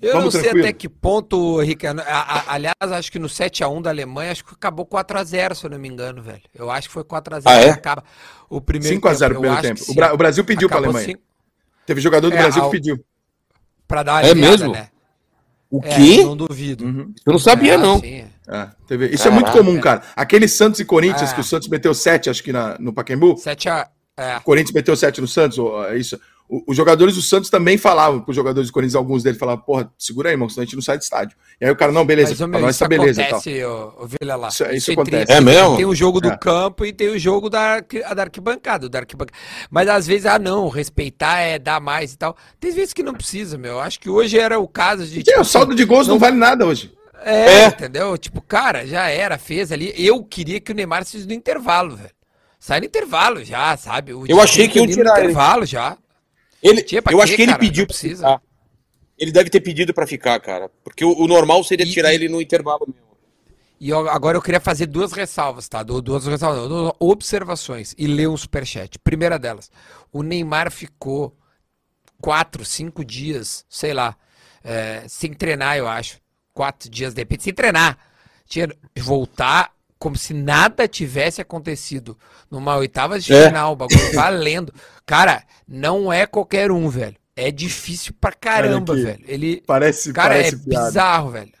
Eu 0.00 0.14
Vamos 0.14 0.24
não 0.24 0.30
sei 0.32 0.40
tranquilo? 0.42 0.64
até 0.66 0.72
que 0.72 0.88
ponto, 0.88 1.60
Ricardo. 1.60 2.00
a- 2.00 2.04
a- 2.04 2.54
Aliás, 2.54 2.74
acho 2.80 3.12
que 3.12 3.20
no 3.20 3.28
7x1 3.28 3.80
da 3.80 3.90
Alemanha, 3.90 4.32
acho 4.32 4.44
que 4.44 4.52
acabou 4.52 4.84
4x0, 4.84 5.54
se 5.54 5.64
eu 5.64 5.70
não 5.70 5.78
me 5.78 5.88
engano, 5.88 6.20
velho. 6.20 6.42
Eu 6.52 6.70
acho 6.72 6.88
que 6.88 6.92
foi 6.94 7.04
4x0 7.04 7.42
Ah, 7.46 7.60
é? 7.60 7.64
que 7.72 7.78
acaba 7.78 8.02
o 8.50 8.60
primeiro 8.60 8.96
5 8.96 9.06
a 9.08 9.14
0 9.14 9.34
tempo. 9.34 9.42
no 9.42 9.46
Eu 9.46 9.52
primeiro 9.54 9.74
acho 9.74 9.84
tempo. 9.84 9.92
O, 9.92 9.94
Bra- 9.94 10.08
sim. 10.08 10.14
o 10.14 10.16
Brasil 10.16 10.44
pediu 10.44 10.68
para 10.68 10.78
a 10.78 10.80
Alemanha. 10.80 11.06
cinco- 11.06 11.22
Teve 11.86 12.00
jogador 12.00 12.30
do 12.30 12.36
É, 12.36 12.38
Brasil 12.42 12.62
ao- 12.62 12.70
que 12.70 12.76
pediu. 12.76 13.04
Pra 13.86 14.02
dar 14.02 14.14
uma 14.14 14.22
É 14.22 14.30
aliviada, 14.30 14.50
mesmo? 14.58 14.72
né? 14.72 14.88
O 15.72 15.80
É, 15.82 15.88
quê? 15.96 16.16
eu 16.20 16.26
não 16.26 16.36
duvido. 16.36 16.84
Eu 17.24 17.32
não 17.32 17.38
sabia, 17.38 17.74
É, 17.74 17.76
não. 17.78 17.98
sim. 17.98 18.24
É, 18.46 18.68
teve- 18.86 19.06
Isso 19.08 19.26
é 19.26 19.30
muito 19.30 19.46
Caraca. 19.46 19.64
comum, 19.64 19.80
cara. 19.80 20.02
Aquele 20.14 20.46
Santos 20.46 20.78
e 20.80 20.84
Corinthians, 20.84 21.30
É. 21.30 21.34
que 21.34 21.40
o 21.40 21.44
Santos 21.44 21.66
meteu 21.68 21.94
7, 21.94 22.28
acho 22.28 22.42
que 22.42 22.52
na, 22.52 22.76
no 22.78 22.92
Pacaembu. 22.92 23.36
7x. 23.36 23.88
É. 24.18 24.36
O 24.36 24.42
Corinthians 24.42 24.74
meteu 24.74 24.94
7 24.94 25.22
no 25.22 25.26
Santos, 25.26 25.58
é 25.88 25.96
isso. 25.96 26.20
Os 26.66 26.76
jogadores 26.76 27.14
do 27.14 27.22
Santos 27.22 27.48
também 27.48 27.78
falavam 27.78 28.20
para 28.20 28.28
os 28.30 28.36
jogadores 28.36 28.68
do 28.68 28.72
Corinthians, 28.74 28.94
alguns 28.94 29.22
deles 29.22 29.38
falavam, 29.38 29.64
porra, 29.64 29.90
segura 29.96 30.28
aí, 30.28 30.34
irmão, 30.34 30.50
senão 30.50 30.62
a 30.62 30.64
gente 30.66 30.74
não 30.74 30.82
sai 30.82 30.98
do 30.98 31.02
estádio. 31.02 31.34
E 31.58 31.64
aí 31.64 31.70
o 31.70 31.76
cara, 31.76 31.90
não, 31.92 32.04
beleza, 32.04 32.30
Mas, 32.30 32.40
meu, 32.50 32.60
nós 32.60 32.70
isso 32.76 32.84
tá 32.84 32.88
beleza. 32.88 33.22
e 33.22 33.24
tal. 33.24 33.38
acontece, 33.38 33.64
ô, 33.64 34.06
Vila 34.20 34.36
lá. 34.36 34.48
Isso- 34.48 34.64
isso 34.66 34.90
é 34.90 34.94
acontece. 34.94 35.32
É 35.32 35.40
mesmo? 35.40 35.76
Tem 35.78 35.86
o 35.86 35.94
jogo 35.94 36.20
do 36.20 36.28
É. 36.28 36.36
campo 36.36 36.84
e 36.84 36.92
tem 36.92 37.08
o 37.08 37.18
jogo 37.18 37.48
da, 37.48 37.80
da 37.80 38.22
arquibancada, 38.22 38.86
da 38.88 38.98
arquibancada. 38.98 39.38
Mas 39.70 39.88
às 39.88 40.06
vezes, 40.06 40.26
ah, 40.26 40.38
não, 40.38 40.68
respeitar 40.68 41.38
é 41.38 41.58
dar 41.58 41.80
mais 41.80 42.12
e 42.12 42.18
tal. 42.18 42.36
Tem 42.60 42.70
vezes 42.70 42.92
que 42.92 43.02
não 43.02 43.14
precisa, 43.14 43.56
meu. 43.56 43.80
Acho 43.80 43.98
que 43.98 44.10
hoje 44.10 44.38
era 44.38 44.58
o 44.58 44.68
caso 44.68 45.06
de. 45.06 45.22
Tipo 45.22 45.40
o 45.40 45.44
saldo 45.44 45.74
de 45.74 45.84
gols 45.86 46.06
não, 46.06 46.18
vale 46.18 46.36
nada 46.36 46.66
hoje. 46.66 46.92
É, 47.24 47.62
É. 47.62 47.66
entendeu? 47.68 48.18
Tipo, 48.18 48.42
cara, 48.42 48.86
já 48.86 49.08
era, 49.08 49.38
fez 49.38 49.72
ali. 49.72 49.94
Eu 49.96 50.22
queria 50.22 50.60
que 50.60 50.70
o 50.70 50.74
Neymar 50.74 51.04
saísse 51.06 51.26
no 51.26 51.32
intervalo, 51.32 51.96
velho. 51.96 52.10
Sai 52.60 52.78
no 52.80 52.86
intervalo 52.86 53.42
já, 53.44 53.76
sabe? 53.76 54.12
O 54.12 54.24
Eu 54.28 54.40
achei 54.40 54.68
que 54.68 54.78
no 54.80 54.86
tirar 54.86 55.14
ele. 55.18 55.28
intervalo 55.28 55.64
já. 55.64 55.96
Ele, 56.62 56.82
pra 57.02 57.12
eu 57.12 57.18
quê, 57.18 57.22
acho 57.24 57.34
que 57.36 57.42
ele 57.42 57.52
cara? 57.52 57.58
pediu 57.58 57.86
pra 57.86 57.94
precisa. 57.94 58.16
ficar. 58.28 58.42
Ele 59.18 59.32
deve 59.32 59.50
ter 59.50 59.60
pedido 59.60 59.92
pra 59.92 60.06
ficar, 60.06 60.38
cara. 60.40 60.70
Porque 60.82 61.04
o, 61.04 61.12
o 61.18 61.26
normal 61.26 61.62
seria 61.64 61.84
E- 61.86 61.90
tirar 61.90 62.14
ele 62.14 62.28
no 62.28 62.40
intervalo 62.40 62.86
mesmo. 62.86 63.02
E 63.80 63.88
eu- 63.90 64.08
agora 64.08 64.36
eu 64.38 64.42
queria 64.42 64.60
fazer 64.60 64.86
duas 64.86 65.12
ressalvas, 65.12 65.68
tá? 65.68 65.82
Du- 65.82 66.00
Duas 66.00 66.24
ressalvas, 66.26 66.68
duas 66.68 66.92
observações 67.00 67.94
e 67.98 68.06
ler 68.06 68.28
um 68.28 68.36
superchat. 68.36 68.98
Primeira 69.00 69.38
delas, 69.38 69.70
o 70.12 70.22
Neymar 70.22 70.70
ficou 70.70 71.36
quatro, 72.20 72.64
cinco 72.64 73.04
dias, 73.04 73.64
sei 73.68 73.92
lá, 73.92 74.16
é, 74.62 75.04
sem 75.08 75.32
treinar, 75.34 75.76
eu 75.76 75.88
acho. 75.88 76.20
Quatro 76.54 76.88
dias 76.88 77.12
de 77.14 77.20
repente, 77.20 77.42
sem 77.42 77.52
treinar. 77.52 77.98
Tinha 78.46 78.68
voltar 78.98 79.72
como 80.02 80.16
se 80.16 80.34
nada 80.34 80.88
tivesse 80.88 81.40
acontecido 81.40 82.18
numa 82.50 82.74
oitava 82.76 83.20
de 83.20 83.32
É. 83.32 83.46
final, 83.46 83.72
o 83.72 83.76
bagulho 83.76 84.12
valendo. 84.12 84.74
Cara, 85.06 85.44
não 85.68 86.12
é 86.12 86.26
qualquer 86.26 86.72
um, 86.72 86.88
velho. 86.88 87.14
É 87.36 87.52
difícil 87.52 88.12
pra 88.20 88.32
caramba, 88.32 88.94
aqui. 88.94 89.02
velho. 89.04 89.24
Ele, 89.28 89.62
Parece, 89.64 90.12
cara, 90.12 90.30
parece 90.34 90.56
é 90.56 90.58
piada. 90.58 90.86
bizarro, 90.86 91.30
velho. 91.30 91.52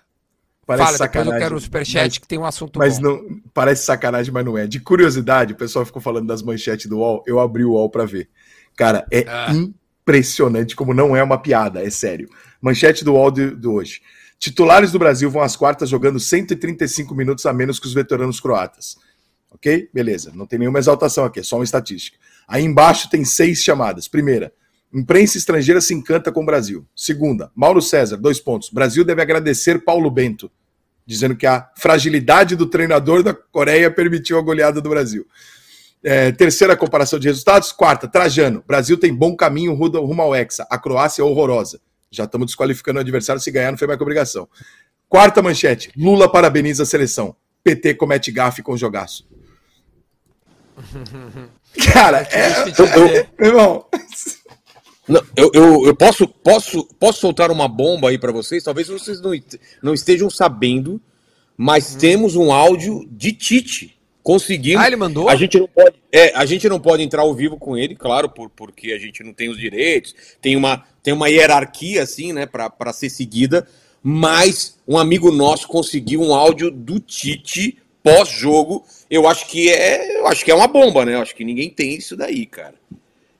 Parece 0.66 0.84
Fala, 0.84 0.92
depois 0.98 1.00
eu 1.00 1.06
sacanagem. 1.22 1.38
quero 1.40 1.56
o 1.56 1.60
superchat 1.60 2.02
Mas- 2.08 2.18
que 2.18 2.26
tem 2.26 2.38
um 2.40 2.44
assunto 2.44 2.78
Mas 2.80 2.98
bom. 2.98 3.02
não 3.04 3.40
parece 3.54 3.84
sacanagem, 3.84 4.32
mas 4.34 4.44
não 4.44 4.58
é. 4.58 4.66
De 4.66 4.80
curiosidade, 4.80 5.52
o 5.52 5.56
pessoal 5.56 5.84
ficou 5.86 6.02
falando 6.02 6.26
das 6.26 6.42
manchetes 6.42 6.86
do 6.86 6.98
UOL. 6.98 7.22
Eu 7.26 7.38
abri 7.38 7.64
o 7.64 7.70
UOL 7.74 7.88
para 7.90 8.04
ver. 8.04 8.28
Cara, 8.76 9.06
é 9.12 9.24
Ah. 9.28 9.52
impressionante 9.52 10.74
como 10.74 10.92
não 10.92 11.14
é 11.14 11.22
uma 11.22 11.38
piada, 11.38 11.80
é 11.84 11.90
sério. 11.90 12.28
Manchete 12.60 13.04
do 13.04 13.12
UOL 13.14 13.30
de, 13.30 13.54
de 13.54 13.68
hoje. 13.68 14.00
Titulares 14.42 14.90
do 14.90 14.98
Brasil 14.98 15.30
vão 15.30 15.40
às 15.40 15.54
quartas 15.54 15.88
jogando 15.88 16.18
135 16.18 17.14
minutos 17.14 17.46
a 17.46 17.52
menos 17.52 17.78
que 17.78 17.86
os 17.86 17.94
veteranos 17.94 18.40
croatas. 18.40 18.96
Ok? 19.48 19.88
Beleza. 19.94 20.32
Não 20.34 20.48
tem 20.48 20.58
nenhuma 20.58 20.80
exaltação 20.80 21.24
aqui, 21.24 21.38
é 21.38 21.44
só 21.44 21.54
uma 21.54 21.64
estatística. 21.64 22.18
Aí 22.48 22.64
embaixo 22.64 23.08
tem 23.08 23.24
seis 23.24 23.62
chamadas. 23.62 24.08
Primeira, 24.08 24.52
imprensa 24.92 25.38
estrangeira 25.38 25.80
se 25.80 25.94
encanta 25.94 26.32
com 26.32 26.42
o 26.42 26.44
Brasil. 26.44 26.84
Segunda, 26.92 27.52
Mauro 27.54 27.80
César, 27.80 28.16
dois 28.16 28.40
pontos. 28.40 28.68
Brasil 28.68 29.04
deve 29.04 29.22
agradecer 29.22 29.84
Paulo 29.84 30.10
Bento 30.10 30.50
dizendo 31.06 31.36
que 31.36 31.46
a 31.46 31.70
fragilidade 31.76 32.56
do 32.56 32.66
treinador 32.66 33.22
da 33.22 33.32
Coreia 33.32 33.92
permitiu 33.92 34.40
a 34.40 34.42
goleada 34.42 34.80
do 34.80 34.90
Brasil. 34.90 35.24
É, 36.02 36.32
terceira 36.32 36.76
comparação 36.76 37.20
de 37.20 37.28
resultados. 37.28 37.70
Quarta, 37.70 38.08
Trajano. 38.08 38.64
Brasil 38.66 38.98
tem 38.98 39.14
bom 39.14 39.36
caminho 39.36 39.72
rumo 39.72 40.20
ao 40.20 40.34
Hexa. 40.34 40.66
A 40.68 40.78
Croácia 40.78 41.22
é 41.22 41.24
horrorosa. 41.24 41.80
Já 42.12 42.24
estamos 42.24 42.46
desqualificando 42.46 42.98
o 42.98 43.00
adversário. 43.00 43.42
Se 43.42 43.50
ganhar, 43.50 43.70
não 43.72 43.78
foi 43.78 43.88
mais 43.88 43.96
que 43.98 44.02
obrigação. 44.04 44.48
Quarta 45.08 45.42
manchete. 45.42 45.90
Lula 45.96 46.30
parabeniza 46.30 46.84
a 46.84 46.86
seleção. 46.86 47.34
PT 47.64 47.94
comete 47.94 48.30
gafe 48.30 48.62
com 48.62 48.76
jogaço. 48.76 49.26
Cara, 51.92 52.22
é. 52.30 52.68
Eu- 52.78 53.26
Meu 53.38 53.48
irmão. 53.48 53.86
Não, 55.08 55.22
eu, 55.36 55.50
eu, 55.52 55.86
eu 55.86 55.96
posso, 55.96 56.28
posso, 56.28 56.84
posso 56.98 57.20
soltar 57.20 57.50
uma 57.50 57.66
bomba 57.66 58.10
aí 58.10 58.18
pra 58.18 58.30
vocês? 58.30 58.62
Talvez 58.62 58.86
vocês 58.88 59.20
não, 59.20 59.32
não 59.82 59.94
estejam 59.94 60.30
sabendo, 60.30 61.00
mas 61.56 61.94
temos 61.96 62.36
um 62.36 62.52
áudio 62.52 63.06
de 63.10 63.32
Tite. 63.32 63.98
Conseguimos. 64.22 64.82
Ah, 64.82 64.86
ele 64.86 64.96
mandou? 64.96 65.28
A 65.28 65.34
gente 65.36 65.58
não 65.58 65.66
pode, 65.66 65.96
é, 66.12 66.32
a 66.36 66.44
gente 66.46 66.68
não 66.68 66.78
pode 66.78 67.02
entrar 67.02 67.22
ao 67.22 67.34
vivo 67.34 67.56
com 67.56 67.76
ele, 67.76 67.94
claro, 67.96 68.28
por, 68.28 68.48
porque 68.50 68.92
a 68.92 68.98
gente 68.98 69.22
não 69.24 69.32
tem 69.32 69.48
os 69.48 69.58
direitos, 69.58 70.14
tem 70.40 70.54
uma, 70.56 70.84
tem 71.02 71.12
uma 71.12 71.28
hierarquia 71.28 72.02
assim, 72.02 72.32
né, 72.32 72.46
pra 72.46 72.92
ser 72.92 73.10
seguida. 73.10 73.66
Mas 74.02 74.76
um 74.86 74.98
amigo 74.98 75.30
nosso 75.30 75.68
conseguiu 75.68 76.20
um 76.22 76.34
áudio 76.34 76.70
do 76.70 76.98
Tite 77.00 77.78
pós-jogo. 78.02 78.84
Eu 79.08 79.28
acho 79.28 79.46
que 79.46 79.70
é, 79.70 80.18
eu 80.18 80.26
acho 80.26 80.44
que 80.44 80.50
é 80.50 80.54
uma 80.54 80.66
bomba, 80.66 81.04
né? 81.04 81.14
Eu 81.14 81.20
acho 81.22 81.34
que 81.36 81.44
ninguém 81.44 81.70
tem 81.70 81.94
isso 81.94 82.16
daí, 82.16 82.44
cara. 82.46 82.74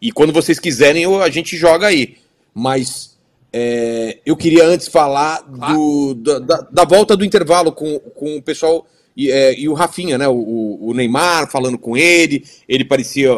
E 0.01 0.12
quando 0.12 0.33
vocês 0.33 0.59
quiserem, 0.61 1.03
eu- 1.03 1.20
a 1.20 1.30
gente 1.30 1.57
joga 1.57 1.89
aí. 1.89 2.16
Mas 2.55 3.18
é, 3.53 4.18
eu 4.24 4.37
queria 4.37 4.64
antes 4.64 4.87
falar 4.89 5.43
do, 5.43 6.14
da, 6.14 6.39
da- 6.39 6.68
da 6.70 6.85
volta 6.85 7.16
do 7.16 7.24
intervalo 7.24 7.72
com, 7.72 7.99
com 7.99 8.37
o 8.37 8.43
pessoal 8.43 8.87
e, 9.16 9.30
é, 9.30 9.58
e 9.58 9.68
o 9.68 9.74
Rafinha, 9.74 10.16
né? 10.18 10.28
O- 10.28 10.78
O, 10.88 10.94
Neymar 10.94 11.50
falando 11.50 11.78
com 11.78 11.96
ele. 11.96 12.44
Ele 12.68 12.84
parecia 12.84 13.30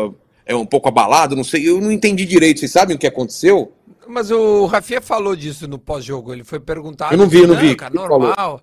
é, 0.47 0.55
um 0.55 0.67
pouco 0.67 0.89
abalado, 0.89 1.37
não 1.37 1.45
sei. 1.45 1.69
Eu 1.69 1.81
não 1.81 1.91
entendi 1.93 2.25
direito. 2.25 2.61
Vocês 2.61 2.73
sabem 2.73 2.97
o 2.97 2.99
que 2.99 3.07
aconteceu? 3.07 3.73
Mas 4.07 4.31
o 4.31 4.67
Rafinha 4.67 5.01
falou 5.01 5.35
disso 5.35 5.67
no 5.67 5.79
pós-jogo. 5.79 6.33
Ele 6.33 6.45
foi 6.45 6.61
perguntado. 6.61 7.15
Eu 7.15 7.19
não 7.19 7.27
vi, 7.29 7.39
eu 7.39 7.49
não 7.49 7.57
vi. 7.57 7.75
Cara, 7.75 7.95
normal. 7.95 8.61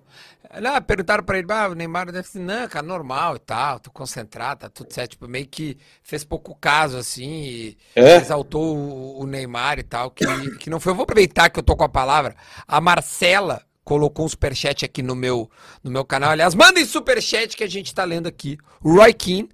Não, 0.60 0.82
perguntaram 0.82 1.24
pra 1.24 1.38
ele, 1.38 1.46
ah, 1.50 1.68
o 1.70 1.74
Neymar 1.74 2.12
deve 2.12 2.28
ser, 2.28 2.38
não, 2.38 2.68
cara, 2.68 2.84
normal 2.84 3.36
e 3.36 3.38
tal, 3.38 3.80
tô 3.80 3.90
concentrado, 3.90 4.60
tá 4.60 4.68
tudo 4.68 4.92
certo. 4.92 5.12
Tipo, 5.12 5.26
meio 5.26 5.46
que 5.46 5.78
fez 6.02 6.24
pouco 6.24 6.54
caso, 6.60 6.98
assim, 6.98 7.42
e 7.44 7.78
É? 7.96 8.16
exaltou 8.16 8.76
o, 8.76 9.22
o 9.22 9.26
Neymar 9.26 9.78
e 9.78 9.82
tal, 9.82 10.10
que, 10.10 10.26
que 10.58 10.68
não 10.68 10.78
foi. 10.78 10.92
Eu 10.92 10.96
vou 10.96 11.04
aproveitar 11.04 11.48
que 11.48 11.58
eu 11.58 11.62
tô 11.62 11.74
com 11.74 11.84
a 11.84 11.88
palavra. 11.88 12.36
A 12.68 12.82
Marcela 12.82 13.62
colocou 13.84 14.24
um 14.24 14.28
superchat 14.28 14.84
aqui 14.84 15.02
no 15.02 15.14
meu, 15.14 15.50
no 15.82 15.90
meu 15.90 16.04
canal. 16.04 16.30
Aliás, 16.30 16.54
mandem 16.54 16.84
superchat 16.84 17.56
que 17.56 17.64
a 17.64 17.68
gente 17.68 17.94
tá 17.94 18.04
lendo 18.04 18.26
aqui. 18.26 18.58
O 18.82 18.94
Roy 18.96 19.12
Keane 19.12 19.48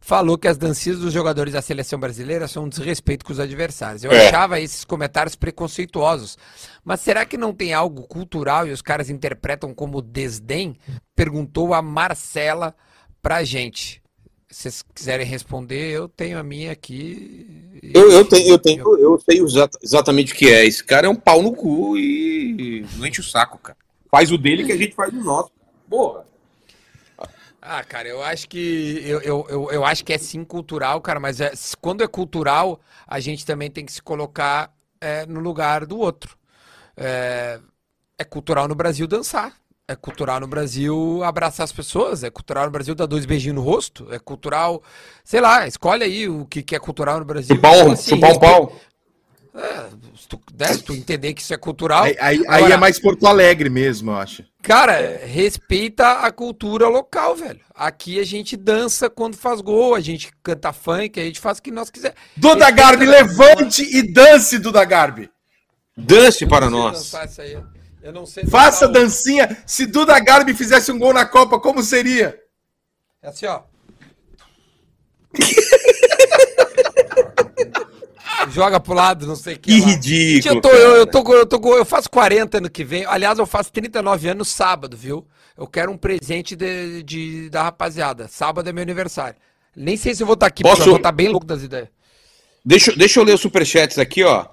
falou 0.00 0.38
que 0.38 0.48
as 0.48 0.56
dancinhas 0.56 0.98
dos 0.98 1.12
jogadores 1.12 1.52
da 1.52 1.60
seleção 1.60 2.00
brasileira 2.00 2.48
são 2.48 2.64
um 2.64 2.68
desrespeito 2.68 3.24
com 3.24 3.32
os 3.32 3.40
adversários. 3.40 4.02
Eu 4.02 4.10
É. 4.10 4.28
achava 4.28 4.58
esses 4.60 4.84
comentários 4.84 5.36
preconceituosos. 5.36 6.38
Mas 6.82 7.00
será 7.00 7.26
que 7.26 7.36
não 7.36 7.52
tem 7.52 7.72
algo 7.74 8.02
cultural 8.06 8.66
e 8.66 8.72
os 8.72 8.80
caras 8.82 9.10
interpretam 9.10 9.74
como 9.74 10.00
desdém? 10.00 10.76
Perguntou 11.14 11.74
a 11.74 11.82
Marcela 11.82 12.74
pra 13.22 13.44
gente. 13.44 13.99
Se 14.50 14.62
vocês 14.62 14.82
quiserem 14.94 15.24
responder, 15.24 15.92
eu 15.92 16.08
tenho 16.08 16.38
a 16.38 16.42
minha 16.42 16.72
aqui. 16.72 17.80
Eu, 17.94 18.10
eu 18.10 18.24
tenho, 18.24 18.48
eu 18.48 18.58
tenho, 18.58 18.98
eu 18.98 19.20
sei 19.20 19.38
exata- 19.40 19.78
exatamente 19.80 20.32
o 20.32 20.36
que 20.36 20.48
é. 20.48 20.64
Esse 20.66 20.82
cara 20.82 21.06
é 21.06 21.10
um 21.10 21.14
pau 21.14 21.40
no 21.40 21.52
cu 21.52 21.96
e 21.96 22.84
não 22.96 23.06
enche 23.06 23.20
o 23.20 23.24
saco, 23.24 23.58
cara. 23.58 23.78
Faz 24.10 24.32
o 24.32 24.36
dele 24.38 24.64
que 24.64 24.72
a 24.72 24.76
gente 24.76 24.94
faz 24.94 25.12
o 25.14 25.22
nosso. 25.22 25.52
Porra. 25.88 26.24
Ah, 27.62 27.84
cara, 27.84 28.08
eu 28.08 28.22
acho 28.22 28.48
que 28.48 29.02
eu, 29.04 29.20
eu, 29.20 29.46
eu, 29.48 29.70
eu 29.70 29.84
acho 29.84 30.04
que 30.04 30.12
é 30.12 30.18
sim 30.18 30.42
cultural, 30.44 31.00
cara, 31.00 31.20
mas 31.20 31.40
é- 31.40 31.52
quando 31.80 32.02
é 32.02 32.08
cultural, 32.08 32.80
a 33.06 33.20
gente 33.20 33.44
também 33.44 33.70
tem 33.70 33.84
que 33.84 33.92
se 33.92 34.02
colocar 34.02 34.74
é, 35.00 35.26
no 35.26 35.40
lugar 35.40 35.84
do 35.86 35.98
outro. 35.98 36.36
É, 36.96 37.60
é 38.18 38.24
cultural 38.24 38.68
no 38.68 38.74
Brasil 38.76 39.06
dançar. 39.08 39.59
É 39.90 39.96
cultural 39.96 40.38
no 40.38 40.46
Brasil 40.46 41.20
abraçar 41.24 41.64
as 41.64 41.72
pessoas, 41.72 42.22
é 42.22 42.30
cultural 42.30 42.66
no 42.66 42.70
Brasil 42.70 42.94
dar 42.94 43.06
dois 43.06 43.26
beijinhos 43.26 43.56
no 43.56 43.62
rosto, 43.62 44.06
é 44.12 44.20
cultural, 44.20 44.80
sei 45.24 45.40
lá, 45.40 45.66
escolhe 45.66 46.04
aí 46.04 46.28
o 46.28 46.46
que, 46.46 46.62
que 46.62 46.76
é 46.76 46.78
cultural 46.78 47.18
no 47.18 47.24
Brasil. 47.24 47.56
Chupar 47.56 47.72
um, 47.72 47.76
Então, 47.80 47.92
assim, 47.92 48.10
chupar 48.14 48.30
um 48.30 48.32
respe- 48.32 48.46
pau. 48.46 48.80
É, 49.52 49.86
se 50.16 50.28
tu, 50.28 50.40
né, 50.56 50.66
se 50.74 50.82
tu 50.84 50.92
entender 50.94 51.34
que 51.34 51.42
isso 51.42 51.52
é 51.52 51.56
cultural. 51.56 52.04
Aí, 52.04 52.16
aí- 52.20 52.38
aí 52.38 52.58
Agora, 52.58 52.74
é 52.74 52.76
mais 52.76 53.00
Porto 53.00 53.26
Alegre 53.26 53.68
mesmo, 53.68 54.12
eu 54.12 54.16
acho. 54.16 54.44
Cara, 54.62 55.22
respeita 55.26 56.20
a 56.20 56.30
cultura 56.30 56.86
local, 56.88 57.34
velho. 57.34 57.58
Aqui 57.74 58.20
a 58.20 58.24
gente 58.24 58.56
dança 58.56 59.10
quando 59.10 59.36
faz 59.36 59.60
gol, 59.60 59.96
a 59.96 60.00
gente 60.00 60.30
canta 60.40 60.72
funk, 60.72 61.18
a 61.18 61.24
gente 61.24 61.40
faz 61.40 61.58
o 61.58 61.62
que 61.62 61.72
nós 61.72 61.90
quiser. 61.90 62.14
Duda 62.36 62.66
Respeita- 62.66 62.72
Garbi, 62.72 63.06
levante 63.06 63.82
e 63.82 64.02
dance, 64.12 64.56
Duda 64.60 64.84
Garbi. 64.84 65.28
Dance 65.96 66.46
para 66.46 66.70
nós. 66.70 66.92
dançar 66.98 67.26
isso 67.26 67.40
aí. 67.40 67.58
Eu 68.02 68.12
não 68.12 68.24
sei 68.26 68.44
Faça 68.46 68.88
dancinha. 68.88 69.62
Se 69.66 69.86
Duda 69.86 70.18
Garbi 70.20 70.54
fizesse 70.54 70.90
um 70.90 70.98
gol 70.98 71.12
na 71.12 71.26
Copa, 71.26 71.60
como 71.60 71.82
seria? 71.82 72.38
É 73.22 73.28
assim, 73.28 73.46
ó. 73.46 73.60
Joga 78.50 78.80
pro 78.80 78.94
lado, 78.94 79.26
não 79.26 79.36
sei 79.36 79.54
o 79.54 79.58
que. 79.58 79.74
Que 79.74 79.80
lá. 79.80 79.86
ridículo, 79.88 80.54
Eu, 80.56 80.60
tô, 80.60 80.68
eu, 80.70 80.96
eu, 80.96 81.06
tô, 81.06 81.34
eu, 81.34 81.46
tô, 81.46 81.76
eu 81.76 81.84
faço 81.84 82.10
40 82.10 82.58
ano 82.58 82.70
que 82.70 82.82
vem. 82.82 83.04
Aliás, 83.04 83.38
eu 83.38 83.46
faço 83.46 83.70
39 83.72 84.28
anos 84.28 84.48
sábado, 84.48 84.96
viu? 84.96 85.26
Eu 85.56 85.66
quero 85.66 85.92
um 85.92 85.96
presente 85.96 86.56
de, 86.56 87.02
de- 87.02 87.50
da 87.50 87.62
rapaziada. 87.64 88.26
Sábado 88.28 88.68
é 88.68 88.72
meu 88.72 88.82
aniversário. 88.82 89.36
Nem 89.76 89.96
sei 89.96 90.14
se 90.14 90.22
eu 90.22 90.26
vou 90.26 90.34
estar 90.34 90.46
aqui, 90.46 90.62
Posso- 90.62 90.76
porque 90.76 90.88
eu 90.88 90.92
vou 90.92 90.96
estar 90.98 91.12
bem 91.12 91.28
louco 91.28 91.46
das 91.46 91.62
ideias. 91.62 91.88
Deixa, 92.64 92.92
deixa 92.96 93.20
eu 93.20 93.24
ler 93.24 93.34
os 93.34 93.40
superchats 93.40 93.98
aqui, 93.98 94.24
ó. 94.24 94.46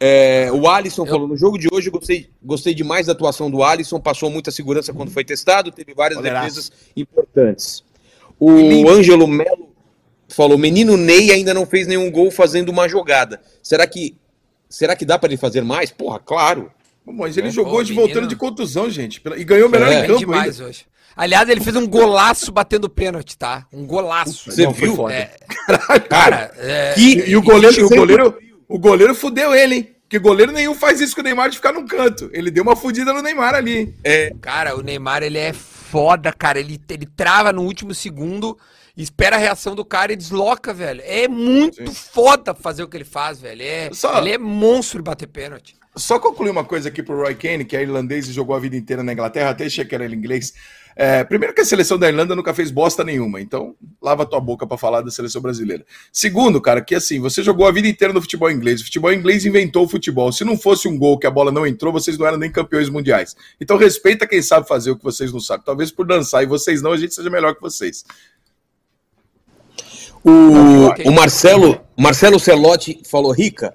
É, 0.00 0.48
o 0.52 0.68
Alisson 0.68 1.04
falou: 1.06 1.26
no 1.26 1.36
jogo 1.36 1.58
de 1.58 1.68
hoje, 1.72 1.90
gostei, 1.90 2.30
gostei 2.42 2.74
demais 2.74 3.06
da 3.06 3.12
atuação 3.12 3.50
do 3.50 3.62
Alisson, 3.64 3.98
passou 3.98 4.30
muita 4.30 4.50
segurança 4.50 4.92
quando 4.92 5.10
foi 5.10 5.24
testado, 5.24 5.72
teve 5.72 5.92
várias 5.94 6.20
defesas 6.20 6.70
importantes. 6.96 7.82
O 8.38 8.88
Ângelo 8.88 9.26
Melo 9.26 9.70
falou: 10.28 10.56
menino 10.56 10.96
Ney 10.96 11.32
ainda 11.32 11.52
não 11.52 11.66
fez 11.66 11.86
nenhum 11.86 12.10
gol 12.10 12.30
fazendo 12.30 12.68
uma 12.68 12.88
jogada. 12.88 13.40
Será 13.62 13.86
que, 13.86 14.16
será 14.68 14.94
que 14.94 15.04
dá 15.04 15.18
para 15.18 15.30
ele 15.30 15.36
fazer 15.36 15.62
mais? 15.62 15.90
Porra, 15.90 16.20
claro. 16.20 16.70
Mas 17.04 17.36
ele 17.38 17.48
É, 17.48 17.50
jogou 17.50 17.72
pô, 17.78 17.82
de 17.82 17.90
menino. 17.92 18.06
voltando 18.06 18.28
de 18.28 18.36
contusão, 18.36 18.88
gente. 18.90 19.20
E 19.36 19.42
ganhou 19.42 19.66
o 19.66 19.70
melhor 19.70 19.90
É. 19.90 20.04
em 20.04 20.06
campo 20.06 20.18
demais 20.20 20.58
ainda. 20.60 20.68
hoje. 20.70 20.84
Aliás, 21.16 21.48
ele 21.48 21.60
fez 21.60 21.74
um 21.74 21.86
golaço 21.88 22.52
batendo 22.52 22.88
pênalti, 22.88 23.36
tá? 23.36 23.66
Um 23.72 23.84
golaço. 23.86 24.52
Você 24.52 24.64
Não, 24.64 24.74
foi 24.74 24.86
viu? 24.88 24.94
foda. 24.96 25.14
É, 25.14 25.30
Cara, 26.08 26.52
é, 26.58 26.92
que, 26.94 27.00
E, 27.00 27.30
e 27.30 27.36
o 27.36 27.42
goleiro, 27.42 27.80
e 27.80 27.82
o 27.82 27.88
goleiro, 27.88 28.38
o 28.68 28.78
goleiro 28.78 29.14
fudeu 29.14 29.54
ele, 29.54 29.74
hein? 29.74 29.94
Porque 30.02 30.18
goleiro 30.18 30.52
nenhum 30.52 30.74
faz 30.74 31.00
isso 31.00 31.14
com 31.14 31.20
o 31.20 31.24
Neymar 31.24 31.50
de 31.50 31.56
ficar 31.56 31.72
num 31.72 31.86
canto. 31.86 32.30
Ele 32.32 32.50
deu 32.50 32.62
uma 32.62 32.74
fudida 32.76 33.12
no 33.12 33.20
Neymar 33.20 33.54
ali. 33.54 33.94
hein? 34.04 34.36
Cara, 34.40 34.74
o 34.76 34.82
Neymar, 34.82 35.22
ele 35.22 35.36
é 35.38 35.52
foda, 35.52 36.32
cara. 36.32 36.58
Ele, 36.58 36.80
ele 36.88 37.04
trava 37.04 37.52
no 37.52 37.62
último 37.62 37.94
segundo, 37.94 38.56
espera 38.96 39.36
a 39.36 39.38
reação 39.38 39.74
do 39.74 39.84
cara 39.84 40.12
e 40.12 40.16
desloca, 40.16 40.72
velho. 40.72 41.02
É 41.04 41.28
muito 41.28 41.92
foda 41.92 42.54
fazer 42.54 42.82
o 42.82 42.88
que 42.88 42.96
ele 42.96 43.04
faz, 43.04 43.38
velho. 43.38 43.60
É, 43.62 43.90
Só- 43.92 44.18
Ele 44.18 44.32
é 44.32 44.38
monstro 44.38 45.00
de 45.00 45.04
bater 45.04 45.26
pênalti. 45.26 45.76
Só 45.98 46.18
concluir 46.18 46.50
uma 46.50 46.64
coisa 46.64 46.88
aqui 46.88 47.02
pro 47.02 47.16
Roy 47.16 47.34
Kane, 47.34 47.64
que 47.64 47.76
é 47.76 47.82
irlandês 47.82 48.28
e 48.28 48.32
jogou 48.32 48.54
a 48.54 48.58
vida 48.58 48.76
inteira 48.76 49.02
na 49.02 49.12
Inglaterra, 49.12 49.50
até 49.50 49.66
achei 49.66 49.84
que 49.84 49.94
era 49.94 50.04
ele 50.04 50.14
inglês. 50.14 50.54
É, 51.00 51.22
primeiro 51.22 51.54
que 51.54 51.60
a 51.60 51.64
seleção 51.64 51.96
da 51.96 52.08
Irlanda 52.08 52.34
nunca 52.34 52.52
fez 52.52 52.72
bosta 52.72 53.04
nenhuma, 53.04 53.40
então 53.40 53.76
lava 54.02 54.26
tua 54.26 54.40
boca 54.40 54.66
pra 54.66 54.76
falar 54.76 55.00
da 55.00 55.12
seleção 55.12 55.40
brasileira. 55.40 55.84
Segundo, 56.12 56.60
cara, 56.60 56.80
que 56.80 56.94
assim, 56.94 57.20
você 57.20 57.40
jogou 57.42 57.68
a 57.68 57.70
vida 57.70 57.86
inteira 57.86 58.12
no 58.12 58.20
futebol 58.20 58.50
inglês. 58.50 58.80
O 58.80 58.84
futebol 58.84 59.12
inglês 59.12 59.46
inventou 59.46 59.84
o 59.84 59.88
futebol. 59.88 60.32
Se 60.32 60.44
não 60.44 60.58
fosse 60.58 60.88
um 60.88 60.98
gol 60.98 61.16
que 61.16 61.26
a 61.26 61.30
bola 61.30 61.52
não 61.52 61.66
entrou, 61.66 61.92
vocês 61.92 62.18
não 62.18 62.26
eram 62.26 62.38
nem 62.38 62.50
campeões 62.50 62.88
mundiais. 62.88 63.36
Então 63.60 63.76
respeita 63.76 64.26
quem 64.26 64.42
sabe 64.42 64.66
fazer 64.66 64.90
o 64.90 64.96
que 64.96 65.04
vocês 65.04 65.32
não 65.32 65.38
sabem. 65.38 65.64
Talvez 65.64 65.92
por 65.92 66.04
dançar 66.04 66.42
e 66.42 66.46
vocês 66.46 66.82
não, 66.82 66.92
a 66.92 66.96
gente 66.96 67.14
seja 67.14 67.30
melhor 67.30 67.54
que 67.54 67.60
vocês. 67.60 68.04
O, 70.24 71.08
o 71.08 71.12
Marcelo, 71.12 71.80
Marcelo 71.96 72.40
Celotti 72.40 73.00
falou, 73.08 73.30
Rica, 73.30 73.72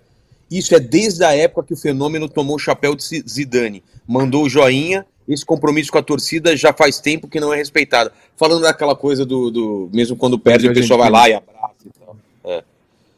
isso 0.52 0.76
é 0.76 0.80
desde 0.80 1.24
a 1.24 1.36
época 1.36 1.68
que 1.68 1.74
o 1.74 1.78
fenômeno 1.78 2.28
tomou 2.30 2.56
o 2.56 2.60
chapéu 2.60 2.96
de 2.96 3.04
Zi- 3.04 3.24
Zidane. 3.28 3.84
Mandou 4.08 4.44
o 4.44 4.50
joinha, 4.50 5.06
esse 5.28 5.46
compromisso 5.46 5.92
com 5.92 5.98
a 5.98 6.04
torcida 6.04 6.56
já 6.56 6.72
faz 6.74 7.00
tempo 7.00 7.28
que 7.28 7.40
não 7.40 7.54
é 7.54 7.58
respeitado. 7.58 8.12
Falando 8.36 8.62
daquela 8.64 8.96
coisa 8.96 9.26
do, 9.26 9.50
do- 9.50 9.90
mesmo 9.94 10.16
quando 10.16 10.38
perde, 10.38 10.68
o 10.68 10.74
pessoal 10.82 11.00
vai 11.00 11.10
lá 11.10 11.30
e 11.30 11.34
abraça 11.34 11.74
e 11.86 11.90
tal. 12.00 12.64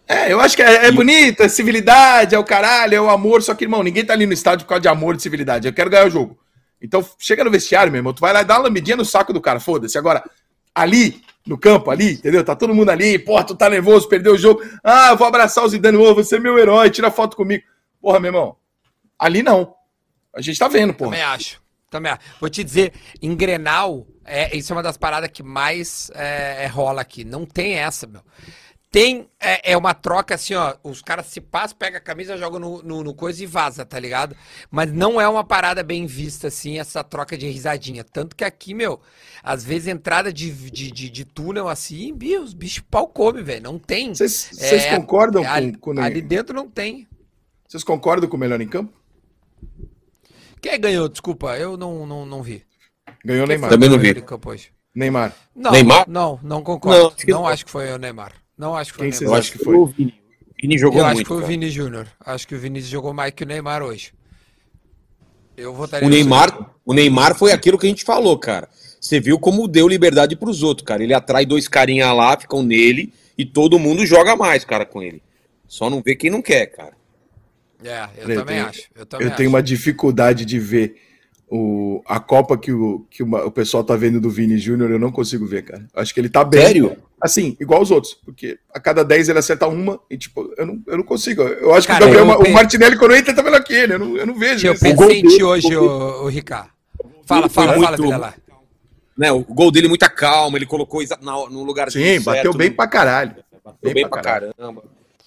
É, 0.07 0.32
eu 0.32 0.39
acho 0.39 0.55
que 0.55 0.61
é, 0.61 0.86
é 0.86 0.91
bonito, 0.91 1.41
é 1.41 1.49
civilidade, 1.49 2.36
é 2.36 2.39
o 2.39 2.43
caralho, 2.43 2.93
é 2.93 3.01
o 3.01 3.09
amor. 3.09 3.41
Só 3.41 3.55
que, 3.55 3.63
irmão, 3.65 3.82
ninguém 3.82 4.05
tá 4.05 4.13
ali 4.13 4.28
no 4.28 4.34
estádio 4.34 4.63
por 4.65 4.69
causa 4.69 4.82
de 4.84 4.88
amor 4.88 5.15
e 5.15 5.19
civilidade. 5.19 5.67
Eu 5.67 5.73
quero 5.73 5.89
ganhar 5.89 6.05
o 6.05 6.11
jogo. 6.11 6.38
Então, 6.80 7.03
chega 7.17 7.43
no 7.43 7.49
vestiário, 7.49 7.91
meu 7.91 7.99
irmão, 7.99 8.13
tu 8.13 8.19
vai 8.19 8.32
lá 8.32 8.41
e 8.41 8.45
dá 8.45 8.55
uma 8.59 8.65
lambidinha 8.67 8.95
no 8.95 9.03
saco 9.03 9.34
do 9.34 9.41
cara, 9.41 9.59
foda-se. 9.59 9.97
Agora, 9.97 10.23
ali, 10.76 11.23
no 11.47 11.57
campo, 11.57 11.89
ali, 11.89 12.13
entendeu? 12.13 12.43
Tá 12.43 12.55
todo 12.55 12.76
mundo 12.76 12.89
ali, 12.89 13.17
porra, 13.17 13.45
tu 13.45 13.55
tá 13.55 13.69
nervoso, 13.69 14.09
perdeu 14.09 14.34
o 14.34 14.38
jogo. 14.38 14.61
Ah, 14.84 15.15
vou 15.15 15.26
abraçar 15.26 15.63
o 15.63 15.69
Zidane, 15.69 15.97
ô, 15.97 16.13
você 16.13 16.36
é 16.36 16.39
meu 16.39 16.59
herói, 16.59 16.89
tira 16.89 17.09
foto 17.09 17.38
comigo. 17.38 17.63
Porra, 18.01 18.19
meu 18.19 18.30
irmão, 18.30 18.57
ali 19.17 19.41
não. 19.41 19.73
A 20.36 20.41
gente 20.41 20.59
tá 20.59 20.67
vendo, 20.67 20.93
porra. 20.93 21.11
Também 21.11 21.23
acho. 21.23 21.61
Também 21.89 22.11
acho. 22.11 22.21
Vou 22.41 22.49
te 22.49 22.63
dizer, 22.63 22.93
em 23.21 23.34
Grenal, 23.36 24.05
é, 24.26 24.55
isso 24.57 24.73
é 24.73 24.76
uma 24.76 24.84
das 24.84 24.97
paradas 24.97 25.30
que 25.32 25.43
mais 25.43 26.11
é, 26.13 26.63
é, 26.63 26.67
rola 26.67 27.01
aqui. 27.01 27.23
Não 27.23 27.45
tem 27.45 27.76
essa, 27.76 28.05
meu. 28.05 28.21
Tem, 28.96 29.28
é, 29.41 29.74
é 29.74 29.78
uma 29.78 29.93
troca 29.93 30.36
assim, 30.36 30.54
ó. 30.54 30.74
Os 30.82 31.02
caras 31.02 31.26
se 31.26 31.41
passam, 31.41 31.76
pega 31.78 31.98
a 31.98 32.02
camisa, 32.02 32.38
joga 32.38 32.58
no, 32.58 32.82
no, 32.82 33.04
no 33.04 33.14
coisa 33.14 33.43
e 33.43 33.46
vaza, 33.46 33.86
tá 33.86 34.00
ligado? 34.00 34.38
Mas 34.72 34.89
não 34.89 35.20
é 35.20 35.28
uma 35.28 35.43
parada 35.43 35.84
bem 35.84 36.06
vista, 36.06 36.48
assim, 36.48 36.80
essa 36.80 37.04
troca 37.04 37.38
de 37.38 37.46
risadinha. 37.50 38.06
Tanto 38.06 38.38
que 38.38 38.46
aqui, 38.46 38.74
meu, 38.74 39.02
às 39.43 39.66
vezes 39.66 39.89
entrada 39.89 40.32
de, 40.32 40.50
de, 40.50 40.89
de, 40.91 41.10
de 41.10 41.26
túnel 41.26 41.68
assim, 41.68 42.14
os 42.41 42.54
bichos 42.54 42.86
pau 42.89 43.06
come, 43.06 43.43
velho. 43.43 43.64
Não 43.64 43.78
tem. 43.78 44.16
Vocês 44.16 44.58
É, 44.62 44.96
concordam 44.96 45.43
com, 45.43 45.50
ali, 45.50 45.76
com 45.76 46.00
ali 46.00 46.22
dentro 46.22 46.56
não 46.56 46.70
tem. 46.70 47.06
Vocês 47.68 47.84
concordam 47.84 48.30
com 48.30 48.38
o 48.38 48.39
melhor 48.39 48.62
em 48.62 48.68
campo? 48.70 48.93
Quem 50.62 50.80
ganhou? 50.80 51.10
Desculpa, 51.10 51.58
eu 51.58 51.76
não, 51.76 52.06
não, 52.06 52.26
não 52.26 52.41
vi. 52.41 52.64
Ganhou 53.26 53.43
o 53.43 53.46
Quem 53.46 53.58
Neymar. 53.58 53.70
Também 53.72 53.89
não 53.89 54.00
vi. 54.00 54.24
Neymar. 54.96 55.34
Não, 55.54 55.72
Neymar? 55.72 56.06
Não, 56.08 56.39
não 56.41 56.64
concordo. 56.64 56.98
Não, 56.98 57.04
Não, 57.04 57.08
acho 57.10 57.26
que 57.26 57.32
não. 57.32 57.48
acho 57.48 57.66
que 57.66 57.72
foi 57.72 57.91
o 57.91 57.98
Neymar. 57.98 58.45
Não 58.58 58.76
acho 58.76 58.91
que 58.91 58.97
foi 58.99 59.10
Quem 59.10 59.18
vocês 59.18 59.32
acham 59.32 59.58
que 59.58 59.64
foi? 59.64 59.76
O 59.76 59.86
Vini. 59.86 60.14
Vini 60.62 60.78
jogou 60.78 60.99
Eu 60.99 61.06
acho 61.06 61.16
muito. 61.16 61.26
que 61.26 61.30
foi 61.30 61.38
o 61.38 61.41
cara. 61.41 61.51
Vini 61.51 61.70
Júnior. 61.70 62.08
Acho 62.26 62.47
que 62.47 62.56
o 62.56 62.60
Vinícius 62.60 62.89
jogou 62.89 63.14
mais 63.14 63.32
que 63.34 63.43
o 63.43 63.47
Neymar 63.47 63.84
hoje. 63.84 64.14
Eu 65.58 65.74
votaria 65.74 66.08
O 66.08 66.12
Neymar, 66.12 66.72
o 66.86 66.93
Neymar 66.93 67.36
foi 67.36 67.51
aquilo 67.51 67.78
que 67.78 67.86
a 67.86 67.89
gente 67.89 68.03
falou, 68.03 68.38
cara. 68.38 68.68
Você 68.99 69.20
viu 69.20 69.38
como 69.39 69.68
deu 69.68 69.88
liberdade 69.88 70.36
pros 70.36 70.64
outros, 70.64 70.86
cara. 70.86 71.03
Ele 71.03 71.14
atrai 71.14 71.45
dois 71.45 71.68
carinha 71.68 72.12
lá, 72.12 72.38
ficam 72.39 72.64
nele 72.64 73.14
e 73.38 73.45
todo 73.45 73.80
mundo 73.80 74.06
joga 74.06 74.36
mais, 74.36 74.66
cara, 74.66 74.86
com 74.86 75.01
ele. 75.01 75.22
Só 75.68 75.89
não 75.89 76.01
vê 76.01 76.16
quem 76.16 76.30
não 76.30 76.41
quer, 76.41 76.66
cara. 76.68 76.93
É, 77.84 78.03
eu 78.18 78.30
Eu 78.30 78.39
também 78.39 78.45
tenho- 78.58 78.68
acho. 78.68 78.82
Eu 78.95 79.06
também 79.06 79.28
Eu 79.28 79.36
tenho 79.36 79.49
acho. 79.49 79.56
uma 79.56 79.64
dificuldade 79.64 80.45
de 80.45 80.60
ver 80.60 80.95
o, 81.49 82.01
a 82.06 82.20
Copa 82.20 82.58
que, 82.58 82.72
o, 82.72 83.06
que 83.10 83.22
uma- 83.22 83.45
o 83.45 83.51
pessoal 83.51 83.84
tá 83.84 83.95
vendo 83.95 84.20
do 84.20 84.30
Vini 84.30 84.58
Júnior, 84.58 84.89
eu 84.89 84.99
não 84.99 85.12
consigo 85.12 85.45
ver, 85.45 85.64
cara. 85.64 85.86
Acho 85.93 86.14
que 86.14 86.20
ele 86.20 86.30
tá 86.30 86.43
bem. 86.43 86.62
Sério? 86.62 86.97
Assim, 87.26 87.57
igual 87.59 87.82
os 87.82 87.89
outros. 87.89 88.13
Porque 88.23 88.59
a 88.71 88.80
cada 88.80 89.03
10 89.03 89.30
ele 89.30 89.39
acerta 89.39 89.65
uma 89.67 89.99
e, 90.11 90.15
tipo, 90.15 90.53
eu 90.57 90.65
não, 90.65 90.80
eu 90.86 90.97
não 90.97 91.03
consigo. 91.03 91.41
Eu 91.41 91.73
acho 91.73 91.88
Cara, 91.88 91.99
que 91.99 92.05
o, 92.05 92.13
Gabriel, 92.13 92.34
eu 92.36 92.39
o 92.39 92.43
pe- 92.43 92.51
Martinelli, 92.51 92.97
quando 92.97 93.15
entra, 93.15 93.34
tá 93.34 93.41
melhor 93.41 93.63
que 93.63 93.73
ele. 93.73 93.93
Eu 93.93 93.99
não, 93.99 94.15
eu 94.17 94.28
não 94.28 94.36
vejo 94.38 94.67
Eu 94.67 94.73
isso. 94.73 94.84
pensei 94.84 95.19
em 95.21 95.23
ti 95.23 95.43
hoje, 95.43 95.76
ô, 95.76 96.23
ô 96.26 96.28
Ricardo. 96.28 96.69
Fala, 97.26 97.49
fala, 97.49 97.73
fala, 97.73 97.88
muito- 97.88 98.03
filha 98.03 98.17
lá. 98.17 98.34
Né, 99.17 99.32
o 99.32 99.39
gol 99.39 99.71
dele 99.71 99.88
muita 99.88 100.07
calma, 100.09 100.57
ele 100.57 100.65
colocou 100.67 101.01
no 101.49 101.63
lugar 101.63 101.89
Sim, 101.91 102.19
bateu 102.21 102.53
bem 102.53 102.69
pra 102.71 102.86
caralho. 102.86 103.36
Bateu 103.63 103.93
bem 103.93 104.07
pra 104.07 104.21
caramba. 104.21 104.84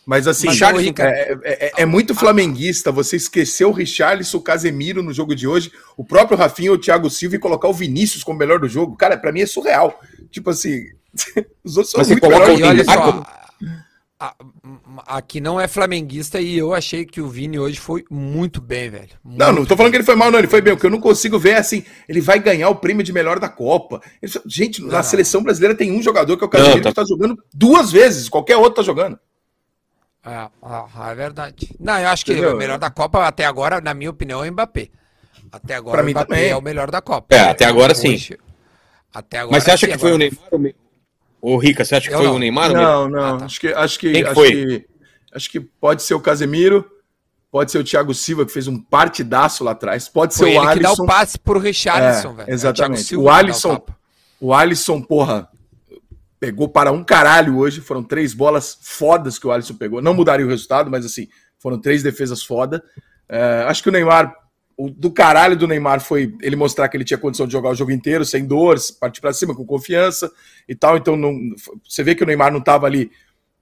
Mas 0.07 0.27
assim, 0.29 0.47
Mas, 0.47 0.57
Charles, 0.57 0.85
Ricardo- 0.85 1.13
é, 1.13 1.33
é- 1.43 1.67
é- 1.67 1.73
é 1.83 1.85
muito 1.87 2.15
flamenguista 2.15 2.91
você 2.93 3.17
esquecer 3.17 3.65
o 3.67 3.73
Richarlison, 3.73 4.39
o 4.39 4.43
Casemiro 4.43 5.03
no 5.03 5.13
jogo 5.13 5.35
de 5.35 5.47
hoje, 5.49 5.71
o 5.99 6.05
próprio 6.05 6.39
Rafinha, 6.39 6.73
o 6.73 6.79
Thiago 6.79 7.11
Silva 7.11 7.37
e 7.37 7.39
colocar 7.39 7.69
o 7.69 7.75
Vinícius 7.75 8.23
como 8.25 8.39
melhor 8.39 8.59
do 8.61 8.69
jogo. 8.69 8.97
Cara, 8.97 9.17
pra 9.19 9.33
mim 9.33 9.41
é 9.41 9.47
surreal. 9.47 10.01
Tipo 10.31 10.51
assim, 10.51 10.85
os 11.65 11.77
outros 11.77 11.91
são 11.93 11.99
Mas 11.99 12.07
você 12.09 12.15
muito 12.15 12.21
coloca 12.23 12.53
melhores 12.53 12.61
que 12.61 12.67
olha 12.67 12.81
ele. 12.81 12.85
só, 12.85 13.23
a- 14.21 14.35
a- 15.07 15.17
aqui 15.17 15.41
não 15.41 15.61
é 15.61 15.69
flamenguista 15.69 16.41
e 16.41 16.59
eu 16.59 16.75
achei 16.75 17.05
que 17.05 17.21
o 17.21 17.29
Vini 17.29 17.59
hoje 17.59 17.79
foi 17.79 18.05
muito 18.11 18.61
bem, 18.61 18.91
velho. 18.91 19.11
Não, 19.25 19.47
não 19.49 19.55
Muito 19.57 19.69
tô 19.69 19.77
falando 19.77 19.93
que 19.93 19.97
ele 19.99 20.05
foi 20.05 20.17
mal, 20.17 20.31
não. 20.31 20.39
Ele 20.41 20.49
foi 20.49 20.61
bem. 20.61 20.73
O 20.73 20.77
que 20.77 20.85
eu 20.87 20.91
não 20.91 21.01
consigo 21.01 21.39
ver 21.39 21.51
é 21.51 21.59
assim, 21.59 21.85
ele 22.09 22.21
vai 22.21 22.39
ganhar 22.41 22.69
o 22.69 22.75
prêmio 22.77 23.05
de 23.05 23.13
melhor 23.13 23.39
da 23.39 23.49
Copa. 23.49 24.01
Ele 24.21 24.33
gente, 24.47 24.83
na 24.83 24.97
Não. 24.99 25.03
seleção 25.05 25.43
brasileira 25.43 25.75
tem 25.77 25.93
um 25.93 26.03
jogador 26.03 26.37
que 26.37 26.43
é 26.43 26.47
o 26.47 26.51
Casemiro 26.51 26.77
Não, 26.77 26.83
tá- 26.83 26.89
que 26.91 26.95
tá 26.97 27.05
jogando 27.05 27.43
duas 27.55 27.93
vezes. 27.93 28.29
Qualquer 28.29 28.57
outro 28.57 28.75
tá 28.75 28.83
jogando. 28.83 29.19
É, 30.27 30.31
é, 30.31 31.11
é 31.11 31.15
verdade. 31.15 31.75
Não, 31.79 31.99
eu 32.01 32.09
acho 32.09 32.25
que 32.25 32.33
Entendeu? 32.33 32.55
o 32.55 32.59
melhor 32.59 32.79
da 32.79 32.91
Copa 32.91 33.25
até 33.25 33.45
agora, 33.47 33.81
na 33.81 33.95
minha 33.95 34.11
opinião, 34.11 34.45
é 34.45 34.49
o 34.49 34.53
Mbappé. 34.53 34.89
Até 35.51 35.75
agora 35.77 35.99
Pra 35.99 36.03
o 36.03 36.05
mim 36.07 36.11
Mbappé 36.13 36.35
também. 36.35 36.51
é 36.51 36.57
o 36.57 36.61
melhor 36.61 36.91
da 36.91 37.01
Copa. 37.01 37.35
É, 37.35 37.41
até 37.51 37.65
agora 37.65 37.95
sim. 37.95 38.19
Até 39.13 39.39
agora 39.39 39.57
Mas 39.57 39.65
você 39.65 39.71
acha 39.73 39.87
que 39.89 39.99
foi 39.99 40.13
o 40.13 40.19
Neymar? 40.19 40.39
ou 41.41 41.55
Ô, 41.55 41.57
Rica, 41.59 41.85
você 41.85 41.95
acha 41.95 42.09
que 42.09 42.15
Eu 42.15 42.19
foi 42.19 42.27
não. 42.27 42.35
o 42.37 42.39
Neymar? 42.39 42.73
Não, 42.73 43.09
não. 43.09 43.37
Ah, 43.37 43.39
tá. 43.39 43.45
Acho 43.47 43.61
que 43.61 43.69
acho 43.69 43.99
que 43.99 44.25
acho 44.25 44.35
que 44.43 44.87
acho 45.33 45.51
que 45.51 45.61
pode 45.61 46.03
ser 46.03 46.15
o 46.15 46.21
Casemiro, 46.21 46.85
pode 47.51 47.71
ser 47.71 47.79
o 47.79 47.85
Thiago 47.85 48.13
Silva 48.15 48.45
que 48.45 48.53
fez 48.53 48.67
um 48.67 48.79
partidaço 48.81 49.63
lá 49.65 49.71
atrás, 49.73 50.09
pode 50.09 50.35
Foi 50.35 50.51
ser 50.53 50.59
o 50.59 50.63
ele 50.63 50.73
que 50.75 50.81
dá 50.83 50.89
Alisson. 50.89 51.03
o 51.05 51.07
passe 51.07 51.39
pro 51.39 51.59
Richarlison, 51.59 52.31
É, 52.33 52.35
velho. 52.35 52.51
exatamente. 52.53 53.05
Thiago 53.05 53.09
Silva 53.09 53.25
O 53.25 53.31
Alisson-. 53.31 53.83
O 54.41 54.55
Alisson, 54.55 55.01
porra, 55.03 55.49
pegou 56.41 56.69
para 56.69 56.93
um 56.93 57.03
caralho 57.05 57.57
hoje. 57.59 57.81
Foram 57.81 58.03
três 58.03 58.33
bolas 58.35 58.79
fodas 58.83 59.39
que 59.39 59.47
o 59.47 59.53
Alisson 59.53 59.75
pegou. 59.75 60.01
Não 60.03 60.15
mudaria 60.15 60.47
o 60.47 60.49
resultado, 60.49 60.91
mas 60.91 61.05
assim, 61.05 61.29
foram 61.59 61.81
três 61.81 62.03
defesas 62.03 62.43
foda. 62.43 62.83
É, 63.29 63.65
acho 63.69 63.83
que 63.83 63.89
o 63.89 63.93
Neymar, 63.93 64.35
o 64.79 64.89
do 64.89 65.11
caralho 65.11 65.57
do 65.57 65.67
Neymar 65.67 66.01
foi 66.01 66.33
ele 66.41 66.55
mostrar 66.55 66.89
que 66.89 66.97
ele 66.97 67.05
tinha 67.05 67.19
condição 67.19 67.49
de 67.49 67.53
jogar 67.53 67.71
o 67.71 67.75
jogo 67.75 67.91
inteiro, 67.91 68.25
sem 68.25 68.47
dores, 68.47 68.93
partir 68.93 69.21
para 69.21 69.33
cima, 69.33 69.53
com 69.53 69.67
confiança 69.67 70.31
e 70.69 70.75
tal. 70.75 70.97
Então, 70.97 71.17
não, 71.17 71.37
você 71.87 72.05
vê 72.05 72.15
que 72.15 72.23
o 72.23 72.27
Neymar 72.27 72.53
não 72.53 72.61
tava 72.61 72.87
ali 72.87 73.11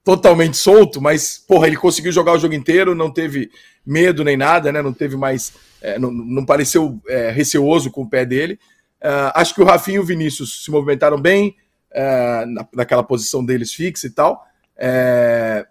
totalmente 0.03 0.55
solto, 0.55 1.01
mas, 1.01 1.39
porra, 1.39 1.65
ele 1.65 1.75
conseguiu 1.75 2.11
jogar 2.11 2.33
o 2.33 2.37
jogo 2.37 2.53
inteiro, 2.53 2.93
não 2.93 3.11
teve 3.11 3.49
medo 3.83 4.23
nem 4.23 4.37
nada, 4.37 4.71
né? 4.71 4.79
Não 4.79 4.93
teve 4.93 5.17
mais. 5.17 5.53
é, 5.81 5.97
não, 5.97 6.11
não 6.11 6.45
pareceu 6.45 7.01
é, 7.09 7.31
receoso 7.31 7.89
com 7.89 8.03
o 8.03 8.09
pé 8.09 8.23
dele. 8.23 8.59
É, 9.01 9.09
acho 9.33 9.55
que 9.55 9.61
o 9.61 9.65
Rafinha 9.65 9.97
e 9.97 9.99
o 9.99 10.05
Vinícius 10.05 10.63
se 10.63 10.69
movimentaram 10.69 11.19
bem 11.19 11.55
é, 11.91 12.45
na, 12.45 12.67
naquela 12.75 13.01
posição 13.01 13.43
deles 13.43 13.73
fixa 13.73 14.05
e 14.05 14.11
tal. 14.11 14.45
É, 14.77 15.65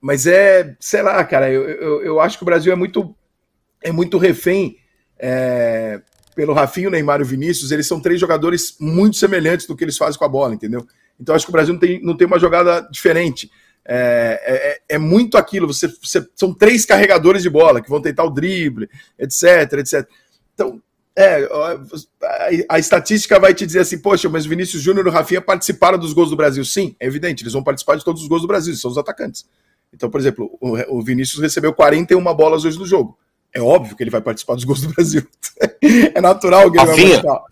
mas 0.00 0.28
é, 0.28 0.76
sei 0.78 1.02
lá, 1.02 1.24
cara, 1.24 1.50
eu, 1.50 1.68
eu, 1.68 2.02
eu 2.02 2.20
acho 2.20 2.38
que 2.38 2.44
o 2.44 2.46
Brasil 2.46 2.72
é 2.72 2.76
muito, 2.76 3.12
é 3.82 3.90
muito 3.90 4.16
refém 4.16 4.78
é, 5.22 6.02
pelo 6.34 6.52
Rafinho, 6.52 6.90
Neymar 6.90 7.20
e 7.20 7.22
o 7.22 7.26
Vinícius. 7.26 7.70
Eles 7.70 7.86
são 7.86 8.00
três 8.00 8.20
jogadores 8.20 8.76
muito 8.80 9.16
semelhantes 9.16 9.66
do 9.66 9.76
que 9.76 9.84
eles 9.84 9.96
fazem 9.96 10.18
com 10.18 10.24
a 10.24 10.28
bola, 10.28 10.52
entendeu? 10.54 10.84
Então 11.20 11.34
acho 11.34 11.46
que 11.46 11.50
o 11.50 11.52
Brasil 11.52 11.72
não 11.72 11.80
tem, 11.80 12.02
não 12.02 12.16
tem 12.16 12.26
uma 12.26 12.40
jogada 12.40 12.80
diferente. 12.90 13.48
É, 13.84 14.78
é, 14.90 14.94
é 14.96 14.98
muito 14.98 15.38
aquilo. 15.38 15.68
Você, 15.72 15.86
você- 16.02 16.26
são 16.34 16.52
três 16.52 16.84
carregadores 16.84 17.42
de 17.42 17.48
bola 17.50 17.80
que 17.80 17.88
vão 17.88 18.00
tentar 18.02 18.24
o 18.24 18.30
drible, 18.30 18.88
etc, 19.18 19.72
etc. 19.78 20.08
Então, 20.54 20.82
é, 21.14 21.44
a, 21.44 22.74
a 22.74 22.78
estatística 22.78 23.38
vai 23.38 23.54
te 23.54 23.66
dizer 23.66 23.80
assim, 23.80 23.98
poxa, 23.98 24.28
mas 24.28 24.46
o 24.46 24.48
Vinícius 24.48 24.82
Júnior 24.82 25.06
e 25.06 25.10
o 25.10 25.12
Rafinha 25.12 25.40
participaram 25.40 25.98
dos 25.98 26.12
gols 26.12 26.30
do 26.30 26.36
Brasil. 26.36 26.64
Sim, 26.64 26.96
é 26.98 27.06
evidente, 27.06 27.42
eles 27.42 27.52
vão 27.52 27.62
participar 27.62 27.96
de 27.96 28.04
todos 28.04 28.22
os 28.22 28.28
gols 28.28 28.42
do 28.42 28.48
Brasil, 28.48 28.74
são 28.74 28.90
os 28.90 28.98
atacantes. 28.98 29.44
Então, 29.92 30.08
por 30.10 30.18
exemplo, 30.18 30.56
o, 30.60 30.98
o 30.98 31.02
Vinícius 31.02 31.40
recebeu 31.40 31.72
41 31.72 32.34
bolas 32.34 32.64
hoje 32.64 32.78
no 32.78 32.86
jogo. 32.86 33.18
É 33.54 33.60
óbvio 33.60 33.94
que 33.96 34.02
ele 34.02 34.10
vai 34.10 34.20
participar 34.20 34.54
dos 34.54 34.64
gols 34.64 34.80
do 34.80 34.88
Brasil. 34.94 35.26
é 36.14 36.20
natural 36.20 36.70
que 36.70 36.78
ele 36.78 36.86
Rafinha? 36.86 37.20
vai 37.20 37.22
participar. 37.22 37.44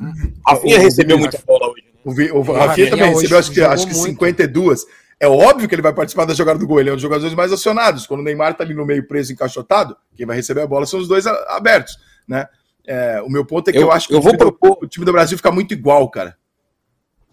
Rafinha 0.46 0.78
O- 0.78 0.80
recebeu 0.82 1.16
o- 1.16 1.20
muita 1.20 1.38
bola 1.46 1.66
hoje. 1.70 1.82
né? 1.84 1.90
O, 2.02 2.12
Vi- 2.12 2.30
o 2.30 2.40
Rafinha 2.42 2.90
também 2.90 3.08
hoje 3.14 3.26
recebeu, 3.26 3.38
acho 3.38 3.50
que, 3.52 3.60
acho 3.60 3.86
que 3.86 3.94
muito. 3.94 4.10
52. 4.10 4.86
É 5.20 5.28
óbvio 5.28 5.68
que 5.68 5.74
ele 5.74 5.82
vai 5.82 5.92
participar 5.92 6.24
da 6.24 6.32
jogada 6.32 6.58
do 6.58 6.66
gol. 6.66 6.80
Ele 6.80 6.88
é 6.88 6.92
um 6.92 6.96
dos 6.96 7.02
jogadores 7.02 7.34
mais 7.34 7.52
acionados. 7.52 8.06
Quando 8.06 8.20
o 8.20 8.22
Neymar 8.22 8.54
tá 8.56 8.64
ali 8.64 8.72
no 8.72 8.86
meio 8.86 9.06
preso, 9.06 9.32
encaixotado, 9.32 9.94
quem 10.16 10.24
vai 10.24 10.34
receber 10.36 10.62
a 10.62 10.66
bola 10.66 10.86
são 10.86 10.98
os 10.98 11.06
dois 11.06 11.26
a- 11.26 11.56
abertos, 11.56 11.98
né? 12.26 12.46
É, 12.86 13.20
o 13.20 13.28
meu 13.28 13.44
ponto 13.44 13.68
é 13.68 13.72
que 13.72 13.78
eu, 13.78 13.82
Eu- 13.82 13.92
acho 13.92 14.08
que 14.08 14.14
eu 14.14 14.18
o, 14.18 14.22
vou 14.22 14.32
time 14.32 14.38
do, 14.44 14.52
propor- 14.52 14.78
o 14.82 14.88
time 14.88 15.04
do 15.04 15.12
Brasil 15.12 15.36
fica 15.36 15.50
muito 15.52 15.74
igual, 15.74 16.08
cara. 16.08 16.34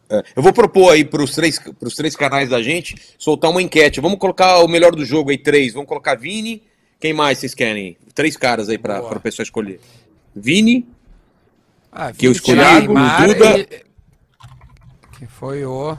É, 0.09 0.23
Eu 0.35 0.43
vou 0.43 0.51
propor 0.53 0.91
aí 0.93 1.03
para 1.05 1.21
os 1.23 1.33
três, 1.33 1.57
pros 1.79 1.95
três 1.95 2.15
canais 2.15 2.49
da 2.49 2.61
gente 2.61 2.95
soltar 3.17 3.49
uma 3.49 3.61
enquete. 3.61 3.99
Vamos 4.01 4.19
colocar 4.19 4.59
o 4.59 4.67
melhor 4.67 4.93
do 4.93 5.05
jogo 5.05 5.29
aí, 5.31 5.37
três. 5.37 5.73
Vamos 5.73 5.87
colocar 5.87 6.15
Vini. 6.15 6.63
Quem 6.99 7.13
mais 7.13 7.37
vocês 7.37 7.53
querem? 7.53 7.97
Três 8.13 8.35
caras 8.35 8.69
aí 8.69 8.77
para 8.77 8.99
Boa. 9.01 9.15
a 9.15 9.19
pessoa 9.19 9.43
escolher. 9.43 9.79
Vini, 10.35 10.87
Ah, 11.91 12.11
Que 12.11 12.27
eu 12.27 12.31
Vini, 12.31 12.35
escolhi, 12.35 12.57
Thiago, 12.59 12.93
Neymar 12.93 13.27
Duda. 13.27 13.57
e- 13.59 13.83
Que 15.17 15.25
foi 15.25 15.65
o. 15.65 15.97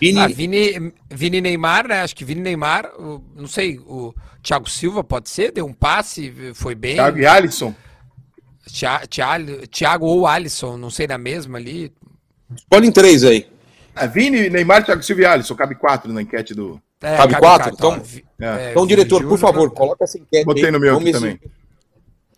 Vini, 0.00 0.18
Ah, 0.18 0.26
Vini, 0.26 0.92
Vini 1.08 1.40
Neymar, 1.40 1.88
né? 1.88 2.00
Acho 2.02 2.14
que 2.16 2.24
Vini 2.24 2.40
Neymar, 2.42 2.86
o- 3.00 3.24
não 3.34 3.46
sei, 3.46 3.78
o 3.78 4.12
Thiago 4.42 4.68
Silva 4.68 5.02
pode 5.04 5.30
ser, 5.30 5.52
deu 5.52 5.64
um 5.64 5.72
passe, 5.72 6.52
foi 6.54 6.74
bem. 6.74 6.94
Thiago 6.96 7.18
e 7.18 7.24
Alisson. 7.26 7.74
Thia- 8.66 9.06
Thia- 9.08 9.66
Thiago 9.70 10.04
ou 10.06 10.26
Alisson, 10.26 10.76
não 10.76 10.90
sei 10.90 11.06
na 11.06 11.16
mesma 11.18 11.56
ali. 11.58 11.92
escolhem 12.54 12.92
três 12.92 13.24
aí. 13.24 13.46
É, 13.94 14.06
Vini, 14.08 14.50
Neymar, 14.50 14.84
Thiago 14.84 15.02
Silva 15.02 15.22
e 15.22 15.24
Alisson. 15.24 15.54
Cabe 15.54 15.74
quatro 15.76 16.12
na 16.12 16.20
enquete 16.20 16.52
do. 16.52 16.80
É, 17.02 17.16
Cabe 17.16 17.36
quatro? 17.38 17.72
Então- 17.74 18.02
É. 18.40 18.70
Então, 18.70 18.86
diretor, 18.86 19.24
por 19.26 19.38
favor, 19.38 19.70
coloca 19.70 20.04
essa 20.04 20.18
enquete 20.18 20.44
Botei 20.44 20.70
no 20.70 20.80
meu 20.80 20.96
aqui 20.96 21.12
também. 21.12 21.40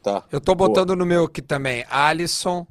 Tá. 0.02 0.22
Eu 0.30 0.40
tô 0.40 0.54
botando 0.54 0.94
no 0.94 1.06
meu 1.06 1.24
aqui 1.24 1.40
também, 1.40 1.84
Alisson 1.90 2.66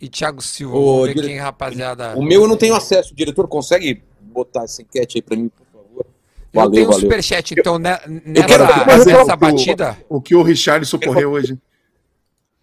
e 0.00 0.08
Thiago 0.08 0.42
Silva. 0.42 0.76
Ô, 0.76 0.92
Vamos 0.92 1.06
ver 1.08 1.14
dire- 1.14 1.26
quem, 1.28 1.38
rapaziada. 1.38 2.14
O 2.16 2.22
meu 2.22 2.42
eu 2.42 2.48
não 2.48 2.56
tenho 2.56 2.74
acesso. 2.74 3.12
O 3.12 3.16
diretor 3.16 3.46
consegue 3.46 4.02
botar 4.20 4.64
essa 4.64 4.82
enquete 4.82 5.18
aí 5.18 5.22
para 5.22 5.36
mim, 5.36 5.48
por 5.48 5.64
favor? 5.72 6.04
Eu 6.04 6.06
Valeu, 6.52 6.70
tenho 6.72 6.86
um 6.86 6.90
valeu. 6.90 7.00
superchat, 7.00 7.52
então, 7.56 7.80
quero 7.80 8.64
nessa, 8.64 8.84
fazer 8.84 9.12
nessa 9.12 9.34
o- 9.34 9.36
batida. 9.36 9.98
O 10.08 10.20
que 10.20 10.34
o 10.34 10.42
Richarlison 10.42 10.98
correu 10.98 11.30
hoje. 11.32 11.56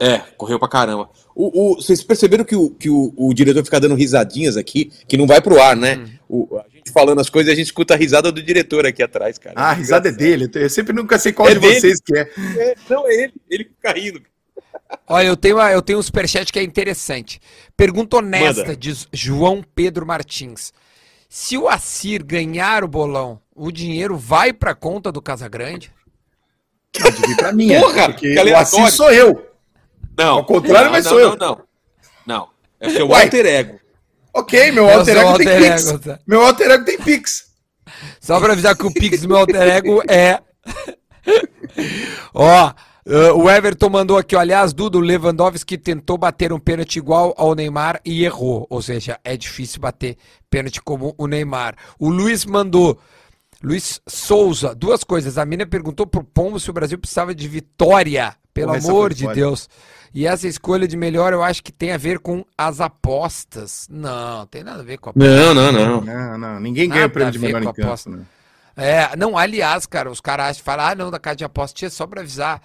É, 0.04 0.18
correu 0.36 0.58
pra 0.58 0.68
caramba. 0.68 1.10
O, 1.36 1.74
o- 1.74 1.76
vocês 1.76 2.04
perceberam 2.04 2.44
que, 2.44 2.56
o, 2.56 2.72
que 2.72 2.90
o, 2.90 3.14
o 3.16 3.34
diretor 3.36 3.64
fica 3.64 3.80
dando 3.80 3.94
risadinhas 3.94 4.58
aqui, 4.58 4.92
que 5.08 5.16
não 5.16 5.28
vai 5.28 5.40
pro 5.42 5.62
ar, 5.62 5.76
né? 5.76 5.98
Hum. 6.28 6.46
O- 6.50 6.58
a 6.58 6.66
gente 6.76 6.92
falando 6.92 7.22
as 7.22 7.30
coisas, 7.30 7.54
a 7.54 7.56
gente 7.56 7.68
escuta 7.68 7.94
a 7.94 7.98
risada 7.98 8.32
do 8.32 8.42
diretor 8.42 8.86
aqui 8.88 9.04
atrás, 9.04 9.38
cara. 9.38 9.54
Ah, 9.58 9.70
a 9.70 9.74
risada 9.74 10.10
é 10.10 10.12
dele. 10.12 10.50
Eu 10.56 10.70
sempre 10.72 10.92
nunca 10.94 11.20
sei 11.20 11.32
qual 11.32 11.48
É 11.48 11.54
de 11.54 11.60
dele? 11.60 11.80
vocês 11.80 12.00
que 12.02 12.18
é. 12.18 12.22
É, 12.58 12.76
não, 12.90 13.08
é 13.08 13.14
ele. 13.14 13.34
Ele 13.50 13.64
fica 13.66 13.92
rindo. 13.94 14.22
Olha, 15.08 15.28
eu 15.28 15.38
tenho, 15.38 15.58
uma- 15.58 15.72
eu 15.72 15.82
tenho 15.84 16.00
um 16.00 16.04
superchat 16.04 16.52
que 16.52 16.58
é 16.58 16.64
interessante. 16.64 17.40
Pergunta 17.78 18.18
honesta, 18.18 18.62
Manda. 18.64 18.76
diz 18.76 19.08
João 19.14 19.64
Pedro 19.76 20.06
Martins. 20.06 20.74
Se 21.30 21.58
o 21.58 21.70
Assir 21.70 22.24
ganhar 22.24 22.84
o 22.84 22.88
bolão, 22.88 23.40
o 23.56 23.72
dinheiro 23.72 24.18
vai 24.18 24.52
pra 24.52 24.74
conta 24.74 25.12
do 25.12 25.22
Casagrande? 25.22 25.92
Pode 27.00 27.22
vir 27.22 27.38
pra 27.38 27.54
mim, 27.54 27.72
é, 27.72 27.80
Porra, 27.80 28.10
porque 28.10 28.32
que 28.32 28.36
o 28.38 28.40
aleatório. 28.42 28.92
sou 28.92 29.12
eu. 29.14 29.51
Não. 30.24 30.38
Ao 30.38 30.46
contrário, 30.46 30.86
não, 30.86 30.92
mas 30.92 31.06
não, 31.06 31.12
sou 31.12 31.20
não, 31.20 31.30
eu. 31.30 31.38
Não, 31.38 31.62
não. 32.26 32.50
É 32.80 32.90
seu 32.90 33.08
Uai. 33.08 33.24
alter 33.24 33.46
ego. 33.46 33.80
Ok, 34.34 34.72
meu 34.72 34.90
É 34.90 34.96
o 34.96 35.00
alter 35.00 35.18
ego 35.18 35.38
tem 35.38 35.48
alter 35.48 35.72
Pix. 35.72 35.88
ego, 35.88 36.00
tá? 36.00 36.20
Meu 36.26 36.42
alter 36.46 36.72
ego 36.72 36.86
tem 36.86 36.98
Pix. 36.98 37.52
Só 38.20 38.40
pra 38.40 38.54
avisar 38.54 38.76
que 38.76 38.86
o 38.86 38.94
Pix 38.94 39.22
do 39.22 39.28
meu 39.28 39.38
alter 39.38 39.62
ego 39.62 40.02
é. 40.08 40.40
Ó, 42.34 42.74
eh, 43.06 43.32
o 43.32 43.50
Everton 43.50 43.90
mandou 43.90 44.18
aqui, 44.18 44.36
ó, 44.36 44.40
aliás, 44.40 44.74
Duda, 44.74 44.98
o 44.98 45.02
Lewandowski 45.02 45.78
tentou 45.78 46.18
bater 46.18 46.54
um 46.54 46.60
pênalti 46.60 46.98
igual 46.98 47.34
ao 47.38 47.56
Neymar 47.56 48.00
e 48.06 48.24
errou. 48.24 48.66
Ou 48.70 48.82
seja, 48.82 49.20
é 49.24 49.36
difícil 49.36 49.82
bater 49.82 50.18
pênalti 50.50 50.82
como 50.82 51.14
o 51.18 51.28
Neymar. 51.28 51.76
O 52.00 52.10
Luiz 52.10 52.46
mandou. 52.46 53.00
Luiz 53.64 54.02
Souza, 54.08 54.74
duas 54.74 55.04
coisas. 55.04 55.38
A 55.38 55.46
mina 55.46 55.66
perguntou 55.66 56.08
pro 56.08 56.24
Pombo 56.24 56.60
se 56.60 56.70
o 56.70 56.74
Brasil 56.74 56.98
precisava 56.98 57.36
de 57.36 57.48
vitória. 57.48 58.36
Pelo 58.54 58.76
essa 58.76 58.90
amor 58.90 59.14
de. 59.14 59.28
Deus. 59.28 59.70
E 60.14 60.28
essa 60.28 60.48
escolha 60.48 60.88
de 60.88 60.98
melhor 60.98 61.32
eu 61.32 61.42
acho 61.42 61.64
que 61.64 61.72
tem 61.72 61.92
a 61.94 61.98
ver 61.98 62.20
com 62.20 62.44
as 62.58 62.82
apostas. 62.82 63.88
Não, 63.90 64.46
tem 64.48 64.64
nada 64.64 64.82
a 64.82 64.84
ver 64.86 64.98
com 64.98 65.10
a 65.10 65.14
Não, 65.16 65.54
não, 65.54 65.72
não. 65.72 66.02
Não, 66.02 66.38
não. 66.38 66.60
Ninguém 66.60 66.90
ganha 66.90 67.02
Nada 67.02 67.12
o 67.12 67.14
prêmio 67.14 67.32
de 67.32 67.40
melhor 67.40 67.64
em 67.64 67.68
a 67.68 67.74
campo. 67.74 67.88
aposta. 67.88 68.10
né? 68.10 68.24
É, 68.76 69.16
não, 69.16 69.38
aliás, 69.38 69.86
cara, 69.86 70.10
os 70.10 70.20
caras 70.22 70.58
falam, 70.60 70.86
ah, 70.86 70.96
não, 70.96 71.12
da 71.12 71.20
casa 71.20 71.36
de 71.38 71.44
aposta, 71.46 71.78
tia, 71.78 71.90
só 71.90 72.06
pra 72.08 72.22
avisar. 72.22 72.62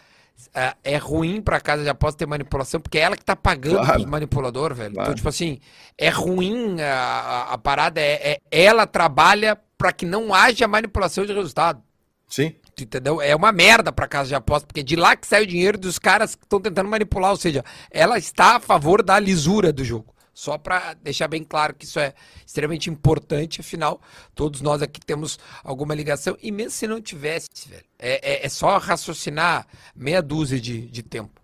É, 0.54 0.74
é 0.84 0.96
ruim 0.98 1.40
pra 1.40 1.60
casa 1.60 1.82
de 1.82 1.88
aposta 1.88 2.18
ter 2.18 2.26
manipulação, 2.26 2.78
porque 2.80 2.98
é 2.98 3.02
ela 3.02 3.16
que 3.16 3.24
tá 3.24 3.34
pagando 3.34 3.78
Claro. 3.78 4.00
os 4.00 4.04
manipulador, 4.04 4.74
velho. 4.74 4.92
Claro. 4.94 5.06
Então, 5.08 5.14
tipo 5.14 5.28
assim, 5.28 5.58
é 5.96 6.08
ruim 6.10 6.80
a, 6.80 6.92
a- 6.94 7.52
a 7.54 7.58
parada, 7.58 8.00
é, 8.00 8.32
é- 8.32 8.40
ela 8.50 8.86
trabalha 8.86 9.58
pra 9.78 9.92
que 9.92 10.04
não 10.04 10.34
haja 10.34 10.68
manipulação 10.68 11.24
de 11.24 11.32
resultado. 11.32 11.80
Sim. 12.28 12.54
Entendeu? 12.78 13.22
É 13.22 13.34
uma 13.34 13.52
merda 13.52 13.90
pra 13.90 14.06
casa 14.06 14.28
de 14.28 14.34
aposta, 14.34 14.66
porque 14.66 14.82
de 14.82 14.96
lá 14.96 15.16
que 15.16 15.26
sai 15.26 15.42
o 15.42 15.46
dinheiro 15.46 15.78
dos 15.78 15.98
caras 15.98 16.34
que 16.34 16.44
estão 16.44 16.60
tentando 16.60 16.90
manipular, 16.90 17.30
ou 17.30 17.36
seja, 17.36 17.64
ela 17.90 18.18
está 18.18 18.56
a 18.56 18.60
favor 18.60 19.02
da 19.02 19.18
lisura 19.18 19.72
do 19.72 19.82
jogo. 19.82 20.14
Só 20.34 20.58
pra 20.58 20.92
deixar 20.92 21.26
bem 21.28 21.42
claro 21.42 21.74
que 21.74 21.86
isso 21.86 21.98
é 21.98 22.12
extremamente 22.46 22.90
importante, 22.90 23.62
afinal, 23.62 23.98
todos 24.34 24.60
nós 24.60 24.82
aqui 24.82 25.00
temos 25.00 25.38
alguma 25.64 25.94
ligação, 25.94 26.36
e 26.42 26.52
mesmo 26.52 26.72
se 26.72 26.86
não 26.86 27.00
tivesse, 27.00 27.48
velho, 27.66 27.84
é, 27.98 28.42
é- 28.42 28.46
é 28.46 28.48
só 28.50 28.76
raciocinar 28.76 29.66
meia 29.94 30.20
dúzia 30.20 30.60
de, 30.60 30.82
de 30.88 31.02
tempo. 31.02 31.40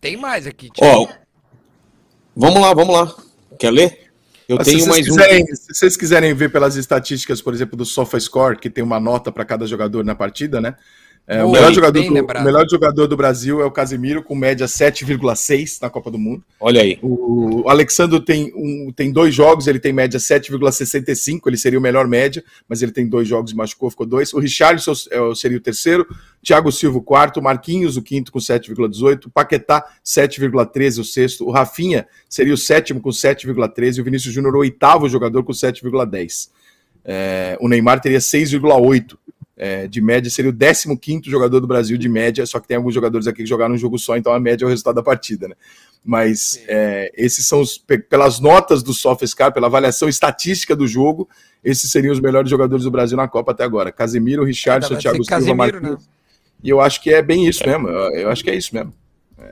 Tem 0.00 0.16
mais 0.16 0.48
aqui, 0.48 0.68
tio. 0.70 0.84
Ó, 0.84 1.06
vamos 2.34 2.60
lá, 2.60 2.74
vamos 2.74 2.92
lá. 2.92 3.14
Quer 3.56 3.70
ler? 3.70 4.07
Eu 4.48 4.56
Mas 4.56 4.66
tenho 4.66 4.86
mais 4.88 5.06
um. 5.06 5.10
quiserem- 5.10 5.46
Se 5.54 5.74
vocês 5.74 5.96
quiserem 5.96 6.32
ver 6.34 6.50
pelas 6.50 6.74
estatísticas, 6.76 7.42
por 7.42 7.52
exemplo, 7.52 7.76
do 7.76 7.84
SofaScore, 7.84 8.58
que 8.58 8.70
tem 8.70 8.82
uma 8.82 8.98
nota 8.98 9.30
para 9.30 9.44
cada 9.44 9.66
jogador 9.66 10.02
na 10.04 10.14
partida, 10.14 10.58
né? 10.60 10.74
É, 11.30 11.44
o, 11.44 11.48
Boa, 11.48 11.58
melhor 11.58 11.74
jogador 11.74 12.02
do, 12.02 12.08
o 12.08 12.42
melhor 12.42 12.66
jogador 12.70 13.06
do 13.06 13.14
Brasil 13.14 13.60
é 13.60 13.64
o 13.66 13.70
Casemiro, 13.70 14.22
com 14.22 14.34
média 14.34 14.64
7,6 14.64 15.76
na 15.82 15.90
Copa 15.90 16.10
do 16.10 16.18
Mundo. 16.18 16.42
Olha 16.58 16.80
aí. 16.80 16.98
O 17.02 17.68
Alexandre 17.68 18.18
tem, 18.24 18.50
um, 18.56 18.90
tem 18.96 19.12
dois 19.12 19.34
jogos, 19.34 19.66
ele 19.66 19.78
tem 19.78 19.92
média 19.92 20.18
7,65, 20.18 21.42
ele 21.46 21.58
seria 21.58 21.78
o 21.78 21.82
melhor 21.82 22.08
média, 22.08 22.42
mas 22.66 22.80
ele 22.80 22.92
tem 22.92 23.06
dois 23.06 23.28
jogos 23.28 23.52
e 23.52 23.54
machucou, 23.54 23.90
ficou 23.90 24.06
dois. 24.06 24.32
O 24.32 24.38
Richarlison 24.38 24.94
é 25.10 25.20
o- 25.20 25.34
seria 25.34 25.58
o 25.58 25.60
terceiro, 25.60 26.06
Thiago 26.42 26.72
Silva 26.72 26.96
o 26.96 27.02
quarto, 27.02 27.42
Marquinhos 27.42 27.98
o 27.98 28.02
quinto 28.02 28.32
com 28.32 28.38
7,18, 28.38 29.28
Paquetá 29.30 29.84
7,13 30.02 30.98
o 30.98 31.04
sexto, 31.04 31.46
o 31.46 31.50
Rafinha 31.50 32.06
seria 32.26 32.54
o 32.54 32.56
sétimo 32.56 33.02
com 33.02 33.10
7,13 33.10 33.98
e 33.98 34.00
o 34.00 34.04
Vinícius 34.04 34.32
Júnior 34.32 34.56
o 34.56 34.60
oitavo 34.60 35.06
jogador 35.10 35.44
com 35.44 35.52
7,10. 35.52 36.48
É, 37.04 37.58
o 37.60 37.68
Neymar 37.68 38.00
teria 38.00 38.18
6,8 38.18 39.18
é, 39.58 39.88
de 39.88 40.00
média, 40.00 40.30
seria 40.30 40.52
o 40.52 40.96
15 40.96 41.22
jogador 41.28 41.58
do 41.60 41.66
Brasil 41.66 41.98
de 41.98 42.08
média, 42.08 42.46
só 42.46 42.60
que 42.60 42.68
tem 42.68 42.76
alguns 42.76 42.94
jogadores 42.94 43.26
aqui 43.26 43.42
que 43.42 43.48
jogaram 43.48 43.74
um 43.74 43.78
jogo 43.78 43.98
só, 43.98 44.16
então 44.16 44.32
a 44.32 44.38
média 44.38 44.64
é 44.64 44.66
o 44.66 44.68
resultado 44.68 44.94
da 44.94 45.02
partida, 45.02 45.48
né? 45.48 45.54
Mas 46.04 46.62
é, 46.68 47.12
esses 47.16 47.44
são 47.44 47.60
os, 47.60 47.76
pe- 47.76 47.98
pelas 47.98 48.38
notas 48.38 48.82
do 48.84 48.94
SofaScore, 48.94 49.52
pela 49.52 49.66
avaliação 49.66 50.08
estatística 50.08 50.76
do 50.76 50.86
jogo, 50.86 51.28
esses 51.64 51.90
seriam 51.90 52.12
os 52.12 52.20
melhores 52.20 52.48
jogadores 52.48 52.84
do 52.84 52.90
Brasil 52.90 53.16
na 53.16 53.26
Copa 53.26 53.50
até 53.50 53.64
agora. 53.64 53.90
Casemiro, 53.90 54.44
Richardson, 54.44 54.94
Thiago 54.96 55.24
Silva, 55.24 55.54
Marquinhos. 55.56 56.08
E 56.62 56.70
eu 56.70 56.80
acho 56.80 57.02
que 57.02 57.10
é 57.12 57.20
bem 57.20 57.46
isso 57.46 57.66
mesmo. 57.66 57.88
Eu, 57.88 58.30
acho 58.30 58.44
que 58.44 58.50
é 58.50 58.54
isso 58.54 58.72
mesmo. 58.74 58.94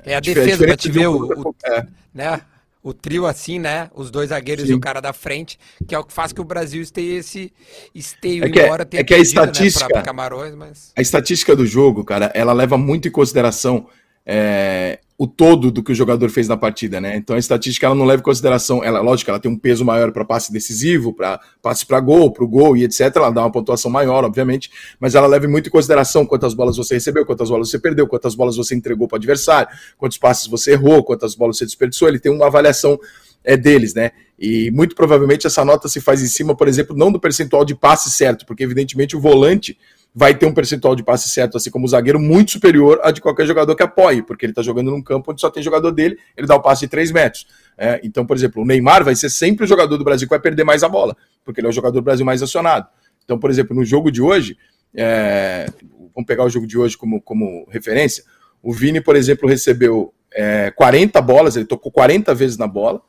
É 0.05 0.15
a 0.15 0.21
Diferente- 0.21 0.45
defesa 0.45 0.59
diferente 0.67 0.81
te 0.83 0.91
ver 0.91 1.09
o, 1.09 1.49
o- 1.51 1.55
é. 1.65 1.87
né? 2.15 2.41
O 2.87 2.95
trio 2.95 3.27
assim, 3.27 3.59
né? 3.59 3.91
Os 3.97 4.13
dois 4.13 4.29
zagueiros 4.29 4.65
Sim. 4.65 4.71
e 4.71 4.75
o 4.77 4.79
cara 4.79 5.01
da 5.01 5.13
frente, 5.13 5.59
que 5.89 5.93
é 5.93 5.99
o 5.99 6.05
que 6.05 6.13
faz 6.13 6.33
que 6.33 6.41
o 6.41 6.45
Brasil 6.45 6.81
esteja 6.81 7.19
esse 7.19 7.53
esteio, 7.93 8.45
É 8.45 8.49
que, 8.49 8.61
é- 8.61 8.65
embora 8.65 8.85
tenha 8.85 9.01
é 9.01 9.05
que 9.05 9.13
a 9.13 9.17
perdido, 9.17 9.41
né, 9.41 9.43
estatística, 9.51 9.89
pra 9.89 10.03
Camarões, 10.03 10.55
mas... 10.55 10.93
a 10.95 11.01
estatística 11.03 11.57
do 11.57 11.67
jogo, 11.67 12.05
cara, 12.05 12.31
ela 12.33 12.53
leva 12.53 12.79
muito 12.79 13.09
em 13.09 13.11
consideração 13.11 13.89
é, 14.25 15.01
o 15.19 15.27
todo 15.27 15.71
do 15.71 15.83
que 15.83 15.93
o 15.93 15.95
jogador 15.95 16.29
fez 16.29 16.47
na 16.47 16.57
partida, 16.57 17.01
né? 17.01 17.17
Então 17.17 17.37
a 17.37 17.39
estatística 17.39 17.87
ela 17.87 17.95
não 17.95 18.05
leva 18.05 18.21
em 18.21 18.25
consideração, 18.25 18.85
ela, 18.85 19.01
lógico, 19.01 19.31
ela 19.31 19.41
tem 19.41 19.51
um 19.51 19.57
peso 19.57 19.85
maior 19.85 20.13
para 20.13 20.25
passe 20.25 20.53
decisivo, 20.53 21.13
para 21.13 21.41
passe 21.63 21.87
para 21.87 21.99
gol, 22.01 22.31
para 22.31 22.45
o 22.45 22.49
gol 22.49 22.77
e 22.77 22.85
etc. 22.85 23.11
Ela 23.17 23.31
dá 23.31 23.41
uma 23.41 23.51
pontuação 23.51 23.91
maior, 23.91 24.25
obviamente, 24.25 24.71
mas 25.01 25.15
ela 25.15 25.27
leva 25.27 25.49
muito 25.49 25.69
em 25.69 25.73
consideração 25.73 26.27
quantas 26.27 26.53
bolas 26.53 26.77
você 26.77 26.95
recebeu, 26.95 27.25
quantas 27.25 27.49
bolas 27.49 27.71
você 27.71 27.79
perdeu, 27.79 28.07
quantas 28.07 28.35
bolas 28.35 28.57
você 28.57 28.75
entregou 28.75 29.09
para 29.09 29.17
o 29.17 29.19
adversário, 29.19 29.69
quantos 29.97 30.19
passes 30.19 30.47
você 30.49 30.73
errou, 30.73 31.03
quantas 31.03 31.35
bolas 31.35 31.57
você 31.57 31.65
desperdiçou. 31.65 32.09
Ele 32.09 32.19
tem 32.19 32.31
uma 32.31 32.47
avaliação 32.47 32.99
é 33.47 33.57
deles, 33.57 33.95
né? 33.95 34.11
E 34.39 34.71
muito 34.73 34.95
provavelmente 34.95 35.47
essa 35.47 35.65
nota 35.65 35.89
se 35.89 36.01
faz 36.01 36.21
em 36.21 36.27
cima, 36.27 36.55
por 36.55 36.69
exemplo, 36.69 36.95
não 36.95 37.11
do 37.11 37.19
percentual 37.19 37.65
de 37.65 37.75
passe 37.75 38.11
certo, 38.11 38.45
porque 38.45 38.65
evidentemente 38.65 39.17
o 39.17 39.21
volante 39.21 39.79
vai 40.19 40.35
ter 40.35 40.47
um 40.47 40.55
percentual 40.55 40.97
de 40.97 41.03
passe 41.03 41.29
certo, 41.29 41.59
assim 41.59 41.71
como 41.71 41.85
o 41.85 41.89
zagueiro, 41.89 42.19
muito 42.19 42.53
superior 42.53 42.99
a 43.03 43.11
de 43.11 43.21
qualquer 43.21 43.47
jogador 43.47 43.77
que 43.77 43.83
apoie, 43.83 44.23
porque 44.23 44.47
ele 44.47 44.53
está 44.53 44.63
jogando 44.63 44.91
num 44.91 45.03
campo 45.03 45.31
onde 45.31 45.43
só 45.43 45.51
tem 45.51 45.63
jogador 45.63 45.91
dele, 45.91 46.17
ele 46.35 46.47
dá 46.47 46.57
o 46.57 46.63
passe 46.63 46.87
de 46.87 46.89
3 46.89 47.13
metros. 47.13 47.47
É, 47.77 48.01
então, 48.03 48.25
por 48.25 48.35
exemplo, 48.35 48.63
o 48.63 48.65
Neymar 48.65 49.05
vai 49.05 49.15
ser 49.15 49.29
sempre 49.29 49.67
o 49.67 49.69
jogador 49.69 49.99
do 49.99 50.05
Brasil 50.05 50.27
que 50.27 50.31
vai 50.31 50.41
perder 50.41 50.65
mais 50.65 50.83
a 50.83 50.89
bola, 50.89 51.15
porque 51.45 51.61
ele 51.61 51.67
é 51.67 51.71
o 51.71 51.73
jogador 51.73 52.01
do 52.01 52.03
Brasil 52.03 52.25
mais 52.25 52.43
acionado. 52.43 52.89
Então, 53.27 53.39
por 53.39 53.51
exemplo, 53.51 53.77
no 53.77 53.85
jogo 53.85 54.11
de 54.11 54.23
hoje, 54.23 54.57
é, 54.95 55.67
vamos 56.15 56.27
pegar 56.27 56.45
o 56.45 56.49
jogo 56.49 56.67
de 56.67 56.79
hoje 56.79 56.97
como, 56.97 57.21
como 57.21 57.69
referência, 57.69 58.25
o 58.63 58.73
Vini, 58.73 59.03
por 59.03 59.17
exemplo, 59.17 59.47
recebeu 59.47 60.15
é, 60.33 60.71
40 60.71 61.21
bolas, 61.21 61.57
ele 61.57 61.67
tocou 61.67 61.93
40 61.93 62.35
vezes 62.35 62.57
na 62.57 62.67
bola, 62.67 63.03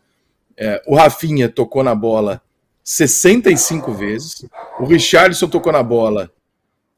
é, 0.58 0.84
o 0.86 0.94
Rafinha 0.94 1.48
tocou 1.48 1.86
na 1.86 1.96
bola 1.96 2.42
65 2.84 3.94
vezes, 3.94 4.46
o 4.78 4.84
Richardson 4.84 5.48
tocou 5.48 5.72
na 5.72 5.82
bola 5.82 6.30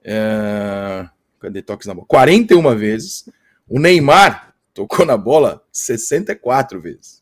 é, 0.03 1.07
cadê 1.39 1.61
toques 1.61 1.87
na 1.87 1.93
bola? 1.93 2.07
41 2.07 2.75
vezes. 2.75 3.29
O 3.67 3.79
Neymar 3.79 4.53
tocou 4.73 5.05
na 5.05 5.17
bola 5.17 5.63
64 5.71 6.79
vezes. 6.79 7.19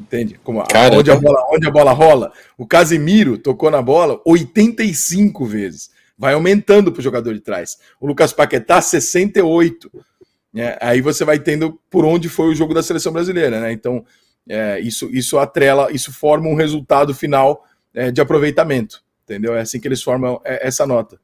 Entende? 0.00 0.40
Como, 0.42 0.64
Caramba. 0.66 0.98
onde, 0.98 1.10
a 1.10 1.16
bola, 1.16 1.46
onde 1.52 1.66
a 1.66 1.70
bola 1.70 1.92
rola. 1.92 2.32
O 2.56 2.66
Casimiro 2.66 3.36
tocou 3.36 3.70
na 3.70 3.82
bola 3.82 4.20
85 4.24 5.44
vezes. 5.44 5.90
Vai 6.16 6.34
aumentando 6.34 6.90
para 6.90 7.00
o 7.00 7.02
jogador 7.02 7.34
de 7.34 7.40
trás. 7.40 7.78
O 8.00 8.06
Lucas 8.06 8.32
Paquetá, 8.32 8.80
68. 8.80 9.90
né? 10.52 10.76
aí 10.80 11.00
você 11.00 11.24
vai 11.24 11.38
tendo 11.38 11.78
por 11.90 12.04
onde 12.04 12.28
foi 12.28 12.48
o 12.48 12.54
jogo 12.54 12.72
da 12.72 12.82
seleção 12.82 13.12
brasileira. 13.12 13.60
Né? 13.60 13.72
Então, 13.72 14.04
é, 14.48 14.80
isso, 14.80 15.08
isso 15.12 15.38
atrela, 15.38 15.92
isso 15.92 16.12
forma 16.12 16.48
um 16.48 16.54
resultado 16.54 17.14
final 17.14 17.64
é, 17.92 18.10
de 18.10 18.20
aproveitamento. 18.20 19.02
Entendeu? 19.30 19.54
É 19.54 19.60
assim 19.60 19.78
que 19.78 19.86
eles 19.86 20.02
formam 20.02 20.40
é, 20.44 20.66
essa 20.66 20.84
nota. 20.84 21.20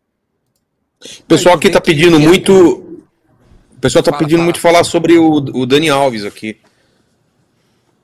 O 1.20 1.24
pessoal 1.24 1.56
aqui 1.56 1.68
tá 1.68 1.80
pedindo 1.80 2.20
muito. 2.20 2.52
O 2.52 3.80
pessoal 3.80 4.00
tá 4.00 4.12
Fala, 4.12 4.22
pedindo 4.22 4.44
muito 4.44 4.60
falar 4.60 4.84
sobre 4.84 5.18
o, 5.18 5.32
o 5.32 5.66
Dani 5.66 5.90
Alves 5.90 6.24
aqui. 6.24 6.56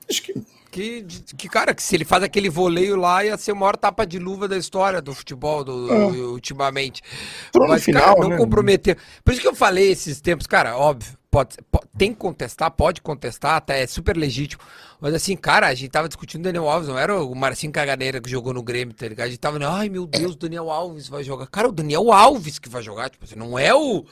Acho 0.09 0.21
que 0.21 0.33
Que, 0.73 1.05
que, 1.37 1.47
cara, 1.47 1.71
que 1.75 1.83
se 1.83 1.95
ele 1.95 2.03
faz 2.03 2.23
aquele 2.23 2.49
voleio 2.49 2.95
lá, 2.95 3.23
ia 3.23 3.37
ser 3.37 3.51
o 3.51 3.55
maior 3.55 3.77
tapa 3.77 4.07
de 4.07 4.17
luva 4.17 4.47
da 4.47 4.57
história 4.57 4.99
do 4.99 5.13
futebol 5.13 5.63
do, 5.63 5.87
do- 5.87 6.31
ultimamente. 6.31 7.03
Entrou 7.49 7.67
no 7.67 7.73
Mas, 7.73 7.85
cara, 7.85 7.99
final, 8.15 8.19
não 8.19 8.29
né? 8.29 8.37
comprometeu. 8.37 8.95
Por 9.23 9.33
isso 9.33 9.41
que 9.41 9.47
eu 9.47 9.53
falei 9.53 9.91
esses 9.91 10.19
tempos, 10.19 10.47
cara, 10.47 10.75
óbvio, 10.75 11.15
pode, 11.29 11.57
po- 11.71 11.83
tem 11.95 12.11
que 12.11 12.17
contestar, 12.17 12.71
pode 12.71 13.01
contestar, 13.03 13.55
até 13.57 13.83
é 13.83 13.85
super 13.87 14.17
legítimo. 14.17 14.63
Mas 14.99 15.13
assim, 15.13 15.35
cara, 15.35 15.67
a 15.67 15.75
gente 15.75 15.91
tava 15.91 16.07
discutindo 16.07 16.41
o 16.41 16.43
Daniel 16.45 16.67
Alves, 16.67 16.89
não 16.89 16.97
era 16.97 17.21
o 17.23 17.35
Marcinho 17.35 17.71
Caganeira 17.71 18.19
que 18.19 18.27
jogou 18.29 18.51
no 18.51 18.63
Grêmio, 18.63 18.95
tá 18.95 19.07
ligado? 19.07 19.27
A 19.27 19.29
gente 19.29 19.39
tava, 19.39 19.59
ai 19.67 19.89
meu 19.89 20.07
Deus, 20.07 20.33
o 20.33 20.37
Daniel 20.39 20.71
Alves 20.71 21.07
vai 21.07 21.23
jogar. 21.23 21.45
Cara, 21.45 21.69
o 21.69 21.71
Daniel 21.71 22.11
Alves 22.11 22.57
que 22.57 22.67
vai 22.67 22.81
jogar, 22.81 23.11
tipo 23.11 23.25
assim, 23.25 23.35
não 23.35 23.59
é 23.59 23.75
o. 23.75 24.03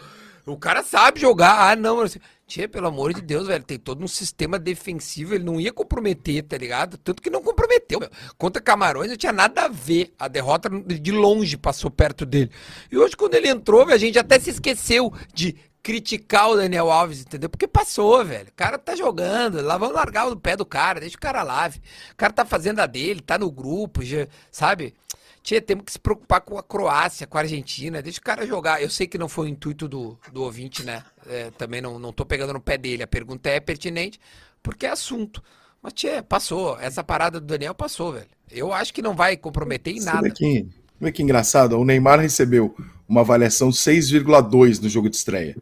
O 0.46 0.58
cara 0.58 0.84
sabe 0.84 1.20
jogar. 1.20 1.72
Ah, 1.72 1.76
não, 1.76 2.02
assim, 2.02 2.20
Tchê, 2.52 2.68
pelo 2.68 2.88
amor 2.88 3.14
de 3.14 3.22
Deus, 3.22 3.48
velho, 3.48 3.64
tem 3.64 3.80
todo 3.80 4.04
um 4.04 4.08
sistema 4.10 4.60
defensivo, 4.60 5.34
ele 5.34 5.46
não 5.46 5.58
ia 5.58 5.72
comprometer, 5.72 6.44
tá 6.44 6.58
ligado? 6.58 6.98
Tanto 6.98 7.22
que 7.22 7.30
não 7.30 7.42
comprometeu. 7.42 7.98
Meu. 7.98 8.10
Contra 8.38 8.62
Camarões 8.62 9.10
não 9.10 9.16
tinha 9.16 9.32
nada 9.32 9.62
a 9.62 9.68
ver. 9.70 10.14
A 10.20 10.28
derrota 10.28 10.70
de 10.70 11.14
longe 11.14 11.56
passou 11.56 11.90
perto 11.90 12.26
dele. 12.26 12.52
E 12.92 12.98
hoje, 12.98 13.16
quando 13.16 13.36
ele 13.36 13.48
entrou, 13.48 13.86
velho, 13.86 13.96
a 13.96 13.98
gente 13.98 14.20
até 14.20 14.38
se 14.38 14.50
esqueceu 14.50 15.14
de 15.34 15.56
criticar 15.82 16.50
o 16.50 16.58
Daniel 16.58 16.92
Alves, 16.92 17.22
entendeu? 17.22 17.50
Porque 17.50 17.70
passou, 17.70 18.26
velho. 18.26 18.50
O 18.50 18.54
cara 18.54 18.78
tá 18.78 18.98
jogando, 18.98 19.62
lá 19.62 19.78
vamos 19.78 19.96
largar 19.96 20.28
o 20.28 20.36
pé 20.36 20.58
do 20.58 20.66
cara, 20.66 21.00
deixa 21.00 21.16
o 21.16 21.22
cara 21.22 21.44
lave. 21.44 21.80
O 22.12 22.18
cara 22.18 22.34
tá 22.34 22.44
fazendo 22.44 22.82
a 22.82 22.86
dele, 22.86 23.22
tá 23.22 23.38
no 23.38 23.50
grupo, 23.50 24.04
já, 24.04 24.28
sabe? 24.52 24.94
Tia, 25.44 25.60
temos 25.60 25.86
que 25.86 25.92
se 25.92 26.00
preocupar 26.00 26.42
com 26.42 26.58
a 26.58 26.64
Croácia, 26.64 27.26
com 27.26 27.38
a 27.38 27.42
Argentina, 27.42 28.02
deixa 28.02 28.20
o 28.20 28.24
cara 28.24 28.46
jogar. 28.46 28.82
Eu 28.82 28.90
sei 28.90 29.08
que 29.08 29.18
não 29.18 29.28
foi 29.28 29.48
o 29.48 29.50
intuito 29.50 29.88
do, 29.88 30.18
do 30.32 30.44
ouvinte, 30.44 30.84
né? 30.84 31.04
É, 31.28 31.50
também 31.58 31.82
não, 31.82 31.98
não 31.98 32.14
tô 32.14 32.24
pegando 32.24 32.54
no 32.54 32.62
pé 32.62 32.78
dele. 32.78 33.02
A 33.02 33.08
pergunta 33.08 33.50
é 33.50 33.60
pertinente, 33.60 34.20
porque 34.62 34.86
é 34.86 34.90
assunto. 34.90 35.42
Mas, 35.82 35.94
tia, 35.94 36.22
passou. 36.22 36.80
Essa 36.80 37.04
parada 37.04 37.40
do 37.40 37.48
Daniel 37.48 37.74
passou, 37.74 38.14
velho. 38.14 38.28
Eu 38.52 38.72
acho 38.72 38.94
que 38.94 39.02
não 39.02 39.16
vai 39.16 39.36
comprometer 39.36 39.96
em 39.96 40.02
nada. 40.02 40.30
que, 40.30 40.68
vê 41.00 41.12
que 41.12 41.24
engraçado, 41.24 41.80
o 41.80 41.84
Neymar 41.84 42.20
recebeu 42.20 42.76
uma 43.10 43.22
avaliação 43.22 43.70
6,2 43.70 44.80
no 44.80 44.90
jogo 44.90 45.10
de 45.10 45.16
estreia. 45.16 45.58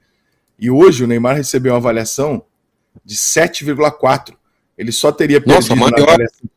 E 0.60 0.69
hoje 0.69 1.06
o 1.06 1.07
Neymar 1.07 1.38
recebeu 1.38 1.72
uma 1.72 1.77
avaliação 1.77 2.43
de 3.06 3.15
7,4. 3.15 4.35
Ele 4.77 4.91
só 4.91 5.10
teria 5.10 5.39
Nossa, 5.39 5.69
perdido 5.69 5.76
na 5.76 5.89
maior. 5.89 6.10
avaliação. 6.10 6.49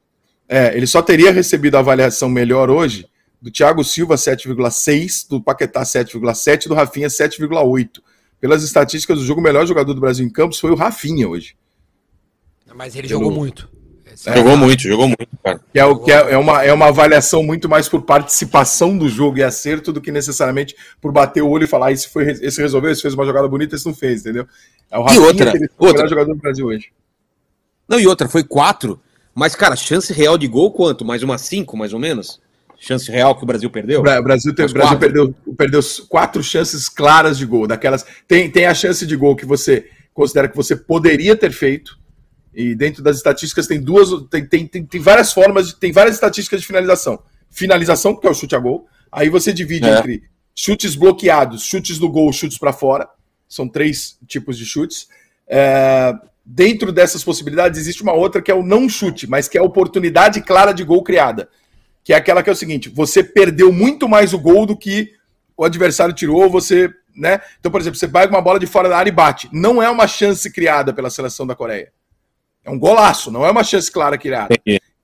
É, 0.49 0.77
ele 0.77 0.89
só 0.89 1.01
teria 1.01 1.31
recebido 1.31 1.77
a 1.77 1.78
avaliação 1.78 2.28
melhor 2.28 2.69
hoje 2.69 3.09
do 3.43 3.51
Thiago 3.51 3.82
Silva 3.82 4.14
7,6, 4.14 5.28
do 5.28 5.43
Paquetá 5.43 5.82
7,7, 5.82 6.69
do 6.69 6.74
Rafinha 6.74 7.09
7,8. 7.09 8.01
Pelas 8.40 8.62
estatísticas 8.62 9.19
do 9.19 9.24
jogo, 9.24 9.40
o 9.40 9.44
melhor 9.44 9.66
jogador 9.66 9.93
do 9.94 10.01
Brasil 10.01 10.24
em 10.24 10.31
campos 10.31 10.59
foi 10.60 10.70
o 10.70 10.74
Rafinha 10.77 11.28
hoje. 11.28 11.55
Mas 12.74 12.97
ele 12.97 13.09
Pelo- 13.09 13.20
jogou 13.20 13.36
muito. 13.36 13.69
É 14.27 14.36
Jogou 14.36 14.56
muito, 14.59 14.82
jogou 14.82 15.06
muito, 15.09 15.28
cara. 15.43 15.59
Que 15.73 15.78
é, 15.81 15.85
o, 15.86 15.98
que 15.98 16.12
é, 16.12 16.32
é 16.32 16.36
uma, 16.36 16.62
é 16.62 16.70
uma 16.73 16.89
avaliação 16.89 17.43
muito 17.43 17.66
mais 17.66 17.89
por 17.89 18.02
participação 18.02 18.97
do 18.98 19.09
jogo 19.09 19.39
e 19.39 19.43
acerto 19.43 19.90
do 19.90 20.02
que 20.02 20.12
necessariamente 20.12 20.77
por 21.01 21.10
bater 21.10 21.43
o 21.43 21.48
olho 21.48 21.64
e 21.64 21.66
falar 21.66 21.86
"Ah, 21.86 21.93
esse, 21.93 22.09
foi, 22.10 22.31
esse 22.31 22.60
resolveu, 22.60 22.90
esse 22.90 23.01
fez 23.01 23.14
uma 23.14 23.24
jogada 23.24 23.48
bonita, 23.48 23.74
esse 23.74 23.86
não 23.86 23.94
fez, 23.94 24.20
entendeu? 24.20 24.47
É 24.90 24.98
o 24.98 25.09
E 25.10 25.19
outra, 25.19 25.51
que 25.51 25.56
ele 25.56 25.69
foi 25.69 25.77
o 25.78 25.85
outra. 25.86 25.94
melhor 26.02 26.09
jogador 26.10 26.35
do 26.35 26.40
Brasil 26.40 26.66
hoje. 26.66 26.93
Não, 27.89 27.98
e 27.98 28.06
outra, 28.06 28.28
foi 28.28 28.44
quatro. 28.44 29.01
Mas, 29.35 29.55
cara, 29.56 29.74
chance 29.77 30.12
real 30.12 30.36
de 30.36 30.47
gol 30.47 30.70
quanto? 30.73 31.06
Mais 31.06 31.23
uma 31.23 31.39
cinco, 31.39 31.74
mais 31.74 31.94
ou 31.94 31.98
menos? 31.98 32.39
Chance 32.85 33.13
real 33.13 33.37
que 33.37 33.45
o 33.45 33.47
Brasil 33.47 33.71
perdeu? 33.71 34.01
O 34.01 34.03
Bra- 34.03 34.19
o 34.19 34.25
Brasil, 34.25 34.53
Brasil 34.53 34.99
perdeu, 34.99 35.33
perdeu 35.57 35.81
quatro 36.09 36.43
chances 36.43 36.89
claras 36.89 37.39
de 37.39 37.47
gol. 37.47 37.65
Daquelas, 37.69 38.05
tem, 38.27 38.51
tem 38.51 38.67
a 38.67 38.75
chance 38.75 39.07
de 39.07 39.15
gol 39.15 39.37
que 39.37 39.47
você 39.47 39.89
considera 40.13 40.49
que 40.49 40.57
você 40.57 40.75
poderia 40.75 41.37
ter 41.37 41.53
feito. 41.53 41.97
E 42.53 42.75
dentro 42.75 43.01
das 43.01 43.19
estatísticas 43.19 43.69
tem 43.69 43.81
duas. 43.81 44.09
Tem, 44.29 44.45
tem, 44.45 44.67
tem, 44.67 44.85
tem 44.85 45.01
várias 45.01 45.33
formas, 45.33 45.69
de- 45.69 45.77
tem 45.77 45.93
várias 45.93 46.17
estatísticas 46.17 46.61
de 46.61 46.67
finalização. 46.67 47.23
Finalização, 47.49 48.17
que 48.17 48.27
é 48.27 48.31
o 48.31 48.35
chute 48.35 48.57
a 48.57 48.59
gol. 48.59 48.85
Aí 49.13 49.29
você 49.29 49.53
divide 49.53 49.87
É. 49.89 49.99
entre 50.01 50.25
chutes 50.53 50.97
bloqueados, 50.97 51.63
chutes 51.63 52.01
no 52.01 52.11
gol, 52.11 52.33
chutes 52.33 52.59
para 52.59 52.73
fora. 52.73 53.09
São 53.49 53.69
três 53.69 54.19
tipos 54.27 54.59
de 54.59 54.67
chutes. 54.67 55.07
É, 55.47 56.13
dentro 56.45 56.91
dessas 56.91 57.23
possibilidades, 57.23 57.79
existe 57.79 58.03
uma 58.03 58.13
outra 58.13 58.43
que 58.43 58.51
é 58.51 58.55
o 58.55 58.65
não 58.65 58.89
chute, 58.89 59.29
mas 59.29 59.47
que 59.47 59.57
é 59.57 59.61
a 59.61 59.65
oportunidade 59.65 60.41
clara 60.43 60.73
de 60.73 60.83
gol 60.83 61.05
criada. 61.05 61.49
Que 62.05 62.12
é 62.12 62.16
aquela 62.16 62.43
que 62.43 62.51
é 62.51 62.53
o 62.53 62.57
seguinte: 62.57 62.89
você 62.89 63.23
perdeu 63.23 63.73
muito 63.73 64.09
mais 64.09 64.33
o 64.33 64.39
gol 64.39 64.66
do 64.66 64.77
que 64.77 65.12
o 65.57 65.65
adversário 65.65 66.15
tirou, 66.15 66.49
você. 66.51 66.91
Né? 67.15 67.41
Então, 67.61 67.70
por 67.70 67.81
exemplo, 67.81 67.99
você 67.99 68.09
pega 68.09 68.33
uma 68.33 68.41
bola 68.41 68.59
de 68.59 68.66
fora 68.66 68.89
da 68.89 68.97
área 68.97 69.11
e 69.11 69.12
bate. 69.12 69.49
Não 69.53 69.83
é 69.83 69.91
uma 69.91 70.07
chance 70.09 70.51
criada 70.51 70.95
pela 70.95 71.11
seleção 71.11 71.47
da 71.47 71.55
Coreia. 71.55 71.93
É 72.65 72.70
um 72.70 72.79
golaço, 72.79 73.31
não 73.31 73.45
é 73.45 73.51
uma 73.51 73.62
chance 73.65 73.91
clara 73.91 74.16
criada. 74.16 74.55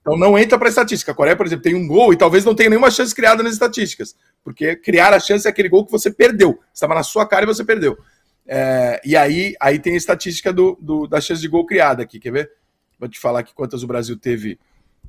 Então 0.01 0.17
não 0.17 0.39
entra 0.39 0.59
para 0.59 0.71
estatística. 0.71 1.13
A 1.13 1.15
Coreia, 1.15 1.37
por 1.37 1.45
exemplo, 1.45 1.63
tem 1.65 1.75
um 1.75 1.87
gol 1.87 2.13
e 2.13 2.17
talvez 2.17 2.45
não 2.45 2.55
tenha 2.55 2.71
nenhuma 2.71 2.91
chance 2.91 3.15
criada 3.15 3.43
nas 3.43 3.53
estatísticas. 3.53 4.17
Porque 4.43 4.75
criar 4.75 5.13
a 5.13 5.21
chance 5.21 5.47
é 5.47 5.51
aquele 5.51 5.69
gol 5.69 5.85
que 5.85 5.93
você 5.93 6.11
perdeu. 6.11 6.59
Estava 6.73 6.95
na 6.95 7.03
sua 7.03 7.27
cara 7.27 7.43
e 7.43 7.47
você 7.47 7.63
perdeu. 7.63 7.99
É, 8.47 9.01
e 9.05 9.15
aí, 9.15 9.55
aí 9.61 9.79
tem 9.79 9.93
a 9.93 9.97
estatística 9.99 10.51
do, 10.51 10.79
do- 10.81 11.07
da 11.07 11.21
chance 11.21 11.43
de 11.43 11.49
gol 11.49 11.67
criada 11.67 12.03
aqui, 12.03 12.19
quer 12.19 12.33
ver? 12.33 12.51
Vou 12.99 13.07
te 13.09 13.19
falar 13.21 13.41
aqui 13.41 13.53
quantas 13.55 13.83
o 13.83 13.87
Brasil 13.87 14.17
teve. 14.17 14.59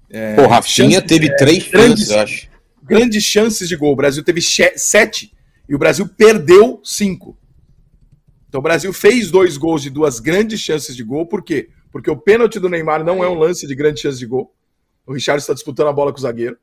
É, 0.10 0.36
Pô, 0.36 0.48
Rafinha 0.48 0.92
chances- 1.00 1.08
teve 1.08 1.28
é, 1.28 1.36
três 1.36 1.68
grandes- 1.68 2.08
chances, 2.08 2.10
eu 2.10 2.20
acho. 2.20 2.50
grandes 2.84 3.24
chances 3.24 3.68
de 3.70 3.76
gol. 3.76 3.94
O 3.94 3.96
Brasil 3.96 4.24
teve 4.24 4.42
sete 4.42 5.34
e 5.68 5.76
o 5.76 5.78
Brasil 5.80 6.08
perdeu 6.08 6.82
cinco. 6.84 7.38
Então 8.48 8.60
o 8.60 8.64
Brasil 8.64 8.92
fez 8.92 9.30
dois 9.30 9.58
gols 9.58 9.84
de 9.84 9.90
duas 9.90 10.20
grandes 10.20 10.60
chances 10.60 10.96
de 10.96 11.04
gol. 11.04 11.26
Por 11.28 11.44
quê? 11.44 11.70
Porque 11.92 12.10
o 12.10 12.18
pênalti 12.18 12.60
do 12.60 12.68
Neymar 12.70 13.04
não 13.04 13.24
é 13.24 13.30
um 13.30 13.36
lance 13.36 13.68
de 13.68 13.76
grande 13.76 14.00
chance 14.02 14.18
de 14.18 14.26
gol. 14.26 14.52
O 15.06 15.14
Richard 15.14 15.40
está 15.40 15.54
disputando 15.54 15.88
a 15.88 15.94
bola 15.94 16.12
com 16.12 16.18
o 16.18 16.22
zagueiro. 16.22 16.58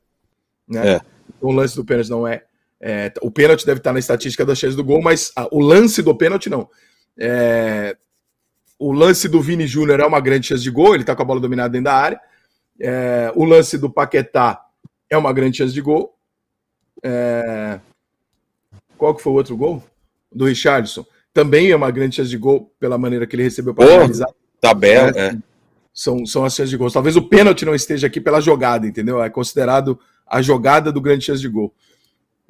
Né? 0.69 0.95
É. 0.95 1.01
O 1.41 1.53
lance 1.53 1.77
do 1.77 1.85
pênalti 1.85 2.11
não 2.11 2.27
é. 2.27 2.43
é, 2.81 3.13
o 3.23 3.31
pênalti 3.31 3.65
deve 3.65 3.79
estar 3.79 3.93
na 3.93 3.99
estatística 4.01 4.45
das 4.45 4.59
chances 4.59 4.77
do 4.77 4.83
gol, 4.85 5.01
mas 5.01 5.31
ah, 5.37 5.49
o 5.53 5.61
lance 5.61 6.03
do 6.03 6.15
pênalti 6.15 6.51
não. 6.51 6.69
É, 7.19 7.97
o 8.79 8.93
lance 8.93 9.29
do 9.29 9.41
Vini 9.41 9.67
Júnior 9.67 10.01
é 10.01 10.07
uma 10.07 10.21
grande 10.21 10.49
chance 10.49 10.63
de 10.63 10.71
gol, 10.71 10.93
ele 10.95 11.03
está 11.03 11.15
com 11.17 11.23
a 11.23 11.25
bola 11.25 11.41
dominada 11.41 11.71
dentro 11.71 11.85
da 11.85 11.95
área. 11.95 12.21
É, 12.81 13.33
o 13.35 13.45
lance 13.45 13.79
do 13.79 13.91
Paquetá 13.91 14.63
é 15.09 15.17
uma 15.17 15.33
grande 15.33 15.59
chance 15.59 15.73
de 15.73 15.81
gol. 15.81 16.17
É, 17.03 17.81
Qual 18.97 19.15
que 19.15 19.23
foi 19.23 19.33
o 19.33 19.37
outro 19.37 19.57
gol? 19.57 19.83
Do 20.33 20.47
Richardson. 20.47 21.05
Também 21.33 21.71
é 21.71 21.77
uma 21.77 21.91
grande 21.91 22.17
chance 22.17 22.31
de 22.31 22.39
gol 22.39 22.73
pela 22.81 22.97
maneira 22.97 23.27
que 23.27 23.37
ele 23.37 23.43
recebeu 23.43 23.75
para 23.75 23.87
finalizar. 23.87 24.29
Tabela, 24.61 25.13
É. 25.15 25.27
é. 25.27 25.39
São, 25.93 26.27
são 26.27 26.45
as 26.45 26.55
chances 26.55 26.69
de 26.69 26.77
gol. 26.77 26.91
Talvez 26.91 27.17
o 27.17 27.23
pênalti 27.23 27.65
não 27.65 27.75
esteja 27.75 28.07
aqui 28.07 28.21
pela 28.21 28.39
jogada, 28.39 28.87
entendeu? 28.87 29.23
É 29.23 29.31
considerado 29.31 29.99
a 30.27 30.43
jogada 30.43 30.93
do 30.93 31.01
grande 31.01 31.25
chance 31.25 31.41
de 31.41 31.49
gol. 31.49 31.75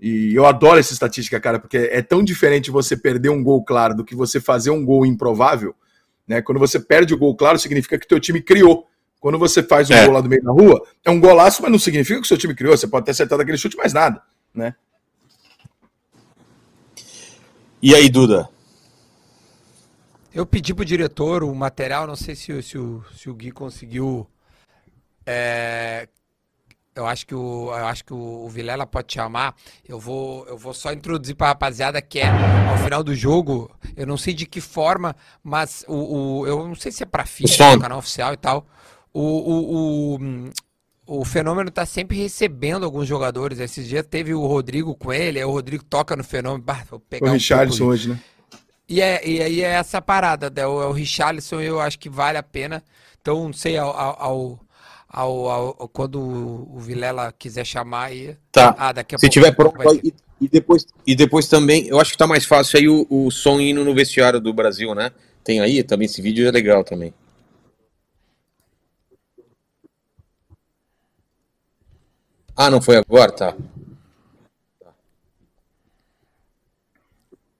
E 0.00 0.34
eu 0.34 0.44
adoro 0.44 0.80
essa 0.80 0.92
estatística, 0.92 1.38
cara, 1.38 1.60
porque 1.60 1.76
é 1.76 2.02
tão 2.02 2.24
diferente 2.24 2.72
você 2.72 2.96
perder 2.96 3.28
um 3.28 3.42
gol 3.42 3.64
claro 3.64 3.94
do 3.94 4.04
que 4.04 4.16
você 4.16 4.40
fazer 4.40 4.70
um 4.70 4.84
gol 4.84 5.06
improvável. 5.06 5.74
Né? 6.26 6.42
Quando 6.42 6.58
você 6.58 6.80
perde 6.80 7.14
o 7.14 7.18
gol 7.18 7.36
claro, 7.36 7.58
significa 7.58 7.96
que 7.96 8.06
teu 8.06 8.18
time 8.18 8.42
criou. 8.42 8.86
Quando 9.20 9.38
você 9.38 9.62
faz 9.62 9.90
um 9.90 9.94
É. 9.94 10.04
gol 10.04 10.14
lá 10.14 10.20
do 10.20 10.28
meio 10.28 10.42
da 10.42 10.52
rua, 10.52 10.86
é 11.04 11.10
um 11.10 11.18
golaço, 11.20 11.62
mas 11.62 11.70
não 11.70 11.78
significa 11.78 12.18
que 12.20 12.24
o 12.24 12.28
seu 12.28 12.38
time 12.38 12.54
criou. 12.54 12.76
Você 12.76 12.86
pode 12.86 13.06
ter 13.06 13.12
acertado 13.12 13.42
aquele 13.42 13.58
chute, 13.58 13.76
mas 13.76 13.92
nada. 13.92 14.22
Né? 14.54 14.74
E 17.82 17.94
aí, 17.94 18.08
Duda? 18.08 18.48
Eu 20.34 20.44
pedi 20.44 20.74
pro 20.74 20.84
diretor 20.84 21.42
o 21.42 21.54
material, 21.54 22.06
não 22.06 22.16
sei 22.16 22.34
se, 22.34 22.52
o- 22.52 22.62
se, 22.62 22.76
o, 22.76 23.02
se 23.16 23.30
o 23.30 23.34
Gui 23.34 23.50
conseguiu. 23.50 24.26
é, 25.24 26.08
eu 26.94 27.06
acho 27.06 27.26
que 27.26 27.34
o, 27.34 27.66
eu 27.76 27.86
acho 27.86 28.04
que 28.04 28.12
o, 28.14 28.44
o 28.44 28.48
Vilela 28.48 28.86
pode 28.86 29.12
chamar. 29.12 29.54
Eu 29.86 29.98
vou, 29.98 30.46
eu 30.46 30.56
vou 30.58 30.72
só 30.74 30.92
introduzir 30.92 31.34
pra 31.36 31.48
rapaziada 31.48 32.00
que 32.02 32.18
é 32.18 32.28
ao 32.28 32.78
final 32.78 33.02
do 33.02 33.14
jogo. 33.14 33.70
Eu 33.96 34.06
não 34.06 34.16
sei 34.16 34.34
de 34.34 34.46
que 34.46 34.60
forma, 34.60 35.14
mas 35.42 35.84
o, 35.88 36.40
o- 36.40 36.46
eu 36.46 36.66
não 36.68 36.74
sei 36.74 36.92
se 36.92 37.02
é 37.02 37.06
pra 37.06 37.24
FIFA, 37.26 37.74
no 37.76 37.80
canal 37.80 37.98
oficial 37.98 38.32
e 38.32 38.36
tal. 38.36 38.66
O, 39.18 39.22
o, 39.52 40.18
o, 41.06 41.20
o 41.20 41.24
fenômeno 41.24 41.70
tá 41.70 41.86
sempre 41.86 42.16
recebendo 42.18 42.84
alguns 42.84 43.08
jogadores. 43.08 43.58
Esses 43.60 43.86
dias 43.88 44.04
teve 44.08 44.34
o 44.34 44.46
Rodrigo 44.46 44.94
com 44.94 45.12
ele, 45.12 45.38
aí 45.38 45.44
o 45.44 45.50
Rodrigo 45.50 45.84
toca 45.84 46.14
no 46.16 46.22
fenômeno. 46.24 46.62
Bah, 46.62 46.84
vou 46.90 47.00
pegar 47.00 47.32
O 47.32 47.34
um 47.34 47.38
pouco 47.38 47.54
ali. 47.54 47.82
hoje, 47.82 48.08
né? 48.10 48.20
E, 48.88 49.00
é, 49.00 49.26
e 49.26 49.42
aí 49.42 49.60
é 49.62 49.70
essa 49.70 50.00
parada, 50.00 50.50
né? 50.54 50.66
o, 50.66 50.82
é 50.82 50.86
o 50.86 50.92
Richarlison 50.92 51.60
eu 51.60 51.80
acho 51.80 51.98
que 51.98 52.08
vale 52.08 52.38
a 52.38 52.42
pena. 52.42 52.82
Então, 53.20 53.44
não 53.44 53.52
sei, 53.52 53.76
ao, 53.76 53.88
ao, 53.96 54.20
ao- 54.22 54.60
ao- 55.08 55.48
ao- 55.80 55.88
quando 55.88 56.20
o 56.20 56.78
Vilela 56.78 57.32
quiser 57.36 57.64
chamar 57.64 58.04
aí. 58.06 58.36
Tá. 58.52 58.74
Ah, 58.78 58.92
daqui 58.92 59.14
a 59.14 59.18
Se 59.18 59.22
pouco 59.26 59.32
tiver 59.32 59.52
pronto, 59.52 59.76
vai 59.82 59.96
e, 60.04 60.14
e 60.40 60.48
depois, 60.48 60.86
e 61.06 61.16
depois 61.16 61.48
também, 61.48 61.86
eu 61.88 61.98
acho 61.98 62.12
que 62.12 62.18
tá 62.18 62.26
mais 62.26 62.44
fácil 62.44 62.78
aí 62.78 62.88
o, 62.88 63.06
o 63.08 63.30
som 63.30 63.58
indo 63.60 63.82
no 63.84 63.94
vestiário 63.94 64.40
do 64.40 64.52
Brasil, 64.52 64.94
né? 64.94 65.10
Tem 65.42 65.60
aí 65.60 65.82
também, 65.82 66.06
esse 66.06 66.20
vídeo 66.20 66.46
é 66.46 66.50
legal 66.50 66.84
também. 66.84 67.12
Ah, 72.56 72.70
não 72.70 72.80
foi 72.80 72.96
agora? 72.96 73.30
Tá. 73.32 73.54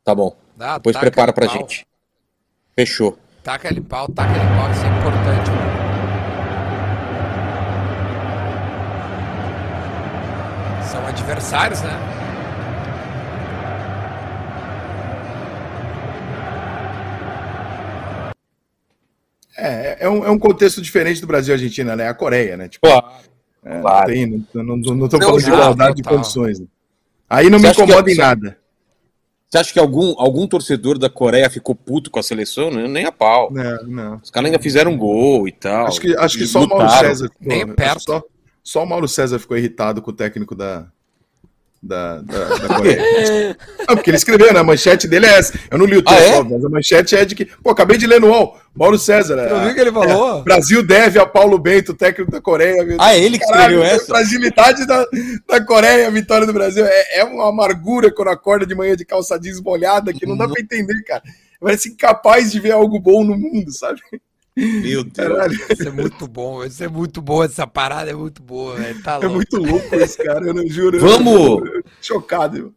Tá 0.03 0.15
bom. 0.15 0.35
Dá, 0.57 0.79
Depois 0.79 0.97
prepara 0.97 1.33
pra 1.33 1.47
pau. 1.47 1.57
gente. 1.59 1.87
Fechou. 2.75 3.19
Taca 3.43 3.69
ele 3.69 3.81
pau, 3.81 4.09
taca 4.09 4.31
ele 4.31 4.47
pau, 4.57 4.71
isso 4.73 4.85
é 4.85 4.99
importante. 4.99 5.51
mano. 5.51 5.77
São 10.91 11.07
adversários, 11.07 11.83
né? 11.83 11.93
É, 19.57 19.97
é 20.01 20.09
um, 20.09 20.25
é 20.25 20.31
um 20.31 20.39
contexto 20.39 20.83
diferente 20.83 21.21
do 21.21 21.27
Brasil 21.27 21.55
e 21.55 21.57
Argentina, 21.57 21.97
né? 21.97 22.09
A 22.09 22.15
Coreia, 22.15 22.57
né? 22.57 22.69
Tipo, 22.69 22.87
Claro. 22.87 23.07
É, 23.67 23.81
claro. 23.81 24.09
Não, 24.09 24.15
tem, 24.15 24.27
não, 24.55 24.65
não, 24.77 25.11
falando 25.11 25.39
de 25.43 25.51
não, 25.51 25.55
igualdade 25.59 25.97
de 25.97 26.03
condições. 26.03 26.61
né? 26.61 26.67
Aí 27.29 27.51
não 27.51 27.59
Você 27.59 27.67
me 27.67 27.73
incomoda 27.73 28.11
em 28.11 28.15
nada. 28.17 28.59
Você 29.49 29.59
acha 29.59 29.73
que 29.73 29.79
algum, 29.79 30.15
algum 30.19 30.47
torcedor 30.47 30.99
da 30.99 31.09
Coreia 31.09 31.49
ficou 31.49 31.75
puto 31.75 32.11
com 32.11 32.19
a 32.19 32.23
seleção? 32.23 32.71
Nem 32.71 32.89
nem 32.89 33.05
a 33.07 33.13
pau. 33.13 33.51
Não, 33.53 33.83
não. 33.87 34.17
Os 34.23 34.31
caras 34.31 34.47
ainda 34.51 34.63
fizeram 34.63 34.93
um 34.93 34.99
gol 34.99 35.47
e 35.47 35.53
tal. 35.53 35.87
Acho 35.87 36.01
que, 36.01 36.17
acho 36.17 36.39
que 36.39 36.47
só 36.47 36.65
o 36.65 36.69
Mauro 36.69 36.85
lutaram. 36.85 37.09
César. 37.09 37.29
ficou- 37.29 37.47
Nem 37.49 37.67
que 37.67 37.73
perto. 37.75 38.03
Só, 38.03 38.23
só 38.63 38.83
o 38.85 38.87
Mauro 38.87 39.07
César 39.09 39.39
ficou 39.39 39.57
irritado 39.57 40.03
com 40.03 40.11
o 40.11 40.15
técnico 40.15 40.55
da, 40.55 40.87
da, 41.87 42.21
da, 42.21 42.45
da 42.57 42.75
Coreia. 42.77 43.57
Não, 43.89 43.97
porque 43.97 44.11
ele 44.11 44.17
escreveu, 44.17 44.53
né? 44.53 44.61
A 44.61 44.65
manchete 44.65 45.07
dele 45.09 45.27
é 45.27 45.39
essa. 45.39 45.59
Eu 45.71 45.79
não 45.79 45.87
li 45.87 45.97
o 45.97 46.03
texto, 46.03 46.19
Ah, 46.21 46.37
é? 46.37 46.43
mas 46.43 46.65
a 46.65 46.69
manchete 46.69 47.17
é 47.17 47.25
de 47.25 47.35
que. 47.35 47.45
Pô, 47.47 47.71
acabei 47.71 47.97
de 47.97 48.07
ler 48.07 48.21
no 48.21 48.29
UOL. 48.29 48.59
Mauro 48.75 48.99
César. 48.99 49.37
Eu 49.39 49.61
vi 49.61 49.69
é, 49.69 49.75
que 49.75 49.81
ele 49.81 49.91
falou. 49.93 50.41
é, 50.41 50.43
Brasil 50.43 50.87
deve 50.87 51.19
a 51.19 51.25
Paulo 51.25 51.59
Bento, 51.59 51.95
técnico 51.95 52.31
da 52.31 52.41
Coreia. 52.43 52.85
Ah, 52.99 53.15
é 53.15 53.21
ele 53.21 53.39
que 53.39 53.45
escreveu 53.45 53.81
Caralho, 53.81 53.83
essa? 53.83 54.05
Fragilidade 54.07 54.87
da, 54.87 55.07
da 55.49 55.65
Coreia, 55.65 56.07
a 56.09 56.11
vitória 56.11 56.47
do 56.47 56.53
Brasil. 56.53 56.85
É, 56.85 57.21
é 57.21 57.25
uma 57.25 57.49
amargura 57.49 58.13
quando 58.13 58.29
acorda 58.29 58.67
de 58.67 58.75
manhã 58.75 58.95
de 58.95 59.05
calça 59.07 59.39
jeans 59.41 59.61
molhada 59.63 60.13
que 60.13 60.27
não 60.27 60.37
dá 60.37 60.47
pra 60.47 60.61
entender, 60.61 61.03
cara. 61.05 61.23
Parece 61.59 61.89
incapaz 61.89 62.53
de 62.53 62.61
ver 62.61 62.73
algo 62.73 63.01
bom 63.01 63.25
no 63.25 63.37
mundo, 63.37 63.73
sabe? 63.73 64.01
Meu 64.57 65.05
Deus. 65.05 65.13
Caralho, 65.29 65.55
Isso 65.71 65.87
é 65.87 65.91
muito 65.91 66.27
bom, 66.27 66.65
isso 66.65 66.83
é 66.83 66.89
muito 66.89 67.21
bom, 67.21 67.45
essa 67.45 67.67
parada 67.67 68.11
é 68.11 68.15
muito 68.15 68.43
boa, 68.43 68.75
velho. 68.77 69.03
Tá 69.03 69.15
é 69.17 69.27
louco. 69.27 69.35
muito 69.35 69.57
louco 69.59 69.95
esse 69.97 70.17
cara, 70.23 70.47
eu 70.47 70.55
não 70.55 70.67
juro. 70.67 70.99
Vamos! 70.99 71.35
eu- 71.69 71.83
chocado. 72.01 72.75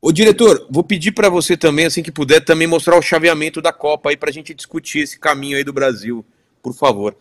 Ô, 0.00 0.10
diretor, 0.10 0.66
vou 0.70 0.82
pedir 0.82 1.12
pra 1.12 1.28
você 1.28 1.56
também, 1.56 1.84
assim 1.86 2.02
que 2.02 2.10
puder, 2.12 2.42
também 2.44 2.66
mostrar 2.66 2.96
o 2.98 3.02
chaveamento 3.02 3.60
da 3.60 3.72
Copa 3.72 4.08
aí 4.10 4.16
pra 4.16 4.32
gente 4.32 4.54
discutir 4.54 5.00
esse 5.00 5.18
caminho 5.18 5.56
aí 5.58 5.64
do 5.64 5.72
Brasil, 5.72 6.24
por 6.62 6.72
favor. 6.74 7.14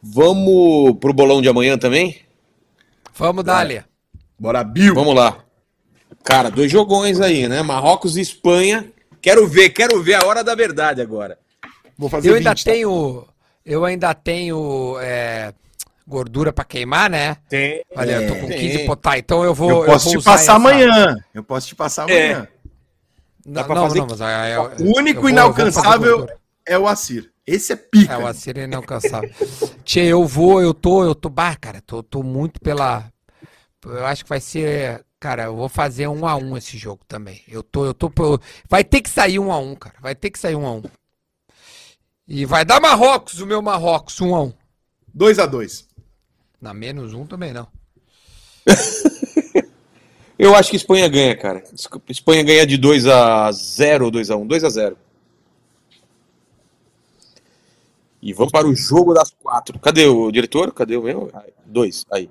Vamos 0.00 0.96
pro 1.00 1.12
bolão 1.12 1.42
de 1.42 1.48
amanhã 1.48 1.76
também? 1.76 2.20
Vamos, 3.16 3.42
Dália. 3.42 3.86
Bora, 4.38 4.62
Bill. 4.62 4.94
Vamos 4.94 5.14
lá. 5.14 5.38
Cara, 6.22 6.50
dois 6.50 6.70
jogões 6.70 7.20
aí, 7.20 7.48
né? 7.48 7.62
Marrocos 7.62 8.16
e 8.16 8.20
Espanha. 8.20 8.92
Quero 9.20 9.48
ver, 9.48 9.70
quero 9.70 10.00
ver 10.02 10.14
a 10.14 10.24
hora 10.26 10.44
da 10.44 10.54
verdade 10.54 11.00
agora. 11.00 11.38
Vou 11.98 12.08
fazer 12.10 12.30
Eu 12.30 12.34
ainda 12.34 12.50
20, 12.50 12.64
tá? 12.64 12.70
tenho. 12.72 13.26
Eu 13.64 13.84
ainda 13.84 14.14
tenho 14.14 14.96
é, 15.00 15.52
gordura 16.06 16.52
pra 16.52 16.64
queimar, 16.64 17.10
né? 17.10 17.36
Tem. 17.48 17.82
Olha, 17.96 18.22
eu 18.22 18.28
tô 18.28 18.40
com 18.40 18.46
tem. 18.48 18.58
15 18.58 18.78
potar, 18.86 19.18
então 19.18 19.42
eu 19.44 19.54
vou. 19.54 19.70
Eu 19.70 19.86
posso 19.86 20.04
vou 20.04 20.12
te 20.12 20.18
usar 20.18 20.30
passar 20.32 20.42
essa- 20.42 20.52
amanhã. 20.54 21.16
Eu 21.34 21.42
posso 21.42 21.66
te 21.66 21.74
passar 21.74 22.08
É. 22.10 22.32
amanhã. 22.32 22.48
Não, 23.44 23.64
pra 23.64 23.74
não, 23.76 23.82
fazer 23.88 23.98
não, 24.00 24.06
mas 24.10 24.20
aí 24.20 24.52
eu- 24.52 24.62
O 24.62 24.98
único 24.98 25.18
eu 25.18 25.22
vou- 25.22 25.24
eu 25.24 25.28
inalcançável 25.30 26.26
é 26.66 26.78
o 26.78 26.86
Acir. 26.86 27.30
Esse 27.46 27.72
é 27.72 27.76
pica. 27.76 28.12
É, 28.14 28.18
o 28.18 28.26
Assir 28.26 28.58
é 28.58 28.64
inalcançável. 28.64 29.30
Tchê, 29.84 30.00
eu 30.00 30.26
vou, 30.26 30.60
eu 30.60 30.74
tô, 30.74 31.04
eu 31.04 31.14
tô, 31.14 31.28
bah, 31.28 31.54
cara, 31.56 31.80
tô, 31.80 32.02
tô 32.02 32.22
muito 32.24 32.60
pela. 32.60 33.04
Eu 33.84 34.04
acho 34.04 34.24
que 34.24 34.28
vai 34.28 34.40
ser, 34.40 35.04
cara, 35.20 35.44
eu 35.44 35.54
vou 35.54 35.68
fazer 35.68 36.08
um 36.08 36.26
a 36.26 36.34
um 36.34 36.56
esse 36.56 36.76
jogo 36.76 37.02
também. 37.06 37.40
Eu 37.46 37.62
tô, 37.62 37.86
eu 37.86 37.94
tô, 37.94 38.10
eu- 38.18 38.40
vai 38.68 38.82
ter 38.82 39.00
que 39.00 39.08
sair 39.08 39.38
um 39.38 39.52
a 39.52 39.58
um, 39.58 39.76
cara, 39.76 39.94
vai 40.00 40.14
ter 40.14 40.28
que 40.30 40.38
sair 40.40 40.56
um 40.56 40.66
a 40.66 40.72
um. 40.72 40.82
E 42.28 42.44
vai 42.44 42.64
dar 42.64 42.80
Marrocos, 42.80 43.40
o 43.40 43.46
meu 43.46 43.62
Marrocos, 43.62 44.20
um 44.20 44.34
a 44.34 44.42
um. 44.42 44.52
2x2. 45.16 45.86
Na 46.60 46.74
menos 46.74 47.14
um 47.14 47.24
também 47.26 47.52
não. 47.52 47.68
Eu 50.38 50.54
acho 50.54 50.70
que 50.70 50.76
Espanha 50.76 51.08
ganha, 51.08 51.36
cara. 51.36 51.62
Espanha 52.08 52.42
ganha 52.42 52.66
de 52.66 52.76
2 52.76 53.06
a 53.06 53.50
0 53.52 54.06
ou 54.06 54.10
2 54.10 54.30
a 54.30 54.36
1, 54.36 54.46
2 54.46 54.64
a 54.64 54.68
0. 54.68 54.98
E 58.20 58.32
vamos 58.32 58.52
para 58.52 58.66
o 58.66 58.74
jogo 58.74 59.14
das 59.14 59.30
quatro. 59.30 59.78
Cadê 59.78 60.06
o 60.06 60.30
diretor? 60.30 60.72
Cadê 60.72 60.96
o 60.96 61.02
meu? 61.02 61.30
Dois, 61.64 62.04
aí. 62.10 62.28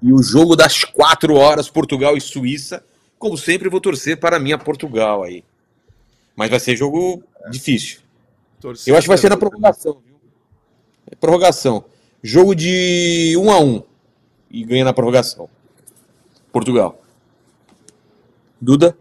E 0.00 0.12
o 0.12 0.22
jogo 0.22 0.54
das 0.54 0.84
quatro 0.84 1.34
horas, 1.34 1.68
Portugal 1.68 2.16
e 2.16 2.20
Suíça. 2.20 2.84
Como 3.18 3.36
sempre, 3.36 3.68
vou 3.68 3.80
torcer 3.80 4.20
para 4.20 4.36
a 4.36 4.40
minha 4.40 4.58
Portugal 4.58 5.24
aí. 5.24 5.42
Mas 6.36 6.50
vai 6.50 6.60
ser 6.60 6.76
jogo 6.76 7.24
difícil. 7.50 8.00
Eu 8.62 8.96
acho 8.96 9.02
que 9.02 9.08
vai 9.08 9.18
ser 9.18 9.28
na 9.28 9.36
prorrogação, 9.36 10.00
viu? 10.04 10.16
É 11.10 11.14
prorrogação. 11.14 11.84
Jogo 12.22 12.54
de 12.54 13.36
1 13.38 13.50
a 13.50 13.60
1 13.60 13.82
e 14.50 14.64
ganha 14.64 14.84
na 14.84 14.92
prorrogação. 14.92 15.48
Portugal. 16.50 17.00
Duda? 18.60 18.98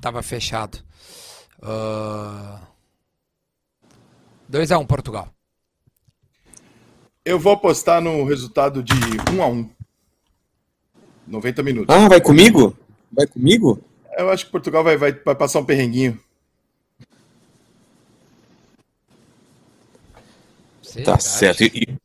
Tava 0.00 0.22
fechado. 0.22 0.78
2x1 4.50 4.86
Portugal. 4.86 5.28
Eu 7.24 7.38
vou 7.40 7.52
apostar 7.52 8.00
no 8.00 8.24
resultado 8.24 8.82
de 8.82 8.94
1x1. 8.94 9.68
90 11.26 11.62
minutos. 11.62 11.94
Ah, 11.94 12.08
vai 12.08 12.20
comigo? 12.20 12.76
Vai 13.12 13.26
comigo? 13.26 13.82
Eu 14.16 14.30
acho 14.30 14.46
que 14.46 14.50
Portugal 14.52 14.82
vai, 14.82 14.96
vai, 14.96 15.12
vai 15.12 15.34
passar 15.34 15.60
um 15.60 15.64
perrenguinho. 15.64 16.18
Tá 21.04 21.18
certo. 21.18 21.62
E- 21.62 21.66
e- 21.74 21.96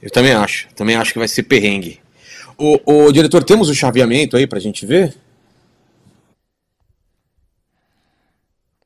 eu 0.00 0.10
também 0.10 0.32
acho. 0.32 0.68
Também 0.74 0.96
acho 0.96 1.12
que 1.12 1.18
vai 1.18 1.26
ser 1.28 1.42
perrengue. 1.42 2.00
Ô, 2.56 2.78
ô, 2.84 3.12
diretor, 3.12 3.42
temos 3.42 3.68
o 3.68 3.74
chaveamento 3.74 4.36
aí 4.36 4.46
pra 4.46 4.60
gente 4.60 4.86
ver? 4.86 5.16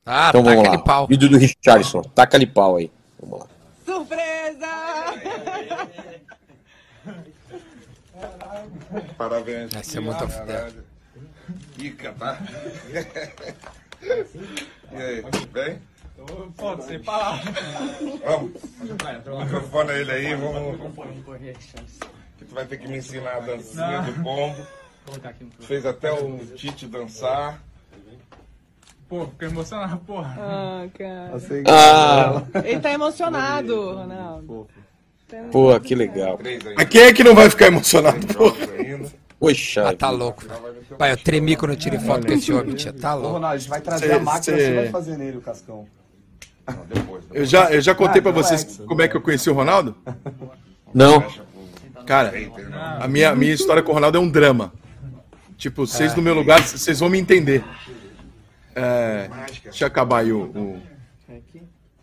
Ah, 0.05 0.29
então 0.29 0.41
vamos 0.43 0.67
lá. 0.67 0.77
pau. 0.79 1.05
Vídeo 1.05 1.29
do 1.29 1.37
Richardson. 1.37 2.01
Taca-lhe 2.01 2.47
pau 2.47 2.77
aí. 2.77 2.89
Vamos 3.21 3.39
lá. 3.41 3.47
Parabéns. 9.17 9.73
Vai 9.73 9.83
ser 9.83 9.99
muito 9.99 10.23
a 11.49 11.59
fuder. 11.59 11.75
Pica, 11.75 12.13
tá? 12.13 12.39
E 14.91 14.95
aí, 14.95 15.21
bem? 15.51 15.79
Pode 16.55 16.83
ser 16.85 17.03
palavras. 17.03 17.53
Vamos. 18.25 18.51
Microfone 18.79 19.91
ele 19.91 20.11
aí, 20.11 20.35
vamos. 20.35 20.77
Que 22.37 22.45
tu 22.45 22.55
vai 22.55 22.65
ter 22.65 22.77
que 22.77 22.87
me 22.87 22.97
ensinar 22.97 23.37
a 23.37 23.39
dancinha 23.39 24.01
do 24.01 24.23
pombo. 24.23 24.55
Fez 25.59 25.85
até 25.85 26.11
o 26.11 26.37
Tite 26.55 26.87
dançar. 26.87 27.61
Pô, 29.07 29.25
fiquei 29.27 29.47
emocionado, 29.47 29.97
porra. 29.99 30.37
Ah, 30.39 30.87
cara. 30.97 31.31
Ah. 31.67 32.43
Ele 32.63 32.79
tá 32.79 32.91
emocionado, 32.91 33.93
Ronaldo. 33.95 34.67
Pô, 35.51 35.79
que 35.79 35.95
legal. 35.95 36.39
Mas 36.75 36.89
quem 36.89 37.01
é 37.01 37.13
que 37.13 37.23
não 37.23 37.33
vai 37.33 37.49
ficar 37.49 37.67
emocionado, 37.67 38.25
porra? 38.27 38.67
Poxa. 39.39 39.87
Ah, 39.89 39.93
tá 39.95 40.09
louco. 40.09 40.43
Pai, 40.97 41.11
eu 41.13 41.17
tremi 41.17 41.55
quando 41.55 41.71
eu 41.71 41.77
tirei 41.77 41.97
foto 41.99 42.27
com 42.27 42.33
esse 42.33 42.51
homem, 42.51 42.75
tia. 42.75 42.91
Tá 42.91 43.13
louco. 43.13 43.33
Ronaldo, 43.33 43.55
a 43.55 43.57
gente 43.57 43.69
vai 43.69 43.79
trazer 43.81 44.07
Cê- 44.07 44.13
a 44.13 44.19
máquina, 44.19 44.57
cê- 44.57 44.65
você 44.65 44.75
vai 44.75 44.89
fazer 44.89 45.17
nele 45.17 45.37
o 45.37 45.41
cascão. 45.41 45.87
Eu 47.33 47.45
já, 47.45 47.71
eu 47.71 47.81
já 47.81 47.95
contei 47.95 48.19
Ah, 48.19 48.23
pra 48.23 48.31
vocês 48.31 48.79
é, 48.79 48.83
como 48.85 49.01
é 49.01 49.07
que 49.07 49.15
eu 49.15 49.21
conheci 49.21 49.49
o 49.49 49.53
Ronaldo? 49.53 49.95
Não. 50.93 51.23
Cara, 52.05 52.33
a 52.99 53.07
minha, 53.07 53.33
minha 53.35 53.53
história 53.53 53.81
com 53.81 53.91
o 53.91 53.95
Ronaldo 53.95 54.17
é 54.17 54.21
um 54.21 54.29
drama. 54.29 54.73
Tipo, 55.57 55.85
vocês 55.87 56.13
no 56.15 56.21
meu 56.21 56.33
lugar, 56.33 56.61
vocês 56.61 56.99
vão 56.99 57.09
me 57.09 57.19
entender. 57.19 57.63
É, 58.75 59.29
deixa 59.63 59.83
eu 59.85 59.87
acabar 59.87 60.19
aí 60.19 60.31
o, 60.31 60.41
o- 60.43 60.81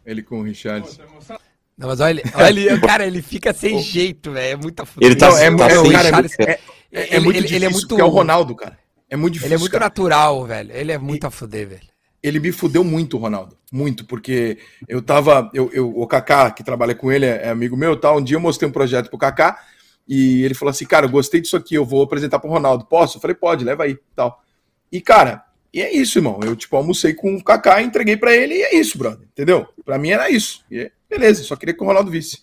ele 0.04 0.22
com 0.22 0.40
o 0.40 0.42
Richards. 0.42 0.98
Não, 1.76 1.88
mas 1.88 2.00
olha, 2.00 2.22
olha 2.34 2.60
ele, 2.60 2.80
cara, 2.80 3.06
ele 3.06 3.22
fica 3.22 3.52
sem 3.52 3.78
jeito, 3.80 4.32
velho. 4.32 4.52
É 4.54 4.56
muita 4.56 4.84
fuder. 4.84 5.10
Ele 5.10 5.16
tá- 5.18 5.28
Não, 5.30 5.36
é, 5.38 5.56
tá 5.56 5.64
é, 5.66 5.92
cara, 5.92 6.26
é, 6.40 6.58
é- 6.96 7.02
é- 7.02 7.08
é 7.12 7.16
ele- 7.16 7.24
muito 7.24 7.36
ele- 7.36 7.42
difícil, 7.46 7.56
ele 7.56 7.64
é 7.64 7.68
muito- 7.70 7.88
porque 7.88 8.02
é 8.02 8.04
o 8.04 8.08
Ronaldo, 8.08 8.54
cara. 8.54 8.78
É 9.08 9.16
muito 9.16 9.34
difícil, 9.34 9.48
Ele 9.48 9.54
é 9.54 9.58
muito 9.58 9.72
cara. 9.72 9.84
natural, 9.84 10.44
velho. 10.46 10.72
Ele 10.72 10.92
é 10.92 10.98
muito 10.98 11.26
a 11.26 11.30
fuder, 11.30 11.68
velho. 11.68 11.96
ele 12.22 12.40
me 12.40 12.50
fudeu 12.50 12.82
muito, 12.82 13.16
Ronaldo. 13.18 13.56
Muito, 13.70 14.04
porque 14.04 14.58
eu 14.88 15.00
tava. 15.00 15.48
Eu, 15.54 15.70
eu, 15.72 15.88
o 15.96 16.04
Kaká, 16.08 16.50
que 16.50 16.64
trabalha 16.64 16.92
com 16.92 17.12
ele, 17.12 17.24
é 17.24 17.48
amigo 17.50 17.76
meu 17.76 17.96
tal. 17.96 18.18
Um 18.18 18.22
dia 18.24 18.36
eu 18.36 18.40
mostrei 18.40 18.68
um 18.68 18.72
projeto 18.72 19.08
pro 19.08 19.18
Kaká 19.18 19.60
e 20.08 20.42
ele 20.42 20.54
falou 20.54 20.70
assim: 20.70 20.84
Cara, 20.86 21.06
eu 21.06 21.10
gostei 21.10 21.40
disso 21.40 21.56
aqui, 21.56 21.76
eu 21.76 21.84
vou 21.84 22.02
apresentar 22.02 22.40
pro 22.40 22.50
Ronaldo. 22.50 22.84
Posso? 22.86 23.18
Eu 23.18 23.20
falei: 23.20 23.36
Pode, 23.36 23.64
leva 23.64 23.84
aí 23.84 23.96
tal. 24.16 24.42
E, 24.90 25.00
cara, 25.00 25.44
e 25.72 25.80
é 25.80 25.94
isso, 25.94 26.18
irmão. 26.18 26.40
Eu, 26.42 26.56
tipo, 26.56 26.74
almocei 26.76 27.14
com 27.14 27.36
o 27.36 27.44
Kaká, 27.44 27.80
entreguei 27.80 28.16
pra 28.16 28.34
ele 28.34 28.54
e 28.54 28.62
é 28.62 28.74
isso, 28.74 28.98
brother. 28.98 29.28
Entendeu? 29.30 29.64
Pra 29.84 29.96
mim 29.96 30.10
era 30.10 30.28
isso. 30.28 30.64
E 30.68 30.80
é- 30.80 30.90
beleza, 31.08 31.44
só 31.44 31.54
queria 31.54 31.74
que 31.76 31.82
o 31.82 31.86
Ronaldo 31.86 32.10
visse. 32.10 32.38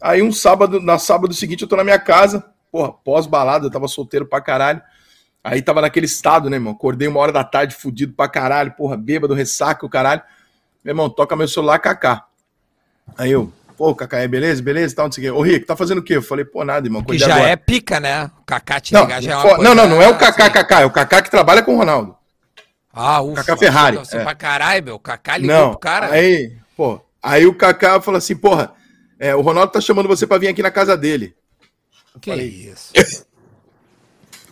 Aí 0.00 0.20
um 0.20 0.32
sábado, 0.32 0.80
na 0.80 0.98
sábado 0.98 1.32
seguinte, 1.32 1.62
eu 1.62 1.68
tô 1.68 1.76
na 1.76 1.84
minha 1.84 1.98
casa, 1.98 2.44
porra, 2.72 2.90
pós-balada, 2.90 3.66
eu 3.66 3.70
tava 3.70 3.86
solteiro 3.86 4.24
pra 4.24 4.40
caralho. 4.40 4.80
Aí 5.44 5.60
tava 5.60 5.82
naquele 5.82 6.06
estado, 6.06 6.48
né, 6.48 6.56
irmão? 6.56 6.72
Acordei 6.72 7.06
uma 7.06 7.20
hora 7.20 7.30
da 7.32 7.44
tarde, 7.44 7.74
fudido 7.74 8.14
pra 8.14 8.28
caralho, 8.28 8.72
porra, 8.72 8.96
bêbado, 8.96 9.34
ressaca, 9.34 9.84
o 9.84 9.90
caralho. 9.90 10.22
Meu 10.82 10.92
irmão, 10.92 11.10
toca 11.10 11.36
meu 11.36 11.46
celular, 11.46 11.78
Kaká. 11.78 12.24
Aí 13.18 13.30
eu, 13.32 13.52
pô, 13.76 13.94
Kaká, 13.94 14.20
é 14.20 14.28
beleza? 14.28 14.62
Beleza? 14.62 14.94
Tal, 14.94 15.06
não 15.06 15.12
sei 15.12 15.28
o 15.28 15.32
quê. 15.32 15.38
Ô, 15.38 15.42
Rick, 15.42 15.66
tá 15.66 15.76
fazendo 15.76 15.98
o 15.98 16.02
quê? 16.02 16.16
Eu 16.16 16.22
falei, 16.22 16.44
pô, 16.44 16.64
nada, 16.64 16.86
irmão. 16.86 17.02
Que 17.02 17.18
já 17.18 17.34
agora. 17.34 17.50
é 17.50 17.56
pica, 17.56 18.00
né? 18.00 18.30
O 18.40 18.44
Kaká 18.46 18.80
te 18.80 18.94
Não, 18.94 19.02
ligar 19.02 19.20
já 19.20 19.32
é 19.32 19.36
uma 19.36 19.42
coisa... 19.42 19.62
não, 19.62 19.74
não, 19.74 19.88
não 19.88 20.02
é 20.02 20.06
o 20.08 20.10
assim. 20.12 20.18
Kaká, 20.20 20.50
Kaká, 20.50 20.80
é 20.80 20.86
o 20.86 20.90
Kaká 20.90 21.22
que 21.22 21.30
trabalha 21.30 21.62
com 21.62 21.74
o 21.74 21.78
Ronaldo. 21.78 22.16
Ah, 22.92 23.20
ufa. 23.20 23.42
Kaká 23.42 23.56
Ferrari, 23.56 23.96
Você 23.96 24.16
é. 24.16 24.22
pra 24.22 24.34
caralho, 24.34 24.84
meu. 24.84 24.94
O 24.94 25.00
Kaká 25.00 25.36
ligou 25.36 25.56
Não, 25.56 25.70
pro 25.70 25.78
cara. 25.80 26.12
aí, 26.12 26.56
pô, 26.76 27.00
aí 27.22 27.46
o 27.46 27.54
Kaká 27.54 28.00
falou 28.00 28.18
assim, 28.18 28.36
porra, 28.36 28.72
é, 29.18 29.34
o 29.34 29.40
Ronaldo 29.40 29.72
tá 29.72 29.80
chamando 29.80 30.06
você 30.08 30.26
pra 30.26 30.38
vir 30.38 30.48
aqui 30.48 30.62
na 30.62 30.70
casa 30.70 30.96
dele. 30.96 31.34
Que 32.20 32.34
isso? 32.34 32.92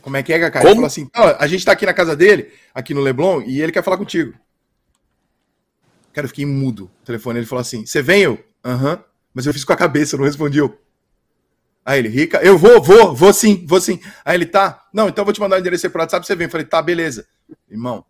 Como 0.03 0.17
é 0.17 0.23
que 0.23 0.33
é? 0.33 0.51
Como? 0.51 0.65
Ele 0.65 0.75
falou 0.75 0.87
assim, 0.87 1.11
"Ó, 1.15 1.37
a 1.39 1.47
gente 1.47 1.65
tá 1.65 1.73
aqui 1.73 1.85
na 1.85 1.93
casa 1.93 2.17
dele, 2.17 2.51
aqui 2.75 2.95
no 2.95 3.01
Leblon, 3.01 3.43
e 3.43 3.61
ele 3.61 3.71
quer 3.71 3.83
falar 3.85 3.99
contigo. 3.99 4.35
Cara, 6.13 6.25
eu 6.25 6.29
fiquei 6.29 6.47
mudo 6.47 6.85
no 6.85 7.05
telefone. 7.05 7.39
Ele 7.39 7.47
falou 7.47 7.61
assim, 7.61 7.87
você 7.87 8.03
vem, 8.03 8.23
eu? 8.23 8.43
Aham. 8.65 9.03
Mas 9.33 9.47
eu 9.47 9.53
fiz 9.53 9.65
com 9.65 9.73
a 9.73 9.77
cabeça, 9.77 10.17
não 10.17 10.25
respondi 10.25 10.59
eu. 10.59 10.77
Aí 11.85 11.99
ele, 11.99 12.09
Rica, 12.09 12.39
eu 12.43 12.59
vou, 12.59 12.83
vou, 12.83 13.15
vou 13.15 13.33
sim, 13.33 13.65
vou 13.67 13.81
sim. 13.81 14.01
Aí 14.25 14.37
ele, 14.37 14.47
tá, 14.47 14.87
não, 14.93 15.09
então 15.09 15.23
eu 15.23 15.27
vou 15.27 15.33
te 15.33 15.41
mandar 15.41 15.57
o 15.57 15.61
endereço 15.61 15.87
aí 15.87 15.91
pro 15.91 16.01
WhatsApp, 16.01 16.27
você 16.27 16.35
vem. 16.35 16.47
Eu 16.47 16.51
falei, 16.51 16.67
tá, 16.67 16.83
beleza. 16.83 17.27
Irmão, 17.71 18.05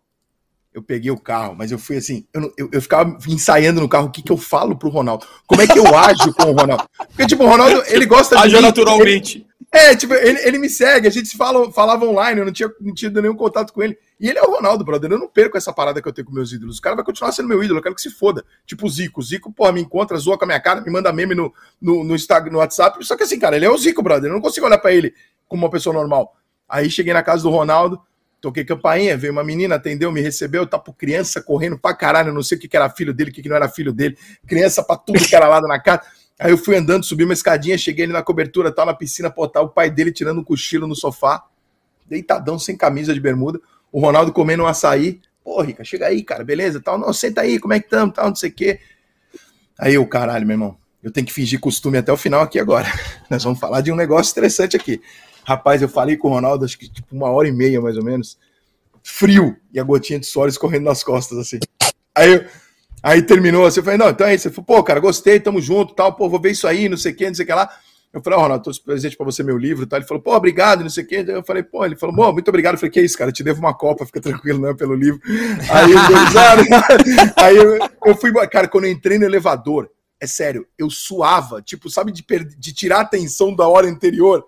eu 0.73 0.81
peguei 0.81 1.11
o 1.11 1.19
carro, 1.19 1.55
mas 1.57 1.71
eu 1.71 1.77
fui 1.77 1.97
assim, 1.97 2.25
eu, 2.33 2.41
não- 2.41 2.51
eu, 2.57 2.69
eu 2.71 2.81
ficava 2.81 3.17
ensaiando 3.27 3.81
no 3.81 3.89
carro 3.89 4.07
o 4.07 4.11
que, 4.11 4.21
que 4.21 4.31
eu 4.31 4.37
falo 4.37 4.75
pro 4.77 4.89
Ronaldo. 4.89 5.25
Como 5.45 5.61
é 5.61 5.67
que 5.67 5.77
eu 5.77 5.97
ajo 5.97 6.33
com 6.33 6.49
o 6.49 6.53
Ronaldo? 6.53 6.87
Porque, 7.09 7.27
tipo, 7.27 7.43
o 7.43 7.47
Ronaldo, 7.47 7.83
ele 7.87 8.05
gosta 8.05 8.39
Haja 8.39 8.57
mim, 8.57 8.63
naturalmente. 8.63 9.45
é, 9.71 9.95
tipo, 9.95 10.13
ele, 10.13 10.39
ele 10.47 10.57
me 10.57 10.69
segue, 10.69 11.07
a 11.07 11.11
gente 11.11 11.27
se 11.27 11.35
fala, 11.37 11.69
falava 11.73 12.05
online, 12.05 12.39
eu 12.39 12.45
não 12.45 12.53
tinha, 12.53 12.69
não 12.79 12.93
tinha 12.93 13.11
nenhum 13.11 13.35
contato 13.35 13.73
com 13.73 13.83
ele. 13.83 13.97
E 14.19 14.29
ele 14.29 14.37
é 14.39 14.43
o 14.43 14.51
Ronaldo, 14.51 14.85
brother. 14.85 15.11
Eu 15.11 15.17
não 15.19 15.27
perco 15.27 15.57
essa 15.57 15.73
parada 15.73 16.01
que 16.01 16.07
eu 16.07 16.13
tenho 16.13 16.27
com 16.27 16.33
meus 16.33 16.51
ídolos. 16.53 16.77
O 16.77 16.81
cara 16.81 16.95
vai 16.95 17.03
continuar 17.03 17.31
sendo 17.31 17.49
meu 17.49 17.61
ídolo, 17.63 17.79
eu 17.79 17.83
quero 17.83 17.95
que 17.95 18.01
se 18.01 18.11
foda. 18.11 18.45
Tipo 18.67 18.85
o 18.85 18.89
Zico. 18.89 19.19
O 19.19 19.23
Zico, 19.23 19.51
porra, 19.51 19.71
me 19.71 19.81
encontra, 19.81 20.15
zoa 20.17 20.37
com 20.37 20.45
a 20.45 20.47
minha 20.47 20.59
cara, 20.59 20.79
me 20.79 20.91
manda 20.91 21.11
meme 21.11 21.33
no, 21.35 21.51
no, 21.81 22.03
no 22.03 22.15
Instagram, 22.15 22.51
no 22.53 22.59
WhatsApp. 22.59 23.03
Só 23.03 23.17
que 23.17 23.23
assim, 23.23 23.39
cara, 23.39 23.55
ele 23.55 23.65
é 23.65 23.69
o 23.69 23.77
Zico, 23.77 24.01
brother. 24.03 24.29
Eu 24.29 24.33
não 24.35 24.41
consigo 24.41 24.65
olhar 24.67 24.77
pra 24.77 24.93
ele 24.93 25.13
como 25.47 25.65
uma 25.65 25.71
pessoa 25.71 25.93
normal. 25.93 26.35
Aí 26.69 26.89
cheguei 26.89 27.13
na 27.13 27.23
casa 27.23 27.41
do 27.43 27.49
Ronaldo, 27.49 27.99
toquei 28.41 28.65
campainha, 28.65 29.15
veio 29.15 29.31
uma 29.31 29.43
menina, 29.43 29.75
atendeu, 29.75 30.11
me 30.11 30.19
recebeu, 30.19 30.65
tá 30.65 30.79
por 30.79 30.93
criança 30.93 31.41
correndo 31.41 31.77
pra 31.77 31.93
caralho, 31.93 32.33
não 32.33 32.41
sei 32.41 32.57
o 32.57 32.61
que, 32.61 32.67
que 32.67 32.75
era 32.75 32.89
filho 32.89 33.13
dele, 33.13 33.29
o 33.29 33.33
que, 33.33 33.43
que 33.43 33.47
não 33.47 33.55
era 33.55 33.69
filho 33.69 33.93
dele, 33.93 34.17
criança 34.47 34.83
pra 34.83 34.97
tudo 34.97 35.19
que 35.19 35.35
era 35.35 35.47
lado 35.47 35.67
na 35.67 35.79
casa. 35.79 36.01
Aí 36.39 36.51
eu 36.51 36.57
fui 36.57 36.75
andando, 36.75 37.05
subi 37.05 37.23
uma 37.23 37.33
escadinha, 37.33 37.77
cheguei 37.77 38.05
ali 38.05 38.13
na 38.13 38.23
cobertura, 38.23 38.71
tal, 38.71 38.87
na 38.87 38.95
piscina, 38.95 39.29
pô, 39.29 39.47
tá 39.47 39.61
o 39.61 39.69
pai 39.69 39.91
dele 39.91 40.11
tirando 40.11 40.39
um 40.39 40.43
cochilo 40.43 40.87
no 40.87 40.95
sofá, 40.95 41.45
deitadão, 42.07 42.57
sem 42.57 42.75
camisa 42.75 43.13
de 43.13 43.19
bermuda, 43.19 43.61
o 43.91 43.99
Ronaldo 43.99 44.33
comendo 44.33 44.63
um 44.63 44.67
açaí. 44.67 45.21
Pô, 45.43 45.61
Rica, 45.61 45.83
chega 45.83 46.07
aí, 46.07 46.23
cara, 46.23 46.43
beleza? 46.43 46.81
Tal, 46.81 46.97
não, 46.97 47.13
senta 47.13 47.41
aí, 47.41 47.59
como 47.59 47.73
é 47.73 47.79
que 47.79 47.85
estamos, 47.85 48.15
tal, 48.15 48.29
não 48.29 48.35
sei 48.35 48.49
o 48.49 48.53
quê. 48.53 48.79
Aí 49.77 49.93
eu, 49.93 50.05
caralho, 50.07 50.45
meu 50.45 50.55
irmão, 50.55 50.77
eu 51.03 51.11
tenho 51.11 51.27
que 51.27 51.33
fingir 51.33 51.59
costume 51.59 51.97
até 51.99 52.11
o 52.11 52.17
final 52.17 52.41
aqui 52.41 52.59
agora. 52.59 52.87
Nós 53.29 53.43
vamos 53.43 53.59
falar 53.59 53.81
de 53.81 53.91
um 53.91 53.95
negócio 53.95 54.31
interessante 54.31 54.75
aqui. 54.75 54.99
Rapaz, 55.43 55.81
eu 55.81 55.89
falei 55.89 56.17
com 56.17 56.29
o 56.29 56.31
Ronaldo, 56.31 56.65
acho 56.65 56.77
que 56.77 56.89
tipo 56.89 57.15
uma 57.15 57.29
hora 57.29 57.47
e 57.47 57.51
meia, 57.51 57.81
mais 57.81 57.97
ou 57.97 58.03
menos, 58.03 58.37
frio, 59.03 59.55
e 59.73 59.79
a 59.79 59.83
gotinha 59.83 60.19
de 60.19 60.25
suor 60.25 60.47
escorrendo 60.47 60.85
nas 60.85 61.03
costas, 61.03 61.37
assim. 61.37 61.59
Aí, 62.15 62.45
aí 63.01 63.21
terminou 63.21 63.65
assim, 63.65 63.79
eu 63.79 63.83
falei, 63.83 63.97
não, 63.97 64.09
então 64.09 64.27
é 64.27 64.35
isso. 64.35 64.47
Ele 64.47 64.55
falou, 64.55 64.65
pô, 64.65 64.83
cara, 64.83 64.99
gostei, 64.99 65.39
tamo 65.39 65.61
junto, 65.61 65.93
tal, 65.93 66.13
pô, 66.13 66.29
vou 66.29 66.39
ver 66.39 66.51
isso 66.51 66.67
aí, 66.67 66.87
não 66.87 66.97
sei 66.97 67.11
o 67.11 67.15
que, 67.15 67.27
não 67.27 67.35
sei 67.35 67.43
o 67.43 67.47
que 67.47 67.53
lá. 67.53 67.69
Eu 68.13 68.21
falei, 68.21 68.37
ó, 68.37 68.41
Ronaldo, 68.41 68.63
trouxe 68.63 68.83
presente 68.83 69.15
pra 69.15 69.25
você 69.25 69.41
meu 69.41 69.57
livro, 69.57 69.87
tal. 69.87 69.97
Ele 69.97 70.07
falou, 70.07 70.21
pô, 70.21 70.35
obrigado, 70.35 70.81
não 70.81 70.89
sei 70.89 71.03
o 71.03 71.07
que. 71.07 71.15
Eu 71.15 71.43
falei, 71.43 71.63
pô, 71.63 71.85
ele 71.85 71.95
falou, 71.95 72.13
bom, 72.13 72.33
muito 72.33 72.49
obrigado. 72.49 72.73
Eu 72.73 72.79
falei, 72.79 72.91
que 72.91 73.01
isso, 73.01 73.17
cara, 73.17 73.29
eu 73.29 73.33
te 73.33 73.41
devo 73.41 73.59
uma 73.59 73.73
copa, 73.73 74.05
fica 74.05 74.19
tranquilo, 74.19 74.59
não 74.59 74.69
é 74.69 74.73
pelo 74.73 74.93
livro. 74.93 75.21
Aí, 75.69 75.91
eu, 75.91 76.25
risada. 76.25 76.63
aí 77.37 77.55
eu, 77.55 77.79
eu 78.05 78.15
fui, 78.15 78.33
cara, 78.47 78.67
quando 78.67 78.83
eu 78.83 78.91
entrei 78.91 79.17
no 79.17 79.23
elevador, 79.23 79.89
é 80.19 80.27
sério, 80.27 80.67
eu 80.77 80.89
suava, 80.89 81.61
tipo, 81.61 81.89
sabe, 81.89 82.11
de, 82.11 82.23
de 82.57 82.73
tirar 82.73 82.97
a 82.97 83.01
atenção 83.01 83.55
da 83.55 83.65
hora 83.67 83.87
anterior. 83.87 84.45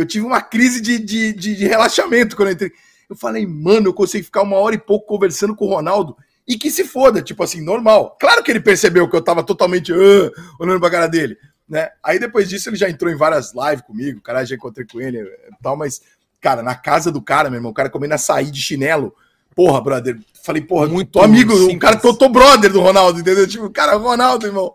Eu 0.00 0.06
tive 0.06 0.24
uma 0.24 0.40
crise 0.40 0.80
de, 0.80 0.98
de, 0.98 1.32
de, 1.32 1.54
de 1.56 1.66
relaxamento 1.66 2.34
quando 2.36 2.48
eu 2.48 2.54
entrei. 2.54 2.72
Eu 3.08 3.16
falei, 3.16 3.46
mano, 3.46 3.88
eu 3.88 3.94
consegui 3.94 4.24
ficar 4.24 4.42
uma 4.42 4.56
hora 4.56 4.74
e 4.74 4.78
pouco 4.78 5.06
conversando 5.06 5.54
com 5.54 5.66
o 5.66 5.68
Ronaldo 5.68 6.16
e 6.46 6.56
que 6.56 6.70
se 6.70 6.84
foda, 6.84 7.20
tipo 7.20 7.42
assim, 7.42 7.60
normal. 7.60 8.16
Claro 8.20 8.42
que 8.42 8.50
ele 8.50 8.60
percebeu 8.60 9.08
que 9.08 9.16
eu 9.16 9.22
tava 9.22 9.42
totalmente 9.42 9.92
"Ah", 9.92 10.30
olhando 10.58 10.80
pra 10.80 10.90
cara 10.90 11.06
dele, 11.06 11.36
né? 11.68 11.90
Aí 12.02 12.18
depois 12.18 12.48
disso 12.48 12.68
ele 12.70 12.76
já 12.76 12.88
entrou 12.88 13.12
em 13.12 13.16
várias 13.16 13.52
lives 13.54 13.82
comigo, 13.86 14.20
cara, 14.20 14.44
já 14.44 14.54
encontrei 14.56 14.86
com 14.86 15.00
ele 15.00 15.18
e 15.18 15.62
tal, 15.62 15.76
mas, 15.76 16.00
cara, 16.40 16.62
na 16.62 16.74
casa 16.74 17.12
do 17.12 17.20
cara, 17.20 17.50
meu 17.50 17.58
irmão, 17.58 17.72
o 17.72 17.74
cara 17.74 17.90
comendo 17.90 18.14
açaí 18.14 18.50
de 18.50 18.60
chinelo. 18.62 19.14
Porra, 19.54 19.80
brother. 19.82 20.18
Falei, 20.42 20.62
porra, 20.62 20.86
Muito 20.86 21.10
tô 21.10 21.20
amigo, 21.20 21.52
um 21.52 21.56
simples. 21.58 21.78
cara 21.80 21.96
que 21.98 22.06
eu 22.06 22.14
tô 22.14 22.28
brother 22.28 22.72
do 22.72 22.80
Ronaldo, 22.80 23.20
entendeu? 23.20 23.46
Tipo, 23.46 23.68
cara, 23.68 23.96
Ronaldo, 23.96 24.46
irmão. 24.46 24.74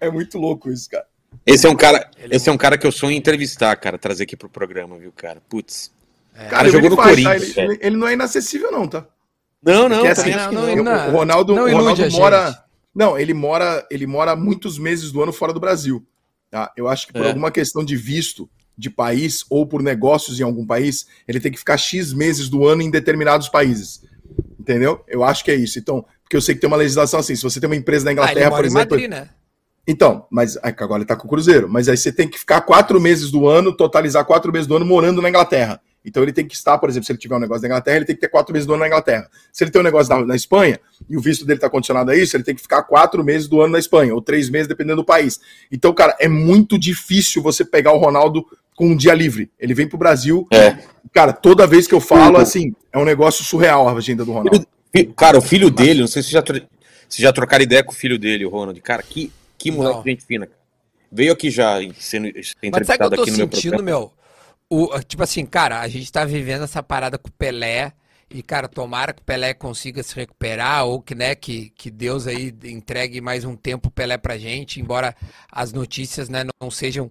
É 0.00 0.10
muito 0.10 0.36
louco 0.36 0.70
isso, 0.70 0.90
cara. 0.90 1.06
Esse 1.54 1.66
é 1.66 1.70
um 1.70 1.76
cara, 1.76 2.10
esse 2.30 2.48
é 2.48 2.52
um 2.52 2.56
cara 2.56 2.78
que 2.78 2.86
eu 2.86 2.92
sonho 2.92 3.12
em 3.12 3.16
entrevistar, 3.16 3.74
cara, 3.76 3.98
trazer 3.98 4.24
aqui 4.24 4.36
pro 4.36 4.48
programa, 4.48 4.98
viu, 4.98 5.12
cara? 5.12 5.40
Putz. 5.48 5.90
Cara, 6.34 6.48
cara 6.48 6.62
ele 6.68 6.72
jogou 6.72 6.90
no 6.90 6.96
faz, 6.96 7.08
tá? 7.22 7.30
Corinthians, 7.30 7.56
Ele, 7.56 7.66
velho. 7.68 7.78
ele 7.82 7.96
não 7.96 8.08
é 8.08 8.12
inacessível, 8.14 8.70
não, 8.72 8.86
tá? 8.88 9.06
Não, 9.62 9.88
não, 9.88 9.98
Porque, 9.98 10.14
também 10.14 10.32
assim, 10.32 10.40
acho 10.40 10.48
que 10.48 10.54
não, 10.54 10.62
não. 10.62 10.68
ele 10.70 10.80
o- 10.80 10.84
o 10.84 11.10
Ronaldo, 11.10 11.54
não 11.54 11.70
Ronaldo 11.70 12.10
mora. 12.12 12.64
Não, 12.94 13.18
ele 13.18 13.34
mora, 13.34 13.86
ele 13.90 14.06
mora 14.06 14.34
muitos 14.34 14.78
meses 14.78 15.12
do 15.12 15.22
ano 15.22 15.32
fora 15.32 15.52
do 15.52 15.60
Brasil. 15.60 16.04
Tá? 16.50 16.72
Eu 16.76 16.88
acho 16.88 17.06
que 17.06 17.12
por 17.12 17.22
É. 17.24 17.28
alguma 17.28 17.50
questão 17.50 17.84
de 17.84 17.94
visto 17.94 18.48
de 18.76 18.88
país 18.88 19.44
ou 19.50 19.66
por 19.66 19.82
negócios 19.82 20.40
em 20.40 20.42
algum 20.42 20.66
país, 20.66 21.06
ele 21.28 21.38
tem 21.38 21.52
que 21.52 21.58
ficar 21.58 21.76
X 21.76 22.12
meses 22.12 22.48
do 22.48 22.66
ano 22.66 22.80
em 22.82 22.90
determinados 22.90 23.48
países. 23.48 24.02
Entendeu? 24.58 25.04
Eu 25.06 25.22
acho 25.22 25.44
que 25.44 25.50
é 25.50 25.54
isso. 25.54 25.78
Então, 25.78 26.04
porque 26.22 26.36
eu 26.36 26.40
sei 26.40 26.54
que 26.54 26.60
tem 26.60 26.68
uma 26.68 26.76
legislação 26.76 27.20
assim, 27.20 27.36
se 27.36 27.42
você 27.42 27.60
tem 27.60 27.68
uma 27.68 27.76
empresa 27.76 28.04
na 28.04 28.10
Ah, 28.10 28.12
ele 28.12 28.20
Inglaterra, 28.22 28.50
mora 28.50 28.62
por 28.62 28.64
em 28.64 28.68
exemplo. 28.68 28.90
Madrid, 28.96 29.10
né? 29.10 29.28
Então, 29.86 30.26
mas 30.30 30.56
é 30.56 30.68
agora 30.68 30.98
ele 30.98 31.06
tá 31.06 31.16
com 31.16 31.26
o 31.26 31.30
Cruzeiro. 31.30 31.68
Mas 31.68 31.88
aí 31.88 31.96
você 31.96 32.12
tem 32.12 32.28
que 32.28 32.38
ficar 32.38 32.60
quatro 32.60 33.00
meses 33.00 33.30
do 33.30 33.48
ano, 33.48 33.74
totalizar 33.74 34.24
quatro 34.24 34.52
meses 34.52 34.66
do 34.66 34.76
ano 34.76 34.84
morando 34.84 35.20
na 35.20 35.28
Inglaterra. 35.28 35.80
Então 36.04 36.22
ele 36.22 36.32
tem 36.32 36.46
que 36.46 36.54
estar, 36.54 36.78
por 36.78 36.88
exemplo, 36.88 37.06
se 37.06 37.12
ele 37.12 37.18
tiver 37.18 37.36
um 37.36 37.40
negócio 37.40 37.62
na 37.62 37.68
Inglaterra, 37.68 37.96
ele 37.96 38.06
tem 38.06 38.14
que 38.14 38.20
ter 38.20 38.28
quatro 38.28 38.52
meses 38.52 38.66
do 38.66 38.72
ano 38.72 38.80
na 38.80 38.86
Inglaterra. 38.86 39.28
Se 39.52 39.64
ele 39.64 39.70
tem 39.70 39.80
um 39.80 39.84
negócio 39.84 40.14
na, 40.14 40.24
na 40.24 40.36
Espanha 40.36 40.80
e 41.08 41.16
o 41.16 41.20
visto 41.20 41.44
dele 41.44 41.60
tá 41.60 41.68
condicionado 41.68 42.10
a 42.10 42.16
isso, 42.16 42.36
ele 42.36 42.44
tem 42.44 42.54
que 42.54 42.62
ficar 42.62 42.82
quatro 42.84 43.22
meses 43.22 43.46
do 43.48 43.60
ano 43.60 43.72
na 43.72 43.78
Espanha, 43.78 44.14
ou 44.14 44.22
três 44.22 44.48
meses, 44.48 44.66
dependendo 44.66 45.02
do 45.02 45.04
país. 45.04 45.40
Então, 45.70 45.92
cara, 45.92 46.16
é 46.18 46.28
muito 46.28 46.78
difícil 46.78 47.42
você 47.42 47.64
pegar 47.64 47.92
o 47.92 47.98
Ronaldo 47.98 48.46
com 48.74 48.86
um 48.86 48.96
dia 48.96 49.12
livre. 49.12 49.50
Ele 49.58 49.74
vem 49.74 49.86
pro 49.86 49.98
Brasil. 49.98 50.46
É. 50.50 50.78
Cara, 51.12 51.34
toda 51.34 51.66
vez 51.66 51.86
que 51.86 51.94
eu 51.94 52.00
falo, 52.00 52.38
assim, 52.38 52.74
é 52.90 52.98
um 52.98 53.04
negócio 53.04 53.44
surreal 53.44 53.86
a 53.86 53.92
agenda 53.92 54.24
do 54.24 54.32
Ronaldo. 54.32 54.66
Cara, 55.16 55.36
o 55.36 55.42
filho 55.42 55.70
dele, 55.70 56.00
não 56.00 56.06
sei 56.06 56.22
se 56.22 56.30
já, 56.30 56.42
se 57.08 57.20
já 57.20 57.30
trocaram 57.30 57.62
ideia 57.62 57.84
com 57.84 57.92
o 57.92 57.94
filho 57.94 58.18
dele, 58.18 58.46
o 58.46 58.48
Ronald. 58.48 58.80
Cara, 58.80 59.02
que, 59.02 59.30
que 59.60 59.70
moleque 59.70 59.96
Não. 59.96 60.04
gente 60.04 60.24
fina. 60.24 60.46
cara. 60.46 60.58
Veio 61.12 61.32
aqui 61.32 61.50
já 61.50 61.76
sendo 61.98 62.30
Mas 62.34 62.46
sabe 62.48 62.56
o 62.56 62.60
que 62.60 62.66
entrevistado 62.68 63.14
eu 63.14 63.16
tô 63.16 63.22
aqui 63.22 63.30
no 63.32 63.36
meu 63.36 63.46
sentindo, 63.46 63.76
programa. 63.76 63.82
meu? 63.82 64.12
O, 64.68 65.00
tipo 65.02 65.22
assim, 65.22 65.44
cara, 65.44 65.80
a 65.80 65.88
gente 65.88 66.10
tá 66.10 66.24
vivendo 66.24 66.62
essa 66.64 66.82
parada 66.82 67.18
com 67.18 67.28
o 67.28 67.32
Pelé. 67.32 67.92
E, 68.32 68.44
cara, 68.44 68.68
tomara 68.68 69.12
que 69.12 69.20
o 69.20 69.24
Pelé 69.24 69.52
consiga 69.52 70.04
se 70.04 70.14
recuperar, 70.14 70.84
ou 70.86 71.02
que, 71.02 71.16
né, 71.16 71.34
que, 71.34 71.70
que 71.70 71.90
Deus 71.90 72.28
aí 72.28 72.54
entregue 72.62 73.20
mais 73.20 73.44
um 73.44 73.56
tempo 73.56 73.88
o 73.88 73.90
Pelé 73.90 74.16
pra 74.16 74.38
gente, 74.38 74.80
embora 74.80 75.16
as 75.50 75.72
notícias, 75.72 76.28
né, 76.28 76.44
não 76.62 76.70
sejam 76.70 77.10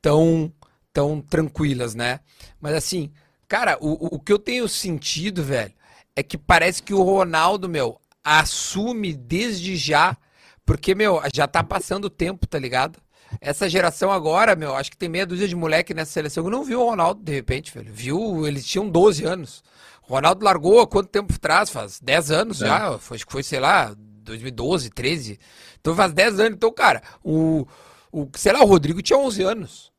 tão, 0.00 0.52
tão 0.92 1.20
tranquilas, 1.20 1.96
né? 1.96 2.20
Mas 2.60 2.74
assim, 2.74 3.10
cara, 3.48 3.76
o- 3.80 4.14
o 4.14 4.20
que 4.20 4.32
eu 4.32 4.38
tenho 4.38 4.68
sentido, 4.68 5.42
velho, 5.42 5.72
é 6.14 6.22
que 6.22 6.38
parece 6.38 6.80
que 6.80 6.94
o 6.94 7.02
Ronaldo, 7.02 7.68
meu, 7.68 8.00
assume 8.22 9.12
desde 9.12 9.74
já, 9.74 10.16
porque, 10.64 10.94
meu, 10.94 11.20
já 11.34 11.46
tá 11.46 11.62
passando 11.62 12.06
o 12.06 12.10
tempo, 12.10 12.46
tá 12.46 12.58
ligado? 12.58 12.98
Essa 13.40 13.68
geração 13.68 14.10
agora, 14.12 14.54
meu, 14.54 14.74
acho 14.76 14.90
que 14.90 14.96
tem 14.96 15.08
meia 15.08 15.26
dúzia 15.26 15.48
de 15.48 15.56
moleque 15.56 15.94
nessa 15.94 16.12
seleção 16.12 16.44
que 16.44 16.50
não 16.50 16.64
viu 16.64 16.80
o 16.82 16.90
Ronaldo, 16.90 17.22
de 17.22 17.32
repente, 17.32 17.72
velho. 17.72 17.90
Viu, 17.92 18.46
eles 18.46 18.64
tinham 18.66 18.88
12 18.88 19.24
anos. 19.24 19.62
O 20.06 20.12
Ronaldo 20.12 20.44
largou 20.44 20.80
há 20.80 20.86
quanto 20.86 21.08
tempo 21.08 21.32
atrás? 21.34 21.70
Faz 21.70 21.98
10 22.00 22.30
anos 22.30 22.60
É. 22.60 22.66
já, 22.66 22.98
foi, 22.98 23.18
foi, 23.26 23.42
sei 23.42 23.58
lá, 23.60 23.94
2012, 24.22 24.90
13. 24.90 25.38
Então 25.80 25.94
faz 25.94 26.12
10 26.12 26.40
anos. 26.40 26.54
Então, 26.56 26.70
cara, 26.72 27.02
o, 27.24 27.66
o 28.12 28.28
sei 28.36 28.52
lá, 28.52 28.62
o 28.62 28.66
Rodrigo 28.66 29.00
tinha 29.00 29.18
11 29.18 29.42
anos. 29.42 29.92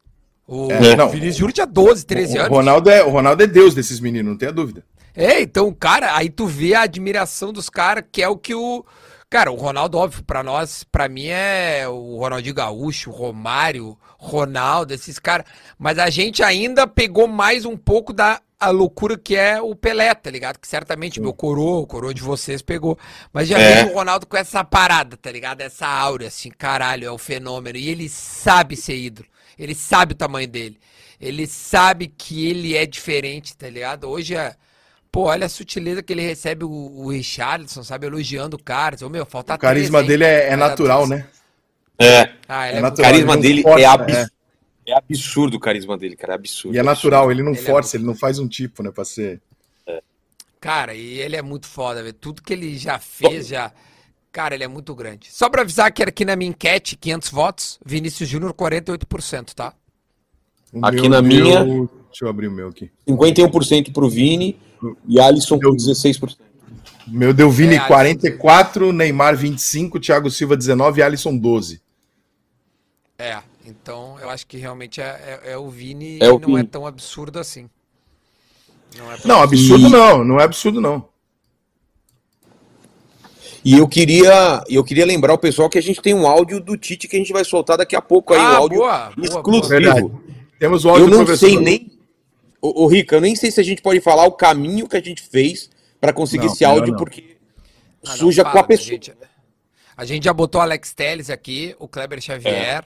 O 0.48 0.72
É, 0.72 0.95
não. 0.95 1.10
Vinícius 1.10 1.38
Júnior 1.38 1.53
tinha 1.53 1.65
12, 1.65 2.06
13 2.06 2.38
o, 2.38 2.41
anos. 2.41 2.52
Ronaldo 2.57 2.90
é, 2.90 3.03
o 3.03 3.10
Ronaldo 3.10 3.41
é 3.41 3.48
Deus 3.48 3.73
desses 3.73 3.99
meninos, 3.99 4.30
não 4.31 4.38
tenha 4.38 4.52
dúvida. 4.52 4.85
É, 5.15 5.41
então, 5.41 5.73
cara, 5.73 6.15
aí 6.15 6.30
tu 6.30 6.45
vê 6.45 6.73
a 6.76 6.81
admiração 6.81 7.52
dos 7.53 7.69
caras, 7.69 8.03
que 8.11 8.22
é 8.22 8.27
o 8.27 8.38
que 8.38 8.53
o. 8.53 8.85
Cara, 9.34 9.51
o 9.51 9.55
Ronaldo, 9.55 9.97
óbvio, 9.97 10.23
pra 10.23 10.43
nós, 10.43 10.84
pra 10.84 11.10
mim 11.10 11.26
é 11.26 11.88
o 11.88 12.18
Ronaldinho 12.18 12.53
Gaúcho, 12.53 13.10
o 13.10 13.14
Romário, 13.14 13.97
Ronaldo, 14.15 14.93
esses 14.93 15.18
caras. 15.18 15.47
Mas 15.76 15.97
a 15.97 16.07
gente 16.07 16.43
ainda 16.43 16.85
pegou 16.85 17.27
mais 17.27 17.65
um 17.65 17.76
pouco 17.76 18.14
da 18.14 18.39
a 18.60 18.69
loucura 18.69 19.18
que 19.18 19.35
é 19.35 19.60
o 19.60 19.76
Pelé, 19.76 20.14
tá 20.14 20.30
ligado? 20.30 20.60
Que 20.60 20.68
certamente 20.68 21.19
meu 21.19 21.34
coroa, 21.34 21.80
o 21.80 21.88
coroa 21.88 22.14
de 22.14 22.22
vocês 22.22 22.61
pegou. 22.61 22.95
Mas 23.34 23.47
já 23.47 23.57
É. 23.57 23.85
o 23.85 23.95
Ronaldo 23.95 24.27
com 24.27 24.38
essa 24.38 24.64
parada, 24.64 25.18
tá 25.18 25.31
ligado? 25.31 25.61
Essa 25.61 25.88
áurea, 25.88 26.27
assim, 26.27 26.51
caralho, 26.51 27.07
é 27.07 27.11
o 27.11 27.18
fenômeno. 27.18 27.76
E 27.76 27.89
ele 27.89 28.07
sabe 28.10 28.76
ser 28.76 28.97
ídolo. 28.97 29.27
Ele 29.57 29.73
sabe 29.73 30.14
o 30.14 30.15
tamanho 30.15 30.47
dele. 30.47 30.80
Ele 31.19 31.47
sabe 31.47 32.05
que 32.05 32.47
ele 32.47 32.77
é 32.77 32.85
diferente, 32.85 33.57
tá 33.57 33.68
ligado? 33.68 34.07
Hoje 34.07 34.35
é. 34.35 34.55
Pô, 35.14 35.26
olha 35.26 35.45
a 35.45 35.49
sutileza 35.49 36.02
que 36.02 36.11
ele 36.11 36.23
recebe 36.23 36.65
o, 36.65 36.72
o 36.72 37.10
Richarlison, 37.11 37.84
sabe? 37.84 38.07
Elogiando 38.07 38.57
o 38.57 38.64
cara. 38.64 38.98
Ô, 39.06 39.10
meu, 39.10 39.27
falta 39.27 39.53
O 39.53 39.60
carisma 39.60 39.99
três, 39.99 40.07
dele 40.07 40.23
é, 40.23 40.49
é 40.49 40.56
natural, 40.56 41.07
né? 41.07 41.27
É. 41.99 42.31
Ah, 42.48 42.68
ele 42.68 42.77
É 42.77 42.77
é, 42.77 42.80
O 42.80 42.81
natural. 42.81 43.11
carisma 43.11 43.34
ele 43.34 43.35
não 43.35 43.41
dele 43.41 43.61
força, 43.61 43.80
é, 43.80 43.84
é. 43.84 43.85
abs... 43.85 44.31
é 44.88 44.94
absurdo 44.98 45.57
o 45.57 45.60
carisma 45.60 45.95
dele, 45.99 46.15
cara. 46.15 46.34
É 46.34 46.35
absurdo. 46.35 46.73
E 46.73 46.80
é 46.80 46.81
absurdo. 46.81 46.95
natural, 46.95 47.31
ele 47.31 47.44
não 47.44 47.52
Ele 47.52 47.60
é 47.60 47.64
força, 47.64 47.95
ele 47.95 48.06
não 48.06 48.15
faz 48.15 48.40
um 48.40 48.48
tipo, 48.48 48.81
né, 48.81 48.90
pra 48.90 49.06
ser. 49.06 49.40
Cara, 50.60 50.95
e 50.95 51.19
ele 51.19 51.35
é 51.35 51.44
muito 51.44 51.68
foda, 51.68 52.02
velho. 52.02 52.14
Tudo 52.15 52.41
que 52.41 52.52
ele 52.52 52.76
já 52.76 52.98
fez, 52.98 53.48
já. 53.48 53.72
Cara, 54.31 54.56
ele 54.56 54.64
é 54.64 54.68
muito 54.68 54.95
grande. 54.95 55.27
Só 55.31 55.48
pra 55.48 55.61
avisar 55.61 55.91
que 55.91 56.02
era 56.02 56.10
aqui 56.10 56.26
na 56.26 56.35
minha 56.35 56.49
enquete, 56.49 56.95
500 56.98 57.30
votos, 57.30 57.80
Vinícius 57.85 58.27
Júnior 58.27 58.52
48%, 58.56 59.53
tá? 59.53 59.73
O 60.72 60.84
Aqui 60.84 61.07
na 61.07 61.22
minha- 61.22 61.64
Deixa 62.14 62.26
eu 62.26 62.30
abrir 62.30 62.48
o 62.48 62.52
meu 62.52 62.68
aqui. 62.68 62.91
51% 63.10 63.91
pro 63.91 64.07
Vini 64.07 64.56
e 65.07 65.19
Alisson 65.19 65.60
com 65.60 65.76
16%. 65.76 66.38
O 67.07 67.11
meu 67.11 67.34
deu 67.34 67.49
Vini 67.49 67.73
É, 67.73 67.77
Alisson, 67.80 67.88
44, 67.88 68.94
Neymar 68.94 69.35
25, 69.35 69.99
Thiago 69.99 70.30
Silva 70.30 70.56
19 70.56 70.99
e 70.99 71.03
Alisson 71.03 71.35
12. 71.35 71.81
É, 73.18 73.40
Então, 73.65 74.18
eu 74.22 74.30
acho 74.30 74.45
que 74.45 74.57
realmente 74.57 74.99
é, 75.02 75.40
é- 75.45 75.52
é 75.53 75.57
o 75.57 75.69
Vini 75.69 76.19
É 76.22 76.30
o 76.31 76.35
e 76.38 76.41
não 76.41 76.49
é 76.57 76.61
Vini. 76.61 76.68
tão 76.68 76.85
absurdo 76.85 77.40
assim. 77.40 77.68
Não, 78.98 79.11
é 79.11 79.18
Não, 79.26 79.41
absurdo 79.41 79.88
E- 79.88 79.90
não, 79.90 80.23
não 80.23 80.40
é 80.40 80.44
absurdo 80.44 80.80
não. 80.81 81.07
E 83.65 83.77
eu 83.77 83.88
queria, 83.88 84.61
eu 84.69 84.84
queria 84.84 85.06
lembrar 85.06 85.34
o 85.34 85.38
pessoal 85.38 85.69
que 85.69 85.77
a 85.77 85.81
gente 85.81 86.02
tem 86.02 86.14
um 86.14 86.27
áudio 86.27 86.60
do 86.60 86.76
Tite 86.77 87.07
que 87.07 87.15
a 87.15 87.19
gente 87.19 87.31
vai 87.31 87.45
soltar 87.45 87.77
daqui 87.77 87.95
a 87.95 88.02
pouco 88.02 88.34
aí, 88.34 88.40
Ah, 88.41 88.52
um 88.52 88.56
áudio 88.57 88.80
boa, 88.80 89.11
boa, 89.15 89.26
exclusivo. 89.27 89.68
Verdade. 89.69 90.11
Temos 90.60 90.84
o 90.84 90.90
Eu 90.90 90.91
áudio 90.95 91.10
do 91.10 91.18
não 91.26 91.38
sei 91.38 91.57
nem. 91.57 91.93
Ô, 92.65 92.84
ô, 92.85 92.88
Rica, 92.88 93.18
eu 93.18 93.22
nem 93.22 93.35
sei 93.35 93.52
se 93.52 93.60
a 93.60 93.64
gente 93.64 93.81
pode 93.81 93.99
falar 93.99 94.26
o 94.26 94.31
caminho 94.31 94.88
que 94.88 94.95
a 94.95 95.02
gente 95.02 95.22
fez 95.22 95.69
para 95.99 96.14
conseguir 96.14 96.45
Não, 96.45 96.53
esse 96.53 96.64
áudio, 96.64 96.94
não. 96.94 96.98
porque 96.98 97.35
Ah, 98.06 98.10
não, 98.11 98.15
suja 98.15 98.41
fala, 98.44 98.53
com 98.53 98.57
a 98.60 98.61
A 98.61 98.64
pessoa. 98.64 98.88
gente, 98.88 99.14
a 99.98 100.06
gente 100.06 100.23
já 100.23 100.34
botou 100.34 100.60
o 100.60 100.64
Alex 100.64 100.94
Telles 100.94 101.30
aqui, 101.30 101.76
o 101.77 101.90
Kleber 101.90 102.19
É. 102.19 102.22
Xavier. 102.22 102.85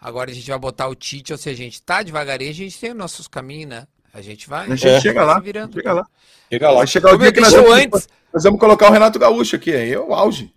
Agora 0.00 0.30
a 0.30 0.34
gente 0.34 0.48
vai 0.48 0.58
botar 0.60 0.86
o 0.86 0.94
Tite, 0.94 1.32
ou 1.32 1.38
seja, 1.38 1.60
a 1.60 1.64
gente 1.64 1.82
tá 1.82 2.04
devagarinho, 2.04 2.50
a 2.50 2.54
gente 2.54 2.78
tem 2.78 2.92
os 2.92 2.96
nossos 2.96 3.26
caminhos, 3.26 3.70
né? 3.70 3.86
A 4.14 4.22
gente 4.22 4.48
vai. 4.48 4.66
A 4.70 4.76
gente 4.76 4.86
É. 4.86 5.00
chega 5.00 5.24
lá, 5.24 5.40
virando. 5.40 5.72
chega 5.74 5.92
lá. 5.92 6.06
Chega 6.52 6.70
lá. 6.70 6.78
Vai 6.78 6.86
chegar 6.86 7.14
o 7.14 7.18
dia 7.18 7.32
que 7.32 7.40
nós 7.40 7.52
vamos, 7.52 7.72
antes. 7.72 8.08
nós 8.32 8.44
vamos 8.44 8.60
colocar 8.60 8.88
o 8.88 8.92
Renato 8.92 9.18
Gaúcho 9.18 9.56
aqui, 9.56 9.74
aí 9.74 9.92
é 9.92 9.98
o 9.98 10.14
auge. 10.14 10.52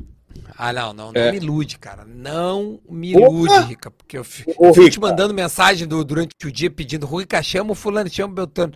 Ah, 0.62 0.74
não, 0.74 0.92
não, 0.92 1.12
não 1.14 1.22
É. 1.22 1.32
me 1.32 1.38
ilude, 1.38 1.80
cara. 1.80 2.04
Não 2.06 2.82
me 2.90 3.16
Opa! 3.16 3.26
ilude, 3.28 3.60
Rica. 3.70 3.90
Porque 3.90 4.18
eu, 4.18 4.26
fi- 4.26 4.44
Ô, 4.58 4.66
eu 4.68 4.74
fico 4.74 4.90
te 4.90 5.00
mandando 5.00 5.34
mensagem 5.34 5.88
do- 5.88 6.04
durante 6.04 6.34
o 6.46 6.52
dia 6.52 6.70
pedindo 6.70 7.08
Rica, 7.08 7.42
chama 7.42 7.72
o 7.72 7.76
fulano, 7.76 8.10
chama 8.10 8.34
o 8.34 8.36
Beltrano. 8.36 8.74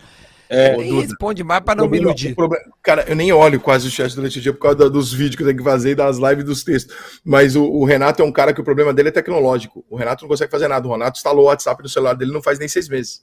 É, 0.48 0.76
Nem 0.78 1.00
responde 1.02 1.42
mais 1.44 1.62
pra 1.62 1.74
não 1.74 1.84
O 1.84 1.90
me 1.90 1.98
problema- 1.98 2.10
iludir. 2.18 2.34
problema- 2.34 2.64
cara, 2.82 3.04
eu 3.08 3.14
nem 3.14 3.30
olho 3.32 3.60
quase 3.60 3.86
o 3.86 3.90
chat 3.90 4.14
durante 4.14 4.38
o 4.38 4.42
dia 4.42 4.52
por 4.54 4.60
causa 4.60 4.76
da- 4.78 4.88
dos 4.88 5.12
vídeos 5.12 5.36
que 5.36 5.42
eu 5.42 5.46
tenho 5.46 5.58
que 5.58 5.64
fazer 5.64 5.90
e 5.90 5.94
das 5.94 6.16
lives 6.16 6.40
e 6.40 6.46
dos 6.46 6.64
textos. 6.64 6.94
Mas 7.22 7.54
o, 7.54 7.64
o 7.64 7.84
Renato 7.84 8.22
é 8.22 8.24
um 8.24 8.32
cara 8.32 8.54
que 8.54 8.60
o 8.60 8.64
problema 8.64 8.92
dele 8.94 9.08
é 9.10 9.12
tecnológico. 9.12 9.84
O 9.90 9.96
Renato 9.96 10.22
não 10.24 10.28
consegue 10.28 10.50
fazer 10.50 10.68
nada. 10.68 10.88
O 10.88 10.92
Renato 10.92 11.18
instalou 11.18 11.44
o 11.44 11.48
WhatsApp 11.48 11.82
no 11.82 11.88
celular 11.88 12.14
dele 12.14 12.32
não 12.32 12.42
faz 12.42 12.58
nem 12.58 12.68
seis 12.68 12.88
meses. 12.88 13.22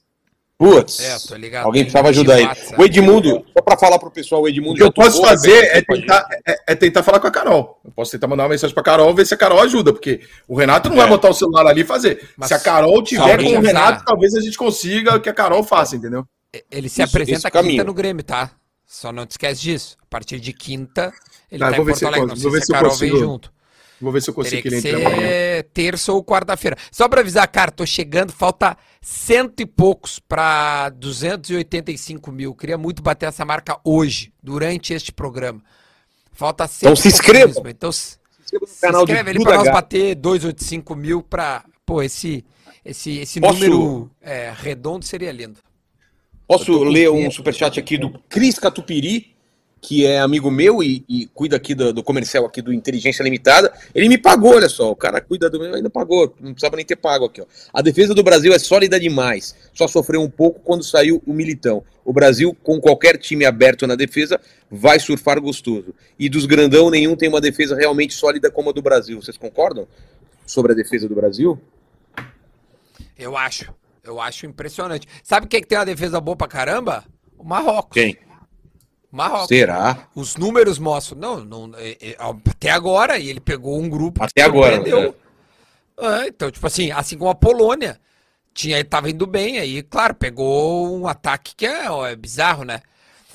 Putz. 0.58 1.00
É, 1.00 1.18
tô 1.28 1.34
ligado. 1.34 1.64
Alguém 1.66 1.82
precisava 1.82 2.08
ajudar 2.10 2.38
ele. 2.40 2.48
O 2.78 2.84
Edmundo, 2.84 3.44
só 3.52 3.62
para 3.62 3.76
falar 3.76 3.98
pro 3.98 4.10
pessoal, 4.12 4.42
o 4.42 4.48
Edmundo 4.48 4.74
O 4.74 4.76
que 4.76 4.82
eu 4.82 4.92
posso 4.92 5.20
né, 5.20 5.28
fazer 5.28 5.64
é 5.76 5.82
tentar, 5.82 6.26
é, 6.46 6.56
é 6.68 6.74
tentar 6.76 7.02
falar 7.02 7.18
com 7.18 7.26
a 7.26 7.30
Carol. 7.32 7.80
Eu 7.84 7.90
posso 7.90 8.12
tentar 8.12 8.28
mandar 8.28 8.44
uma 8.44 8.50
mensagem 8.50 8.72
pra 8.72 8.82
Carol, 8.82 9.12
ver 9.12 9.26
se 9.26 9.34
a 9.34 9.36
Carol 9.36 9.60
ajuda, 9.60 9.92
porque 9.92 10.20
o 10.46 10.56
Renato 10.56 10.88
não 10.88 10.96
vai 10.96 11.06
É. 11.06 11.08
botar 11.08 11.30
o 11.30 11.34
celular 11.34 11.66
ali 11.66 11.80
e 11.80 11.84
fazer. 11.84 12.28
Mas 12.36 12.48
se 12.48 12.54
a 12.54 12.60
Carol 12.60 13.02
tiver 13.02 13.42
com 13.42 13.58
o 13.58 13.60
Renato, 13.60 14.04
talvez 14.04 14.34
a 14.34 14.40
gente 14.40 14.56
consiga 14.56 15.18
que 15.18 15.28
a 15.28 15.34
Carol 15.34 15.64
faça, 15.64 15.96
entendeu? 15.96 16.24
Ele 16.70 16.88
se 16.88 17.02
Isso, 17.02 17.10
apresenta 17.10 17.38
esse 17.38 17.42
quinta 17.46 17.50
caminho. 17.50 17.84
no 17.84 17.94
Grêmio, 17.94 18.22
tá? 18.22 18.50
Só 18.86 19.10
não 19.10 19.26
te 19.26 19.32
esquece 19.32 19.60
disso. 19.62 19.96
A 20.02 20.06
partir 20.08 20.38
de 20.38 20.52
quinta, 20.52 21.12
ele 21.50 21.58
Tá, 21.60 21.70
tá, 21.70 21.76
vou 21.76 21.82
em 21.82 21.86
ver 21.86 21.92
Porto 21.92 22.06
Alegre. 22.06 22.26
Não 22.28 22.36
sei 22.36 22.50
se 22.52 22.66
se 22.66 22.72
a 22.72 22.76
Carol 22.76 22.90
vem 22.94 23.10
consigo. 23.10 23.18
junto. 23.26 23.52
Vou 24.00 24.12
ver 24.12 24.20
se 24.20 24.30
eu 24.30 24.34
consigo 24.34 24.62
Teria 24.62 24.80
que 24.80 24.88
ele 24.88 24.96
entre 24.96 25.06
amanhã. 25.06 25.28
ser 25.28 25.62
terça 25.72 26.12
ou 26.12 26.22
quarta-feira. 26.24 26.76
Só 26.90 27.08
pra 27.08 27.20
avisar, 27.20 27.46
cara, 27.48 27.70
tô 27.70 27.86
chegando, 27.86 28.32
falta 28.32 28.76
cento 29.02 29.60
e 29.60 29.66
poucos 29.66 30.20
pra 30.20 30.88
285 30.90 32.30
mil. 32.32 32.54
Queria 32.54 32.78
muito 32.78 33.02
bater 33.02 33.26
essa 33.26 33.44
marca 33.44 33.78
hoje, 33.84 34.32
durante 34.42 34.94
este 34.94 35.12
programa. 35.12 35.60
Falta 36.32 36.66
cento 36.68 36.84
Então 36.84 36.96
se 36.96 37.08
inscreva. 37.08 37.46
mesmo. 37.48 37.68
Então 37.68 37.90
se, 37.92 38.16
inscreva 38.40 38.60
no 38.64 38.66
se 38.68 38.80
canal 38.80 39.04
de 39.04 39.12
inscreve 39.12 39.30
ali 39.30 39.42
pra 39.42 39.54
nós 39.56 39.64
Gato. 39.64 39.74
bater 39.74 40.14
285 40.14 40.94
mil 40.96 41.22
pra... 41.22 41.64
Pô, 41.84 42.00
esse, 42.00 42.44
esse, 42.84 43.18
esse 43.18 43.40
Posso- 43.40 43.54
número 43.54 44.10
é, 44.20 44.52
redondo 44.56 45.04
seria 45.04 45.32
lindo. 45.32 45.58
Posso 46.46 46.82
ler 46.84 47.10
um 47.10 47.30
superchat 47.30 47.78
aqui 47.80 47.98
do 47.98 48.10
Cris 48.28 48.58
Catupiri, 48.58 49.31
que 49.82 50.06
é 50.06 50.20
amigo 50.20 50.48
meu 50.48 50.80
e, 50.80 51.04
e 51.08 51.26
cuida 51.34 51.56
aqui 51.56 51.74
do, 51.74 51.92
do 51.92 52.04
comercial 52.04 52.46
aqui 52.46 52.62
do 52.62 52.72
Inteligência 52.72 53.24
Limitada. 53.24 53.72
Ele 53.92 54.08
me 54.08 54.16
pagou, 54.16 54.54
olha 54.54 54.68
só, 54.68 54.88
o 54.88 54.94
cara 54.94 55.20
cuida 55.20 55.50
do 55.50 55.58
meu, 55.58 55.74
ainda 55.74 55.90
pagou, 55.90 56.32
não 56.40 56.52
precisava 56.52 56.76
nem 56.76 56.84
ter 56.84 56.94
pago 56.94 57.24
aqui, 57.24 57.40
ó. 57.40 57.46
A 57.74 57.82
defesa 57.82 58.14
do 58.14 58.22
Brasil 58.22 58.54
é 58.54 58.60
sólida 58.60 58.98
demais, 59.00 59.56
só 59.74 59.88
sofreu 59.88 60.22
um 60.22 60.30
pouco 60.30 60.60
quando 60.60 60.84
saiu 60.84 61.20
o 61.26 61.32
Militão. 61.32 61.82
O 62.04 62.12
Brasil, 62.12 62.56
com 62.62 62.80
qualquer 62.80 63.18
time 63.18 63.44
aberto 63.44 63.84
na 63.84 63.96
defesa, 63.96 64.40
vai 64.70 65.00
surfar 65.00 65.40
gostoso. 65.40 65.92
E 66.16 66.28
dos 66.28 66.46
grandão, 66.46 66.88
nenhum 66.88 67.16
tem 67.16 67.28
uma 67.28 67.40
defesa 67.40 67.74
realmente 67.74 68.14
sólida 68.14 68.52
como 68.52 68.70
a 68.70 68.72
do 68.72 68.80
Brasil. 68.80 69.20
Vocês 69.20 69.36
concordam 69.36 69.88
sobre 70.46 70.72
a 70.72 70.74
defesa 70.76 71.08
do 71.08 71.14
Brasil? 71.16 71.60
Eu 73.18 73.36
acho. 73.36 73.72
Eu 74.04 74.20
acho 74.20 74.46
impressionante. 74.46 75.08
Sabe 75.24 75.48
quem 75.48 75.60
que 75.60 75.66
tem 75.66 75.78
uma 75.78 75.86
defesa 75.86 76.20
boa 76.20 76.36
pra 76.36 76.48
caramba? 76.48 77.04
O 77.36 77.44
Marrocos. 77.44 77.94
Quem? 77.94 78.16
Marrocos. 79.12 79.48
Será? 79.48 80.08
Os 80.14 80.36
números 80.36 80.78
mostram. 80.78 81.18
Não, 81.18 81.44
não 81.44 81.78
é- 81.78 81.98
é- 82.00 82.16
até 82.18 82.70
agora, 82.70 83.18
e 83.18 83.28
ele 83.28 83.40
pegou 83.40 83.78
um 83.78 83.88
grupo. 83.88 84.24
Até 84.24 84.40
agora, 84.42 84.76
surpreendeu. 84.76 85.14
É, 86.00 86.28
então, 86.28 86.50
tipo 86.50 86.66
assim, 86.66 86.90
assim 86.90 87.18
como 87.18 87.30
a 87.30 87.34
Polônia. 87.34 88.00
Tinha, 88.54 88.84
tava 88.84 89.08
indo 89.08 89.26
bem, 89.26 89.58
aí, 89.58 89.82
claro, 89.82 90.14
pegou 90.14 90.98
um 90.98 91.06
ataque 91.06 91.54
que 91.56 91.64
é, 91.66 91.90
ó, 91.90 92.06
é 92.06 92.14
bizarro, 92.14 92.64
né? 92.64 92.80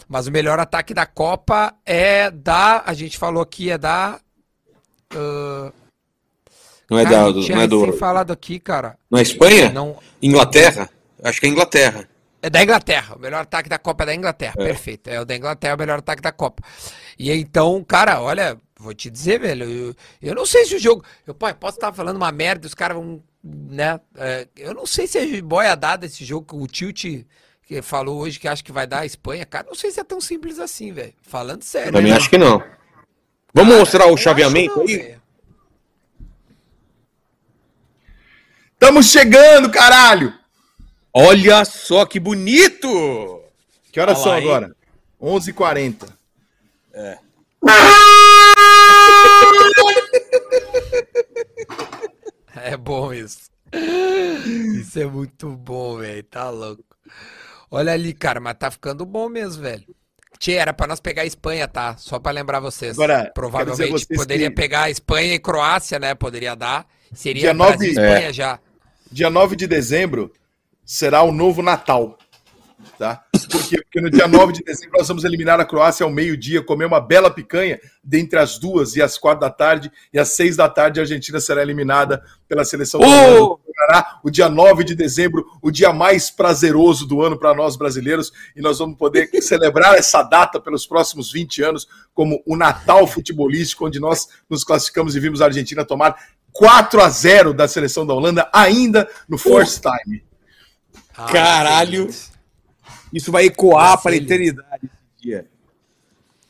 Mas 0.08 0.28
o 0.28 0.32
melhor 0.32 0.60
ataque 0.60 0.94
da 0.94 1.06
Copa 1.06 1.74
é 1.86 2.30
da. 2.32 2.84
A 2.86 2.94
gente 2.94 3.18
falou 3.18 3.42
aqui, 3.42 3.70
é 3.72 3.78
da. 3.78 4.20
ah, 5.16 5.72
Não 6.90 7.00
é 7.00 7.04
cara, 7.04 7.34
da, 7.34 7.56
não 7.56 7.62
é 7.62 7.68
do, 7.68 7.94
falado 7.94 8.32
aqui, 8.32 8.60
cara. 8.60 8.98
não 9.10 9.18
é 9.20 9.22
Espanha? 9.22 9.70
Não, 9.72 9.98
Inglaterra? 10.22 10.90
Acho 11.24 11.40
que 11.40 11.48
é 11.48 11.50
Inglaterra. 11.50 12.08
É 12.48 12.50
da 12.50 12.64
Inglaterra. 12.64 13.16
O 13.18 13.20
melhor 13.20 13.42
ataque 13.42 13.68
da 13.68 13.78
Copa 13.78 14.04
é 14.04 14.08
da 14.08 14.16
Inglaterra. 14.16 14.56
É. 14.58 14.64
Perfeito. 14.64 15.10
É 15.10 15.20
o 15.20 15.26
da 15.26 15.36
Inglaterra, 15.36 15.76
o 15.76 15.78
melhor 15.78 16.00
ataque 16.00 16.22
da 16.22 16.32
Copa. 16.32 16.64
E 17.20 17.30
então, 17.30 17.84
cara, 17.84 18.22
olha, 18.22 18.58
vou 18.80 18.94
te 18.94 19.10
dizer, 19.10 19.42
velho. 19.42 19.70
Eu, 19.70 19.96
eu 20.22 20.34
não 20.34 20.46
sei 20.46 20.64
se 20.64 20.74
o 20.76 20.80
jogo. 20.80 21.04
Eu 21.26 21.36
pai, 21.36 21.54
posso 21.54 21.76
estar 21.76 21.92
falando 21.92 22.16
uma 22.16 22.32
merda, 22.32 22.66
os 22.66 22.74
caras 22.74 22.96
vão. 22.96 23.22
Né? 23.44 24.00
é, 24.16 24.48
eu 24.56 24.74
não 24.74 24.86
sei 24.86 25.08
se 25.08 25.18
é 25.18 25.42
boia 25.42 25.76
dada 25.76 26.06
esse 26.06 26.24
jogo 26.24 26.48
que 26.48 26.56
o 26.56 26.68
Tilt 26.68 27.26
que 27.64 27.82
falou 27.82 28.20
hoje 28.20 28.40
que 28.40 28.48
acha 28.48 28.64
que 28.64 28.72
vai 28.72 28.88
dar 28.88 29.00
a 29.00 29.06
Espanha. 29.06 29.46
Cara, 29.46 29.68
não 29.68 29.76
sei 29.76 29.92
se 29.92 30.00
é 30.00 30.04
tão 30.04 30.22
simples 30.22 30.58
assim, 30.58 30.94
velho. 30.94 31.14
Falando 31.22 31.64
sério. 31.64 31.92
Também 31.92 32.12
né? 32.12 32.18
acho 32.18 32.30
que 32.30 32.38
não. 32.38 32.64
Vamos 33.54 33.76
mostrar 33.76 34.06
o 34.06 34.12
Eu 34.12 34.18
chaveamento 34.18 34.78
não, 34.78 34.88
aí? 34.88 34.98
velho. 34.98 35.22
Estamos 38.72 39.12
chegando, 39.12 39.70
caralho! 39.70 40.34
Olha 41.20 41.66
só 41.66 42.06
que 42.06 42.20
bonito! 42.20 43.42
Que 43.92 44.00
horas 44.00 44.20
são 44.20 44.32
agora? 44.32 44.76
11h40. 45.20 46.08
É. 46.94 47.18
É 52.56 52.76
bom 52.78 53.14
isso. 53.14 53.50
Isso 54.80 55.00
é 55.00 55.06
muito 55.06 55.50
bom, 55.52 55.98
velho. 55.98 56.24
Tá 56.24 56.50
louco. 56.50 56.84
Olha 57.70 57.92
ali, 57.94 58.14
cara, 58.14 58.40
mas 58.40 58.56
tá 58.58 58.72
ficando 58.72 59.06
bom 59.06 59.28
mesmo, 59.30 59.62
velho. 59.64 59.84
Tia, 60.40 60.62
era 60.62 60.74
pra 60.74 60.88
nós 60.88 61.00
pegar 61.00 61.24
a 61.24 61.26
Espanha, 61.26 61.68
tá? 61.68 61.98
Só 61.98 62.20
pra 62.20 62.32
lembrar 62.32 62.60
vocês. 62.60 62.94
Agora, 62.94 63.32
Provavelmente 63.34 63.92
vocês 63.92 64.20
poderia 64.20 64.50
que- 64.50 64.56
pegar 64.56 64.84
a 64.84 64.90
Espanha 64.90 65.34
e 65.34 65.40
Croácia, 65.40 65.98
né? 66.00 66.14
Poderia 66.14 66.56
dar. 66.56 66.86
Seria 67.14 67.42
Dia 67.42 67.54
Brasil 67.54 67.74
nove- 67.74 67.86
e 67.88 67.90
Espanha 67.90 68.30
É. 68.30 68.34
já. 68.34 68.60
Dia 69.12 69.30
9 69.30 69.56
de 69.56 69.66
dezembro 69.68 70.32
será 70.88 71.22
o 71.22 71.34
novo 71.34 71.62
Natal. 71.62 72.18
Tá? 72.98 73.24
Por 73.52 73.68
quê? 73.68 73.82
Porque 73.82 74.02
no 74.02 74.10
dia 74.10 74.28
9 74.28 74.54
de 74.54 74.64
dezembro 74.64 74.98
nós 74.98 75.08
vamos 75.08 75.24
eliminar 75.24 75.60
a 75.60 75.66
Croácia 75.66 76.04
ao 76.04 76.12
meio-dia, 76.12 76.64
comer 76.64 76.86
uma 76.86 77.00
bela 77.00 77.30
picanha 77.30 77.80
dentre 78.04 78.40
as 78.40 78.58
duas 78.58 78.96
e 78.96 79.02
as 79.02 79.18
quatro 79.18 79.42
da 79.42 79.50
tarde, 79.50 79.92
e 80.12 80.18
às 80.18 80.30
seis 80.30 80.56
da 80.56 80.70
tarde 80.70 81.00
a 81.00 81.04
Argentina 81.04 81.40
será 81.40 81.62
eliminada 81.62 82.24
pela 82.48 82.64
seleção. 82.64 83.02
Oh! 83.04 83.60
O 84.24 84.30
dia 84.32 84.50
9 84.50 84.84
de 84.84 84.96
dezembro, 84.96 85.46
o 85.62 85.70
dia 85.70 85.94
mais 85.94 86.32
prazeroso 86.32 87.06
do 87.06 87.22
ano 87.22 87.38
para 87.38 87.54
nós 87.54 87.76
brasileiros, 87.76 88.32
e 88.56 88.62
nós 88.62 88.80
vamos 88.80 88.98
poder 88.98 89.30
celebrar 89.42 89.96
essa 89.96 90.24
data 90.24 90.60
pelos 90.60 90.88
próximos 90.88 91.32
20 91.32 91.64
anos 91.64 91.88
como 92.14 92.42
o 92.46 92.56
Natal 92.56 93.06
futebolístico, 93.06 93.86
onde 93.86 94.00
nós 94.00 94.28
nos 94.50 94.64
classificamos 94.64 95.16
e 95.16 95.20
vimos 95.20 95.42
a 95.42 95.46
Argentina 95.46 95.86
tomar 95.86 96.16
4 96.52 97.02
a 97.02 97.10
0 97.10 97.54
da 97.54 97.68
seleção 97.68 98.06
da 98.06 98.14
Holanda, 98.14 98.50
ainda 98.52 99.08
no 99.30 99.38
first 99.38 99.82
time. 99.82 100.27
Ah, 101.18 101.26
Caralho! 101.32 102.10
Isso 103.14 103.32
vai 103.32 103.46
ecoar 103.46 104.02
para 104.02 104.12
a 104.12 104.18
eternidade 104.18 104.84
esse 104.84 105.22
dia. 105.24 105.46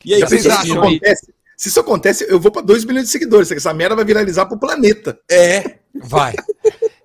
E 0.04 0.14
aí, 0.14 0.20
vocês 0.20 0.44
isso, 0.44 0.50
acham? 0.52 0.82
acontece, 0.82 1.34
se 1.56 1.68
isso 1.68 1.80
acontece, 1.80 2.26
eu 2.28 2.38
vou 2.38 2.50
para 2.52 2.62
2 2.62 2.84
milhões 2.84 3.06
de 3.06 3.10
seguidores. 3.10 3.50
Essa 3.50 3.72
merda 3.74 3.96
vai 3.96 4.04
viralizar 4.04 4.46
pro 4.46 4.58
planeta. 4.58 5.18
É. 5.30 5.78
Vai. 5.94 6.34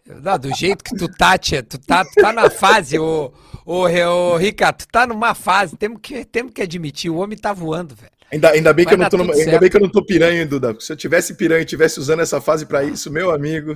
Não, 0.06 0.38
do 0.38 0.54
jeito 0.54 0.84
que 0.84 0.96
tu 0.96 1.08
tá, 1.08 1.38
tia, 1.38 1.64
tu 1.64 1.78
tá, 1.80 2.04
tu 2.04 2.14
tá 2.16 2.32
na 2.34 2.50
fase, 2.50 3.00
ô, 3.00 3.34
ô, 3.66 3.84
ô, 3.88 4.38
Ricardo, 4.38 4.78
tu 4.80 4.88
tá 4.88 5.08
numa 5.08 5.34
fase, 5.34 5.76
temos 5.76 6.00
que, 6.02 6.24
temos 6.26 6.52
que 6.54 6.62
admitir, 6.62 7.10
o 7.10 7.16
homem 7.16 7.38
tá 7.38 7.52
voando, 7.54 7.96
velho. 7.96 8.12
Ainda, 8.32 8.50
ainda, 8.52 8.74
bem 8.74 8.86
que 8.86 8.94
eu 8.94 8.98
não 8.98 9.10
tô 9.10 9.18
numa- 9.18 9.34
ainda 9.34 9.46
certo. 9.46 9.60
bem 9.62 9.70
que 9.70 9.78
eu 9.78 9.82
não 9.82 9.90
tô 9.90 10.04
piranha, 10.06 10.46
Duda. 10.46 10.76
Se 10.80 10.92
eu 10.92 10.98
tivesse 10.98 11.36
piranha 11.36 11.62
e 11.62 11.66
tivesse 11.66 12.00
usando 12.00 12.20
essa 12.22 12.42
fase 12.42 12.66
para 12.66 12.84
isso, 12.84 13.12
meu 13.12 13.32
amigo. 13.32 13.76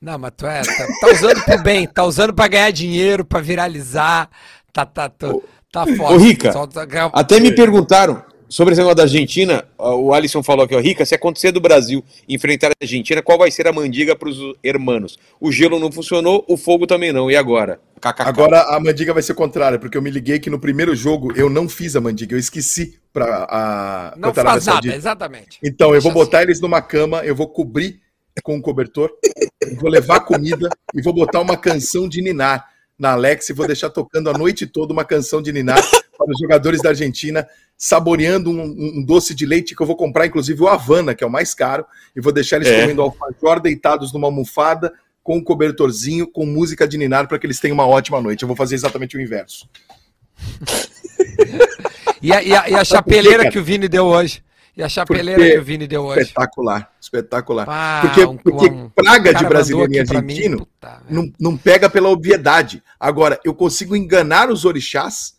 Não, 0.00 0.18
mas 0.18 0.32
tu 0.36 0.46
é, 0.46 0.62
tá, 0.62 0.86
tá 1.00 1.08
usando 1.12 1.44
pro 1.44 1.62
bem, 1.62 1.86
tá 1.86 2.04
usando 2.04 2.34
pra 2.34 2.48
ganhar 2.48 2.70
dinheiro, 2.70 3.24
pra 3.24 3.40
viralizar, 3.40 4.28
tá, 4.72 4.84
tá, 4.84 5.08
tá, 5.08 5.32
tá 5.72 5.86
foda. 5.86 6.14
Ô, 6.14 6.16
Rica, 6.18 6.52
Só 6.52 6.68
Até 7.12 7.40
me 7.40 7.54
perguntaram, 7.54 8.22
sobre 8.48 8.72
esse 8.72 8.80
negócio 8.80 8.96
da 8.96 9.02
Argentina, 9.04 9.64
o 9.78 10.12
Alisson 10.12 10.42
falou 10.42 10.64
aqui, 10.64 10.74
ó, 10.74 10.80
Rica, 10.80 11.04
se 11.04 11.14
acontecer 11.14 11.50
do 11.52 11.60
Brasil 11.60 12.04
enfrentar 12.28 12.68
a 12.68 12.74
Argentina, 12.80 13.22
qual 13.22 13.38
vai 13.38 13.50
ser 13.50 13.66
a 13.66 13.72
mandiga 13.72 14.14
para 14.14 14.28
os 14.28 14.38
hermanos? 14.62 15.18
O 15.40 15.50
gelo 15.50 15.78
não 15.78 15.90
funcionou, 15.90 16.44
o 16.48 16.56
fogo 16.56 16.86
também 16.86 17.12
não. 17.12 17.30
E 17.30 17.36
agora? 17.36 17.80
KKK. 18.00 18.22
Agora 18.22 18.62
a 18.62 18.80
mandiga 18.80 19.12
vai 19.12 19.22
ser 19.22 19.34
contrária, 19.34 19.78
porque 19.78 19.96
eu 19.96 20.02
me 20.02 20.10
liguei 20.10 20.38
que 20.38 20.50
no 20.50 20.58
primeiro 20.58 20.94
jogo 20.94 21.32
eu 21.36 21.50
não 21.50 21.68
fiz 21.68 21.96
a 21.96 22.00
mandiga, 22.00 22.34
eu 22.34 22.38
esqueci 22.38 22.98
para 23.12 23.46
a 23.48 24.14
Não 24.16 24.32
pra 24.32 24.44
faz 24.44 24.66
nada, 24.66 24.94
exatamente. 24.94 25.58
Então, 25.62 25.94
eu 25.94 26.00
vou 26.00 26.12
Deixa 26.12 26.24
botar 26.24 26.42
eles 26.42 26.60
numa 26.60 26.82
cama, 26.82 27.24
eu 27.24 27.34
vou 27.34 27.48
cobrir 27.48 28.00
com 28.42 28.56
um 28.56 28.60
cobertor, 28.60 29.10
vou 29.80 29.90
levar 29.90 30.20
comida 30.20 30.68
e 30.94 31.02
vou 31.02 31.12
botar 31.12 31.40
uma 31.40 31.56
canção 31.56 32.08
de 32.08 32.20
Ninar 32.22 32.66
na 32.98 33.12
Alex 33.12 33.48
e 33.48 33.52
vou 33.52 33.66
deixar 33.66 33.90
tocando 33.90 34.30
a 34.30 34.32
noite 34.32 34.66
toda 34.66 34.92
uma 34.92 35.04
canção 35.04 35.42
de 35.42 35.52
Ninar 35.52 35.82
para 36.16 36.30
os 36.30 36.38
jogadores 36.40 36.80
da 36.80 36.90
Argentina, 36.90 37.46
saboreando 37.76 38.50
um, 38.50 38.62
um 38.98 39.02
doce 39.04 39.34
de 39.34 39.44
leite 39.44 39.74
que 39.74 39.82
eu 39.82 39.86
vou 39.86 39.96
comprar, 39.96 40.26
inclusive 40.26 40.62
o 40.62 40.68
Havana, 40.68 41.14
que 41.14 41.22
é 41.22 41.26
o 41.26 41.30
mais 41.30 41.52
caro, 41.54 41.84
e 42.14 42.20
vou 42.20 42.32
deixar 42.32 42.56
eles 42.56 42.68
É. 42.68 42.80
comendo 42.82 43.02
alfajor 43.02 43.60
deitados 43.60 44.12
numa 44.12 44.26
almofada 44.28 44.92
com 45.22 45.36
um 45.38 45.42
cobertorzinho, 45.44 46.26
com 46.30 46.46
música 46.46 46.86
de 46.86 46.96
Ninar 46.96 47.26
para 47.28 47.38
que 47.38 47.46
eles 47.46 47.58
tenham 47.60 47.74
uma 47.74 47.86
ótima 47.86 48.20
noite. 48.20 48.42
Eu 48.42 48.46
vou 48.48 48.56
fazer 48.56 48.76
exatamente 48.76 49.16
o 49.16 49.20
inverso. 49.20 49.68
E 52.22 52.32
a, 52.32 52.42
e 52.42 52.54
a- 52.54 52.68
e 52.70 52.74
a 52.74 52.84
chapeleira 52.84 53.50
que 53.50 53.58
o 53.58 53.64
Vini 53.64 53.88
deu 53.88 54.04
hoje. 54.06 54.42
E 54.76 54.82
a 54.82 54.88
chapeleira 54.88 55.34
Porque- 55.40 55.52
que 55.52 55.58
o 55.58 55.64
Vini 55.64 55.86
deu 55.86 56.04
hoje. 56.04 56.20
Espetacular, 56.22 56.90
espetacular. 57.06 57.66
Ah, 57.68 58.00
porque 58.02 58.24
um- 58.24 58.36
porque 58.36 58.66
um- 58.66 58.88
praga 58.90 59.30
o 59.30 59.34
de 59.34 59.44
brasileiro 59.46 59.92
e 59.92 60.04
pra 60.04 60.20
mim, 60.22 60.32
argentino 60.34 60.58
puta 60.58 61.02
não, 61.08 61.32
não 61.38 61.56
pega 61.56 61.88
pela 61.88 62.08
obviedade. 62.08 62.82
Agora, 63.00 63.40
eu 63.44 63.54
consigo 63.54 63.96
enganar 63.96 64.50
os 64.50 64.64
orixás 64.64 65.34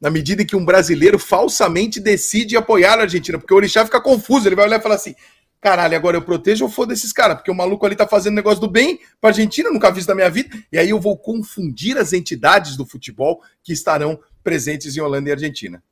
na 0.00 0.10
medida 0.10 0.42
em 0.42 0.46
que 0.46 0.56
um 0.56 0.64
brasileiro 0.64 1.18
falsamente 1.18 1.98
decide 2.00 2.56
apoiar 2.56 2.98
a 2.98 3.02
Argentina, 3.02 3.38
porque 3.38 3.54
o 3.54 3.56
orixá 3.56 3.84
fica 3.84 4.00
confuso, 4.00 4.46
ele 4.48 4.56
vai 4.56 4.66
olhar 4.66 4.78
e 4.78 4.82
falar 4.82 4.96
assim: 4.96 5.14
caralho, 5.60 5.96
agora 5.96 6.16
eu 6.16 6.22
protejo 6.22 6.64
ou 6.64 6.70
foda 6.70 6.92
esses 6.92 7.12
caras? 7.12 7.36
Porque 7.36 7.50
o 7.50 7.54
maluco 7.54 7.86
ali 7.86 7.96
tá 7.96 8.06
fazendo 8.06 8.34
negócio 8.34 8.60
do 8.60 8.68
bem 8.68 8.98
pra 9.20 9.30
Argentina, 9.30 9.70
nunca 9.70 9.90
vi 9.90 10.00
isso 10.00 10.08
na 10.08 10.14
minha 10.14 10.28
vida, 10.28 10.54
e 10.70 10.78
aí 10.78 10.90
eu 10.90 11.00
vou 11.00 11.16
confundir 11.16 11.96
as 11.96 12.12
entidades 12.12 12.76
do 12.76 12.84
futebol 12.84 13.40
que 13.62 13.72
estarão 13.72 14.18
presentes 14.42 14.94
em 14.96 15.00
Holanda 15.00 15.30
e 15.30 15.32
Argentina. 15.32 15.82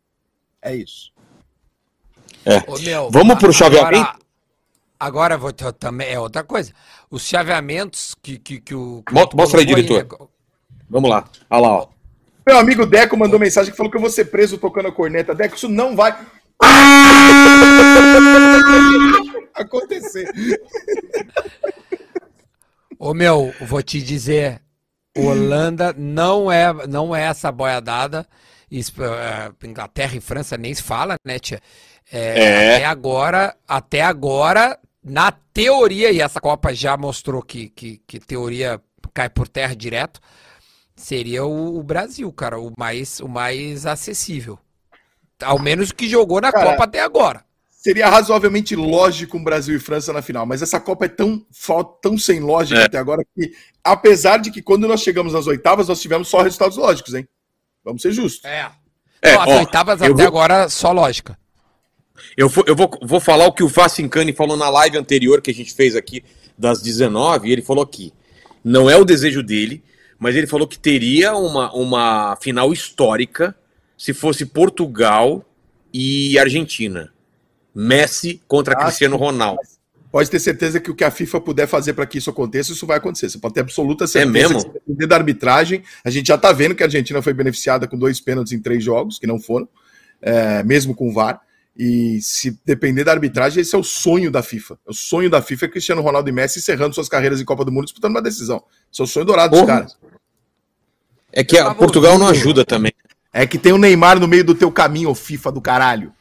É 0.61 0.75
isso. 0.77 1.11
Ô, 2.67 2.79
meu, 2.81 3.09
Vamos 3.11 3.39
pro 3.39 3.53
chaveamento? 3.53 3.97
Agora, 3.97 4.19
agora 5.07 5.37
vou 5.39 5.53
ter- 5.53 5.73
também 5.73 6.09
é 6.11 6.19
outra 6.19 6.43
coisa. 6.45 6.73
Os 7.11 7.27
chaveamentos 7.27 8.15
que, 8.23 8.39
que, 8.39 8.61
que 8.61 8.75
o. 8.75 9.03
que 9.07 9.13
Mostra 9.15 9.61
aí, 9.61 9.67
diretor. 9.67 10.05
né? 10.05 10.27
Vamos 10.89 11.11
lá. 11.11 11.25
Olha 11.51 11.61
lá, 11.63 11.69
ó. 11.79 11.89
Meu 12.47 12.59
amigo 12.59 12.85
Deco 12.87 13.17
mandou 13.17 13.39
mensagem 13.39 13.71
que 13.71 13.77
falou 13.77 13.91
que 13.91 13.97
eu 13.97 14.01
vou 14.01 14.11
ser 14.11 14.27
preso 14.27 14.59
tocando 14.59 14.89
a 14.89 14.93
corneta. 14.93 15.35
Deco, 15.35 15.55
isso 15.57 15.69
não 15.69 15.95
vai 15.95 16.17
acontecer. 19.55 20.29
Ô 22.99 23.15
meu, 23.15 23.53
vou 23.63 23.83
te 23.83 24.01
dizer, 24.03 24.61
Holanda 25.17 25.95
não 25.97 26.51
é, 26.51 26.73
não 26.87 27.15
é 27.15 27.23
essa 27.23 27.51
boiadada. 27.51 28.27
Eh, 28.71 29.67
Inglaterra 29.69 30.17
e 30.17 30.21
França 30.21 30.57
nem 30.57 30.75
se 30.75 30.83
fala, 30.83 31.17
né, 31.27 31.39
tia? 31.39 31.61
É, 32.11 32.43
É. 32.43 32.75
Até 32.77 32.85
agora, 32.87 33.55
até 33.69 34.01
agora, 34.03 34.79
na 35.05 35.33
teoria, 35.33 36.11
e 36.13 36.21
essa 36.21 36.41
Copa 36.41 36.75
já 36.75 36.97
mostrou 36.97 37.43
que, 37.43 37.69
que, 37.71 38.01
que 38.07 38.21
teoria 38.21 38.81
cai 39.13 39.29
por 39.29 39.49
terra 39.49 39.75
direto, 39.75 40.21
seria 40.97 41.45
o, 41.45 41.79
o 41.79 41.83
Brasil, 41.83 42.33
cara, 42.33 42.59
o 42.59 42.73
mais, 42.79 43.21
o 43.21 43.29
mais 43.29 43.85
acessível. 43.87 44.59
Ao 45.43 45.59
menos 45.59 45.91
o 45.91 45.95
que 45.95 46.09
jogou 46.09 46.41
na 46.41 46.53
Cara, 46.53 46.71
Copa 46.71 46.85
até 46.85 47.01
agora. 47.01 47.45
Seria 47.69 48.09
razoavelmente 48.09 48.77
lógico 48.77 49.37
um 49.37 49.43
Brasil 49.43 49.75
e 49.77 49.81
França 49.81 50.13
na 50.13 50.23
final, 50.23 50.47
mas 50.47 50.63
essa 50.63 50.79
Copa 50.79 51.07
é 51.07 51.09
tão, 51.09 51.45
tão 52.01 52.17
sem 52.17 52.39
lógica 52.39 52.81
É. 52.81 52.85
até 52.85 52.97
agora 52.99 53.25
que, 53.35 53.53
apesar 53.83 54.39
de 54.39 54.53
que 54.53 54.63
quando 54.63 54.87
nós 54.87 55.01
chegamos 55.01 55.33
nas 55.33 55.49
oitavas, 55.49 55.89
nós 55.89 56.01
tivemos 56.01 56.29
só 56.29 56.43
resultados 56.43 56.77
lógicos, 56.77 57.13
hein? 57.15 57.27
Vamos 57.85 58.01
ser 58.03 58.13
justos. 58.13 58.45
É. 58.45 58.71
É, 59.21 59.35
Não, 59.35 59.43
as 59.43 59.49
ó, 59.49 59.59
oitavas 59.59 60.01
até 60.01 60.13
vou- 60.13 60.27
agora, 60.27 60.69
só 60.69 60.93
lógica. 60.93 61.37
Eu, 62.37 62.49
vou, 62.49 62.65
eu 62.67 62.77
vou, 62.77 62.91
vou 63.03 63.21
falar 63.21 63.47
o 63.47 63.53
que 63.53 63.63
o 63.63 63.69
Vacincani 63.69 64.33
falou 64.33 64.57
na 64.57 64.69
live 64.69 64.97
anterior 64.97 65.41
que 65.41 65.51
a 65.51 65.55
gente 65.55 65.73
fez 65.75 65.97
aqui 65.97 66.25
das 66.57 66.83
19, 66.83 67.49
e 67.49 67.53
ele 67.53 67.63
falou 67.63 67.83
aqui. 67.83 68.13
Não 68.65 68.89
é 68.89 68.97
o 68.97 69.05
desejo 69.05 69.43
dele, 69.43 69.83
mas 70.19 70.37
ele 70.37 70.47
falou 70.47 70.67
que 70.67 70.79
teria 70.79 71.35
uma, 71.35 71.73
uma 71.75 72.37
final 72.37 72.73
histórica 72.73 73.55
se 73.97 74.13
fosse 74.13 74.47
Portugal 74.47 75.45
e 75.93 76.39
Argentina. 76.39 77.13
Messi 77.75 78.41
contra 78.47 78.75
Ah, 78.75 78.85
Cristiano. 78.85 79.17
Ronaldo. 79.17 79.61
Pode 80.11 80.29
ter 80.31 80.39
certeza 80.39 80.79
que 80.79 80.91
o 80.91 80.95
que 80.95 81.05
a 81.05 81.11
FIFA 81.11 81.41
puder 81.41 81.67
fazer 81.67 81.95
para 81.95 82.05
que 82.05 82.19
isso 82.19 82.29
aconteça, 82.29 82.71
isso 82.73 82.87
vai 82.87 82.99
acontecer. 82.99 83.31
Você 83.31 83.39
pode 83.39 83.55
ter 83.55 83.61
absoluta 83.61 84.07
certeza. 84.07 84.31
mesmo? 84.31 84.75
que 84.99 85.07
da 85.07 85.17
arbitragem, 85.17 85.83
a 86.05 86.11
gente 86.11 86.27
já 86.27 86.37
tá 86.37 86.53
vendo 86.53 86.75
que 86.75 86.83
a 86.83 86.87
Argentina 86.87 87.23
foi 87.23 87.33
beneficiada 87.33 87.89
com 87.89 87.97
dois 87.97 88.21
pênaltis 88.21 88.53
em 88.53 88.61
três 88.61 88.85
jogos, 88.85 89.19
que 89.19 89.27
não 89.27 89.41
foram, 89.41 89.67
é, 90.21 90.63
mesmo 90.63 90.95
com 90.95 91.09
o 91.09 91.13
VAR. 91.15 91.41
E 91.77 92.21
se 92.21 92.61
depender 92.67 93.05
da 93.05 93.13
arbitragem, 93.13 93.63
esse 93.63 93.75
é 93.75 93.79
o 93.79 93.83
sonho 93.83 94.31
da 94.31 94.43
FIFA. 94.43 94.79
O 94.87 94.93
sonho 94.93 95.31
da 95.31 95.41
FIFA 95.41 95.67
é 95.67 95.69
Cristiano 95.69 96.03
Ronaldo 96.03 96.29
e 96.29 96.33
Messi 96.33 96.59
encerrando 96.59 96.95
suas 96.95 97.09
carreiras 97.09 97.41
em 97.41 97.45
Copa 97.45 97.65
do 97.65 97.73
Mundo 97.73 97.85
disputando 97.85 98.13
uma 98.13 98.23
decisão. 98.23 98.63
Esse 98.93 99.01
é 99.01 99.05
o 99.05 99.07
sonho 99.07 99.25
dourado 99.25 99.53
dos 99.53 99.61
Porra. 99.61 99.75
caras. 99.75 99.97
É 101.33 101.43
que 101.43 101.57
a 101.59 101.75
Portugal 101.75 102.19
não 102.19 102.29
ajuda 102.29 102.65
também. 102.65 102.93
É 103.33 103.47
que 103.47 103.57
tem 103.57 103.73
o 103.73 103.79
Neymar 103.79 104.21
no 104.21 104.29
meio 104.29 104.45
do 104.45 104.55
teu 104.55 104.71
caminho, 104.71 105.09
ô 105.09 105.15
FIFA 105.15 105.53
do 105.53 105.63
caralho. 105.63 106.13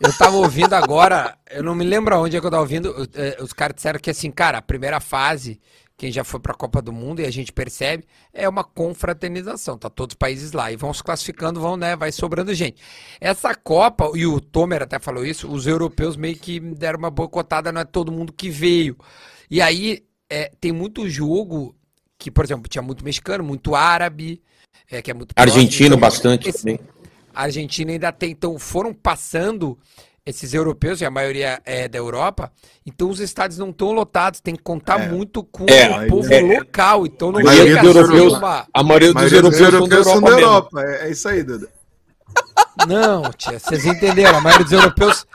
Eu 0.00 0.12
tava 0.16 0.36
ouvindo 0.36 0.72
agora, 0.72 1.36
eu 1.50 1.62
não 1.62 1.74
me 1.74 1.84
lembro 1.84 2.14
aonde 2.14 2.36
é 2.36 2.40
que 2.40 2.46
eu 2.46 2.50
tava 2.50 2.62
ouvindo, 2.62 3.06
eh, 3.14 3.36
os 3.40 3.52
caras 3.52 3.74
disseram 3.74 3.98
que 3.98 4.08
assim, 4.08 4.30
cara, 4.30 4.58
a 4.58 4.62
primeira 4.62 5.00
fase, 5.00 5.60
quem 5.98 6.12
já 6.12 6.22
foi 6.22 6.38
pra 6.38 6.54
Copa 6.54 6.80
do 6.80 6.92
Mundo 6.92 7.20
e 7.20 7.26
a 7.26 7.30
gente 7.30 7.52
percebe, 7.52 8.04
é 8.32 8.48
uma 8.48 8.62
confraternização, 8.62 9.76
tá 9.76 9.90
todos 9.90 10.14
os 10.14 10.16
países 10.18 10.52
lá 10.52 10.70
e 10.70 10.76
vão 10.76 10.94
se 10.94 11.02
classificando, 11.02 11.60
vão, 11.60 11.76
né, 11.76 11.96
vai 11.96 12.12
sobrando 12.12 12.54
gente. 12.54 12.80
Essa 13.20 13.52
Copa, 13.52 14.08
e 14.14 14.24
o 14.24 14.40
Tomer 14.40 14.80
até 14.82 15.00
falou 15.00 15.26
isso, 15.26 15.50
os 15.50 15.66
europeus 15.66 16.16
meio 16.16 16.36
que 16.36 16.60
deram 16.60 17.00
uma 17.00 17.10
boicotada, 17.10 17.72
não 17.72 17.80
é 17.80 17.84
todo 17.84 18.12
mundo 18.12 18.32
que 18.32 18.48
veio. 18.48 18.96
E 19.50 19.60
aí, 19.60 20.04
eh, 20.30 20.52
tem 20.60 20.70
muito 20.70 21.08
jogo 21.08 21.74
que, 22.16 22.30
por 22.30 22.44
exemplo, 22.44 22.68
tinha 22.68 22.80
muito 22.82 23.04
mexicano, 23.04 23.42
muito 23.42 23.74
árabe, 23.74 24.40
eh, 24.88 25.02
que 25.02 25.10
é 25.10 25.14
muito 25.14 25.34
próximo, 25.34 25.52
Argentino 25.58 25.86
então, 25.88 25.98
bastante 26.00 26.48
esse- 26.48 26.58
também. 26.60 26.78
a 27.34 27.42
Argentina 27.42 27.90
ainda 27.90 28.12
tem, 28.12 28.30
então 28.30 28.56
foram 28.56 28.94
passando 28.94 29.76
esses 30.28 30.52
europeus, 30.52 31.00
e 31.00 31.04
a 31.04 31.10
maioria 31.10 31.60
é 31.64 31.88
da 31.88 31.96
Europa, 31.98 32.52
então 32.84 33.08
os 33.08 33.18
estádios 33.20 33.58
não 33.58 33.70
estão 33.70 33.92
lotados, 33.92 34.40
tem 34.40 34.54
que 34.54 34.62
contar 34.62 34.98
muito 35.08 35.42
com 35.42 35.64
É, 35.68 36.04
o 36.04 36.08
povo 36.08 36.32
é. 36.32 36.40
local, 36.58 37.06
então 37.06 37.32
não 37.32 37.40
A 37.40 37.44
maioria 37.44 37.74
chega 37.76 37.82
dos 37.86 37.96
europeus- 37.96 38.32
uma- 38.34 38.66
a 38.72 38.82
maioria 38.82 39.12
dos 39.14 39.32
europeus 39.60 40.06
são 40.06 40.20
da 40.20 40.30
Europa 40.30 40.68
mesmo. 40.82 40.90
É, 40.96 41.06
é 41.06 41.10
isso 41.10 41.28
aí, 41.28 41.42
Duda. 41.42 41.68
Não, 42.86 43.32
tia, 43.32 43.58
vocês 43.58 43.84
entenderam, 43.86 44.38
a 44.38 44.40
maioria 44.40 44.64
dos 44.64 44.72
europeus 44.72 45.26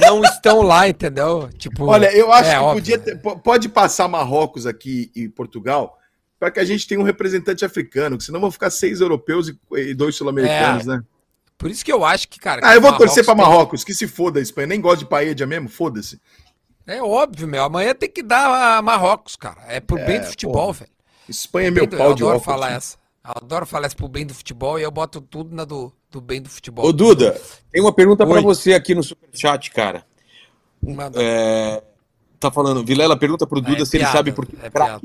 não 0.00 0.22
estão 0.24 0.62
lá, 0.62 0.88
entendeu? 0.88 1.48
Tipo, 1.56 1.84
Olha, 1.86 2.12
eu 2.16 2.32
acho 2.32 2.50
é, 2.50 2.54
que 2.54 2.58
óbvio. 2.58 2.74
podia 2.82 2.98
ter- 2.98 3.16
po- 3.20 3.38
pode 3.38 3.68
passar 3.68 4.08
Marrocos 4.08 4.66
aqui 4.66 5.10
e 5.14 5.28
Portugal 5.28 5.96
para 6.38 6.50
que 6.50 6.58
a 6.58 6.64
gente 6.64 6.88
tenha 6.88 7.00
um 7.00 7.04
representante 7.04 7.64
africano, 7.64 8.16
que 8.18 8.24
senão 8.24 8.40
vão 8.40 8.50
ficar 8.50 8.70
seis 8.70 9.00
europeus 9.00 9.48
e, 9.48 9.58
e 9.76 9.94
dois 9.94 10.16
sul-americanos, 10.16 10.84
É. 10.88 10.90
né? 10.96 11.02
Por 11.60 11.70
isso 11.70 11.84
que 11.84 11.92
eu 11.92 12.02
acho 12.06 12.26
que, 12.26 12.40
cara... 12.40 12.62
Ah, 12.64 12.74
eu 12.74 12.80
vou 12.80 12.90
Marrocos 12.90 13.06
torcer 13.14 13.22
para 13.22 13.34
tem- 13.36 13.44
Marrocos, 13.44 13.84
que 13.84 13.92
se 13.92 14.08
foda 14.08 14.38
a 14.40 14.42
Espanha. 14.42 14.66
Nem 14.68 14.80
gosto 14.80 15.00
de 15.00 15.04
paella 15.04 15.46
mesmo, 15.46 15.68
foda-se. 15.68 16.18
É 16.86 17.02
óbvio, 17.02 17.46
meu, 17.46 17.62
amanhã 17.62 17.94
tem 17.94 18.08
que 18.08 18.22
dar 18.22 18.78
a 18.78 18.80
Marrocos, 18.82 19.36
cara, 19.36 19.60
é 19.68 19.78
pro 19.78 19.98
bem 20.06 20.20
do 20.20 20.26
futebol, 20.26 20.54
porra. 20.68 20.72
velho. 20.72 20.90
Espanha 21.28 21.68
é 21.68 21.70
Pro 21.70 21.80
meu 21.82 21.86
do- 21.86 21.96
pau 21.98 22.08
eu 22.08 22.14
de 22.14 22.22
adoro 22.22 22.38
óculos. 22.38 22.44
falar 22.54 22.72
essa. 22.72 22.96
Eu 23.22 23.32
adoro 23.36 23.66
falar 23.66 23.86
isso 23.88 23.96
pro 23.96 24.08
bem 24.08 24.24
do 24.24 24.32
futebol 24.34 24.78
e 24.78 24.82
eu 24.82 24.90
boto 24.90 25.20
tudo 25.20 25.54
na 25.54 25.66
do, 25.66 25.92
do 26.10 26.18
bem 26.22 26.40
do 26.40 26.48
futebol. 26.48 26.86
Ô, 26.86 26.92
Duda, 26.94 27.38
tem 27.70 27.82
uma 27.82 27.92
pergunta 27.92 28.24
pra 28.26 28.36
Oi. 28.36 28.42
você 28.42 28.72
aqui 28.72 28.94
no 28.94 29.02
Superchat, 29.02 29.70
cara. 29.70 30.02
Manda. 30.82 31.22
É, 31.22 31.82
tá 32.40 32.50
falando, 32.50 32.82
Vilela 32.82 33.18
pergunta 33.18 33.46
pro 33.46 33.60
Duda 33.60 33.82
É 33.82 33.84
se 33.84 33.98
ele 33.98 34.04
piada, 34.04 34.16
sabe 34.16 34.32
por 34.32 34.46
que 34.46 34.56
é. 34.62 34.70
Piada, 34.70 35.00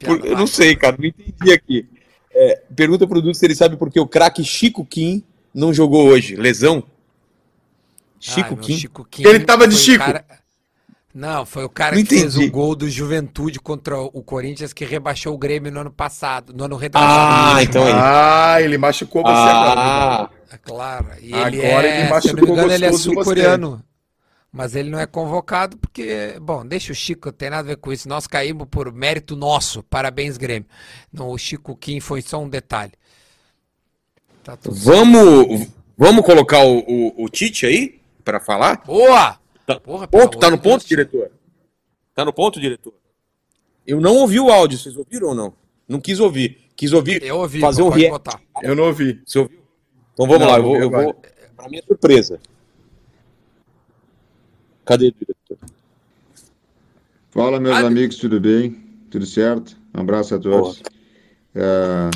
Por- 0.00 0.24
eu 0.26 0.36
não 0.36 0.46
sei, 0.46 0.74
cara, 0.74 0.96
não 0.98 1.04
entendi 1.06 1.52
aqui. 1.52 1.86
É, 2.34 2.62
pergunta 2.74 3.06
pro 3.06 3.20
Duda 3.20 3.34
se 3.34 3.44
ele 3.44 3.54
sabe 3.54 3.76
por 3.76 3.90
que 3.90 4.00
o 4.00 4.06
craque 4.06 4.42
Chico 4.44 4.84
Kim 4.84 5.22
não 5.54 5.72
jogou 5.72 6.06
hoje. 6.08 6.34
Lesão? 6.36 6.82
Chico 8.18 8.54
Ai, 8.54 8.60
Kim? 8.64 8.78
Chico 8.78 9.04
Kim 9.10 9.26
Ele 9.26 9.40
tava 9.40 9.66
de 9.66 9.76
Chico. 9.76 10.04
cara- 10.04 10.24
Não, 11.14 11.44
foi 11.44 11.64
o 11.64 11.68
cara 11.68 11.94
Não 11.96 12.02
que 12.02 12.08
fez 12.08 12.34
entendi. 12.36 12.46
o 12.48 12.50
gol 12.50 12.74
do 12.74 12.88
Juventude 12.88 13.60
contra 13.60 14.00
o 14.00 14.22
Corinthians 14.22 14.72
que 14.72 14.84
rebaixou 14.84 15.34
o 15.34 15.38
Grêmio 15.38 15.70
no 15.70 15.80
ano 15.80 15.90
passado, 15.90 16.54
no 16.54 16.64
ano 16.64 16.76
retrasado. 16.76 17.12
Ah, 17.12 17.52
no 17.54 17.58
último. 17.58 17.62
então 17.62 17.88
ele. 17.88 17.98
Ah, 18.00 18.56
ele 18.62 18.78
machucou 18.78 19.22
você 19.22 19.28
agora. 19.30 19.80
Ah, 19.80 20.30
É 20.50 20.56
claro. 20.56 21.06
E 21.20 21.34
Agora 21.34 21.48
ele 21.48 21.58
ele 21.58 21.86
é, 21.86 21.96
se 21.98 22.02
não 22.04 22.10
machucou 22.10 22.46
me 22.46 22.52
engano, 22.52 22.72
ele 22.72 22.84
é 22.86 22.92
sul-coreano. 22.92 23.84
Mas 24.52 24.76
ele 24.76 24.90
não 24.90 24.98
é 25.00 25.06
convocado 25.06 25.78
porque, 25.78 26.38
bom, 26.40 26.64
deixa 26.66 26.92
o 26.92 26.94
Chico, 26.94 27.28
não 27.28 27.32
tem 27.32 27.48
nada 27.48 27.62
a 27.62 27.74
ver 27.74 27.76
com 27.78 27.90
isso. 27.90 28.06
Nós 28.06 28.26
caímos 28.26 28.68
por 28.70 28.92
mérito 28.92 29.34
nosso. 29.34 29.82
Parabéns, 29.84 30.36
Grêmio. 30.36 30.68
Não, 31.10 31.30
o 31.30 31.38
Chico 31.38 31.74
Kim 31.74 32.00
foi 32.00 32.20
só 32.20 32.38
um 32.38 32.48
detalhe. 32.48 32.92
Tá 34.44 34.52
certo. 34.52 34.72
vamos, 34.72 35.68
Vamos 35.96 36.24
colocar 36.24 36.58
o, 36.64 36.78
o, 36.80 37.24
o 37.24 37.28
Tite 37.28 37.64
aí 37.64 38.00
para 38.24 38.40
falar? 38.40 38.82
Boa! 38.84 39.38
Tá, 39.64 39.78
Porra, 39.78 40.06
tá 40.08 40.50
no 40.50 40.58
ponto, 40.58 40.80
Deus. 40.80 40.84
diretor? 40.88 41.30
Tá 42.14 42.24
no 42.24 42.32
ponto, 42.32 42.60
diretor? 42.60 42.92
Eu 43.86 44.00
não 44.00 44.16
ouvi 44.16 44.40
o 44.40 44.50
áudio, 44.50 44.78
vocês 44.78 44.96
ouviram 44.96 45.28
ou 45.28 45.34
não? 45.34 45.54
Não 45.88 46.00
quis 46.00 46.18
ouvir. 46.20 46.58
Quis 46.74 46.92
ouvir. 46.92 47.22
Eu 47.22 47.38
ouvi, 47.38 47.60
fazer 47.60 47.82
um 47.82 47.88
pode 47.88 48.00
react. 48.00 48.12
botar. 48.12 48.40
Eu 48.62 48.74
não 48.74 48.84
ouvi. 48.84 49.22
Você 49.24 49.38
ouviu? 49.38 49.62
Então 50.12 50.26
vamos 50.26 50.40
Não, 50.42 50.50
lá, 50.50 50.58
eu 50.58 50.62
vou, 50.62 50.76
eu 50.76 50.90
vou. 50.90 51.22
Pra 51.56 51.68
minha 51.68 51.82
surpresa. 51.82 52.40
Cadê 54.84 55.08
o 55.08 55.12
diretor? 55.12 55.58
Fala, 57.30 57.60
meus 57.60 57.76
amigos, 57.78 58.16
tudo 58.16 58.40
bem? 58.40 58.76
Tudo 59.10 59.24
certo? 59.26 59.76
Um 59.94 60.00
abraço 60.00 60.34
a 60.34 60.38
todos. 60.38 60.82
É, 61.54 62.10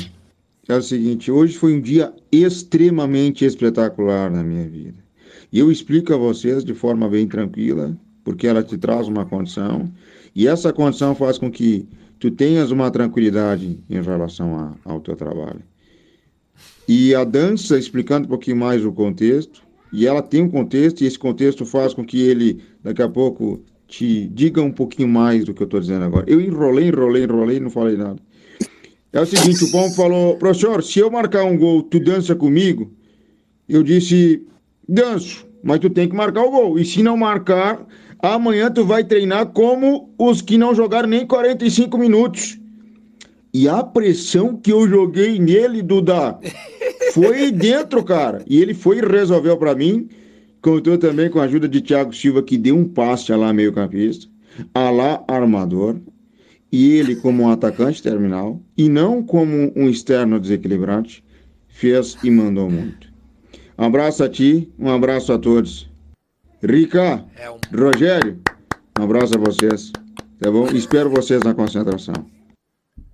é 0.67 0.75
o 0.75 0.81
seguinte, 0.81 1.31
hoje 1.31 1.57
foi 1.57 1.73
um 1.73 1.81
dia 1.81 2.13
extremamente 2.31 3.45
espetacular 3.45 4.29
na 4.29 4.43
minha 4.43 4.67
vida. 4.67 4.97
E 5.51 5.59
eu 5.59 5.71
explico 5.71 6.13
a 6.13 6.17
vocês 6.17 6.63
de 6.63 6.73
forma 6.73 7.07
bem 7.07 7.27
tranquila, 7.27 7.97
porque 8.23 8.47
ela 8.47 8.61
te 8.61 8.77
traz 8.77 9.07
uma 9.07 9.25
condição, 9.25 9.91
e 10.35 10.47
essa 10.47 10.73
condição 10.73 11.15
faz 11.15 11.37
com 11.37 11.49
que 11.49 11.87
tu 12.19 12.29
tenhas 12.29 12.71
uma 12.71 12.91
tranquilidade 12.91 13.79
em 13.89 14.01
relação 14.01 14.59
a- 14.59 14.75
ao 14.83 14.99
teu 14.99 15.15
trabalho. 15.15 15.61
E 16.87 17.15
a 17.15 17.23
dança, 17.23 17.77
explicando 17.77 18.25
um 18.25 18.29
pouquinho 18.29 18.57
mais 18.57 18.83
o 18.83 18.91
contexto, 18.91 19.61
e 19.91 20.05
ela 20.05 20.21
tem 20.21 20.43
um 20.43 20.49
contexto, 20.49 21.01
e 21.01 21.07
esse 21.07 21.17
contexto 21.17 21.65
faz 21.65 21.93
com 21.93 22.05
que 22.05 22.21
ele, 22.21 22.61
daqui 22.83 23.01
a 23.01 23.09
pouco, 23.09 23.63
te 23.87 24.27
diga 24.27 24.61
um 24.61 24.71
pouquinho 24.71 25.07
mais 25.07 25.45
do 25.45 25.53
que 25.53 25.61
eu 25.61 25.65
estou 25.65 25.79
dizendo 25.79 26.03
agora. 26.03 26.25
Eu 26.27 26.41
enrolei, 26.41 26.87
enrolei, 26.87 27.23
enrolei, 27.23 27.59
não 27.59 27.69
falei 27.69 27.95
nada. 27.95 28.19
É 29.13 29.21
o 29.21 29.25
seguinte, 29.25 29.63
o 29.63 29.71
Pombo 29.71 29.95
falou, 29.95 30.35
professor, 30.35 30.83
se 30.83 30.99
eu 30.99 31.09
marcar 31.09 31.45
um 31.45 31.57
gol, 31.57 31.81
tu 31.81 31.99
dança 31.99 32.35
comigo? 32.35 32.91
Eu 33.67 33.81
disse, 33.81 34.45
danço, 34.87 35.47
mas 35.63 35.79
tu 35.79 35.89
tem 35.89 36.09
que 36.09 36.15
marcar 36.15 36.43
o 36.43 36.51
gol. 36.51 36.77
E 36.77 36.85
se 36.85 37.01
não 37.01 37.15
marcar, 37.15 37.85
amanhã 38.19 38.69
tu 38.69 38.85
vai 38.85 39.03
treinar 39.03 39.47
como 39.47 40.13
os 40.17 40.41
que 40.41 40.57
não 40.57 40.75
jogaram 40.75 41.07
nem 41.07 41.25
45 41.25 41.97
minutos. 41.97 42.59
E 43.53 43.67
a 43.67 43.81
pressão 43.81 44.57
que 44.57 44.71
eu 44.71 44.87
joguei 44.87 45.39
nele, 45.39 45.81
Duda, 45.81 46.37
foi 47.13 47.51
dentro, 47.51 48.03
cara. 48.03 48.43
E 48.47 48.61
ele 48.61 48.73
foi 48.73 48.97
e 48.97 49.01
resolveu 49.01 49.57
pra 49.57 49.75
mim. 49.75 50.09
Contou 50.61 50.97
também 50.97 51.29
com 51.29 51.39
a 51.39 51.43
ajuda 51.43 51.67
de 51.67 51.81
Thiago 51.81 52.13
Silva, 52.13 52.41
que 52.41 52.57
deu 52.57 52.75
um 52.75 52.87
passe 52.87 53.31
a 53.31 53.37
lá 53.37 53.53
meio 53.53 53.71
campista, 53.71 54.27
a 54.73 54.89
lá 54.89 55.23
armador. 55.27 55.97
E 56.71 56.93
ele, 56.93 57.15
como 57.15 57.43
um 57.43 57.49
atacante 57.49 58.03
terminal, 58.03 58.61
e 58.77 58.89
não 58.89 59.23
como 59.23 59.71
um 59.75 59.89
externo 59.89 60.39
desequilibrante, 60.39 61.23
fez 61.67 62.17
e 62.23 62.29
mandou 62.29 62.69
muito. 62.69 63.07
Um 63.77 63.85
abraço 63.85 64.23
a 64.23 64.29
ti, 64.29 64.69
um 64.77 64.89
abraço 64.89 65.31
a 65.31 65.37
todos. 65.37 65.89
Rica, 66.61 67.23
Rogério, 67.73 68.39
um 68.99 69.03
abraço 69.03 69.35
a 69.35 69.37
vocês. 69.37 69.91
Tá 70.39 70.51
bom? 70.51 70.67
Espero 70.73 71.09
vocês 71.09 71.41
na 71.43 71.53
concentração. 71.53 72.36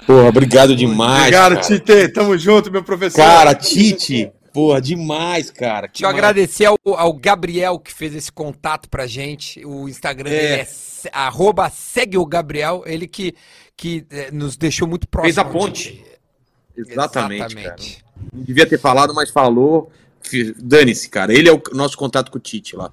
Porra, 0.06 0.28
obrigado 0.30 0.76
demais. 0.76 1.22
Obrigado, 1.22 1.56
cara. 1.56 1.62
Tite. 1.68 2.08
Tamo 2.10 2.38
junto, 2.38 2.72
meu 2.72 2.84
professor. 2.84 3.18
Cara, 3.18 3.56
Tite, 3.56 4.32
porra, 4.54 4.82
demais, 4.82 5.50
cara. 5.50 5.88
Deixa 5.88 6.06
eu 6.06 6.10
agradecer 6.10 6.66
ao, 6.66 6.78
ao 6.86 7.14
Gabriel 7.14 7.80
que 7.80 7.94
fez 7.94 8.14
esse 8.16 8.32
contato 8.32 8.90
pra 8.90 9.08
gente. 9.08 9.66
O 9.66 9.88
Instagram 9.88 10.30
É. 10.30 10.34
dele 10.58 10.62
é 10.62 10.68
arroba 11.12 11.70
segue 11.70 12.18
o 12.18 12.26
Gabriel, 12.26 12.84
ele 12.86 13.08
que, 13.08 13.34
que 13.76 14.06
eh, 14.10 14.30
nos 14.32 14.56
deixou 14.58 14.88
muito 14.88 15.08
próximo. 15.08 15.34
Fez 15.34 15.38
a 15.38 15.46
ponte. 15.46 15.94
de- 15.94 16.14
Exatamente, 16.92 17.44
Exatamente. 17.56 17.98
cara. 18.04 18.28
Não 18.34 18.44
devia 18.44 18.66
ter 18.66 18.80
falado, 18.80 19.14
mas 19.14 19.30
falou. 19.30 19.92
Dane-se, 20.58 21.10
cara. 21.10 21.34
Ele 21.34 21.50
é 21.50 21.52
o 21.54 21.62
nosso 21.74 21.98
contato 21.98 22.32
com 22.32 22.38
o 22.38 22.42
Tite 22.42 22.76
lá. 22.76 22.92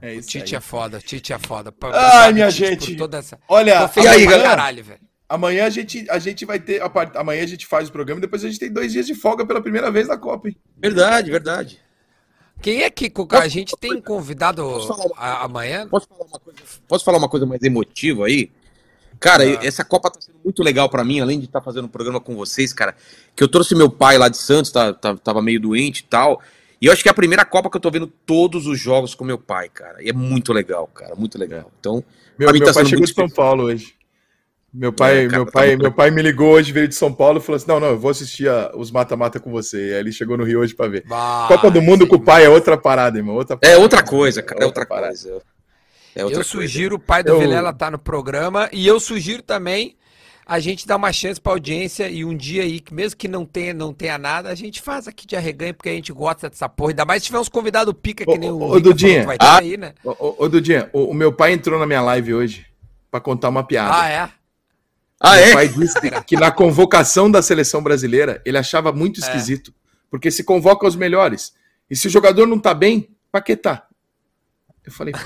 É 0.00 0.14
O 0.14 0.22
Tite 0.22 0.54
é 0.56 0.60
foda, 0.60 0.96
o 0.98 1.00
Tite 1.00 1.32
é 1.32 1.38
foda. 1.38 1.72
Ai, 1.82 1.88
obrigado, 2.30 2.34
minha 2.34 2.48
Tite, 2.50 2.94
gente. 2.96 3.14
essa- 3.16 3.38
Olha, 3.48 3.90
e 3.96 4.06
aí, 4.08 4.24
galera? 4.24 4.48
caralho, 4.50 4.82
velho. 4.84 5.00
Amanhã 5.30 5.64
a 5.66 5.70
gente, 5.70 6.04
a 6.10 6.18
gente 6.18 6.44
vai 6.44 6.58
ter. 6.58 6.82
a 6.82 6.88
part- 6.90 7.16
Amanhã 7.16 7.44
a 7.44 7.46
gente 7.46 7.64
faz 7.64 7.88
o 7.88 7.92
programa 7.92 8.18
e 8.18 8.22
depois 8.22 8.44
a 8.44 8.48
gente 8.48 8.58
tem 8.58 8.70
dois 8.72 8.90
dias 8.92 9.06
de 9.06 9.14
folga 9.14 9.46
pela 9.46 9.60
primeira 9.62 9.88
vez 9.88 10.08
na 10.08 10.18
Copa, 10.18 10.48
hein? 10.48 10.56
Verdade, 10.76 11.30
verdade. 11.30 11.78
Quem 12.60 12.82
é 12.82 12.90
que 12.90 13.08
Cuca, 13.08 13.38
a 13.38 13.46
gente 13.48 13.74
tem 13.78 14.02
convidado 14.02 14.62
a- 15.16 15.44
amanhã? 15.44 15.86
Posso 15.88 16.08
falar 16.08 16.24
uma 16.26 16.38
coisa? 16.40 16.58
Posso 16.88 17.04
falar 17.04 17.18
uma 17.18 17.28
coisa 17.28 17.46
mais 17.46 17.62
emotiva 17.62 18.26
aí? 18.26 18.50
Cara, 19.20 19.44
essa 19.64 19.84
Copa 19.84 20.10
tá 20.10 20.20
sendo 20.20 20.38
muito 20.44 20.62
legal 20.64 20.88
pra 20.88 21.04
mim, 21.04 21.20
além 21.20 21.38
de 21.38 21.44
estar 21.46 21.60
fazendo 21.60 21.84
um 21.84 21.88
programa 21.88 22.20
com 22.20 22.34
vocês, 22.34 22.72
cara. 22.72 22.96
Que 23.36 23.42
eu 23.44 23.48
trouxe 23.48 23.74
meu 23.76 23.88
pai 23.88 24.18
lá 24.18 24.28
de 24.28 24.36
Santos, 24.36 24.72
tá, 24.72 24.92
tá- 24.92 25.16
tava 25.16 25.40
meio 25.40 25.60
doente 25.60 26.00
e 26.00 26.04
tal. 26.04 26.42
E 26.80 26.86
eu 26.86 26.92
acho 26.92 27.02
que 27.02 27.08
é 27.08 27.12
a 27.12 27.14
primeira 27.14 27.44
Copa 27.44 27.70
que 27.70 27.76
eu 27.76 27.80
tô 27.80 27.90
vendo 27.90 28.06
todos 28.06 28.66
os 28.66 28.80
jogos 28.80 29.14
com 29.14 29.24
meu 29.24 29.38
pai, 29.38 29.68
cara. 29.68 30.02
E 30.02 30.08
é 30.08 30.12
muito 30.12 30.52
legal, 30.52 30.86
cara, 30.88 31.14
muito 31.14 31.38
legal. 31.38 31.70
Então, 31.78 32.02
Meu, 32.38 32.50
meu 32.50 32.64
tá 32.64 32.72
pai 32.72 32.84
chegou 32.86 33.04
de 33.06 33.14
São. 33.14 33.28
Paulo 33.28 33.64
hoje. 33.64 33.94
Meu 34.72 34.92
pai, 34.92 35.24
É, 35.24 35.26
cara, 35.26 35.36
meu, 35.38 35.46
tá 35.46 35.52
pai, 35.52 35.68
muito 35.70 35.82
meu 35.82 35.92
pai 35.92 36.10
me 36.10 36.22
ligou 36.22 36.52
hoje, 36.52 36.70
veio 36.72 36.86
de 36.86 36.94
São 36.94 37.12
Paulo 37.12 37.38
e 37.38 37.40
falou 37.40 37.56
assim: 37.56 37.66
Não, 37.68 37.80
não, 37.80 37.88
eu 37.88 37.98
vou 37.98 38.10
assistir 38.10 38.48
a- 38.48 38.70
os 38.76 38.90
mata-mata 38.90 39.40
com 39.40 39.50
você. 39.50 39.88
E 39.88 39.92
aí 39.94 39.98
ele 40.00 40.12
chegou 40.12 40.36
no 40.38 40.44
Rio 40.44 40.60
hoje 40.60 40.74
pra 40.74 40.86
ver. 40.86 41.04
Copa 41.48 41.70
do 41.70 41.82
Mundo 41.82 42.06
com 42.06 42.16
o 42.16 42.20
pai 42.20 42.44
é 42.44 42.48
outra 42.48 42.76
parada, 42.76 43.18
irmão. 43.18 43.34
Outra 43.34 43.58
É 43.62 43.76
outra 43.76 44.02
coisa, 44.02 44.42
cara, 44.42 44.62
é 44.62 44.66
outra 44.66 44.86
coisa. 44.86 45.42
É 46.14 46.24
outra 46.24 46.40
eu 46.40 46.44
sugiro 46.44 46.96
o 46.96 46.98
pai 46.98 47.22
do 47.22 47.30
Eu- 47.32 47.38
Vilela 47.40 47.72
tá 47.72 47.90
no 47.90 47.98
programa 47.98 48.68
e 48.72 48.86
eu 48.86 48.98
sugiro 49.00 49.42
também 49.42 49.96
a 50.46 50.58
gente 50.58 50.84
dar 50.86 50.96
uma 50.96 51.12
chance 51.12 51.40
pra 51.40 51.52
audiência 51.52 52.08
e 52.08 52.24
um 52.24 52.36
dia 52.36 52.62
aí, 52.64 52.80
que 52.80 52.92
mesmo 52.92 53.16
que 53.16 53.28
não 53.28 53.44
tenha, 53.44 53.72
não 53.72 53.92
tenha 53.92 54.18
nada, 54.18 54.48
a 54.50 54.54
gente 54.56 54.80
faz 54.82 55.06
aqui 55.06 55.24
de 55.24 55.36
arreganho 55.36 55.72
porque 55.74 55.88
a 55.88 55.92
gente 55.92 56.12
gosta 56.12 56.50
dessa 56.50 56.68
porra. 56.68 56.90
Ainda 56.90 57.04
mais 57.04 57.22
se 57.22 57.26
tiver 57.26 57.38
uns 57.38 57.48
convidados 57.48 57.94
pica 58.00 58.24
que 58.24 58.36
nem 58.38 58.50
o 58.50 58.60
Ô, 58.60 58.80
Dudinha. 58.80 59.20
que 59.20 59.26
vai 59.26 59.38
ter 59.38 59.46
aí, 59.46 59.76
né? 59.76 59.94
Ô, 60.04 60.48
Dudinha, 60.48 60.90
o, 60.92 61.04
o 61.10 61.14
meu 61.14 61.32
pai 61.32 61.52
entrou 61.52 61.78
na 61.78 61.86
minha 61.86 62.00
live 62.02 62.34
hoje 62.34 62.66
pra 63.10 63.20
contar 63.20 63.48
uma 63.48 63.62
piada. 63.62 63.94
Ah, 64.00 64.08
é? 64.08 64.28
Ah, 65.20 65.36
meu 65.36 65.44
é? 65.44 65.52
pai 65.52 65.68
disse 65.68 66.00
que 66.26 66.34
na 66.36 66.50
convocação 66.50 67.30
da 67.30 67.42
seleção 67.42 67.82
brasileira 67.82 68.40
ele 68.44 68.56
achava 68.56 68.88
É. 68.88 68.92
muito 68.92 69.20
esquisito, 69.20 69.72
porque 70.10 70.30
se 70.30 70.42
convoca 70.42 70.86
os 70.86 70.96
melhores. 70.96 71.52
E 71.90 71.94
se 71.94 72.06
o 72.06 72.10
jogador 72.10 72.46
não 72.46 72.58
tá 72.58 72.72
bem, 72.72 73.10
pra 73.30 73.42
que 73.42 73.54
tá? 73.54 73.86
Eu 74.84 74.90
falei, 74.92 75.12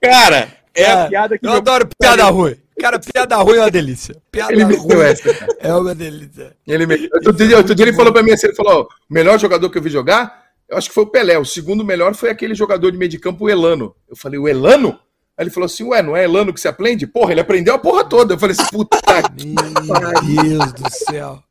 Cara, 0.00 0.52
é 0.74 0.84
a 0.86 0.88
Cara, 0.96 1.08
piada 1.08 1.38
que 1.38 1.46
Eu 1.46 1.52
adoro 1.52 1.88
piada 1.98 2.24
ruim. 2.24 2.56
Cara, 2.80 2.98
piada 2.98 3.36
ruim 3.36 3.58
é 3.58 3.60
uma 3.60 3.70
delícia. 3.70 4.16
Piada 4.32 4.52
Ele 4.52 4.64
ruim 4.64 5.00
essa, 5.02 5.32
cara. 5.34 5.56
é 5.60 5.74
uma 5.74 5.94
delícia. 5.94 6.56
Ele 6.66 6.86
me... 6.86 7.08
outro, 7.14 7.32
dia, 7.34 7.56
outro 7.58 7.74
dia 7.74 7.84
ele 7.84 7.92
falou 7.92 8.12
pra 8.12 8.22
mim 8.22 8.32
assim, 8.32 8.46
ele 8.48 8.56
falou, 8.56 8.80
ó, 8.80 8.82
o 8.82 8.88
melhor 9.14 9.38
jogador 9.38 9.68
que 9.70 9.78
eu 9.78 9.82
vi 9.82 9.90
jogar, 9.90 10.41
eu 10.72 10.78
acho 10.78 10.88
que 10.88 10.94
foi 10.94 11.04
o 11.04 11.08
Pelé, 11.08 11.38
o 11.38 11.44
segundo 11.44 11.84
melhor 11.84 12.14
foi 12.14 12.30
aquele 12.30 12.54
jogador 12.54 12.90
de 12.90 12.98
meio 12.98 13.08
de 13.10 13.18
campo, 13.18 13.44
o 13.44 13.50
Elano. 13.50 13.94
Eu 14.08 14.16
falei, 14.16 14.38
o 14.38 14.48
Elano? 14.48 14.98
Aí 15.36 15.44
ele 15.44 15.50
falou 15.50 15.66
assim, 15.66 15.84
ué, 15.84 16.02
não 16.02 16.16
é 16.16 16.24
Elano 16.24 16.52
que 16.52 16.60
se 16.60 16.68
aprende? 16.68 17.06
Porra, 17.06 17.32
ele 17.32 17.40
aprendeu 17.40 17.74
a 17.74 17.78
porra 17.78 18.04
toda. 18.04 18.34
Eu 18.34 18.38
falei 18.38 18.56
assim, 18.58 18.68
puta 18.70 18.98
Meu 19.44 20.58
Deus 20.58 20.72
do 20.72 20.90
céu. 20.90 21.42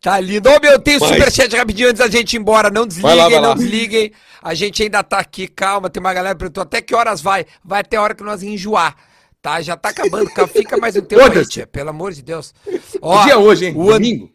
Tá 0.00 0.18
lindo. 0.18 0.48
Ô, 0.50 0.58
meu, 0.60 0.78
tem 0.78 0.98
Mas- 0.98 1.08
superchat 1.08 1.54
rapidinho 1.56 1.88
antes 1.88 2.00
da 2.00 2.08
gente 2.08 2.34
ir 2.34 2.38
embora. 2.38 2.68
Não 2.68 2.86
Vai 2.88 3.14
lá, 3.14 3.24
desliguem, 3.28 3.30
vai 3.30 3.40
lá. 3.40 3.48
não 3.48 3.54
desliguem. 3.54 4.12
A 4.42 4.54
gente 4.54 4.82
ainda 4.82 5.02
tá 5.04 5.18
aqui, 5.18 5.46
calma. 5.46 5.88
Tem 5.88 6.00
uma 6.00 6.12
galera 6.12 6.34
que 6.34 6.38
perguntou 6.40 6.62
até 6.62 6.82
que 6.82 6.94
horas 6.94 7.20
vai. 7.20 7.46
Vai 7.64 7.80
até 7.80 7.96
a 7.96 8.02
hora 8.02 8.14
que 8.14 8.24
nós 8.24 8.42
enjoar. 8.42 8.96
Tá? 9.40 9.60
Já 9.62 9.76
tá 9.76 9.90
acabando. 9.90 10.28
Ca- 10.32 10.46
Fica 10.48 10.76
mais 10.76 10.96
um 10.96 11.00
tempo 11.02 11.22
aí, 11.22 11.46
tia. 11.46 11.66
Pelo 11.66 11.90
amor 11.90 12.12
de 12.12 12.22
Deus. 12.22 12.52
Que 12.64 13.24
dia 13.24 13.32
é 13.34 13.36
hoje, 13.36 13.66
hein? 13.66 13.74
o 13.76 13.92
Domingo? 13.92 14.30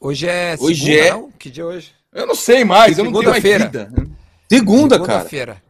Hoje 0.00 0.28
é 0.28 0.54
Hoje 0.60 0.84
segunda, 0.84 1.06
é- 1.06 1.10
não? 1.12 1.30
Que 1.32 1.50
dia 1.50 1.62
é 1.62 1.66
hoje? 1.66 1.93
Eu 2.14 2.26
não 2.26 2.34
sei 2.34 2.64
mais, 2.64 2.96
eu 2.96 3.04
não 3.04 3.12
tenho 3.12 3.28
mais 3.30 3.42
Segunda-feira. 3.42 3.86
vida. 3.88 4.10
Segunda, 4.48 4.96
cara. 4.98 5.06
Segunda-feira. 5.12 5.62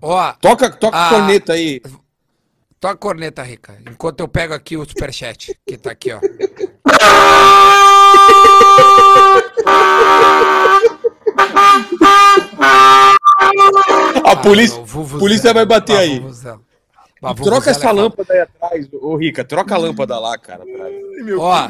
Ó, 0.00 0.32
Toca, 0.34 0.70
toca 0.70 0.98
a- 0.98 1.08
corneta 1.10 1.52
aí. 1.54 1.80
Toca 2.78 2.94
a 2.94 2.96
corneta, 2.96 3.42
Rica. 3.42 3.78
Enquanto 3.90 4.20
eu 4.20 4.28
pego 4.28 4.52
aqui 4.54 4.76
o 4.76 4.84
superchat, 4.84 5.56
que 5.66 5.78
tá 5.78 5.92
aqui, 5.92 6.12
ó. 6.12 6.20
A 14.24 14.36
polícia, 14.36 14.78
o 14.80 14.84
vuvuzela. 14.84 15.20
polícia 15.20 15.52
vai 15.54 15.66
bater 15.66 15.96
Ah, 15.96 16.00
aí. 16.00 16.18
vuvuzela. 16.20 16.60
Ah, 17.22 17.34
Troca 17.34 17.70
essa 17.70 17.88
é 17.88 17.92
lâmpada 17.92 18.32
aí 18.32 18.40
atrás, 18.40 18.88
ô 18.94 19.16
Rica. 19.16 19.44
Troca 19.44 19.74
a 19.74 19.78
lâmpada 19.78 20.18
lá, 20.18 20.36
cara. 20.36 20.64
pra- 20.64 20.90
Ó, 21.38 21.68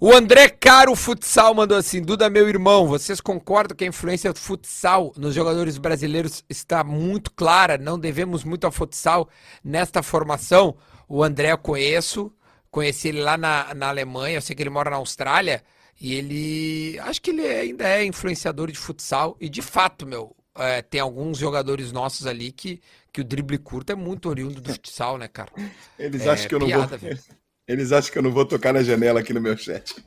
o 0.00 0.12
André 0.12 0.48
Caro 0.48 0.94
Futsal 0.96 1.54
mandou 1.54 1.76
assim: 1.76 2.00
Duda, 2.00 2.30
meu 2.30 2.48
irmão, 2.48 2.86
vocês 2.86 3.20
concordam 3.20 3.76
que 3.76 3.84
a 3.84 3.86
influência 3.86 4.32
do 4.32 4.38
futsal 4.38 5.12
nos 5.16 5.34
jogadores 5.34 5.76
brasileiros 5.76 6.42
está 6.48 6.82
muito 6.82 7.30
clara? 7.32 7.76
Não 7.76 7.98
devemos 7.98 8.44
muito 8.44 8.64
ao 8.64 8.72
futsal 8.72 9.28
nesta 9.62 10.02
formação? 10.02 10.74
O 11.06 11.22
André 11.22 11.52
eu 11.52 11.58
conheço, 11.58 12.32
conheci 12.70 13.08
ele 13.08 13.20
lá 13.20 13.36
na, 13.36 13.74
na 13.74 13.88
Alemanha, 13.90 14.38
eu 14.38 14.42
sei 14.42 14.56
que 14.56 14.62
ele 14.62 14.70
mora 14.70 14.88
na 14.90 14.96
Austrália, 14.96 15.62
e 16.00 16.14
ele. 16.14 16.98
Acho 17.00 17.20
que 17.20 17.30
ele 17.30 17.46
ainda 17.46 17.86
é 17.86 18.04
influenciador 18.06 18.70
de 18.72 18.78
futsal, 18.78 19.36
e 19.38 19.48
de 19.50 19.60
fato, 19.60 20.06
meu. 20.06 20.34
É, 20.56 20.82
tem 20.82 21.00
alguns 21.00 21.38
jogadores 21.38 21.92
nossos 21.92 22.26
ali 22.26 22.52
que, 22.52 22.80
que 23.12 23.20
o 23.20 23.24
drible 23.24 23.58
curto 23.58 23.92
é 23.92 23.94
muito 23.94 24.28
oriundo 24.28 24.60
do 24.60 24.72
futsal, 24.72 25.16
né, 25.18 25.28
cara? 25.28 25.50
Eles 25.98 26.22
É 26.22 26.30
acham 26.30 26.48
que 26.48 26.54
eu 26.54 26.58
não 26.60 26.66
piada, 26.66 26.96
vou. 26.96 27.08
velho. 27.08 27.20
Eles 27.68 27.92
acham 27.92 28.12
que 28.12 28.18
eu 28.18 28.22
não 28.22 28.32
vou 28.32 28.44
tocar 28.44 28.72
na 28.72 28.82
janela 28.82 29.20
aqui 29.20 29.32
no 29.32 29.40
meu 29.40 29.56
chat. 29.56 29.94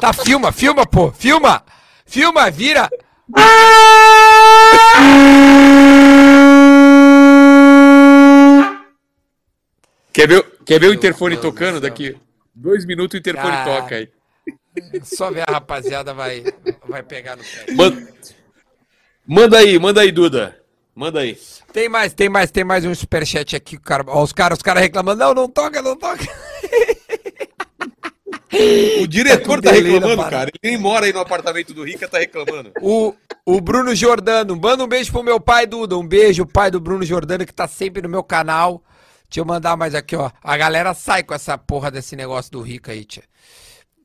Tá, 0.00 0.12
filma, 0.12 0.50
filma, 0.52 0.84
pô, 0.84 1.12
filma! 1.12 1.64
Filma, 2.04 2.50
vira! 2.50 2.90
Quer 10.12 10.28
ver, 10.28 10.44
quer 10.64 10.80
ver 10.80 10.88
o 10.88 10.94
interfone 10.94 11.36
tocando 11.36 11.80
daqui? 11.80 12.16
Dois 12.54 12.84
minutos 12.84 13.14
o 13.14 13.18
interfone 13.18 13.52
Ah. 13.56 13.64
toca 13.64 13.96
aí. 13.96 14.08
Só 15.04 15.30
ver 15.30 15.44
a 15.48 15.52
rapaziada 15.52 16.12
vai, 16.12 16.44
vai 16.88 17.02
pegar 17.02 17.36
no 17.36 17.42
pé. 17.42 17.72
Manda, 17.72 18.08
manda 19.26 19.58
aí, 19.58 19.78
manda 19.78 20.00
aí, 20.00 20.10
Duda. 20.10 20.60
Manda 20.94 21.20
aí. 21.20 21.36
Tem 21.72 21.88
mais, 21.88 22.14
tem 22.14 22.28
mais, 22.28 22.50
tem 22.50 22.64
mais 22.64 22.84
um 22.84 22.94
superchat 22.94 23.56
aqui. 23.56 23.76
Cara, 23.78 24.04
ó, 24.06 24.22
os 24.22 24.32
caras 24.32 24.58
os 24.58 24.62
cara 24.62 24.80
reclamando, 24.80 25.24
não, 25.24 25.34
não 25.34 25.48
toca, 25.48 25.82
não 25.82 25.96
toca. 25.96 26.24
O 29.00 29.06
diretor 29.08 29.60
tá 29.60 29.72
na 29.72 29.76
reclamando, 29.76 30.22
cara. 30.30 30.50
Ele 30.50 30.70
nem 30.72 30.78
mora 30.80 31.06
aí 31.06 31.12
no 31.12 31.18
apartamento 31.18 31.74
do 31.74 31.82
Rica, 31.82 32.08
tá 32.08 32.18
reclamando. 32.18 32.70
O, 32.80 33.12
o 33.44 33.60
Bruno 33.60 33.94
Jordano, 33.94 34.54
manda 34.54 34.84
um 34.84 34.86
beijo 34.86 35.10
pro 35.10 35.24
meu 35.24 35.40
pai, 35.40 35.66
Duda. 35.66 35.98
Um 35.98 36.06
beijo, 36.06 36.46
pai 36.46 36.70
do 36.70 36.78
Bruno 36.78 37.04
Jordano, 37.04 37.44
que 37.44 37.52
tá 37.52 37.66
sempre 37.66 38.00
no 38.02 38.08
meu 38.08 38.22
canal. 38.22 38.82
Deixa 39.28 39.40
eu 39.40 39.44
mandar 39.44 39.76
mais 39.76 39.94
aqui, 39.94 40.14
ó. 40.14 40.30
A 40.42 40.56
galera 40.56 40.94
sai 40.94 41.24
com 41.24 41.34
essa 41.34 41.58
porra 41.58 41.90
desse 41.90 42.14
negócio 42.14 42.52
do 42.52 42.60
Rica 42.60 42.92
aí, 42.92 43.04
tia. 43.04 43.24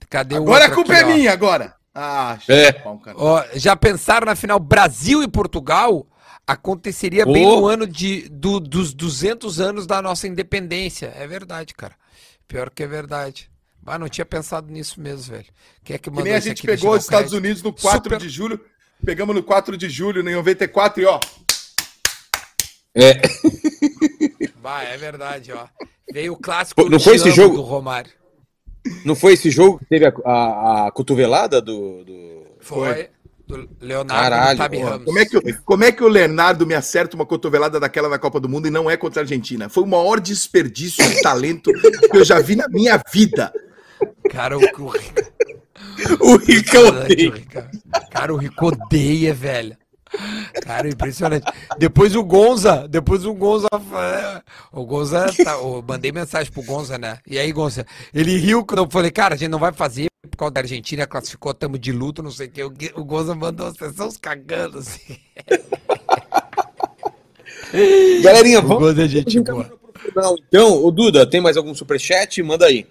Cadê 0.09 0.35
o 0.35 0.37
Agora 0.43 0.65
a 0.65 0.71
culpa 0.71 0.93
aqui, 0.93 1.01
é 1.01 1.05
ó? 1.05 1.07
minha, 1.15 1.31
agora. 1.31 1.75
Ah, 1.93 2.37
É. 2.47 2.81
Ó, 3.15 3.43
já 3.55 3.75
pensaram 3.75 4.25
na 4.25 4.35
final 4.35 4.59
Brasil 4.59 5.21
e 5.23 5.27
Portugal? 5.27 6.07
Aconteceria 6.47 7.25
bem 7.25 7.45
Oh. 7.45 7.59
no 7.61 7.67
ano 7.67 7.85
de, 7.85 8.27
do- 8.29 8.59
dos 8.59 8.93
200 8.93 9.59
anos 9.59 9.85
da 9.85 10.01
nossa 10.01 10.27
independência. 10.27 11.13
É 11.15 11.27
verdade, 11.27 11.73
cara. 11.75 11.93
Pior 12.47 12.69
que 12.71 12.81
é 12.83 12.87
verdade. 12.87 13.49
Mas 13.85 13.99
não 13.99 14.09
tinha 14.09 14.25
pensado 14.25 14.71
nisso 14.71 14.99
mesmo, 14.99 15.31
velho. 15.33 15.45
Quem 15.83 15.95
é 15.95 15.99
que 15.99 16.09
Que 16.09 16.21
nem 16.23 16.33
a 16.33 16.39
gente 16.39 16.63
pegou 16.63 16.91
os 16.95 17.03
Estados 17.03 17.29
crédito. 17.29 17.37
Unidos 17.45 17.61
no 17.63 17.71
4 17.73 18.03
Super- 18.03 18.17
de 18.19 18.29
julho. 18.29 18.59
Pegamos 19.05 19.35
no 19.35 19.43
4 19.43 19.77
de 19.77 19.89
julho, 19.89 20.27
em 20.27 20.33
94, 20.35 21.01
e 21.01 21.05
ó. 21.05 21.19
É. 22.95 23.21
Bah, 24.61 24.83
é 24.83 24.97
verdade, 24.97 25.51
ó. 25.53 25.67
Veio 26.11 26.33
o 26.33 26.37
clássico 26.37 26.89
Não 26.89 26.99
foi 26.99 27.15
esse 27.15 27.31
jogo? 27.31 27.55
do 27.57 27.61
Romário. 27.61 28.11
Não 29.05 29.15
foi 29.15 29.33
esse 29.33 29.49
jogo 29.49 29.79
que 29.79 29.85
teve 29.85 30.05
a, 30.05 30.13
a- 30.25 30.87
a 30.87 30.91
cotovelada 30.91 31.61
do. 31.61 32.03
do- 32.03 32.43
Foi. 32.59 33.09
Do 33.47 33.67
Leonardo 33.81 34.13
Caralho, 34.21 34.57
Tabi 34.59 34.77
porra. 34.77 34.89
Ramos. 34.91 35.05
Como 35.05 35.17
é, 35.19 35.25
que, 35.25 35.37
o- 35.37 35.41
como 35.65 35.83
é 35.83 35.91
que 35.91 36.03
o 36.03 36.07
Leonardo 36.07 36.67
me 36.67 36.75
acerta 36.75 37.15
uma 37.15 37.25
cotovelada 37.25 37.79
daquela 37.79 38.07
na 38.07 38.19
Copa 38.19 38.39
do 38.39 38.47
Mundo 38.47 38.67
e 38.67 38.71
não 38.71 38.87
é 38.89 38.95
contra 38.95 39.21
a 39.21 39.23
Argentina? 39.23 39.67
Foi 39.69 39.83
o 39.83 39.87
maior 39.87 40.19
desperdício 40.19 41.03
de 41.09 41.19
talento 41.21 41.71
que 42.11 42.17
eu 42.17 42.23
já 42.23 42.39
vi 42.39 42.55
na 42.55 42.67
minha 42.69 43.01
vida. 43.11 43.51
Cara, 44.29 44.55
o, 44.57 44.61
o, 44.61 44.93
O 46.21 46.37
Rica 46.37 46.77
Impressionante, 46.79 47.11
odeia. 47.13 47.31
Rica. 47.31 47.71
Cara, 48.11 48.33
o 48.33 48.37
Rico 48.37 48.67
odeia, 48.67 49.33
velho. 49.33 49.75
Cara, 50.61 50.87
impressionante. 50.87 51.45
Depois 51.77 52.15
o 52.15 52.23
Gonza, 52.23 52.87
depois 52.87 53.25
o 53.25 53.33
Gonza. 53.33 53.67
O 54.71 54.85
Gonza, 54.85 55.25
tá, 55.43 55.53
eu 55.53 55.83
mandei 55.87 56.11
mensagem 56.11 56.51
pro 56.51 56.63
Gonza, 56.63 56.97
né? 56.97 57.19
E 57.27 57.37
aí, 57.37 57.51
Gonza, 57.51 57.85
ele 58.13 58.37
riu 58.37 58.65
quando 58.65 58.83
eu 58.83 58.89
falei, 58.89 59.11
cara, 59.11 59.35
a 59.35 59.37
gente 59.37 59.49
não 59.49 59.59
vai 59.59 59.71
fazer 59.71 60.07
por 60.29 60.37
causa 60.37 60.53
da 60.53 60.61
Argentina, 60.61 61.07
classificou, 61.07 61.53
tamo 61.53 61.77
de 61.77 61.91
luto, 61.91 62.23
não 62.23 62.31
sei 62.31 62.47
o 62.47 62.71
que. 62.71 62.91
O 62.93 63.01
O 63.01 63.05
Gonza 63.05 63.35
mandou, 63.35 63.71
vocês 63.71 63.91
estão 63.91 64.09
se 64.09 64.19
cagando, 64.19 64.79
assim. 64.79 65.17
Galerinha, 68.23 68.59
O 68.59 68.63
vamos. 68.63 68.79
Gonza 68.79 69.05
é 69.05 69.07
gente 69.07 69.39
boa. 69.41 69.71
Não, 70.15 70.35
então, 70.47 70.85
o 70.85 70.91
Duda, 70.91 71.25
tem 71.25 71.41
mais 71.41 71.57
algum 71.57 71.75
superchat? 71.75 72.41
Manda 72.41 72.65
aí. 72.65 72.87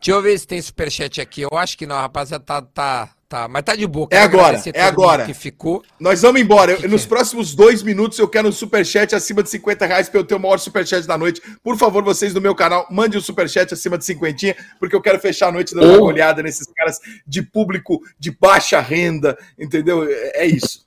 Deixa 0.00 0.16
eu 0.16 0.22
ver 0.22 0.38
se 0.38 0.46
tem 0.46 0.62
superchat 0.62 1.20
aqui. 1.20 1.42
Eu 1.42 1.50
acho 1.52 1.76
que 1.76 1.86
não, 1.86 1.96
rapaziada, 1.96 2.42
tá, 2.42 2.62
tá, 2.62 3.10
tá. 3.30 3.48
Mas 3.48 3.62
tá 3.62 3.74
de 3.74 3.86
boa. 3.86 4.08
É 4.10 4.18
agora, 4.18 4.60
é 4.74 4.82
agora. 4.82 5.24
Que 5.24 5.32
ficou. 5.32 5.82
Nós 5.98 6.20
vamos 6.20 6.40
embora. 6.40 6.72
Eu- 6.72 6.76
Que 6.76 6.82
que 6.82 6.88
nos 6.88 7.04
é? 7.04 7.08
próximos 7.08 7.54
dois 7.54 7.82
minutos 7.82 8.18
eu 8.18 8.28
quero 8.28 8.48
um 8.48 8.52
superchat 8.52 9.14
acima 9.14 9.42
de 9.42 9.48
50 9.48 9.86
reais 9.86 10.08
para 10.08 10.20
eu 10.20 10.24
ter 10.24 10.34
o 10.34 10.40
maior 10.40 10.58
superchat 10.58 11.06
da 11.06 11.16
noite. 11.16 11.40
Por 11.62 11.78
favor, 11.78 12.02
vocês 12.04 12.34
do 12.34 12.40
meu 12.40 12.54
canal, 12.54 12.86
mande 12.90 13.16
um 13.16 13.20
superchat 13.20 13.72
acima 13.72 13.96
de 13.96 14.04
50, 14.04 14.54
porque 14.78 14.94
eu 14.94 15.00
quero 15.00 15.18
fechar 15.20 15.48
a 15.48 15.52
noite 15.52 15.74
dando 15.74 15.86
uma 15.94 15.98
Oh. 16.02 16.04
olhada 16.06 16.42
nesses 16.42 16.66
caras 16.74 16.98
de 17.26 17.40
público 17.42 18.00
de 18.18 18.30
baixa 18.32 18.80
renda, 18.80 19.38
entendeu? 19.58 20.04
É 20.04 20.42
é 20.44 20.46
isso. 20.46 20.84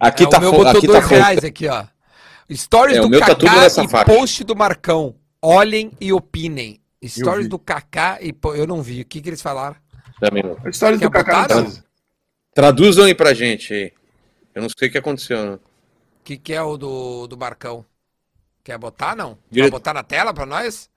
Aqui 0.00 0.24
É, 0.24 0.28
tá 0.28 0.38
o 0.38 0.40
meu 0.40 0.50
fo- 0.50 0.56
botou 0.56 0.78
aqui 0.78 0.86
tá 0.86 0.92
dois 0.94 1.04
fo- 1.04 1.14
reais 1.14 1.44
aqui, 1.44 1.68
ó. 1.68 1.84
Stories 2.52 2.96
É, 2.96 3.00
do 3.00 3.10
tá 3.18 3.26
Kaká 3.26 3.60
nessa 3.60 3.84
e 3.84 3.88
faixa. 3.88 4.04
post 4.04 4.42
do 4.44 4.56
Marcão. 4.56 5.14
Olhem 5.40 5.92
e 6.00 6.12
opinem. 6.12 6.80
Stories 7.06 7.48
do 7.48 7.58
Kaká 7.58 8.18
e... 8.22 8.34
Eu 8.56 8.66
não 8.66 8.82
vi. 8.82 9.02
O 9.02 9.04
que, 9.04 9.20
que 9.20 9.28
eles 9.28 9.42
falaram? 9.42 9.76
Também 10.20 10.42
não. 10.42 10.56
A 10.64 10.68
história 10.70 10.98
Quer 10.98 11.04
do 11.04 11.10
Kaká 11.10 11.48
não? 11.48 11.62
precisa. 11.62 11.84
Traduzam 12.54 13.04
aí 13.04 13.14
pra 13.14 13.34
gente 13.34 13.72
aí. 13.74 13.92
Eu 14.54 14.62
não 14.62 14.68
sei 14.68 14.88
o 14.88 14.92
que 14.92 14.98
aconteceu. 14.98 15.44
Não. 15.44 15.54
O 15.54 15.60
que, 16.22 16.36
que 16.36 16.52
é 16.52 16.62
o 16.62 16.76
do, 16.76 17.26
do 17.26 17.36
Marcão? 17.36 17.84
Quer 18.62 18.78
botar, 18.78 19.14
não? 19.16 19.30
Vai 19.30 19.38
Direto. 19.50 19.70
botar 19.72 19.92
na 19.92 20.02
tela 20.02 20.32
pra 20.32 20.46
nós? 20.46 20.88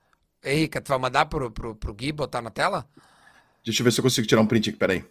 Henrique, 0.42 0.80
tu 0.80 0.88
vai 0.88 0.98
mandar 0.98 1.26
pro, 1.26 1.50
pro, 1.50 1.74
pro 1.74 1.92
Gui 1.92 2.12
botar 2.12 2.40
na 2.40 2.48
tela? 2.50 2.86
Deixa 3.64 3.82
eu 3.82 3.84
ver 3.84 3.90
se 3.92 4.00
eu 4.00 4.04
consigo 4.04 4.26
tirar 4.26 4.40
um 4.40 4.46
print 4.46 4.70
aqui, 4.70 4.78
peraí. 4.78 5.04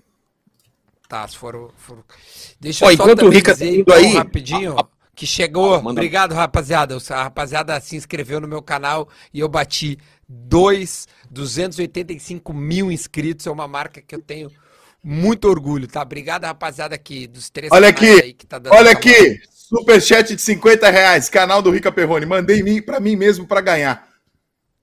Tá, 1.07 1.27
se 1.27 1.37
for... 1.37 1.71
for... 1.77 2.03
Deixa 2.59 2.85
Ó, 2.85 2.89
eu 2.91 2.97
só 2.97 3.03
enquanto 3.03 3.19
o 3.19 3.23
também 3.25 3.37
Rica 3.37 3.51
tá 3.51 3.53
dizer, 3.53 3.69
indo 3.73 3.81
então, 3.81 3.95
aí- 3.95 4.13
rapidinho, 4.13 4.75
que 5.13 5.27
chegou... 5.27 5.75
Ah, 5.75 5.77
Obrigado, 5.79 6.33
rapaziada. 6.33 6.97
A 7.11 7.23
rapaziada 7.23 7.79
se 7.79 7.95
inscreveu 7.95 8.39
no 8.39 8.47
meu 8.47 8.61
canal 8.61 9.07
e 9.33 9.39
eu 9.39 9.47
bati 9.49 9.99
dois, 10.27 11.07
285 11.29 12.53
mil 12.53 12.91
inscritos. 12.91 13.47
É 13.47 13.51
uma 13.51 13.67
marca 13.67 14.01
que 14.01 14.15
eu 14.15 14.21
tenho 14.21 14.51
muito 15.03 15.47
orgulho, 15.47 15.87
tá? 15.87 16.01
Obrigado, 16.01 16.45
rapaziada, 16.45 16.95
aqui 16.95 17.27
dos 17.27 17.49
três 17.49 17.71
Olha 17.71 17.89
aqui, 17.89 18.21
aí 18.21 18.33
que 18.33 18.45
tá 18.45 18.59
dando 18.59 18.73
olha 18.73 18.91
aqui. 18.91 19.41
Superchat 19.51 20.35
de 20.35 20.41
50 20.41 20.89
reais, 20.89 21.29
canal 21.29 21.61
do 21.61 21.71
Rica 21.71 21.91
Perrone. 21.91 22.25
Mandei 22.25 22.63
mim 22.63 22.81
para 22.81 22.99
mim 22.99 23.15
mesmo 23.15 23.45
para 23.45 23.61
ganhar. 23.61 24.07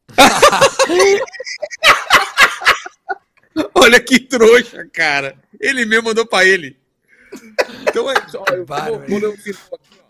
Olha 3.75 4.01
que 4.01 4.19
trouxa, 4.19 4.85
cara. 4.93 5.37
Ele 5.61 5.85
mesmo 5.85 6.09
mandou 6.09 6.27
pra 6.27 6.45
ele. 6.45 6.77
Então 7.83 8.11
é. 8.11 8.15
Eu 8.53 8.67
vou, 8.67 9.21
vou 9.21 9.31
um 9.31 9.33
aqui, 9.33 9.57
ó. 10.01 10.05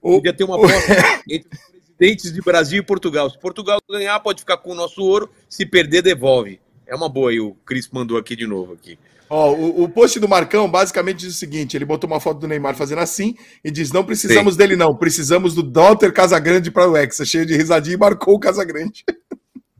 Podia 0.00 0.32
ter 0.32 0.44
uma 0.44 0.56
aposta 0.56 1.22
entre 1.28 1.58
presidentes 1.96 2.32
de 2.32 2.40
Brasil 2.40 2.78
e 2.80 2.82
Portugal. 2.82 3.28
Se 3.30 3.38
Portugal 3.38 3.78
ganhar, 3.90 4.18
pode 4.20 4.40
ficar 4.40 4.56
com 4.58 4.70
o 4.72 4.74
nosso 4.74 5.02
ouro. 5.02 5.30
Se 5.48 5.64
perder, 5.66 6.02
devolve. 6.02 6.60
É 6.86 6.94
uma 6.94 7.08
boa 7.08 7.30
aí. 7.30 7.40
O 7.40 7.54
Cris 7.64 7.88
mandou 7.90 8.16
aqui 8.18 8.36
de 8.36 8.46
novo 8.46 8.72
aqui. 8.74 8.98
Ó, 9.28 9.52
o, 9.52 9.82
o 9.82 9.88
post 9.88 10.20
do 10.20 10.28
Marcão 10.28 10.70
basicamente 10.70 11.18
diz 11.18 11.34
o 11.34 11.38
seguinte: 11.38 11.76
ele 11.76 11.84
botou 11.84 12.08
uma 12.08 12.20
foto 12.20 12.38
do 12.38 12.46
Neymar 12.46 12.76
fazendo 12.76 13.00
assim 13.00 13.34
e 13.64 13.70
diz: 13.72 13.90
não 13.90 14.04
precisamos 14.04 14.56
dele, 14.56 14.76
não, 14.76 14.94
precisamos 14.94 15.52
do 15.54 15.62
Daughter 15.64 16.12
Casagrande 16.12 16.70
para 16.70 16.88
o 16.88 16.96
Hexa. 16.96 17.24
Cheio 17.24 17.44
de 17.44 17.56
risadinha 17.56 17.94
e 17.94 17.98
marcou 17.98 18.34
o 18.34 18.38
Casagrande. 18.38 19.04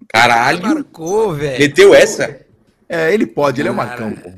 Caralho. 0.09 0.63
Marcou, 0.63 1.33
velho. 1.35 1.61
Meteu 1.61 1.95
essa? 1.95 2.41
É, 2.89 3.13
ele 3.13 3.27
pode, 3.27 3.61
ele 3.61 3.69
é 3.69 3.73
o. 3.73 3.75
Marcão, 3.75 4.13
pô. 4.15 4.33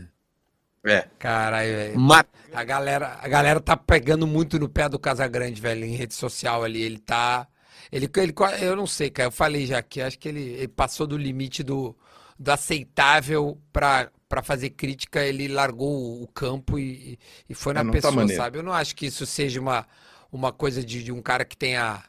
É. 0.86 1.06
Caralho, 1.18 1.70
velho. 1.70 1.98
Ma- 1.98 2.24
A 2.52 2.64
galera, 2.64 3.18
a 3.20 3.28
galera 3.28 3.60
tá 3.60 3.76
pegando 3.76 4.26
muito 4.26 4.58
no 4.58 4.68
pé 4.68 4.88
do 4.88 4.98
Casagrande, 4.98 5.60
velho, 5.60 5.84
em 5.84 5.94
rede 5.94 6.14
social 6.14 6.64
ali. 6.64 6.82
Ele 6.82 6.98
tá. 6.98 7.46
Ele, 7.90 8.08
ele, 8.16 8.34
eu 8.60 8.76
não 8.76 8.86
sei, 8.86 9.10
cara. 9.10 9.28
Eu 9.28 9.32
falei 9.32 9.66
já 9.66 9.82
que 9.82 10.00
acho 10.00 10.18
que 10.18 10.28
ele, 10.28 10.40
ele 10.42 10.68
passou 10.68 11.06
do 11.06 11.16
limite 11.16 11.62
do, 11.62 11.96
do 12.38 12.50
aceitável 12.50 13.58
pra, 13.72 14.10
pra 14.28 14.42
fazer 14.42 14.70
crítica. 14.70 15.24
Ele 15.24 15.48
largou 15.48 16.22
o, 16.22 16.26
campo 16.28 16.78
e, 16.78 17.18
e 17.48 17.54
foi 17.54 17.72
É, 17.72 17.74
na 17.74 17.84
tá 17.84 17.90
pessoa, 17.92 18.12
maneiro. 18.12 18.42
sabe? 18.42 18.58
Eu 18.58 18.62
não 18.62 18.72
acho 18.72 18.94
que 18.94 19.06
isso 19.06 19.24
seja 19.24 19.60
uma, 19.60 19.86
uma 20.30 20.52
coisa 20.52 20.84
de, 20.84 21.02
de 21.02 21.12
um 21.12 21.22
cara 21.22 21.44
que 21.44 21.56
tenha 21.56 22.02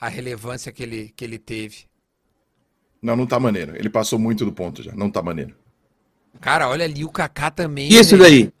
a 0.00 0.08
relevância 0.08 0.70
que 0.72 0.82
ele, 0.82 1.12
que 1.16 1.24
ele 1.24 1.38
teve. 1.38 1.86
Não, 3.02 3.16
não 3.16 3.26
tá 3.26 3.38
maneiro. 3.40 3.76
Ele 3.76 3.90
passou 3.90 4.18
muito 4.18 4.44
do 4.44 4.52
ponto 4.52 4.82
já. 4.82 4.92
Não 4.92 5.10
tá 5.10 5.22
maneiro. 5.22 5.54
Cara, 6.40 6.68
olha 6.68 6.84
ali 6.84 7.04
o 7.04 7.10
Kaká 7.10 7.50
também. 7.50 7.90
E 7.92 7.96
esse 7.96 8.16
velho. 8.16 8.22
daí? 8.22 8.52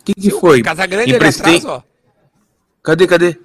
O 0.00 0.04
que, 0.04 0.14
que 0.14 0.30
foi? 0.30 0.62
Casagrande 0.62 1.04
ali 1.10 1.14
Emprestei- 1.16 1.56
atrás, 1.56 1.64
ó. 1.64 1.82
Cadê, 2.82 3.06
cadê? 3.06 3.38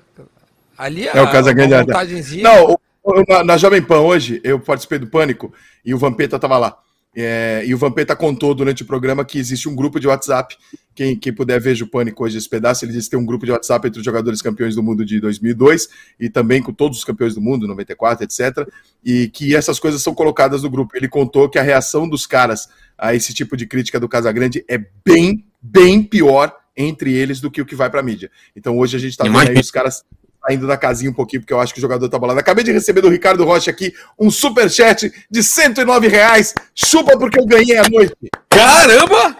Ali 0.82 1.08
É 1.08 1.22
o 1.22 1.32
Casagrande. 1.32 1.74
a 1.74 1.82
atrás. 1.82 2.10
montagenzinha. 2.10 2.44
Não, 2.44 2.72
o- 2.72 2.78
o- 3.03 3.24
na, 3.28 3.44
na 3.44 3.58
Jovem 3.58 3.82
Pan 3.82 3.99
hoje, 3.99 4.41
eu 4.44 4.60
participei 4.60 4.98
do 4.99 5.08
Pânico 5.08 5.53
e 5.86 5.94
o 5.94 5.98
Vampeta 5.98 6.40
tava 6.40 6.58
lá. 6.58 6.78
É, 7.14 7.64
e 7.66 7.74
o 7.74 7.78
Vampeta 7.78 8.16
contou 8.16 8.56
durante 8.56 8.84
o 8.84 8.86
programa 8.86 9.26
que 9.26 9.38
existe 9.38 9.68
um 9.68 9.76
grupo 9.76 9.99
de 9.99 10.08
WhatsApp. 10.08 10.56
Quem, 10.95 11.14
quem 11.18 11.34
puder 11.34 11.60
veja 11.60 11.84
o 11.84 11.88
Pânico 11.88 12.24
hoje, 12.24 12.38
esse 12.38 12.48
pedaço, 12.48 12.86
ele 12.86 12.94
disse 12.94 13.10
que 13.10 13.12
tem 13.18 13.20
um 13.20 13.26
grupo 13.26 13.45
de 13.45 13.52
WhatsApp 13.52 13.86
entre 13.86 13.99
os 13.99 14.06
jogadores 14.06 14.41
campeões 14.41 14.76
do 14.76 14.82
mundo 14.84 15.03
de 15.06 15.20
2002 15.20 15.90
e 16.18 16.30
também 16.30 16.62
com 16.64 16.72
todos 16.72 16.99
os 16.99 17.03
campeões 17.03 17.36
do 17.36 17.41
mundo, 17.41 17.68
94, 17.68 18.24
etc. 18.24 18.66
E 19.03 19.28
que 19.28 19.53
essas 19.56 19.78
coisas 19.78 20.02
são 20.02 20.14
colocadas 20.16 20.64
no 20.64 20.70
grupo. 20.70 20.95
Ele 20.95 21.10
contou 21.10 21.49
que 21.49 21.60
a 21.60 21.62
reação 21.64 22.08
dos 22.08 22.26
caras 22.26 22.70
a 22.98 23.14
esse 23.14 23.34
tipo 23.34 23.58
de 23.58 23.66
crítica 23.68 23.99
do 23.99 24.08
Casagrande 24.08 24.64
é 24.70 24.78
bem, 25.06 25.45
bem 25.62 26.02
pior 26.02 26.56
entre 26.78 27.14
eles 27.14 27.41
do 27.41 27.52
que 27.52 27.62
o 27.62 27.66
que 27.66 27.76
vai 27.76 27.90
pra 27.90 28.02
mídia. 28.02 28.32
Então 28.56 28.78
hoje 28.78 28.95
a 28.95 28.99
gente 28.99 29.18
tá 29.18 29.26
vendo 29.26 29.38
aí 29.49 29.60
os 29.60 29.70
caras 29.70 30.03
saindo 30.45 30.65
da 30.68 30.76
casinha 30.77 31.09
um 31.11 31.13
pouquinho, 31.13 31.41
porque 31.41 31.53
eu 31.53 31.59
acho 31.59 31.73
que 31.73 31.80
o 31.80 31.81
jogador 31.81 32.07
tá 32.09 32.18
bolado. 32.18 32.39
Acabei 32.39 32.63
de 32.63 32.72
receber 32.72 33.01
do 33.01 33.09
Ricardo 33.09 33.43
Rocha 33.45 33.69
aqui 33.72 33.93
um 34.19 34.31
superchat 34.31 35.11
de 35.30 35.43
109 35.43 36.07
reais. 36.07 36.53
Chupa 36.73 37.18
porque 37.18 37.39
eu 37.39 37.45
ganhei 37.45 37.77
a 37.77 37.88
noite. 37.89 38.15
Caramba! 38.49 39.38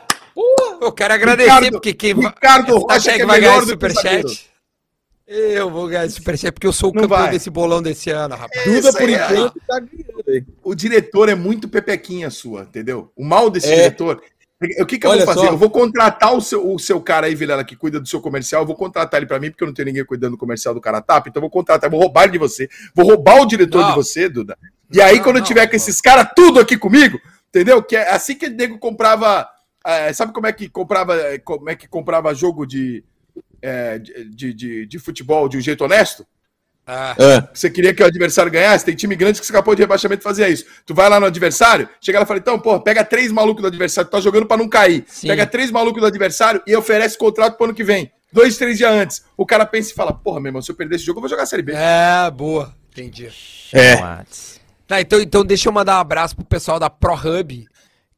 Eu 0.82 0.92
quero 0.92 1.14
agradecer, 1.14 1.50
Ricardo- 1.52 1.72
porque 1.74 1.94
quem 1.94 2.14
Ricardo 2.14 2.78
Rocha 2.78 3.14
que 3.14 3.22
é 3.22 3.26
vai 3.26 3.40
melhor 3.40 3.52
ganhar 3.52 3.64
esse 3.64 3.66
o 3.66 3.70
superchat? 3.70 4.52
Eu 5.28 5.70
vou 5.70 5.88
ganhar 5.88 6.06
esse 6.06 6.16
superchat, 6.16 6.52
porque 6.52 6.68
eu 6.68 6.74
sou 6.74 6.90
o 6.92 6.94
Não 6.94 7.04
campeão 7.04 7.20
vai. 7.22 7.32
desse 7.32 7.50
bolão 7.50 7.82
desse 7.82 8.10
ano, 8.10 8.36
rapaz. 8.36 8.64
Duda, 8.66 8.80
Isso 8.90 8.94
por 8.98 9.08
aí, 9.08 9.16
enquanto, 9.16 9.54
tá 9.68 9.80
ganhando. 9.80 10.46
O 10.64 10.76
diretor 10.76 11.30
é 11.30 11.36
muito 11.36 11.70
pepequinha 11.70 12.30
sua, 12.30 12.62
entendeu? 12.64 13.12
O 13.16 13.24
mal 13.24 13.50
desse 13.50 13.72
É. 13.72 13.76
diretor. 13.76 14.22
O 14.80 14.86
que, 14.86 15.00
que 15.00 15.08
eu 15.08 15.12
Olha 15.12 15.26
vou 15.26 15.34
fazer? 15.34 15.48
só. 15.48 15.54
Eu 15.54 15.58
vou 15.58 15.70
contratar 15.72 16.34
o 16.36 16.42
seu, 16.42 16.72
o 16.74 16.78
seu 16.78 17.02
cara 17.02 17.26
aí, 17.26 17.34
Vilela, 17.34 17.64
que 17.64 17.76
cuida 17.76 18.00
do 18.00 18.08
seu 18.08 18.22
comercial. 18.22 18.62
Eu 18.62 18.68
vou 18.68 18.76
contratar 18.76 19.20
ele 19.20 19.26
pra 19.26 19.40
mim, 19.40 19.50
porque 19.50 19.64
eu 19.64 19.68
não 19.68 19.74
tenho 19.74 19.88
ninguém 19.88 20.06
cuidando 20.06 20.32
do 20.34 20.38
comercial 20.38 20.74
do 20.74 20.80
Caratap. 20.82 21.28
Então 21.28 21.40
eu 21.40 21.42
vou 21.42 21.50
contratar, 21.50 21.88
eu 21.88 21.92
vou 21.92 22.00
roubar 22.00 22.24
ele 22.24 22.34
de 22.34 22.38
você. 22.38 22.70
Vou 22.94 23.06
roubar 23.06 23.42
o 23.42 23.46
diretor 23.48 23.82
Não. 23.82 23.90
de 23.90 23.96
você, 23.96 24.30
Duda. 24.30 24.56
E 24.94 25.02
aí, 25.02 25.18
Não, 25.18 25.24
quando 25.24 25.38
eu 25.38 25.40
não, 25.40 25.48
tiver 25.48 25.66
com 25.68 25.76
esses 25.76 26.00
caras 26.00 26.28
tudo 26.36 26.60
aqui 26.60 26.78
comigo, 26.78 27.20
entendeu? 27.50 27.82
Que 27.82 27.96
é 27.96 28.12
assim 28.12 28.36
que 28.36 28.46
o 28.46 28.50
nego 28.52 28.78
comprava. 28.78 29.48
é, 29.84 30.14
sabe 30.14 30.32
como 30.32 30.46
é 30.46 30.54
que 30.54 30.70
comprava, 30.70 31.16
é, 31.16 31.40
como 31.40 31.68
é 31.70 31.76
que 31.76 31.88
comprava 31.88 32.32
jogo 32.36 32.66
de, 32.68 33.04
é, 33.64 33.98
de, 33.98 34.26
de, 34.30 34.54
de- 34.54 34.86
de 34.86 35.00
futebol 35.00 35.50
de 35.50 35.58
um 35.58 35.62
jeito 35.62 35.84
honesto? 35.84 36.24
Ah, 36.86 37.16
É. 37.18 37.48
Você 37.54 37.70
queria 37.70 37.94
que 37.94 38.02
o 38.04 38.06
adversário 38.06 38.52
ganhasse? 38.52 38.84
Tem 38.84 38.96
time 38.96 39.16
grande 39.16 39.40
que 39.40 39.46
escapou 39.46 39.76
de 39.76 39.82
rebaixamento 39.82 40.22
e 40.22 40.24
fazia 40.24 40.50
isso. 40.50 40.66
Tu 40.86 40.94
vai 40.94 41.10
lá 41.10 41.20
no 41.20 41.26
adversário, 41.28 41.88
chega 42.02 42.20
lá 42.20 42.24
e 42.24 42.28
fala, 42.28 42.40
então, 42.40 42.60
pô, 42.60 42.80
pega 42.82 43.04
três 43.04 43.32
malucos 43.32 43.62
do 43.62 43.68
adversário, 43.68 44.10
tu 44.10 44.12
tá 44.14 44.20
jogando 44.20 44.46
pra 44.46 44.58
não 44.58 44.68
cair. 44.68 45.06
Sim. 45.08 45.28
Pega 45.28 45.46
três 45.46 45.72
malucos 45.72 46.02
do 46.02 46.08
adversário 46.08 46.62
e 46.66 46.76
oferece 46.76 47.18
contrato 47.18 47.56
pro 47.56 47.66
ano 47.66 47.74
que 47.74 47.84
vem. 47.84 48.12
Dois, 48.34 48.58
três 48.58 48.78
dias 48.78 48.92
antes. 48.92 49.24
O 49.38 49.46
cara 49.46 49.66
pensa 49.66 49.92
e 49.92 49.94
fala, 49.94 50.14
porra, 50.14 50.40
meu 50.40 50.50
irmão, 50.50 50.62
se 50.62 50.72
eu 50.72 50.76
perder 50.76 50.96
esse 50.96 51.06
jogo, 51.06 51.18
eu 51.20 51.22
vou 51.22 51.30
jogar 51.30 51.44
a 51.44 51.46
Série 51.46 51.62
B. 51.62 51.74
é, 51.74 52.30
boa. 52.32 52.74
Entendi. 52.92 53.30
É. 53.74 53.96
Tá, 54.88 55.00
então, 55.00 55.22
então 55.22 55.46
deixa 55.46 55.70
eu 55.70 55.74
mandar 55.74 55.98
um 55.98 56.02
abraço 56.02 56.36
pro 56.36 56.44
pessoal 56.44 56.78
da 56.78 56.90
ProHub, 56.90 57.66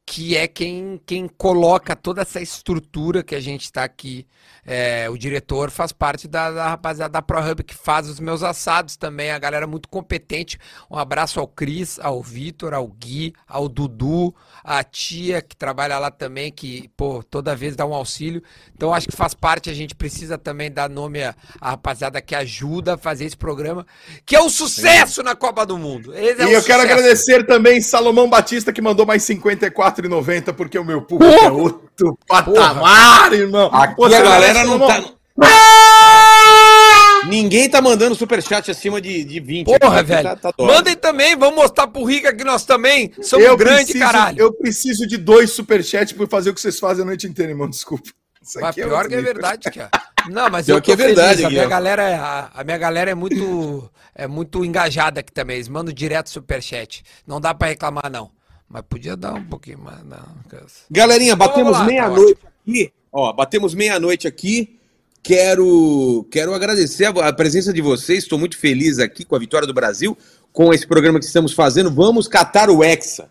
que 0.06 0.36
é 0.36 0.46
quem, 0.46 1.00
quem 1.06 1.26
coloca 1.26 1.96
toda 1.96 2.22
essa 2.22 2.40
estrutura 2.40 3.22
que 3.22 3.34
a 3.34 3.40
gente 3.40 3.62
está 3.62 3.84
aqui. 3.84 4.26
É, 4.66 5.08
o 5.10 5.16
diretor 5.16 5.70
faz 5.70 5.92
parte 5.92 6.26
da, 6.26 6.50
da 6.50 6.68
rapaziada 6.68 7.12
da 7.12 7.22
ProHub 7.22 7.62
que 7.62 7.74
faz 7.74 8.08
os 8.08 8.18
meus 8.18 8.42
assados 8.42 8.96
também, 8.96 9.30
a 9.30 9.38
galera 9.38 9.66
muito 9.66 9.88
competente. 9.88 10.58
Um 10.90 10.98
abraço 10.98 11.40
ao 11.40 11.46
Cris, 11.46 11.98
ao 12.00 12.22
Vitor, 12.22 12.74
ao 12.74 12.86
Gui, 12.86 13.34
ao 13.46 13.68
Dudu, 13.68 14.34
à 14.62 14.82
tia 14.82 15.40
que 15.40 15.56
trabalha 15.56 15.98
lá 15.98 16.10
também, 16.10 16.50
que 16.52 16.90
pô, 16.96 17.22
toda 17.22 17.56
vez 17.56 17.74
dá 17.76 17.86
um 17.86 17.94
auxílio. 17.94 18.42
Então 18.74 18.92
acho 18.92 19.08
que 19.08 19.16
faz 19.16 19.32
parte, 19.34 19.70
a 19.70 19.74
gente 19.74 19.94
precisa 19.94 20.36
também 20.36 20.70
dar 20.70 20.88
nome 20.88 21.22
à, 21.22 21.34
à 21.60 21.70
rapaziada 21.70 22.20
que 22.20 22.34
ajuda 22.34 22.94
a 22.94 22.98
fazer 22.98 23.24
esse 23.24 23.36
programa, 23.36 23.86
que 24.24 24.36
é 24.36 24.40
um 24.40 24.50
sucesso 24.50 25.16
Sim. 25.16 25.22
na 25.22 25.34
Copa 25.34 25.64
do 25.64 25.78
Mundo. 25.78 26.14
É 26.14 26.20
e 26.20 26.24
um 26.24 26.28
eu 26.28 26.60
sucesso. 26.60 26.66
quero 26.66 26.82
agradecer 26.82 27.46
também 27.46 27.80
Salomão 27.80 28.28
Batista 28.28 28.72
que 28.72 28.82
mandou 28.82 29.06
mais 29.06 29.22
54 29.22 29.93
4,90 29.94 30.52
porque 30.54 30.78
o 30.78 30.84
meu 30.84 31.02
público 31.02 31.32
é 31.32 31.36
Porra. 31.36 31.48
é 31.48 31.52
outro 31.52 32.18
patamar, 32.26 33.24
Porra. 33.24 33.36
irmão. 33.36 33.70
Aqui 33.72 33.96
Pô, 33.96 34.04
a 34.06 34.08
galera 34.10 34.64
não, 34.64 34.78
tá. 34.86 35.04
Ah! 35.42 37.22
Ninguém 37.26 37.68
tá 37.68 37.80
mandando 37.80 38.14
superchat 38.14 38.70
acima 38.70 39.00
de, 39.00 39.24
de 39.24 39.40
20. 39.40 39.66
Porra, 39.78 40.00
aqui, 40.00 40.08
velho. 40.08 40.36
Tá, 40.36 40.52
tá 40.52 40.64
Mandem 40.64 40.94
também, 40.94 41.36
vamos 41.36 41.56
mostrar 41.56 41.86
pro 41.86 42.04
Rica 42.04 42.34
que 42.34 42.44
nós 42.44 42.64
também 42.64 43.12
somos 43.22 43.46
eu 43.46 43.56
grande, 43.56 43.84
preciso, 43.84 43.98
caralho. 43.98 44.38
Eu 44.38 44.52
preciso 44.52 45.06
de 45.06 45.16
dois 45.16 45.50
superchats 45.50 46.12
pra 46.12 46.26
fazer 46.26 46.50
o 46.50 46.54
que 46.54 46.60
vocês 46.60 46.78
fazem 46.78 47.02
a 47.02 47.06
noite 47.06 47.26
inteira, 47.26 47.52
irmão. 47.52 47.68
Desculpa. 47.68 48.10
Isso 48.42 48.60
mas 48.60 48.76
é 48.76 48.84
pior 48.84 49.06
é 49.06 49.08
que 49.08 49.14
é 49.14 49.22
verdade, 49.22 49.70
cara. 49.70 49.90
Não, 50.28 50.50
mas 50.50 50.68
eu, 50.68 50.76
eu 50.76 50.82
que 50.82 50.92
é 50.92 50.96
verdade, 50.96 51.42
feliz. 51.42 51.46
a 51.46 51.50
minha 51.50 51.66
galera, 51.66 52.02
é- 52.02 52.14
a, 52.16 52.50
a, 52.54 52.64
minha 52.64 52.76
galera 52.76 53.10
é 53.10 53.14
muito 53.14 53.90
é 54.14 54.26
muito 54.26 54.62
engajada 54.64 55.20
aqui 55.20 55.32
também. 55.32 55.56
Eles 55.56 55.68
mandam 55.68 55.94
direto 55.94 56.28
superchat. 56.28 57.02
Não 57.26 57.40
dá 57.40 57.54
para 57.54 57.68
reclamar 57.68 58.10
não. 58.12 58.30
Mas 58.68 58.82
podia 58.88 59.16
dar 59.16 59.34
um 59.34 59.44
pouquinho 59.44 59.78
mais, 59.78 60.02
não. 60.04 60.18
Galerinha, 60.90 61.34
Então, 61.34 61.46
batemos 61.46 61.72
lá, 61.72 61.78
tá 61.80 61.84
meia-noite 61.84 62.38
aqui. 62.66 62.92
Ó, 63.12 63.32
batemos 63.32 63.74
meia-noite 63.74 64.26
aqui. 64.26 64.78
Quero, 65.22 66.26
quero 66.30 66.52
agradecer 66.52 67.06
a, 67.06 67.28
a 67.28 67.32
presença 67.32 67.72
de 67.72 67.80
vocês. 67.80 68.24
Estou 68.24 68.38
muito 68.38 68.58
feliz 68.58 68.98
aqui 68.98 69.24
com 69.24 69.34
a 69.34 69.38
vitória 69.38 69.66
do 69.66 69.72
Brasil, 69.72 70.16
com 70.52 70.72
esse 70.74 70.86
programa 70.86 71.18
que 71.18 71.24
estamos 71.24 71.52
fazendo. 71.52 71.90
Vamos 71.90 72.28
catar 72.28 72.68
o 72.68 72.82
Hexa. 72.84 73.30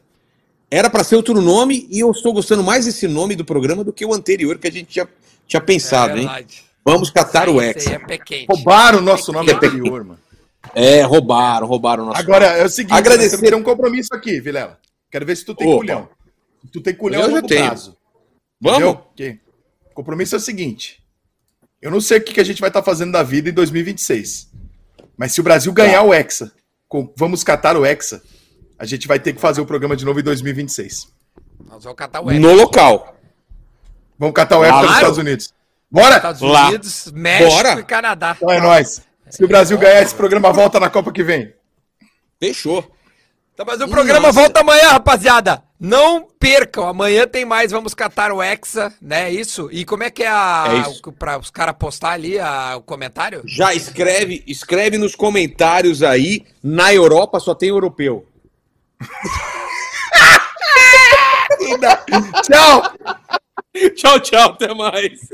Era 0.72 0.90
para 0.90 1.04
ser 1.04 1.18
outro 1.18 1.40
nome 1.40 1.88
e 1.92 2.00
eu 2.00 2.10
estou 2.10 2.34
gostando 2.34 2.64
mais 2.64 2.86
desse 2.86 3.08
nome 3.08 3.36
do 3.36 3.46
programa 3.46 3.84
do 3.84 3.94
que 3.94 4.04
o 4.06 4.14
anterior 4.14 4.58
que 4.58 4.68
a 4.68 4.72
gente 4.72 4.88
tinha, 4.88 5.08
tinha 5.46 5.62
pensado, 5.62 6.18
é 6.18 6.22
hein? 6.22 6.48
Vamos 6.84 7.12
catar 7.12 7.48
o 7.48 7.62
Hexa. 7.62 7.92
é. 7.92 8.46
Roubaram 8.50 8.98
o 8.98 9.02
nosso 9.02 9.32
nome 9.32 9.52
É, 9.52 9.54
anterior, 9.54 10.04
mano. 10.04 10.20
É, 10.74 11.02
roubaram, 11.04 11.68
roubaram 11.68 12.04
o 12.04 12.08
nosso 12.08 12.20
Agora, 12.20 12.46
é 12.46 12.66
o 12.66 12.70
seguinte, 12.70 12.94
Agradecer- 12.98 13.54
um 13.54 13.62
compromisso 13.62 14.16
aqui, 14.16 14.40
Vilela. 14.40 14.80
Quero 15.14 15.28
ver 15.28 15.38
se 15.38 15.46
tu 15.46 15.54
tem 15.54 15.68
Opa. 15.68 15.78
culhão. 15.78 16.10
Tu 16.72 16.82
tem 16.82 16.96
culhão 16.96 17.22
Eu 17.22 17.28
a 17.28 17.30
longo 17.36 17.48
tenho. 17.48 17.66
prazo. 17.68 17.96
Vamos? 18.60 18.96
Porque 18.96 19.40
O 19.92 19.94
compromisso 19.94 20.34
é 20.34 20.40
o 20.40 20.42
seguinte. 20.42 21.04
Eu 21.80 21.92
não 21.92 22.02
sei 22.02 22.18
o 22.18 22.24
que 22.24 22.34
que 22.34 22.40
a 22.40 22.44
gente 22.44 22.60
vai 22.60 22.72
estar 22.72 22.82
fazendo 22.82 23.12
da 23.12 23.22
vida 23.22 23.48
em 23.48 23.54
2026. 23.54 24.50
Mas 25.16 25.32
se 25.34 25.40
o 25.40 25.44
Brasil 25.44 25.72
ganhar 25.72 26.02
o 26.02 26.12
Hexa, 26.12 26.52
Vamos 27.16 27.44
Catar 27.44 27.78
o 27.78 27.86
Hexa, 27.86 28.24
a 28.80 28.86
gente 28.86 29.08
vai 29.08 29.20
ter 29.20 29.34
que 29.34 29.40
fazer 29.40 29.62
o 29.62 29.68
programa 29.68 29.96
de 29.96 30.04
novo 30.04 30.20
em 30.20 30.24
2026. 30.24 31.14
Nós 31.70 31.84
vamos 31.84 31.96
catar 31.96 32.20
o 32.22 32.32
Hexa. 32.32 32.40
No 32.40 32.54
local. 32.56 33.16
Vamos 34.18 34.34
catar 34.34 34.58
o 34.58 34.64
Hexa 34.64 34.72
Claro. 34.74 34.88
nos 34.88 34.96
Estados 34.98 35.18
Unidos. 35.20 35.54
Bora? 35.92 36.16
Estados 36.16 36.42
Lá. 36.42 36.70
Unidos, 36.70 37.12
México 37.12 37.52
Bora. 37.52 37.80
e 37.80 37.84
Canadá. 37.84 38.34
Então 38.36 38.50
é 38.50 38.60
nóis. 38.60 39.00
Se 39.30 39.44
o 39.44 39.48
Brasil 39.48 39.78
ganhar 39.78 40.02
esse 40.02 40.16
programa, 40.16 40.52
volta 40.52 40.80
na 40.80 40.90
Copa 40.90 41.12
que 41.12 41.24
vem. 41.24 41.54
Fechou. 42.40 42.92
Tá, 43.56 43.64
mas 43.66 43.80
o 43.82 43.88
programa 43.88 44.28
Nossa. 44.28 44.40
volta 44.42 44.60
amanhã, 44.62 44.90
rapaziada. 44.90 45.64
Não 45.80 46.28
percam, 46.40 46.88
amanhã 46.88 47.28
tem 47.28 47.46
mais. 47.46 47.72
Vamos 47.72 47.94
catar 47.94 48.32
o 48.32 48.42
Hexa, 48.42 48.92
né? 49.02 49.30
Isso. 49.32 49.70
E 49.72 49.86
como 49.86 50.04
é 50.04 50.10
que 50.10 50.24
é 50.24 50.28
a. 50.28 50.66
É 50.70 50.90
isso. 50.90 51.12
Para 51.12 51.38
os 51.38 51.50
caras 51.52 51.76
postar 51.78 52.12
ali 52.14 52.40
a- 52.40 52.76
o 52.78 52.82
comentário? 52.82 53.44
Já 53.46 53.74
escreve, 53.74 54.44
escreve 54.48 54.98
nos 54.98 55.16
comentários 55.16 56.02
aí. 56.02 56.46
Na 56.64 56.94
Europa 56.94 57.40
só 57.40 57.54
tem 57.54 57.70
europeu. 57.70 58.26
Tchau! 62.44 62.94
Tchau, 63.96 64.20
tchau, 64.20 64.50
até 64.52 64.74
mais. 64.74 65.20